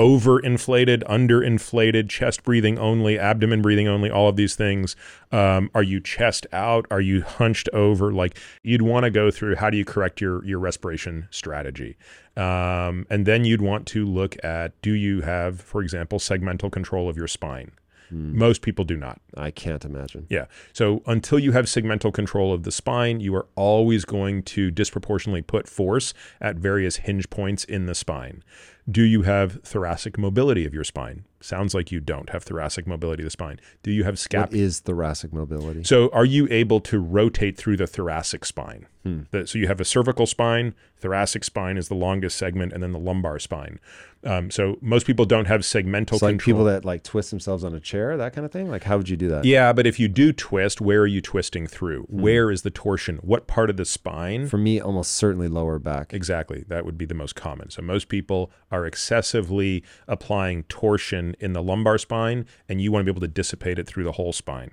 overinflated, 0.00 1.04
underinflated, 1.04 2.08
chest 2.08 2.42
breathing 2.42 2.78
only, 2.78 3.18
abdomen 3.18 3.60
breathing 3.60 3.86
only, 3.86 4.10
all 4.10 4.30
of 4.30 4.36
these 4.36 4.56
things? 4.56 4.96
Um, 5.30 5.70
are 5.74 5.82
you 5.82 6.00
chest 6.00 6.46
out? 6.54 6.86
Are 6.90 7.02
you 7.02 7.20
hunched 7.22 7.68
over? 7.74 8.10
Like 8.10 8.38
you'd 8.62 8.80
want 8.80 9.04
to 9.04 9.10
go 9.10 9.30
through 9.30 9.56
how 9.56 9.68
do 9.68 9.76
you 9.76 9.84
correct 9.84 10.20
your 10.20 10.42
your 10.44 10.58
respiration 10.58 11.28
strategy, 11.30 11.98
um, 12.36 13.06
and 13.10 13.26
then 13.26 13.44
you'd 13.44 13.60
want 13.60 13.86
to 13.88 14.06
look 14.06 14.42
at 14.42 14.80
do 14.80 14.92
you 14.92 15.20
have, 15.20 15.60
for 15.60 15.82
example, 15.82 16.18
segmental 16.18 16.72
control 16.72 17.08
of 17.08 17.18
your 17.18 17.28
spine. 17.28 17.72
Most 18.12 18.62
people 18.62 18.84
do 18.84 18.96
not. 18.96 19.20
I 19.36 19.50
can't 19.52 19.84
imagine. 19.84 20.26
Yeah. 20.28 20.46
So 20.72 21.02
until 21.06 21.38
you 21.38 21.52
have 21.52 21.66
segmental 21.66 22.12
control 22.12 22.52
of 22.52 22.64
the 22.64 22.72
spine, 22.72 23.20
you 23.20 23.34
are 23.36 23.46
always 23.54 24.04
going 24.04 24.42
to 24.44 24.70
disproportionately 24.70 25.42
put 25.42 25.68
force 25.68 26.12
at 26.40 26.56
various 26.56 26.96
hinge 26.96 27.30
points 27.30 27.62
in 27.62 27.86
the 27.86 27.94
spine. 27.94 28.42
Do 28.90 29.02
you 29.02 29.22
have 29.22 29.62
thoracic 29.62 30.18
mobility 30.18 30.64
of 30.64 30.74
your 30.74 30.84
spine? 30.84 31.24
Sounds 31.40 31.74
like 31.74 31.92
you 31.92 32.00
don't 32.00 32.30
have 32.30 32.42
thoracic 32.42 32.86
mobility 32.86 33.22
of 33.22 33.26
the 33.26 33.30
spine. 33.30 33.60
Do 33.82 33.90
you 33.90 34.04
have 34.04 34.16
scap? 34.16 34.52
is 34.52 34.80
thoracic 34.80 35.32
mobility? 35.32 35.84
So 35.84 36.10
are 36.12 36.24
you 36.24 36.48
able 36.50 36.80
to 36.82 36.98
rotate 36.98 37.56
through 37.56 37.76
the 37.76 37.86
thoracic 37.86 38.44
spine? 38.44 38.86
Hmm. 39.02 39.20
The- 39.30 39.46
so 39.46 39.58
you 39.58 39.66
have 39.66 39.80
a 39.80 39.84
cervical 39.84 40.26
spine, 40.26 40.74
thoracic 40.98 41.44
spine 41.44 41.76
is 41.78 41.88
the 41.88 41.94
longest 41.94 42.36
segment, 42.36 42.72
and 42.72 42.82
then 42.82 42.92
the 42.92 42.98
lumbar 42.98 43.38
spine. 43.38 43.78
Um, 44.22 44.50
so 44.50 44.76
most 44.82 45.06
people 45.06 45.24
don't 45.24 45.46
have 45.46 45.62
segmental 45.62 46.20
like 46.20 46.32
control. 46.32 46.38
people 46.38 46.64
that 46.64 46.84
like 46.84 47.02
twist 47.02 47.30
themselves 47.30 47.64
on 47.64 47.74
a 47.74 47.80
chair, 47.80 48.18
that 48.18 48.34
kind 48.34 48.44
of 48.44 48.52
thing. 48.52 48.68
Like, 48.70 48.84
how 48.84 48.98
would 48.98 49.08
you 49.08 49.16
do 49.16 49.28
that? 49.28 49.46
Yeah, 49.46 49.72
but 49.72 49.86
if 49.86 49.98
you 49.98 50.08
do 50.08 50.30
twist, 50.34 50.82
where 50.82 51.00
are 51.00 51.06
you 51.06 51.22
twisting 51.22 51.66
through? 51.66 52.02
Hmm. 52.02 52.20
Where 52.20 52.50
is 52.50 52.60
the 52.60 52.70
torsion? 52.70 53.16
What 53.22 53.46
part 53.46 53.70
of 53.70 53.78
the 53.78 53.86
spine? 53.86 54.46
For 54.46 54.58
me, 54.58 54.78
almost 54.78 55.12
certainly 55.12 55.48
lower 55.48 55.78
back. 55.78 56.12
Exactly. 56.12 56.64
That 56.68 56.84
would 56.84 56.98
be 56.98 57.06
the 57.06 57.14
most 57.14 57.34
common. 57.34 57.70
So 57.70 57.80
most 57.80 58.08
people 58.08 58.50
are 58.70 58.84
excessively 58.84 59.82
applying 60.06 60.64
torsion 60.64 61.34
in 61.40 61.54
the 61.54 61.62
lumbar 61.62 61.96
spine, 61.96 62.44
and 62.68 62.80
you 62.82 62.92
want 62.92 63.06
to 63.06 63.10
be 63.10 63.16
able 63.16 63.26
to 63.26 63.32
dissipate 63.32 63.78
it 63.78 63.86
through 63.86 64.04
the 64.04 64.12
whole 64.12 64.32
spine. 64.34 64.72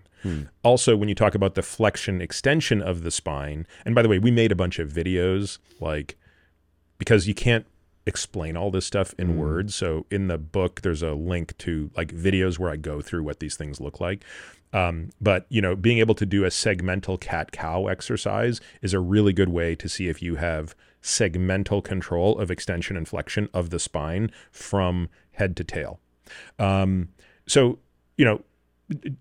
Also, 0.64 0.96
when 0.98 1.10
you 1.10 1.16
talk 1.16 1.36
about 1.36 1.56
the 1.56 1.62
flexion 1.62 2.22
extension 2.22 2.82
of 2.82 3.04
the 3.04 3.12
spine, 3.12 3.68
and 3.86 3.96
by 3.96 4.02
the 4.02 4.10
way, 4.10 4.20
we 4.20 4.32
made 4.32 4.52
a 4.52 4.56
bunch 4.56 4.80
of 4.80 4.92
videos 4.92 5.60
like 5.80 6.18
because 6.98 7.28
you 7.28 7.34
can't 7.34 7.66
explain 8.08 8.56
all 8.56 8.72
this 8.72 8.86
stuff 8.86 9.14
in 9.20 9.38
words. 9.38 9.76
So 9.76 10.06
in 10.10 10.28
the 10.28 10.38
book, 10.38 10.82
there's 10.82 11.04
a 11.04 11.12
link 11.12 11.58
to 11.60 11.92
like 11.96 12.14
videos 12.14 12.58
where 12.58 12.72
I 12.72 12.78
go 12.78 13.02
through 13.02 13.24
what 13.24 13.40
these 13.40 13.58
things 13.58 13.82
look 13.82 14.00
like. 14.00 14.24
Um, 14.74 15.10
but 15.22 15.46
you 15.50 15.62
know, 15.62 15.76
being 15.76 16.00
able 16.00 16.16
to 16.16 16.26
do 16.26 16.46
a 16.46 16.50
segmental 16.50 17.20
cat 17.20 17.52
cow 17.52 17.88
exercise 17.88 18.62
is 18.82 18.94
a 18.94 19.00
really 19.00 19.34
good 19.34 19.50
way 19.50 19.76
to 19.76 19.90
see 19.90 20.08
if 20.08 20.22
you 20.22 20.36
have 20.36 20.76
segmental 21.02 21.84
control 21.84 22.38
of 22.40 22.50
extension 22.50 22.98
and 22.98 23.08
flexion 23.08 23.50
of 23.54 23.70
the 23.70 23.80
spine 23.80 24.32
from 24.52 25.10
head 25.34 25.56
to 25.58 25.64
tail. 25.64 26.00
Um, 26.60 27.10
so 27.46 27.80
you 28.18 28.26
know, 28.26 28.42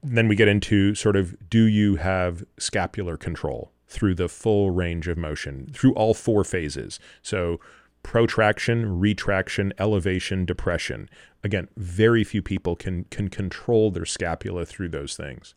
then 0.02 0.28
we 0.28 0.36
get 0.36 0.48
into 0.48 0.94
sort 0.94 1.16
of 1.16 1.36
do 1.48 1.64
you 1.64 1.96
have 1.96 2.44
scapular 2.58 3.16
control 3.16 3.72
through 3.88 4.14
the 4.14 4.28
full 4.28 4.70
range 4.70 5.08
of 5.08 5.16
motion 5.16 5.68
through 5.72 5.92
all 5.94 6.14
four 6.14 6.44
phases? 6.44 7.00
So 7.22 7.60
protraction 8.02 9.00
retraction 9.00 9.72
elevation 9.78 10.44
depression. 10.44 11.08
Again 11.42 11.68
very 11.76 12.22
few 12.22 12.42
people 12.42 12.76
can 12.76 13.04
can 13.04 13.28
control 13.28 13.90
their 13.90 14.04
scapula 14.04 14.64
through 14.64 14.90
those 14.90 15.16
things. 15.16 15.54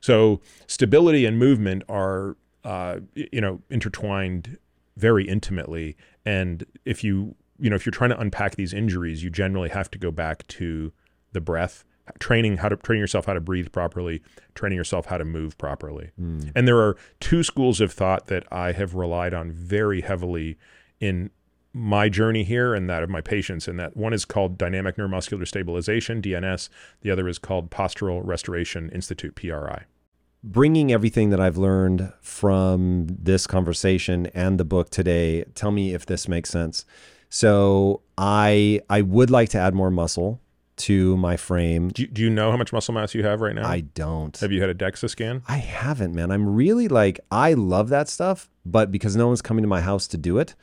So 0.00 0.40
stability 0.66 1.24
and 1.24 1.38
movement 1.38 1.82
are 1.88 2.36
uh, 2.64 3.00
you 3.14 3.40
know 3.40 3.60
intertwined 3.70 4.58
very 4.96 5.26
intimately. 5.26 5.96
And 6.24 6.64
if 6.84 7.02
you 7.02 7.34
you 7.58 7.70
know 7.70 7.76
if 7.76 7.84
you're 7.84 7.90
trying 7.92 8.10
to 8.10 8.20
unpack 8.20 8.54
these 8.54 8.72
injuries 8.72 9.24
you 9.24 9.30
generally 9.30 9.70
have 9.70 9.90
to 9.90 9.98
go 9.98 10.12
back 10.12 10.46
to 10.46 10.92
the 11.32 11.40
breath 11.40 11.84
training 12.18 12.58
how 12.58 12.68
to 12.68 12.76
training 12.76 13.00
yourself 13.00 13.26
how 13.26 13.34
to 13.34 13.40
breathe 13.40 13.70
properly 13.72 14.22
training 14.54 14.76
yourself 14.76 15.06
how 15.06 15.18
to 15.18 15.24
move 15.24 15.56
properly. 15.58 16.10
Hmm. 16.16 16.40
And 16.54 16.66
there 16.66 16.78
are 16.78 16.96
two 17.20 17.42
schools 17.42 17.80
of 17.80 17.92
thought 17.92 18.26
that 18.26 18.44
i 18.52 18.72
have 18.72 18.94
relied 18.94 19.34
on 19.34 19.52
very 19.52 20.00
heavily 20.00 20.58
in 21.00 21.30
my 21.72 22.08
journey 22.08 22.44
here 22.44 22.74
and 22.74 22.88
that 22.90 23.02
of 23.02 23.10
my 23.10 23.20
patients. 23.20 23.68
And 23.68 23.78
that 23.78 23.96
one 23.96 24.12
is 24.12 24.24
called 24.24 24.58
dynamic 24.58 24.96
neuromuscular 24.96 25.46
stabilization 25.46 26.20
dns 26.22 26.68
the 27.02 27.10
other 27.10 27.28
is 27.28 27.38
called 27.38 27.70
postural 27.70 28.20
restoration 28.24 28.90
institute 28.90 29.34
pri 29.34 29.84
bringing 30.42 30.92
everything 30.92 31.30
that 31.30 31.40
I've 31.40 31.58
learned 31.58 32.12
from 32.20 33.06
this 33.08 33.46
conversation 33.46 34.26
and 34.26 34.58
the 34.58 34.64
book 34.64 34.90
today, 34.90 35.44
tell 35.54 35.70
me 35.70 35.94
if 35.94 36.06
this 36.06 36.28
makes 36.28 36.50
sense. 36.50 36.84
So 37.28 38.02
I 38.16 38.80
I 38.88 39.02
would 39.02 39.30
like 39.30 39.50
to 39.50 39.58
add 39.58 39.74
more 39.74 39.90
muscle 39.90 40.40
to 40.78 41.16
my 41.16 41.36
frame. 41.36 41.88
do, 41.88 42.02
you- 42.02 42.08
do 42.08 42.22
you 42.22 42.30
know 42.30 42.50
how 42.50 42.56
much 42.56 42.72
muscle 42.72 42.94
mass 42.94 43.14
you 43.14 43.22
have 43.24 43.40
right 43.40 43.54
now 43.54 43.66
I 43.68 43.80
don't. 43.80 44.36
have 44.38 44.52
you 44.52 44.60
had 44.60 44.70
a 44.70 44.74
dexa 44.74 45.08
scan 45.10 45.42
I 45.48 45.56
haven't, 45.58 46.14
man. 46.14 46.30
I'm 46.30 46.48
really 46.54 46.88
like 46.88 47.20
I 47.30 47.54
love 47.54 47.88
that 47.90 48.08
stuff, 48.08 48.48
but 48.64 48.90
because 48.90 49.16
no 49.16 49.26
one's 49.26 49.42
coming 49.42 49.62
to 49.62 49.68
my 49.68 49.80
house 49.80 50.06
to 50.08 50.16
do 50.18 50.38
it, 50.38 50.54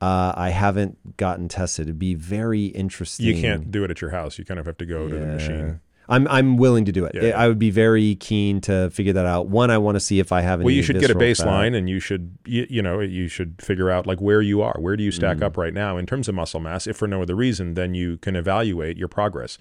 uh, 0.00 0.32
I 0.36 0.50
haven't 0.50 1.16
gotten 1.16 1.48
tested. 1.48 1.86
It'd 1.86 1.98
be 1.98 2.14
very 2.14 2.66
interesting. 2.66 3.26
you 3.26 3.40
can't 3.40 3.70
do 3.70 3.84
it 3.84 3.90
at 3.90 4.00
your 4.00 4.10
house 4.10 4.38
you 4.38 4.44
kind 4.44 4.60
of 4.60 4.66
have 4.66 4.76
to 4.78 4.86
go 4.86 5.08
to 5.08 5.14
the 5.14 5.26
machine 5.26 5.80
I'm 6.08 6.28
I'm 6.28 6.56
willing 6.56 6.84
to 6.84 6.92
do 6.92 7.04
it. 7.04 7.14
Yeah. 7.14 7.30
I 7.30 7.48
would 7.48 7.58
be 7.58 7.70
very 7.70 8.14
keen 8.16 8.60
to 8.62 8.90
figure 8.90 9.12
that 9.14 9.26
out. 9.26 9.48
One, 9.48 9.70
I 9.70 9.78
want 9.78 9.96
to 9.96 10.00
see 10.00 10.18
if 10.18 10.32
I 10.32 10.40
have 10.42 10.60
any. 10.60 10.66
well 10.66 10.74
you 10.74 10.82
should 10.82 11.00
get 11.00 11.10
a 11.10 11.14
visceral 11.14 11.50
fat. 11.50 11.54
baseline 11.54 11.76
and 11.76 11.88
you 11.88 12.00
should 12.00 12.36
you, 12.44 12.66
you 12.68 12.82
know 12.82 13.00
you 13.00 13.28
should 13.28 13.60
figure 13.60 13.90
out 13.90 14.06
like 14.06 14.20
where 14.20 14.42
you 14.42 14.62
are 14.62 14.76
where 14.78 14.96
do 14.96 15.02
you 15.02 15.10
stack 15.10 15.38
mm. 15.38 15.42
up 15.42 15.56
right 15.56 15.74
now 15.74 15.96
in 15.96 16.06
terms 16.06 16.28
of 16.28 16.34
muscle 16.34 16.60
mass 16.60 16.86
if 16.86 16.96
for 16.96 17.08
no 17.08 17.22
other 17.22 17.34
reason 17.34 17.74
then 17.74 17.94
you 17.94 18.18
can 18.18 18.36
evaluate 18.36 18.96
your 18.96 19.08
progress 19.08 19.58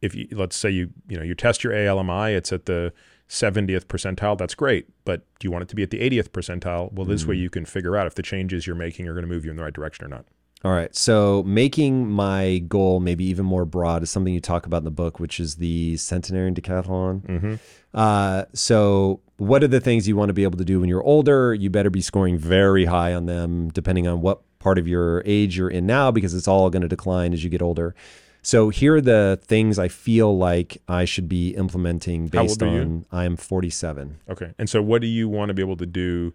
if 0.00 0.14
you 0.14 0.28
let's 0.32 0.56
say 0.56 0.70
you 0.70 0.90
you 1.08 1.16
know 1.16 1.22
you 1.22 1.34
test 1.34 1.64
your 1.64 1.72
ALMI 1.72 2.34
it's 2.34 2.52
at 2.52 2.66
the 2.66 2.92
70th 3.28 3.84
percentile 3.84 4.36
that's 4.36 4.54
great 4.54 4.88
but 5.04 5.24
do 5.38 5.46
you 5.46 5.52
want 5.52 5.62
it 5.62 5.68
to 5.68 5.76
be 5.76 5.82
at 5.82 5.90
the 5.90 5.98
80th 5.98 6.30
percentile 6.30 6.92
well 6.92 7.06
this 7.06 7.26
way 7.26 7.36
mm. 7.36 7.40
you 7.40 7.50
can 7.50 7.64
figure 7.64 7.96
out 7.96 8.06
if 8.06 8.14
the 8.14 8.22
changes 8.22 8.66
you're 8.66 8.76
making 8.76 9.06
are 9.08 9.12
going 9.12 9.26
to 9.26 9.32
move 9.32 9.44
you 9.44 9.50
in 9.50 9.56
the 9.56 9.62
right 9.62 9.74
direction 9.74 10.04
or 10.04 10.08
not 10.08 10.24
All 10.62 10.72
right. 10.72 10.94
So 10.94 11.42
making 11.44 12.10
my 12.10 12.58
goal 12.58 13.00
maybe 13.00 13.24
even 13.24 13.46
more 13.46 13.64
broad 13.64 14.02
is 14.02 14.10
something 14.10 14.34
you 14.34 14.40
talk 14.40 14.66
about 14.66 14.78
in 14.78 14.84
the 14.84 14.90
book, 14.90 15.18
which 15.18 15.40
is 15.40 15.56
the 15.56 15.96
centenarian 15.96 16.54
decathlon. 16.54 17.22
mm-hmm. 17.22 17.54
Uh, 17.92 18.44
so 18.52 19.20
what 19.38 19.64
are 19.64 19.68
the 19.68 19.80
things 19.80 20.06
you 20.06 20.14
want 20.14 20.28
to 20.28 20.32
be 20.32 20.44
able 20.44 20.58
to 20.58 20.64
do 20.64 20.78
when 20.80 20.88
you're 20.88 21.02
older? 21.02 21.52
You 21.54 21.70
better 21.70 21.90
be 21.90 22.02
scoring 22.02 22.38
very 22.38 22.84
high 22.84 23.14
on 23.14 23.26
them, 23.26 23.70
depending 23.70 24.06
on 24.06 24.20
what 24.20 24.42
part 24.60 24.78
of 24.78 24.86
your 24.86 25.22
age 25.24 25.56
you're 25.56 25.70
in 25.70 25.86
now, 25.86 26.10
because 26.10 26.34
it's 26.34 26.46
all 26.46 26.70
going 26.70 26.82
to 26.82 26.88
decline 26.88 27.32
as 27.32 27.42
you 27.42 27.50
get 27.50 27.62
older. 27.62 27.94
So 28.42 28.68
here 28.68 28.96
are 28.96 29.00
the 29.00 29.40
things 29.42 29.78
I 29.78 29.88
feel 29.88 30.36
like 30.36 30.80
I 30.88 31.04
should 31.04 31.28
be 31.28 31.50
implementing 31.50 32.28
based 32.28 32.62
on 32.62 33.06
I 33.10 33.24
am 33.24 33.36
47. 33.36 34.18
okay 34.30 34.52
and 34.58 34.68
so 34.68 34.80
what 34.82 35.00
do 35.00 35.08
you 35.08 35.28
want 35.28 35.48
to 35.48 35.54
be 35.54 35.62
able 35.62 35.76
to 35.76 35.86
do 35.86 36.32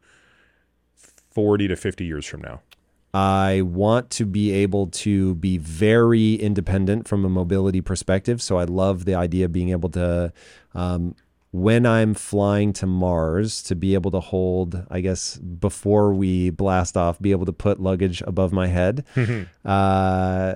40 1.31 1.68
to 1.68 1.76
50 1.76 2.06
years 2.06 2.26
from 2.26 2.41
now 2.41 2.61
I 3.16 3.62
want 3.62 4.10
to 4.10 4.26
be 4.26 4.52
able 4.52 4.88
to 4.88 5.36
be 5.36 5.58
very 5.58 6.34
independent 6.34 7.08
from 7.08 7.24
a 7.24 7.30
mobility 7.30 7.80
perspective. 7.80 8.42
So 8.42 8.58
I 8.58 8.66
love 8.66 9.06
the 9.06 9.16
idea 9.16 9.46
of 9.46 9.54
being 9.54 9.70
able 9.70 9.88
to, 9.92 10.34
um, 10.74 11.16
when 11.52 11.86
I'm 11.86 12.14
flying 12.14 12.74
to 12.74 12.86
Mars, 12.86 13.64
to 13.64 13.76
be 13.76 13.94
able 13.94 14.12
to 14.12 14.20
hold, 14.20 14.86
I 14.92 15.00
guess, 15.00 15.38
before 15.38 16.14
we 16.14 16.50
blast 16.50 16.98
off, 16.98 17.18
be 17.22 17.32
able 17.32 17.46
to 17.46 17.54
put 17.54 17.80
luggage 17.80 18.22
above 18.28 18.52
my 18.52 18.68
head. 18.68 19.06
uh, 19.64 20.56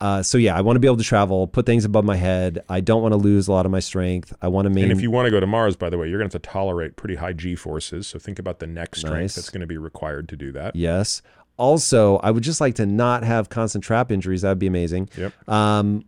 uh, 0.00 0.22
so 0.24 0.38
yeah, 0.38 0.56
I 0.56 0.62
want 0.62 0.74
to 0.74 0.80
be 0.80 0.88
able 0.88 0.96
to 0.96 1.04
travel, 1.04 1.46
put 1.46 1.66
things 1.66 1.84
above 1.84 2.04
my 2.04 2.16
head. 2.16 2.64
I 2.68 2.80
don't 2.80 3.00
want 3.00 3.12
to 3.12 3.16
lose 3.16 3.46
a 3.46 3.52
lot 3.52 3.64
of 3.64 3.70
my 3.70 3.78
strength. 3.78 4.34
I 4.42 4.48
want 4.48 4.66
to 4.66 4.70
maintain. 4.70 4.90
And 4.90 4.98
if 4.98 5.02
you 5.02 5.12
want 5.12 5.26
to 5.26 5.30
go 5.30 5.38
to 5.38 5.46
Mars, 5.46 5.76
by 5.76 5.88
the 5.88 5.98
way, 5.98 6.08
you're 6.08 6.18
going 6.18 6.28
to 6.28 6.34
have 6.34 6.42
to 6.42 6.48
tolerate 6.48 6.96
pretty 6.96 7.14
high 7.14 7.32
G 7.32 7.54
forces. 7.54 8.08
So 8.08 8.18
think 8.18 8.40
about 8.40 8.58
the 8.58 8.66
neck 8.66 8.96
strength 8.96 9.20
Nice. 9.20 9.34
that's 9.36 9.50
going 9.50 9.60
to 9.60 9.68
be 9.68 9.78
required 9.78 10.28
to 10.30 10.36
do 10.36 10.50
that. 10.50 10.74
Yes. 10.74 11.22
Also, 11.56 12.16
I 12.18 12.30
would 12.30 12.42
just 12.42 12.60
like 12.60 12.74
to 12.76 12.86
not 12.86 13.22
have 13.24 13.48
constant 13.48 13.82
trap 13.84 14.12
injuries. 14.12 14.42
That 14.42 14.50
would 14.50 14.58
be 14.58 14.66
amazing. 14.66 15.08
Yep. 15.16 15.48
Um, 15.48 16.04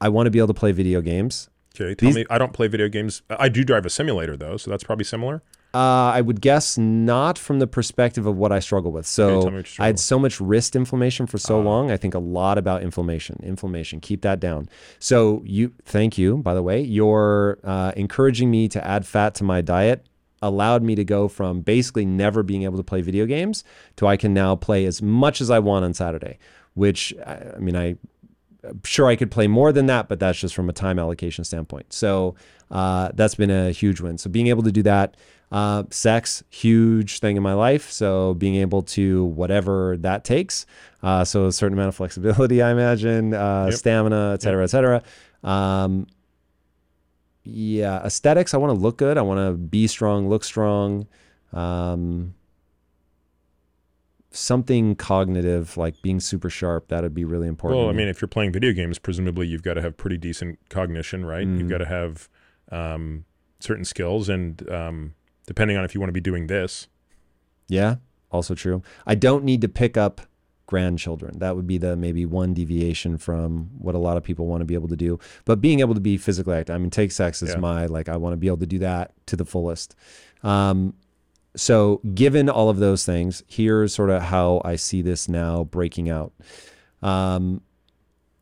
I 0.00 0.08
want 0.08 0.26
to 0.26 0.30
be 0.30 0.38
able 0.38 0.48
to 0.48 0.54
play 0.54 0.72
video 0.72 1.00
games. 1.00 1.48
Okay. 1.74 1.94
Tell 1.94 2.08
These- 2.08 2.16
me, 2.16 2.26
I 2.28 2.38
don't 2.38 2.52
play 2.52 2.66
video 2.68 2.88
games. 2.88 3.22
I 3.30 3.48
do 3.48 3.64
drive 3.64 3.86
a 3.86 3.90
simulator 3.90 4.36
though, 4.36 4.56
so 4.56 4.70
that's 4.70 4.82
probably 4.84 5.04
similar. 5.04 5.42
Uh, 5.72 6.10
I 6.12 6.20
would 6.20 6.40
guess 6.40 6.76
not 6.76 7.38
from 7.38 7.60
the 7.60 7.66
perspective 7.68 8.26
of 8.26 8.36
what 8.36 8.50
I 8.50 8.58
struggle 8.58 8.90
with. 8.90 9.06
So 9.06 9.48
me 9.48 9.62
I 9.78 9.86
had 9.86 9.94
with. 9.94 10.00
so 10.00 10.18
much 10.18 10.40
wrist 10.40 10.74
inflammation 10.74 11.28
for 11.28 11.38
so 11.38 11.60
long. 11.60 11.92
I 11.92 11.96
think 11.96 12.12
a 12.14 12.18
lot 12.18 12.58
about 12.58 12.82
inflammation. 12.82 13.38
Inflammation. 13.44 14.00
Keep 14.00 14.22
that 14.22 14.40
down. 14.40 14.68
So 14.98 15.42
you, 15.46 15.72
thank 15.84 16.18
you, 16.18 16.38
by 16.38 16.54
the 16.54 16.62
way. 16.64 16.80
Your 16.82 17.60
uh, 17.62 17.92
encouraging 17.94 18.50
me 18.50 18.66
to 18.66 18.84
add 18.84 19.06
fat 19.06 19.36
to 19.36 19.44
my 19.44 19.60
diet 19.60 20.04
allowed 20.42 20.82
me 20.82 20.94
to 20.94 21.04
go 21.04 21.28
from 21.28 21.60
basically 21.60 22.04
never 22.06 22.42
being 22.42 22.62
able 22.62 22.76
to 22.78 22.82
play 22.84 23.00
video 23.02 23.26
games 23.26 23.64
to 23.96 24.06
I 24.06 24.16
can 24.16 24.32
now 24.32 24.56
play 24.56 24.86
as 24.86 25.02
much 25.02 25.40
as 25.40 25.50
I 25.50 25.58
want 25.58 25.84
on 25.84 25.94
Saturday. 25.94 26.38
Which 26.74 27.12
I 27.26 27.58
mean, 27.58 27.76
I 27.76 27.96
I'm 28.62 28.80
sure 28.84 29.06
I 29.08 29.16
could 29.16 29.30
play 29.30 29.46
more 29.46 29.72
than 29.72 29.86
that, 29.86 30.08
but 30.08 30.20
that's 30.20 30.38
just 30.38 30.54
from 30.54 30.68
a 30.68 30.72
time 30.72 30.98
allocation 30.98 31.44
standpoint. 31.44 31.92
So 31.92 32.34
uh, 32.70 33.10
that's 33.14 33.34
been 33.34 33.50
a 33.50 33.70
huge 33.70 34.00
win. 34.00 34.18
So 34.18 34.28
being 34.30 34.48
able 34.48 34.62
to 34.64 34.70
do 34.72 34.82
that, 34.82 35.16
uh, 35.50 35.84
sex, 35.90 36.44
huge 36.50 37.18
thing 37.20 37.36
in 37.36 37.42
my 37.42 37.54
life. 37.54 37.90
So 37.90 38.34
being 38.34 38.56
able 38.56 38.82
to 38.82 39.24
whatever 39.24 39.96
that 40.00 40.24
takes. 40.24 40.66
Uh, 41.02 41.24
so 41.24 41.46
a 41.46 41.52
certain 41.52 41.72
amount 41.76 41.88
of 41.88 41.96
flexibility, 41.96 42.62
I 42.68 42.70
imagine, 42.70 43.32
uh, 43.34 43.66
Yep. 43.70 43.78
stamina, 43.78 44.32
et 44.34 44.42
cetera, 44.42 44.62
et 44.62 44.68
cetera. 44.68 45.02
Um, 45.42 46.06
yeah, 47.44 48.04
aesthetics. 48.04 48.54
I 48.54 48.58
want 48.58 48.74
to 48.74 48.80
look 48.80 48.96
good. 48.98 49.18
I 49.18 49.22
want 49.22 49.38
to 49.38 49.52
be 49.52 49.86
strong, 49.86 50.28
look 50.28 50.44
strong. 50.44 51.06
Um, 51.52 52.34
something 54.30 54.94
cognitive, 54.94 55.76
like 55.76 56.00
being 56.02 56.20
super 56.20 56.50
sharp. 56.50 56.88
That 56.88 57.02
would 57.02 57.14
be 57.14 57.24
really 57.24 57.48
important. 57.48 57.80
Well, 57.80 57.90
I 57.90 57.92
mean, 57.92 58.08
if 58.08 58.20
you're 58.20 58.28
playing 58.28 58.52
video 58.52 58.72
games, 58.72 58.98
presumably 58.98 59.46
you've 59.46 59.62
got 59.62 59.74
to 59.74 59.82
have 59.82 59.96
pretty 59.96 60.18
decent 60.18 60.58
cognition, 60.68 61.24
right? 61.24 61.46
Mm. 61.46 61.58
You've 61.58 61.68
got 61.68 61.78
to 61.78 61.86
have 61.86 62.28
um, 62.70 63.24
certain 63.58 63.84
skills, 63.84 64.28
and 64.28 64.68
um, 64.70 65.14
depending 65.46 65.76
on 65.76 65.84
if 65.84 65.94
you 65.94 66.00
want 66.00 66.08
to 66.08 66.14
be 66.14 66.20
doing 66.20 66.46
this, 66.46 66.88
Yeah, 67.68 67.96
also 68.30 68.54
true. 68.54 68.82
I 69.06 69.14
don't 69.14 69.44
need 69.44 69.60
to 69.62 69.68
pick 69.68 69.96
up 69.96 70.20
grandchildren. 70.70 71.40
That 71.40 71.56
would 71.56 71.66
be 71.66 71.78
the 71.78 71.96
maybe 71.96 72.24
one 72.24 72.54
deviation 72.54 73.18
from 73.18 73.70
what 73.76 73.96
a 73.96 73.98
lot 73.98 74.16
of 74.16 74.22
people 74.22 74.46
want 74.46 74.60
to 74.60 74.64
be 74.64 74.74
able 74.74 74.86
to 74.86 74.96
do. 74.96 75.18
But 75.44 75.60
being 75.60 75.80
able 75.80 75.94
to 75.94 76.00
be 76.00 76.16
physically 76.16 76.54
active, 76.54 76.76
I 76.76 76.78
mean, 76.78 76.90
take 76.90 77.10
sex 77.10 77.42
is 77.42 77.50
Yeah. 77.50 77.56
my 77.56 77.86
like. 77.86 78.08
I 78.08 78.16
want 78.16 78.34
to 78.34 78.36
be 78.36 78.46
able 78.46 78.58
to 78.58 78.66
do 78.66 78.78
that 78.78 79.12
to 79.26 79.34
the 79.34 79.44
fullest. 79.44 79.96
Um, 80.44 80.94
so, 81.56 82.00
given 82.14 82.48
all 82.48 82.68
of 82.68 82.78
those 82.78 83.04
things, 83.04 83.42
here's 83.48 83.92
sort 83.92 84.10
of 84.10 84.22
how 84.22 84.62
I 84.64 84.76
see 84.76 85.02
this 85.02 85.28
now 85.28 85.64
breaking 85.64 86.08
out. 86.08 86.32
Um, 87.02 87.62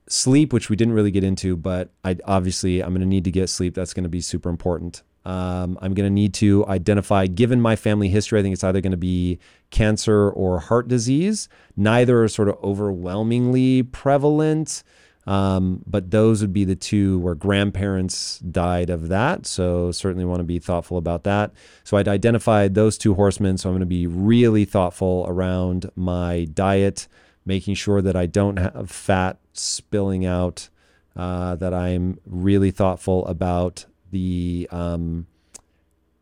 sleep, 0.06 0.52
which 0.52 0.68
we 0.68 0.76
didn't 0.76 0.92
really 0.92 1.10
get 1.10 1.24
into, 1.24 1.56
but 1.56 1.90
I 2.04 2.18
obviously 2.26 2.82
I'm 2.82 2.90
going 2.90 3.00
to 3.00 3.06
need 3.06 3.24
to 3.24 3.30
get 3.30 3.48
sleep. 3.48 3.74
That's 3.74 3.94
going 3.94 4.04
to 4.04 4.10
be 4.10 4.20
super 4.20 4.50
important. 4.50 5.02
Um, 5.28 5.78
I'm 5.82 5.92
going 5.92 6.06
to 6.06 6.14
need 6.14 6.32
to 6.34 6.66
identify, 6.68 7.26
given 7.26 7.60
my 7.60 7.76
family 7.76 8.08
history, 8.08 8.40
I 8.40 8.42
think 8.42 8.54
it's 8.54 8.64
either 8.64 8.80
going 8.80 8.92
to 8.92 8.96
be 8.96 9.38
cancer 9.68 10.30
or 10.30 10.58
heart 10.58 10.88
disease. 10.88 11.50
Neither 11.76 12.22
are 12.22 12.28
sort 12.28 12.48
of 12.48 12.56
overwhelmingly 12.64 13.82
prevalent, 13.82 14.82
um, 15.26 15.82
but 15.86 16.10
those 16.12 16.40
would 16.40 16.54
be 16.54 16.64
the 16.64 16.74
two 16.74 17.18
where 17.18 17.34
grandparents 17.34 18.38
died 18.38 18.88
of 18.88 19.08
that. 19.08 19.44
So 19.44 19.92
certainly 19.92 20.24
want 20.24 20.40
to 20.40 20.44
be 20.44 20.58
thoughtful 20.58 20.96
about 20.96 21.24
that. 21.24 21.52
So 21.84 21.98
I'd 21.98 22.08
identified 22.08 22.74
those 22.74 22.96
two 22.96 23.12
horsemen. 23.12 23.58
So 23.58 23.68
I'm 23.68 23.74
going 23.74 23.80
to 23.80 23.86
be 23.86 24.06
really 24.06 24.64
thoughtful 24.64 25.26
around 25.28 25.90
my 25.94 26.46
diet, 26.54 27.06
making 27.44 27.74
sure 27.74 28.00
that 28.00 28.16
I 28.16 28.24
don't 28.24 28.56
have 28.56 28.90
fat 28.90 29.36
spilling 29.52 30.24
out, 30.24 30.70
uh, 31.14 31.54
that 31.56 31.74
I'm 31.74 32.18
really 32.24 32.70
thoughtful 32.70 33.26
about 33.26 33.84
the 34.10 34.68
um, 34.70 35.26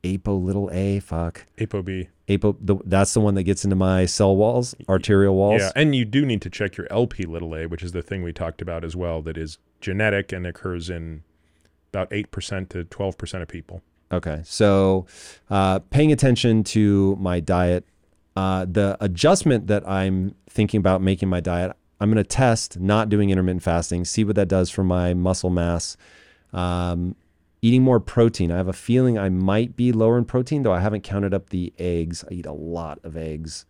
apo 0.05 0.35
little 0.37 0.71
a 0.73 1.01
fuck 1.01 1.47
apo 1.61 1.83
b 1.83 2.09
apo. 2.29 2.57
The, 2.61 2.77
that's 2.85 3.15
the 3.15 3.21
one 3.21 3.35
that 3.35 3.45
gets 3.45 3.65
into 3.65 3.77
my 3.77 4.07
cell 4.07 4.37
walls, 4.37 4.75
arterial 4.89 5.35
walls. 5.35 5.63
Yeah, 5.63 5.73
and 5.75 5.95
you 5.95 6.05
do 6.05 6.25
need 6.25 6.43
to 6.43 6.51
check 6.51 6.77
your 6.77 6.87
LP 6.91 7.25
little 7.25 7.55
a, 7.55 7.67
which 7.67 7.83
is 7.83 7.93
the 7.93 8.03
thing 8.03 8.23
we 8.23 8.33
talked 8.33 8.63
about 8.63 8.85
as 8.85 8.97
well, 8.97 9.23
that 9.23 9.37
is 9.37 9.59
genetic 9.81 10.33
and 10.33 10.47
occurs 10.47 10.91
in 10.91 11.23
about 11.93 12.11
8% 12.11 12.69
to 12.71 12.85
12% 12.85 13.43
of 13.43 13.49
people. 13.49 13.83
Okay. 14.13 14.43
So, 14.45 15.07
uh, 15.51 15.81
paying 15.91 16.13
attention 16.13 16.63
to 16.65 17.17
my 17.17 17.41
diet, 17.41 17.85
uh, 18.37 18.67
the 18.69 18.97
adjustment 19.01 19.67
that 19.69 19.89
I'm 19.89 20.35
thinking 20.49 20.79
about 20.79 21.01
making 21.01 21.29
my 21.29 21.41
diet, 21.41 21.73
I'm 21.99 22.11
going 22.11 22.23
to 22.23 22.29
test 22.29 22.79
not 22.79 23.09
doing 23.09 23.31
intermittent 23.31 23.63
fasting, 23.63 24.05
see 24.05 24.25
what 24.25 24.37
that 24.37 24.49
does 24.49 24.71
for 24.71 24.85
my 24.85 25.15
muscle 25.15 25.51
mass. 25.51 25.97
Um, 26.53 27.17
eating 27.67 27.83
more 27.83 27.99
protein. 27.99 28.53
I 28.53 28.57
have 28.57 28.69
a 28.69 28.73
feeling 28.73 29.19
I 29.19 29.29
might 29.29 29.75
be 29.75 29.91
lower 29.91 30.17
in 30.17 30.25
protein, 30.25 30.63
though 30.63 30.73
I 30.73 30.79
haven't 30.81 31.03
counted 31.03 31.35
up 31.35 31.51
the 31.51 31.73
eggs. 31.79 32.25
I 32.31 32.35
eat 32.35 32.47
a 32.47 32.53
lot 32.53 33.01
of 33.03 33.17
eggs. 33.17 33.67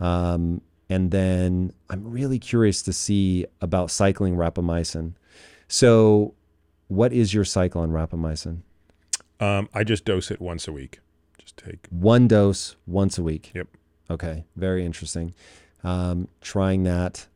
Um, 0.00 0.60
and 0.90 1.10
then 1.10 1.72
I'm 1.88 2.10
really 2.10 2.38
curious 2.38 2.82
to 2.82 2.92
see 2.92 3.46
about 3.62 3.90
cycling 3.90 4.36
rapamycin. 4.36 5.14
So, 5.66 6.34
what 6.88 7.14
is 7.14 7.32
your 7.32 7.44
cycle 7.44 7.80
on 7.80 7.90
rapamycin? 7.90 8.58
Um, 9.40 9.70
I 9.72 9.82
just 9.82 10.04
dose 10.04 10.30
it 10.30 10.40
once 10.40 10.68
a 10.68 10.72
week. 10.72 11.00
Just 11.38 11.56
take. 11.56 11.86
one 11.88 12.28
dose 12.28 12.76
once 12.86 13.16
a 13.16 13.22
week. 13.22 13.52
Yep. 13.54 13.68
Okay. 14.10 14.44
Very 14.56 14.84
interesting. 14.84 15.34
Um, 15.82 16.28
trying 16.42 16.82
that. 16.82 17.26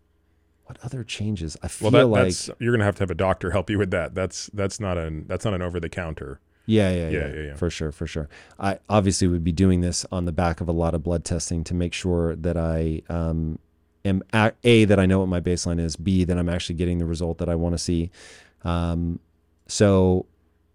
What 0.66 0.78
other 0.82 1.05
changes? 1.05 1.56
I 1.62 1.68
feel 1.68 1.90
Well, 1.90 2.09
that, 2.10 2.24
like 2.48 2.60
you're 2.60 2.72
gonna 2.72 2.84
have 2.84 2.97
to 2.97 3.02
have 3.02 3.10
a 3.10 3.14
doctor 3.14 3.51
help 3.52 3.70
you 3.70 3.78
with 3.78 3.90
that. 3.93 4.14
That's 4.14 4.47
that's 4.52 4.80
not 4.80 4.98
an 4.98 5.24
that's 5.28 5.44
not 5.44 5.55
an 5.55 5.62
over 5.62 5.78
the 5.80 5.88
counter. 5.88 6.40
yeah, 6.66 6.90
yeah, 6.90 7.09
yeah, 7.09 7.10
Yeah, 7.18 7.28
yeah, 7.34 7.43
yeah. 7.48 7.55
for 7.55 7.70
sure, 7.70 7.93
for 7.93 8.06
sure. 8.09 8.28
I 8.59 8.78
obviously 8.88 9.28
would 9.28 9.44
be 9.44 9.52
doing 9.52 9.80
this 9.80 10.05
on 10.10 10.24
the 10.24 10.32
back 10.32 10.60
of 10.60 10.68
a 10.68 10.72
lot 10.72 10.94
of 10.94 11.02
blood 11.05 11.24
testing 11.24 11.62
to 11.64 11.74
make 11.74 11.93
sure 11.93 12.34
that 12.34 12.56
I 12.56 13.02
um, 13.09 13.60
am 14.05 14.22
a, 14.32 14.51
a 14.64 14.84
that 14.86 14.98
I 14.98 15.06
know 15.06 15.20
what 15.20 15.28
my 15.28 15.40
baseline 15.40 15.78
is. 15.80 15.94
B 15.94 16.24
that 16.24 16.36
I'm 16.36 16.48
actually 16.48 16.74
getting 16.74 16.98
the 16.98 17.06
result 17.06 17.38
that 17.38 17.48
I 17.48 17.55
want 17.55 17.74
to 17.74 17.78
see. 17.78 18.10
Um, 18.64 19.20
so 19.68 20.26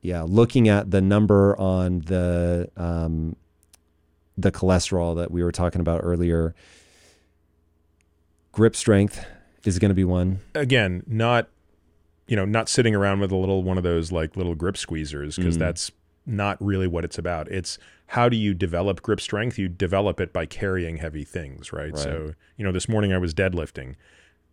yeah, 0.02 0.22
looking 0.26 0.70
at 0.70 0.90
the 0.90 1.02
number 1.02 1.60
on 1.60 2.00
the 2.02 2.70
um, 2.78 3.36
the 4.38 4.54
cholesterol 4.54 5.18
that 5.18 5.32
we 5.32 5.44
were 5.44 5.52
talking 5.52 5.82
about 5.82 6.00
earlier. 6.02 6.56
Grip 8.54 8.76
strength 8.76 9.26
is 9.66 9.78
it 9.78 9.80
going 9.80 9.90
to 9.90 9.96
be 9.96 10.04
one. 10.04 10.40
Again, 10.56 11.04
not 11.08 11.48
you 12.28 12.36
know 12.36 12.46
not 12.46 12.70
sitting 12.70 12.96
around 12.96 13.20
with 13.20 13.32
a 13.32 13.36
little 13.36 13.64
one 13.64 13.78
of 13.78 13.84
those 13.84 14.12
like 14.12 14.36
little 14.36 14.56
grip 14.56 14.76
squeezers 14.76 15.36
because 15.38 15.56
Mm. 15.58 15.60
that's 15.60 15.92
not 16.26 16.58
really 16.64 16.88
what 16.88 17.04
it's 17.04 17.18
about. 17.18 17.48
It's 17.50 17.78
how 18.08 18.30
do 18.30 18.38
you 18.38 18.54
develop 18.54 19.02
grip 19.02 19.20
strength? 19.22 19.58
You 19.58 19.68
develop 19.70 20.20
it 20.20 20.32
by 20.32 20.46
carrying 20.46 20.98
heavy 20.98 21.24
things, 21.24 21.74
right? 21.74 21.92
Right. 21.94 21.98
So 21.98 22.34
you 22.58 22.66
know 22.66 22.72
this 22.72 22.88
morning 22.90 23.12
I 23.14 23.18
was 23.18 23.34
deadlifting, 23.34 23.96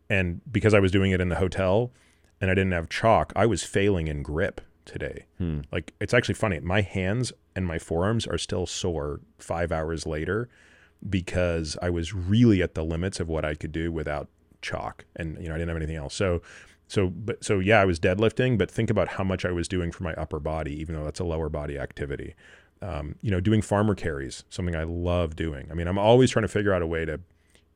and 0.08 0.40
because 0.50 0.74
I 0.74 0.80
was 0.80 0.90
doing 0.90 1.10
it 1.12 1.20
in 1.20 1.28
the 1.28 1.36
hotel 1.36 1.92
and 2.40 2.50
I 2.50 2.54
didn't 2.54 2.72
have 2.72 2.88
chalk, 2.88 3.32
I 3.36 3.46
was 3.46 3.62
failing 3.64 4.06
in 4.08 4.22
grip 4.22 4.60
today. 4.84 5.26
Hmm. 5.38 5.60
Like 5.70 5.92
it's 6.00 6.14
actually 6.14 6.34
funny. 6.36 6.60
My 6.60 6.80
hands 6.80 7.32
and 7.54 7.66
my 7.66 7.78
forearms 7.78 8.26
are 8.26 8.38
still 8.38 8.66
sore 8.66 9.20
five 9.38 9.70
hours 9.72 10.06
later 10.06 10.48
because 11.08 11.76
I 11.82 11.90
was 11.90 12.14
really 12.14 12.62
at 12.62 12.74
the 12.74 12.84
limits 12.84 13.20
of 13.20 13.28
what 13.28 13.44
I 13.44 13.54
could 13.54 13.72
do 13.72 13.92
without 13.92 14.28
chalk, 14.62 15.04
and 15.16 15.36
you 15.40 15.48
know 15.48 15.54
I 15.54 15.58
didn't 15.58 15.68
have 15.68 15.76
anything 15.76 15.96
else. 15.96 16.14
So, 16.14 16.42
so 16.86 17.08
but 17.08 17.44
so 17.44 17.58
yeah, 17.58 17.80
I 17.80 17.84
was 17.84 17.98
deadlifting, 18.00 18.58
but 18.58 18.70
think 18.70 18.90
about 18.90 19.08
how 19.08 19.24
much 19.24 19.44
I 19.44 19.50
was 19.50 19.68
doing 19.68 19.92
for 19.92 20.04
my 20.04 20.14
upper 20.14 20.40
body, 20.40 20.78
even 20.80 20.94
though 20.94 21.04
that's 21.04 21.20
a 21.20 21.24
lower 21.24 21.48
body 21.48 21.78
activity. 21.78 22.34
Um, 22.80 23.16
you 23.22 23.30
know, 23.30 23.40
doing 23.40 23.60
farmer 23.60 23.96
carries, 23.96 24.44
something 24.50 24.76
I 24.76 24.84
love 24.84 25.34
doing. 25.34 25.66
I 25.70 25.74
mean, 25.74 25.88
I'm 25.88 25.98
always 25.98 26.30
trying 26.30 26.44
to 26.44 26.48
figure 26.48 26.72
out 26.72 26.80
a 26.80 26.86
way 26.86 27.04
to 27.04 27.18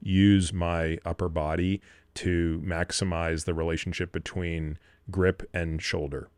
use 0.01 0.53
my 0.53 0.99
upper 1.05 1.29
body 1.29 1.81
to 2.15 2.63
maximize 2.65 3.45
the 3.45 3.55
relationship 3.55 4.13
between 4.13 4.79
grip 5.11 5.43
and 5.53 5.83
shoulder. 5.83 6.29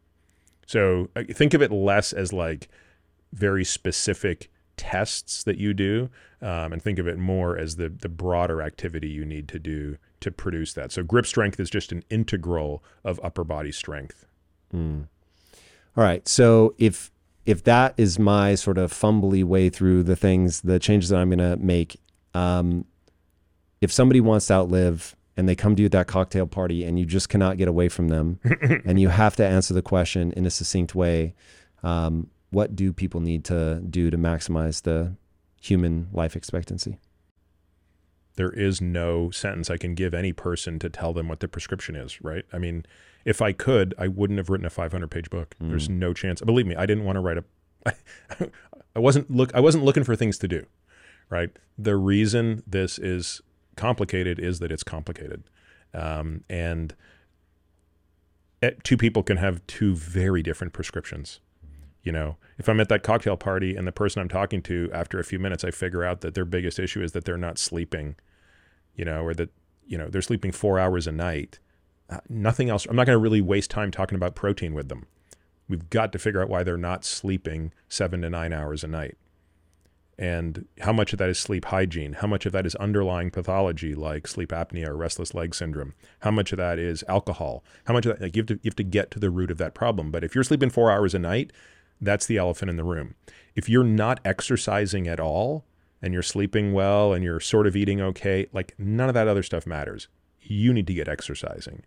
So 0.67 1.11
uh, 1.17 1.25
think 1.31 1.55
of 1.55 1.63
it 1.63 1.71
less 1.71 2.13
as 2.13 2.33
like 2.33 2.69
very 3.33 3.65
specific 3.65 4.51
tests 4.77 5.43
that 5.45 5.59
you 5.59 5.75
do, 5.75 6.11
um, 6.41 6.73
and 6.73 6.83
think 6.83 6.99
of 6.99 7.07
it 7.07 7.19
more 7.19 7.57
as 7.57 7.77
the 7.77 7.89
the 7.89 8.09
broader 8.09 8.63
activity 8.63 9.09
you 9.09 9.25
need 9.25 9.49
to 9.49 9.59
do 9.59 9.97
to 10.25 10.33
produce 10.33 10.73
that. 10.73 10.91
So 10.91 11.03
grip 11.03 11.27
strength 11.27 11.61
is 11.61 11.71
just 11.71 11.93
an 11.93 12.03
integral 12.11 12.83
of 13.05 13.21
upper 13.23 13.45
body 13.45 13.71
strength. 13.71 14.27
Mm. 14.75 15.07
All 15.97 16.05
right. 16.05 16.27
So 16.27 16.75
if 16.79 17.11
if 17.47 17.63
that 17.65 17.95
is 17.99 18.19
my 18.19 18.55
sort 18.55 18.79
of 18.79 18.93
fumbly 18.93 19.45
way 19.45 19.69
through 19.69 20.03
the 20.03 20.17
things, 20.17 20.63
the 20.63 20.79
changes 20.79 21.11
that 21.11 21.19
I'm 21.19 21.29
going 21.29 21.39
to 21.39 21.57
make, 21.63 22.01
um, 22.33 22.87
if 23.83 23.93
somebody 23.93 24.21
wants 24.21 24.47
to 24.47 24.55
outlive 24.55 25.15
and 25.37 25.47
they 25.47 25.55
come 25.55 25.77
to 25.77 25.83
you 25.83 25.87
at 25.87 25.93
that 25.93 26.07
cocktail 26.07 26.47
party 26.47 26.85
and 26.85 26.99
you 26.99 27.05
just 27.05 27.29
cannot 27.29 27.59
get 27.59 27.69
away 27.69 27.91
from 27.91 28.09
them 28.09 28.41
and 28.87 28.99
you 28.99 29.09
have 29.09 29.37
to 29.37 29.47
answer 29.47 29.75
the 29.75 29.83
question 29.83 30.33
in 30.33 30.47
a 30.47 30.51
succinct 30.51 30.95
way, 30.95 31.35
um, 31.83 32.31
what 32.49 32.75
do 32.75 32.93
people 32.93 33.21
need 33.21 33.45
to 33.45 33.81
do 33.81 34.11
to 34.11 34.17
maximize 34.17 34.83
the 34.83 35.15
human 35.61 36.09
life 36.13 36.35
expectancy? 36.35 36.99
There 38.37 38.51
is 38.51 38.81
no 38.81 39.31
sentence 39.31 39.71
I 39.71 39.77
can 39.77 39.95
give 39.95 40.13
any 40.13 40.33
person 40.33 40.79
to 40.81 40.91
tell 40.91 41.13
them 41.13 41.29
what 41.29 41.41
the 41.41 41.49
prescription 41.49 41.95
is, 41.95 42.21
right? 42.21 42.45
I 42.53 42.59
mean, 42.59 42.85
if 43.25 43.41
I 43.41 43.53
could, 43.53 43.95
I 43.99 44.09
wouldn't 44.09 44.39
have 44.39 44.51
written 44.51 44.67
a 44.67 44.71
500 44.71 45.11
page 45.11 45.31
book. 45.31 45.55
Mm. 45.63 45.71
There's 45.71 45.89
no 45.89 46.13
chance. 46.13 46.41
Believe 46.41 46.67
me, 46.67 46.75
I 46.75 46.87
didn't 46.87 47.05
want 47.05 47.17
to 47.17 47.21
write 47.21 47.39
a. 47.39 47.45
I 48.97 48.99
wasn't 48.99 49.31
look. 49.31 49.55
I 49.55 49.61
wasn't 49.61 49.85
looking 49.85 50.05
for 50.05 50.17
things 50.17 50.39
to 50.39 50.49
do, 50.49 50.67
right? 51.31 51.51
The 51.79 51.97
reason 51.97 52.63
this 52.67 52.99
is 52.99 53.41
complicated 53.77 54.39
is 54.39 54.59
that 54.61 54.71
it's 54.71 54.85
complicated, 54.85 55.45
um, 55.93 56.45
and 56.49 56.95
two 58.83 58.97
people 58.97 59.23
can 59.23 59.37
have 59.37 59.67
two 59.67 59.95
very 59.95 60.43
different 60.43 60.73
prescriptions. 60.73 61.41
You 62.05 62.13
know, 62.13 62.37
if 62.59 62.69
I'm 62.69 62.81
at 62.81 62.89
that 62.91 63.03
cocktail 63.03 63.37
party 63.37 63.75
and 63.75 63.87
the 63.87 63.93
person 63.93 64.21
I'm 64.21 64.29
talking 64.29 64.63
to, 64.63 64.91
after 64.93 65.19
a 65.19 65.25
few 65.25 65.39
minutes, 65.39 65.65
I 65.65 65.73
figure 65.73 66.05
out 66.05 66.21
that 66.21 66.35
their 66.35 66.45
biggest 66.45 66.79
issue 66.79 67.03
is 67.03 67.13
that 67.13 67.25
they're 67.25 67.37
not 67.37 67.59
sleeping, 67.59 68.17
you 68.95 69.05
know, 69.05 69.23
or 69.23 69.35
that 69.35 69.51
you 69.87 69.99
know 69.99 70.09
they're 70.09 70.23
sleeping 70.23 70.53
four 70.53 70.79
hours 70.79 71.07
a 71.07 71.13
night 71.13 71.59
uh, 72.11 72.19
nothing 72.29 72.69
else. 72.69 72.87
I'm 72.87 72.97
not 72.97 73.07
going 73.07 73.17
to 73.17 73.23
really 73.23 73.41
waste 73.41 73.71
time 73.71 73.91
talking 73.91 74.17
about 74.17 74.35
protein 74.35 74.75
with 74.75 74.89
them. 74.89 75.07
We've 75.69 75.89
got 75.89 76.13
to 76.13 76.19
figure 76.19 76.43
out 76.43 76.51
why 76.51 76.63
they're 76.63 76.77
not 76.77 77.05
sleeping 77.05 77.73
seven 77.89 78.21
to 78.23 78.31
nine 78.31 78.53
hours 78.53 78.85
a 78.85 78.89
night. 78.89 79.17
And 80.17 80.67
how 80.81 80.93
much 80.93 81.13
of 81.13 81.19
that 81.19 81.31
is 81.31 81.39
sleep 81.39 81.65
hygiene? 81.65 82.13
How 82.15 82.29
much 82.29 82.47
of 82.47 82.53
that 82.53 82.67
is 82.67 82.77
underlying 82.77 83.31
pathology 83.31 83.95
like 83.95 84.29
sleep 84.29 84.51
apnea 84.51 84.89
or 84.89 84.97
restless 84.97 85.35
leg 85.35 85.55
syndrome? 85.55 85.95
How 86.21 86.31
much 86.31 86.53
of 86.53 86.59
that 86.59 86.79
is 86.79 87.03
alcohol? 87.09 87.65
How 87.87 87.95
much 87.95 88.07
of 88.07 88.13
that, 88.13 88.23
like 88.23 88.37
you 88.37 88.43
have 88.43 88.47
to, 88.47 88.55
you 88.55 88.69
have 88.69 88.77
to 88.77 88.85
get 88.85 89.11
to 89.13 89.19
the 89.19 89.31
root 89.31 89.51
of 89.51 89.59
that 89.59 89.75
problem. 89.75 90.13
But 90.13 90.23
if 90.23 90.35
you're 90.35 90.45
sleeping 90.45 90.71
four 90.71 90.91
hours 90.91 91.15
a 91.15 91.19
night, 91.19 91.53
that's 92.01 92.27
the 92.27 92.37
elephant 92.37 92.71
in 92.71 92.77
the 92.77 92.85
room. 92.85 93.15
If 93.55 93.69
you're 93.69 93.85
not 93.85 94.21
exercising 94.25 95.07
at 95.09 95.21
all 95.21 95.65
and 96.03 96.13
you're 96.13 96.23
sleeping 96.23 96.73
well 96.73 97.13
and 97.13 97.25
you're 97.25 97.41
sort 97.41 97.67
of 97.67 97.77
eating 97.77 98.01
okay, 98.01 98.47
like 98.53 98.75
none 98.79 99.09
of 99.09 99.15
that 99.15 99.29
other 99.29 99.43
stuff 99.43 99.67
matters. 99.67 100.09
You 100.41 100.73
need 100.73 100.87
to 100.89 100.95
get 100.95 101.09
exercising 101.09 101.85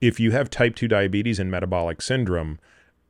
if 0.00 0.18
you 0.18 0.30
have 0.32 0.50
type 0.50 0.74
2 0.76 0.88
diabetes 0.88 1.38
and 1.38 1.50
metabolic 1.50 2.00
syndrome, 2.00 2.58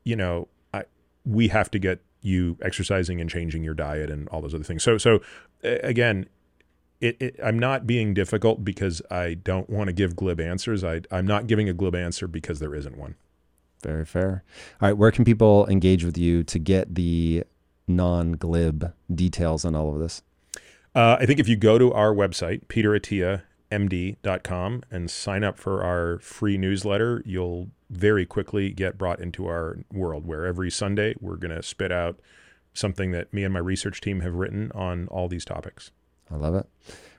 you 0.04 0.16
know, 0.16 0.48
I, 0.74 0.84
we 1.24 1.48
have 1.48 1.70
to 1.72 1.78
get 1.78 2.00
you 2.20 2.58
exercising 2.60 3.20
and 3.20 3.30
changing 3.30 3.64
your 3.64 3.74
diet 3.74 4.10
and 4.10 4.28
all 4.28 4.42
those 4.42 4.54
other 4.54 4.64
things. 4.64 4.82
So, 4.82 4.98
so 4.98 5.20
again, 5.62 6.26
it, 7.00 7.16
it, 7.20 7.36
I'm 7.42 7.58
not 7.58 7.86
being 7.86 8.12
difficult 8.12 8.64
because 8.64 9.00
I 9.10 9.34
don't 9.34 9.70
want 9.70 9.88
to 9.88 9.92
give 9.92 10.16
glib 10.16 10.40
answers. 10.40 10.84
I, 10.84 11.02
I'm 11.10 11.26
not 11.26 11.46
giving 11.46 11.68
a 11.68 11.72
glib 11.72 11.94
answer 11.94 12.26
because 12.28 12.58
there 12.58 12.74
isn't 12.74 12.98
one. 12.98 13.14
Very 13.82 14.04
fair. 14.04 14.44
All 14.80 14.88
right, 14.88 14.96
where 14.96 15.10
can 15.10 15.24
people 15.24 15.66
engage 15.68 16.04
with 16.04 16.16
you 16.18 16.44
to 16.44 16.58
get 16.58 16.94
the 16.94 17.44
non 17.88 18.32
glib 18.32 18.92
details 19.12 19.64
on 19.64 19.74
all 19.74 19.92
of 19.92 19.98
this? 20.00 20.22
Uh, 20.94 21.16
I 21.20 21.26
think 21.26 21.40
if 21.40 21.48
you 21.48 21.56
go 21.56 21.78
to 21.78 21.92
our 21.92 22.14
website, 22.14 22.66
peterattiamd.com, 22.66 24.82
and 24.90 25.10
sign 25.10 25.44
up 25.44 25.58
for 25.58 25.84
our 25.84 26.18
free 26.18 26.58
newsletter, 26.58 27.22
you'll 27.24 27.70
very 27.88 28.26
quickly 28.26 28.70
get 28.70 28.98
brought 28.98 29.20
into 29.20 29.46
our 29.46 29.78
world 29.92 30.26
where 30.26 30.44
every 30.46 30.70
Sunday 30.70 31.14
we're 31.20 31.36
going 31.36 31.54
to 31.54 31.62
spit 31.62 31.92
out 31.92 32.18
something 32.72 33.10
that 33.12 33.32
me 33.32 33.44
and 33.44 33.52
my 33.52 33.60
research 33.60 34.00
team 34.00 34.20
have 34.20 34.34
written 34.34 34.72
on 34.74 35.06
all 35.08 35.28
these 35.28 35.44
topics. 35.44 35.90
I 36.30 36.36
love 36.36 36.54
it. 36.54 36.66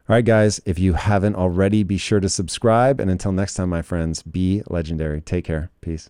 All 0.09 0.15
right, 0.15 0.25
guys, 0.25 0.59
if 0.65 0.79
you 0.79 0.93
haven't 0.93 1.35
already, 1.35 1.83
be 1.83 1.97
sure 1.97 2.19
to 2.19 2.29
subscribe. 2.29 2.99
And 2.99 3.11
until 3.11 3.31
next 3.31 3.53
time, 3.55 3.69
my 3.69 3.81
friends, 3.81 4.21
be 4.23 4.63
legendary. 4.69 5.21
Take 5.21 5.45
care. 5.45 5.69
Peace. 5.81 6.09